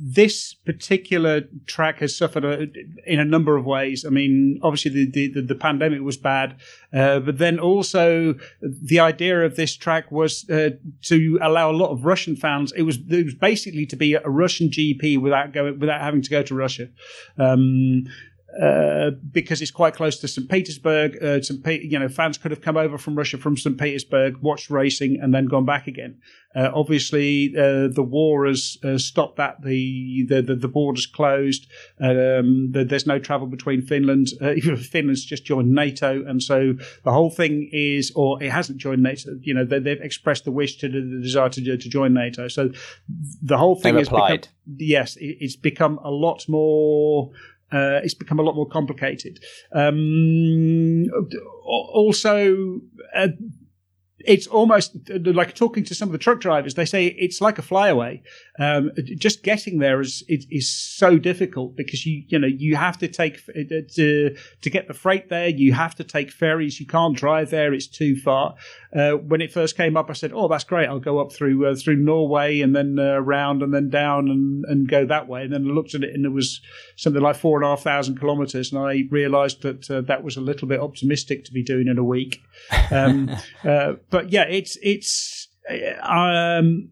this 0.00 0.54
particular 0.54 1.42
track 1.66 1.98
has 1.98 2.16
suffered 2.16 2.44
a, 2.44 2.66
in 3.04 3.20
a 3.20 3.24
number 3.24 3.56
of 3.56 3.66
ways. 3.66 4.04
I 4.04 4.08
mean, 4.08 4.58
obviously 4.62 5.06
the 5.10 5.30
the, 5.30 5.42
the 5.42 5.54
pandemic 5.54 6.00
was 6.00 6.16
bad, 6.16 6.56
uh, 6.92 7.20
but 7.20 7.36
then 7.36 7.58
also 7.58 8.34
the 8.60 9.00
idea 9.00 9.44
of 9.44 9.56
this 9.56 9.76
track 9.76 10.10
was 10.10 10.48
uh, 10.48 10.70
to 11.02 11.38
allow 11.42 11.70
a 11.70 11.76
lot 11.76 11.90
of 11.90 12.06
Russian 12.06 12.34
fans. 12.34 12.72
It 12.72 12.82
was 12.82 12.98
it 13.10 13.26
was 13.26 13.34
basically 13.34 13.84
to 13.86 13.96
be 13.96 14.14
a 14.14 14.22
Russian 14.22 14.70
GP 14.70 15.20
without 15.20 15.52
going 15.52 15.78
without 15.78 16.00
having 16.00 16.22
to 16.22 16.30
go 16.30 16.42
to 16.42 16.54
Russia. 16.54 16.88
Um, 17.36 18.06
uh, 18.60 19.10
because 19.32 19.60
it's 19.60 19.70
quite 19.70 19.94
close 19.94 20.18
to 20.20 20.28
St. 20.28 20.48
Petersburg. 20.48 21.22
Uh, 21.22 21.40
St. 21.42 21.62
Pe- 21.62 21.82
you 21.82 21.98
know, 21.98 22.08
fans 22.08 22.38
could 22.38 22.50
have 22.50 22.60
come 22.60 22.76
over 22.76 22.96
from 22.96 23.14
Russia 23.14 23.38
from 23.38 23.56
St. 23.56 23.78
Petersburg, 23.78 24.38
watched 24.38 24.70
racing, 24.70 25.18
and 25.20 25.34
then 25.34 25.46
gone 25.46 25.64
back 25.64 25.86
again. 25.86 26.18
Uh, 26.54 26.70
obviously, 26.74 27.52
uh, 27.54 27.88
the 27.88 28.02
war 28.02 28.46
has 28.46 28.78
stopped 28.96 29.36
that. 29.36 29.62
The 29.62 30.24
the 30.26 30.40
the, 30.40 30.54
the 30.56 30.68
borders 30.68 31.06
closed. 31.06 31.66
Um, 32.00 32.70
the, 32.72 32.86
there's 32.88 33.06
no 33.06 33.18
travel 33.18 33.46
between 33.46 33.82
Finland. 33.82 34.28
Uh, 34.40 34.54
Finland's 34.76 35.24
just 35.24 35.44
joined 35.44 35.72
NATO, 35.72 36.24
and 36.26 36.42
so 36.42 36.74
the 37.04 37.12
whole 37.12 37.30
thing 37.30 37.68
is, 37.72 38.10
or 38.16 38.42
it 38.42 38.50
hasn't 38.50 38.78
joined 38.78 39.02
NATO. 39.02 39.32
You 39.42 39.52
know, 39.52 39.64
they, 39.64 39.90
have 39.90 40.00
expressed 40.00 40.44
the 40.44 40.50
wish 40.50 40.76
to 40.78 40.88
the 40.88 41.20
desire 41.20 41.50
to, 41.50 41.76
to 41.76 41.88
join 41.88 42.14
NATO. 42.14 42.48
So 42.48 42.70
the 43.42 43.58
whole 43.58 43.76
thing 43.76 43.96
has 43.96 44.08
become, 44.08 44.40
yes, 44.78 45.16
it, 45.16 45.36
it's 45.40 45.56
become 45.56 45.98
a 46.02 46.10
lot 46.10 46.48
more 46.48 47.32
uh, 47.72 48.00
it's 48.02 48.14
become 48.14 48.38
a 48.38 48.42
lot 48.42 48.54
more 48.54 48.68
complicated. 48.68 49.40
Um, 49.72 51.06
also, 51.64 52.80
uh, 53.14 53.28
it's 54.26 54.46
almost 54.46 54.96
like 55.08 55.54
talking 55.54 55.84
to 55.84 55.94
some 55.94 56.08
of 56.08 56.12
the 56.12 56.18
truck 56.18 56.40
drivers. 56.40 56.74
They 56.74 56.84
say 56.84 57.06
it's 57.06 57.40
like 57.40 57.58
a 57.58 57.62
flyaway. 57.62 58.22
Um, 58.58 58.90
just 59.16 59.42
getting 59.42 59.78
there 59.78 60.00
is, 60.00 60.24
is, 60.28 60.70
so 60.70 61.18
difficult 61.18 61.76
because 61.76 62.06
you 62.06 62.24
you 62.28 62.38
know 62.38 62.46
you 62.46 62.74
have 62.76 62.98
to 62.98 63.08
take 63.08 63.40
uh, 63.50 63.62
to 63.94 64.36
to 64.62 64.70
get 64.70 64.88
the 64.88 64.94
freight 64.94 65.28
there. 65.28 65.48
You 65.48 65.72
have 65.74 65.94
to 65.96 66.04
take 66.04 66.30
ferries. 66.30 66.80
You 66.80 66.86
can't 66.86 67.16
drive 67.16 67.50
there. 67.50 67.72
It's 67.72 67.86
too 67.86 68.16
far. 68.16 68.54
Uh, 68.94 69.12
when 69.12 69.40
it 69.40 69.52
first 69.52 69.76
came 69.76 69.96
up, 69.96 70.08
I 70.10 70.12
said, 70.12 70.32
"Oh, 70.34 70.48
that's 70.48 70.64
great. 70.64 70.88
I'll 70.88 71.00
go 71.00 71.18
up 71.18 71.32
through 71.32 71.66
uh, 71.66 71.74
through 71.74 71.96
Norway 71.96 72.60
and 72.60 72.74
then 72.74 72.98
uh, 72.98 73.14
around 73.14 73.62
and 73.62 73.74
then 73.74 73.90
down 73.90 74.28
and, 74.28 74.64
and 74.66 74.88
go 74.88 75.04
that 75.06 75.28
way." 75.28 75.42
And 75.42 75.52
then 75.52 75.68
I 75.68 75.72
looked 75.72 75.94
at 75.94 76.04
it 76.04 76.14
and 76.14 76.24
it 76.24 76.30
was 76.30 76.60
something 76.96 77.22
like 77.22 77.36
four 77.36 77.58
and 77.58 77.64
a 77.64 77.68
half 77.70 77.82
thousand 77.82 78.18
kilometers, 78.18 78.72
and 78.72 78.80
I 78.80 79.04
realised 79.10 79.62
that 79.62 79.90
uh, 79.90 80.00
that 80.02 80.22
was 80.22 80.36
a 80.36 80.40
little 80.40 80.68
bit 80.68 80.80
optimistic 80.80 81.44
to 81.44 81.52
be 81.52 81.62
doing 81.62 81.88
in 81.88 81.98
a 81.98 82.04
week. 82.04 82.40
Um, 82.90 83.30
uh, 83.64 83.94
but 84.10 84.30
yeah, 84.30 84.44
it's 84.44 84.78
it's 84.82 85.48
um, 86.02 86.90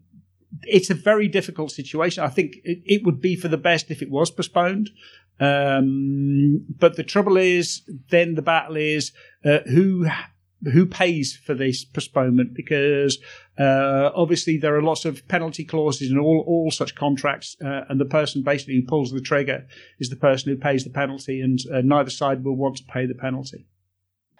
it's 0.63 0.89
a 0.89 0.95
very 0.95 1.27
difficult 1.27 1.71
situation. 1.71 2.23
I 2.23 2.29
think 2.29 2.55
it, 2.63 2.81
it, 2.85 3.05
would 3.05 3.21
be 3.21 3.35
for 3.35 3.47
the 3.47 3.57
best 3.57 3.91
if 3.91 4.01
it 4.01 4.09
was 4.09 4.31
postponed. 4.31 4.89
Um, 5.39 6.65
but 6.69 6.95
the 6.95 7.03
trouble 7.03 7.37
is, 7.37 7.81
then 8.09 8.35
the 8.35 8.41
battle 8.41 8.77
is 8.77 9.11
uh, 9.43 9.59
who 9.67 10.07
who 10.71 10.85
pays 10.85 11.35
for 11.35 11.53
this 11.53 11.85
postponement 11.85 12.53
because 12.53 13.19
uh, 13.57 14.11
obviously 14.15 14.57
there 14.57 14.75
are 14.75 14.81
lots 14.81 15.05
of 15.05 15.27
penalty 15.27 15.63
clauses 15.63 16.11
in 16.11 16.17
all 16.17 16.43
all 16.47 16.71
such 16.71 16.95
contracts, 16.95 17.55
uh, 17.63 17.81
and 17.89 17.99
the 17.99 18.05
person 18.05 18.43
basically 18.43 18.75
who 18.75 18.85
pulls 18.85 19.11
the 19.11 19.21
trigger 19.21 19.65
is 19.99 20.09
the 20.09 20.15
person 20.15 20.51
who 20.51 20.57
pays 20.57 20.83
the 20.83 20.89
penalty, 20.89 21.41
and 21.41 21.59
uh, 21.73 21.81
neither 21.81 22.09
side 22.09 22.43
will 22.43 22.55
want 22.55 22.77
to 22.77 22.83
pay 22.83 23.05
the 23.05 23.15
penalty. 23.15 23.65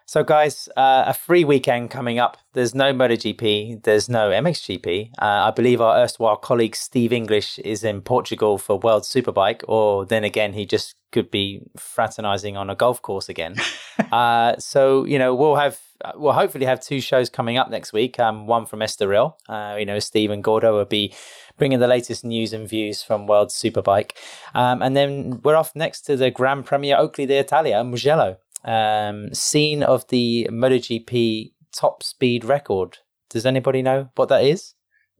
So, 0.08 0.24
guys, 0.24 0.70
uh, 0.78 1.06
a 1.08 1.16
free 1.16 1.43
weekend 1.43 1.89
coming 1.89 2.20
up. 2.20 2.38
There's 2.53 2.76
no 2.76 2.93
MotoGP, 2.93 3.84
there's 3.84 4.08
no 4.08 4.30
MXGP. 4.30 5.10
Uh, 5.20 5.26
I 5.26 5.51
believe 5.51 5.82
our 5.82 5.97
erstwhile 5.97 6.36
colleague 6.36 6.76
Steve 6.76 7.12
English 7.12 7.58
is 7.60 7.84
in 7.84 8.01
Portugal 8.01 8.60
for 8.60 8.78
World 8.78 9.01
Superbike, 9.01 9.64
or 9.68 10.06
then 10.06 10.24
again, 10.24 10.53
he 10.53 10.68
just 10.68 10.95
could 11.12 11.32
be 11.32 11.64
fraternizing 11.76 12.56
on 12.56 12.70
a 12.70 12.76
golf 12.76 13.01
course 13.01 13.30
again. 13.30 13.56
uh, 14.12 14.56
so, 14.60 15.06
you 15.06 15.18
know, 15.18 15.34
we'll 15.34 15.56
have, 15.56 15.80
we'll 16.14 16.34
hopefully 16.34 16.66
have 16.66 16.80
two 16.80 17.01
shows 17.01 17.28
coming 17.28 17.58
up 17.58 17.72
next 17.72 17.91
week. 17.91 18.20
Um, 18.20 18.45
one 18.45 18.68
from 18.68 18.82
Estoril. 18.82 19.34
Uh, 19.49 19.76
you 19.80 19.88
know, 19.88 19.97
Steve 19.97 20.30
and 20.30 20.43
Gordo 20.43 20.78
will 20.78 20.86
be 20.86 21.16
bringing 21.58 21.80
the 21.80 21.88
latest 21.88 22.24
news 22.24 22.53
and 22.53 22.70
views 22.70 23.01
from 23.01 23.26
World 23.26 23.49
Superbike. 23.49 24.12
Um, 24.53 24.84
and 24.84 24.95
then 24.95 25.41
we're 25.43 25.56
off 25.56 25.76
next 25.76 26.01
to 26.01 26.16
the 26.16 26.30
Gran 26.30 26.64
Premio 26.64 26.95
Oakley 26.99 27.26
d'Italia, 27.26 27.84
Mugello 27.84 28.38
um, 28.66 29.34
scene 29.34 29.84
of 29.84 30.07
the 30.09 30.49
MotoGP 30.51 31.53
top 31.74 32.03
speed 32.03 32.43
record. 32.43 32.97
Does 33.30 33.45
anybody 33.45 33.82
know 33.82 34.09
what 34.16 34.30
that 34.30 34.43
is? 34.43 34.74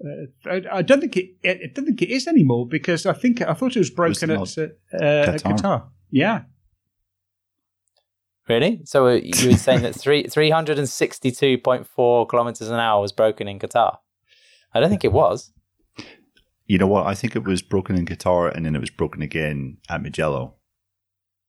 Uh, 0.04 0.50
I, 0.50 0.62
I, 0.80 0.82
don't 0.82 1.00
think 1.00 1.16
it. 1.16 1.30
I 1.46 1.72
don't 1.74 1.86
think 1.86 2.02
it 2.02 2.10
is 2.10 2.28
anymore 2.28 2.68
because 2.68 3.06
I 3.06 3.14
think 3.14 3.42
I 3.42 3.54
thought 3.54 3.76
it 3.76 3.80
was 3.80 3.90
broken 3.90 4.30
it 4.30 4.40
was 4.40 4.58
at, 4.58 4.72
uh, 4.94 4.98
Qatar. 4.98 5.34
at 5.34 5.44
Qatar. 5.44 5.88
Yeah. 6.12 6.42
Really? 8.50 8.82
So 8.84 9.08
uh, 9.08 9.20
you 9.24 9.50
were 9.50 9.58
saying 9.58 9.84
that 9.84 9.96
three 9.96 10.28
three 10.28 10.50
hundred 10.50 10.80
and 10.80 10.90
sixty 10.90 11.32
two 11.32 11.58
point 11.58 11.88
four 11.88 12.28
kilometers 12.28 12.70
an 12.70 12.80
hour 12.80 13.02
was 13.02 13.14
broken 13.14 13.48
in 13.48 13.60
Qatar? 13.60 13.98
I 14.74 14.80
don't 14.80 14.90
think 14.90 15.06
it 15.06 15.14
was. 15.14 15.54
You 16.68 16.78
know 16.78 16.88
what? 16.88 17.06
I 17.06 17.14
think 17.14 17.36
it 17.36 17.46
was 17.46 17.62
broken 17.62 17.96
in 17.96 18.06
Qatar 18.06 18.54
and 18.54 18.66
then 18.66 18.76
it 18.76 18.82
was 18.82 18.90
broken 18.90 19.22
again 19.22 19.78
at 19.88 20.02
Mugello. 20.02 20.56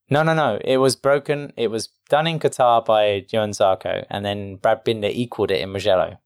No, 0.08 0.22
no, 0.22 0.34
no. 0.34 0.58
It 0.64 0.76
was 0.76 0.94
broken. 0.94 1.52
It 1.56 1.68
was 1.68 1.88
done 2.08 2.26
in 2.26 2.38
Qatar 2.38 2.84
by 2.84 3.26
Johann 3.28 3.50
Zarco, 3.50 4.04
and 4.08 4.24
then 4.24 4.56
Brad 4.56 4.84
Binder 4.84 5.10
equaled 5.10 5.50
it 5.50 5.60
in 5.60 5.72
Mugello. 5.72 6.18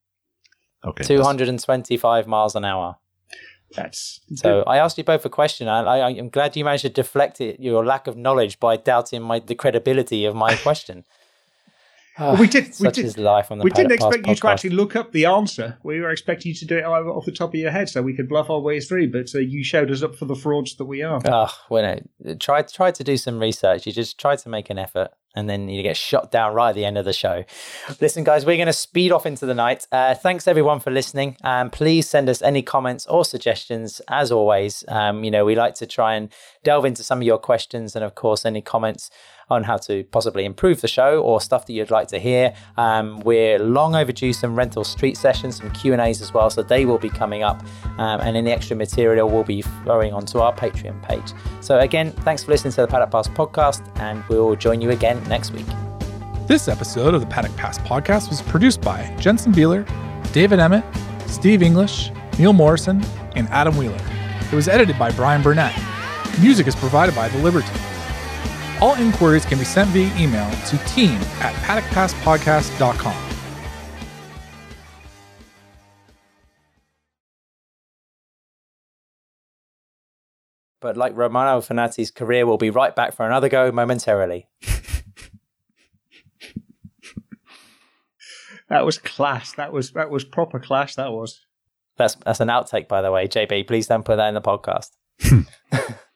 Okay. 0.85 1.05
225 1.05 2.26
miles 2.26 2.55
an 2.55 2.64
hour. 2.64 2.97
That's 3.76 4.20
so. 4.35 4.62
I 4.66 4.78
asked 4.78 4.99
you 4.99 5.05
both 5.05 5.24
a 5.24 5.31
question. 5.31 5.68
I, 5.68 5.83
I, 5.83 6.11
am 6.11 6.28
glad 6.28 6.57
you 6.57 6.64
managed 6.64 6.83
to 6.83 6.89
deflect 6.89 7.41
it, 7.41 7.61
your 7.61 7.85
lack 7.85 8.09
of 8.09 8.16
knowledge 8.16 8.59
by 8.59 8.76
doubting 8.76 9.22
my 9.22 9.39
the 9.39 9.55
credibility 9.55 10.24
of 10.24 10.35
my 10.35 10.57
question. 10.66 11.05
Oh, 12.21 12.37
we 12.39 12.47
did. 12.47 12.75
we 12.79 12.91
did. 12.91 13.16
life 13.16 13.51
on 13.51 13.59
the 13.59 13.64
we 13.64 13.71
didn't 13.71 13.93
expect 13.93 14.27
you 14.27 14.35
to 14.35 14.49
actually 14.49 14.71
look 14.71 14.95
up 14.95 15.12
the 15.12 15.25
answer. 15.25 15.79
We 15.83 16.01
were 16.01 16.11
expecting 16.11 16.51
you 16.51 16.55
to 16.57 16.66
do 16.66 16.77
it 16.77 16.85
off 16.85 17.25
the 17.25 17.33
top 17.33 17.51
of 17.51 17.55
your 17.55 17.71
head, 17.71 17.89
so 17.89 18.03
we 18.03 18.14
could 18.14 18.29
bluff 18.29 18.51
our 18.51 18.61
way 18.61 18.81
through. 18.81 19.11
But 19.11 19.35
uh, 19.35 19.39
you 19.39 19.64
showed 19.64 19.91
us 19.91 20.03
up 20.03 20.14
for 20.14 20.27
the 20.27 20.37
frauds 20.37 20.77
that 20.77 20.85
we 20.85 21.03
are. 21.03 21.21
Oh, 21.25 21.51
well, 21.71 22.03
no, 22.23 22.35
try 22.35 22.62
try 22.62 22.91
to 22.91 23.05
do 23.05 23.16
some 23.16 23.39
research. 23.39 23.87
You 23.87 23.93
just 23.93 24.18
try 24.18 24.37
to 24.37 24.49
make 24.51 24.68
an 24.68 24.79
effort, 24.79 25.09
and 25.35 25.49
then 25.49 25.68
you 25.71 25.83
get 25.83 25.97
shot 25.97 26.31
down 26.31 26.55
right 26.55 26.71
at 26.71 26.75
the 26.75 26.85
end 26.85 26.99
of 26.99 27.07
the 27.07 27.12
show. 27.14 27.45
Listen, 28.01 28.23
guys, 28.23 28.45
we're 28.45 28.57
going 28.57 28.66
to 28.66 28.73
speed 28.73 29.12
off 29.12 29.25
into 29.25 29.47
the 29.47 29.55
night. 29.55 29.87
Uh, 29.91 30.14
thanks 30.14 30.47
everyone 30.47 30.81
for 30.81 30.91
listening, 30.91 31.37
and 31.43 31.66
um, 31.66 31.71
please 31.71 32.09
send 32.09 32.29
us 32.29 32.43
any 32.43 32.61
comments 32.61 33.07
or 33.07 33.25
suggestions. 33.25 34.03
As 34.09 34.31
always, 34.31 34.85
um, 34.89 35.25
you 35.25 35.31
know 35.31 35.47
we 35.47 35.55
like 35.55 35.75
to 35.77 35.87
try 35.87 36.14
and 36.14 36.29
delve 36.64 36.85
into 36.85 37.03
some 37.03 37.18
of 37.18 37.25
your 37.25 37.39
questions, 37.39 37.97
and 37.97 38.05
of 38.05 38.14
course, 38.14 38.45
any 38.45 38.61
comments 38.61 39.11
on 39.51 39.65
how 39.65 39.77
to 39.77 40.05
possibly 40.05 40.45
improve 40.45 40.81
the 40.81 40.89
show 40.89 41.21
or 41.21 41.41
stuff 41.41 41.67
that 41.67 41.73
you'd 41.73 41.91
like 41.91 42.09
to 42.09 42.19
hear. 42.19 42.55
Um, 42.77 43.21
we're 43.21 43.59
long 43.59 43.95
overdue 43.95 44.33
some 44.33 44.55
rental 44.55 44.85
street 44.85 45.17
sessions, 45.17 45.57
some 45.57 45.71
Q 45.73 45.93
and 45.93 46.01
A's 46.01 46.23
as 46.23 46.33
well, 46.33 46.51
so 46.51 46.63
they 46.63 46.85
will 46.85 46.99
be 46.99 47.11
coming 47.11 47.43
up, 47.43 47.63
um, 47.99 48.21
and 48.21 48.37
any 48.37 48.51
extra 48.51 48.77
material 48.77 49.29
will 49.29 49.45
be 49.45 49.63
flowing 49.63 50.13
onto 50.13 50.39
our 50.39 50.55
Patreon 50.55 51.03
page. 51.03 51.33
So 51.61 51.79
again, 51.81 52.13
thanks 52.13 52.45
for 52.45 52.53
listening 52.53 52.73
to 52.75 52.83
the 52.83 52.89
Paddock 52.89 53.11
Pass 53.11 53.29
podcast, 53.29 53.83
and 54.01 54.25
we 54.29 54.37
will 54.37 54.57
join 54.57 54.81
you 54.81 54.91
again 54.91 55.23
next 55.25 55.53
week. 55.53 55.67
This 56.47 56.69
episode 56.69 57.15
of 57.15 57.21
the 57.21 57.27
Paddock 57.27 57.57
Pass 57.57 57.79
podcast 57.79 58.29
was 58.29 58.43
produced 58.43 58.81
by 58.81 59.15
Jensen 59.19 59.53
Beeler, 59.53 59.87
David 60.33 60.59
Emmett, 60.59 60.85
Steve 61.27 61.63
English, 61.63 62.11
Neil 62.39 62.53
Morrison, 62.53 63.05
and 63.37 63.49
Adam 63.49 63.77
Wheeler. 63.77 64.01
It 64.51 64.55
was 64.55 64.67
edited 64.67 64.99
by 64.99 65.13
Brian 65.13 65.43
Burnett. 65.43 65.73
Music 66.41 66.67
is 66.67 66.75
provided 66.75 67.15
by 67.15 67.29
The 67.29 67.39
Liberty. 67.39 67.69
All 68.81 68.95
inquiries 68.95 69.45
can 69.45 69.59
be 69.59 69.64
sent 69.64 69.91
via 69.91 70.11
email 70.16 70.51
to 70.51 70.78
team 70.87 71.20
at 71.41 71.55
paddockpasspodcast.com. 71.64 73.31
But 80.80 80.96
like 80.96 81.14
Romano 81.14 81.61
Fenati's 81.61 82.11
career 82.11 82.46
will 82.46 82.57
be 82.57 82.71
right 82.71 82.96
back 82.96 83.14
for 83.14 83.26
another 83.26 83.50
go 83.50 83.71
momentarily. 83.71 84.49
that 88.71 88.87
was 88.87 88.96
class. 88.96 89.53
That 89.53 89.75
was 89.75 89.91
that 89.92 90.09
was 90.09 90.25
proper 90.25 90.59
class. 90.59 90.95
That 90.95 91.13
was. 91.13 91.45
That's 91.99 92.14
that's 92.14 92.41
an 92.41 92.49
outtake, 92.49 92.88
by 92.88 93.03
the 93.03 93.13
way. 93.13 93.29
JB, 93.29 93.67
please 93.67 93.88
don't 93.88 94.07
put 94.07 94.17
that 94.17 94.29
in 94.29 94.34
the 94.34 94.41
podcast. 94.41 94.92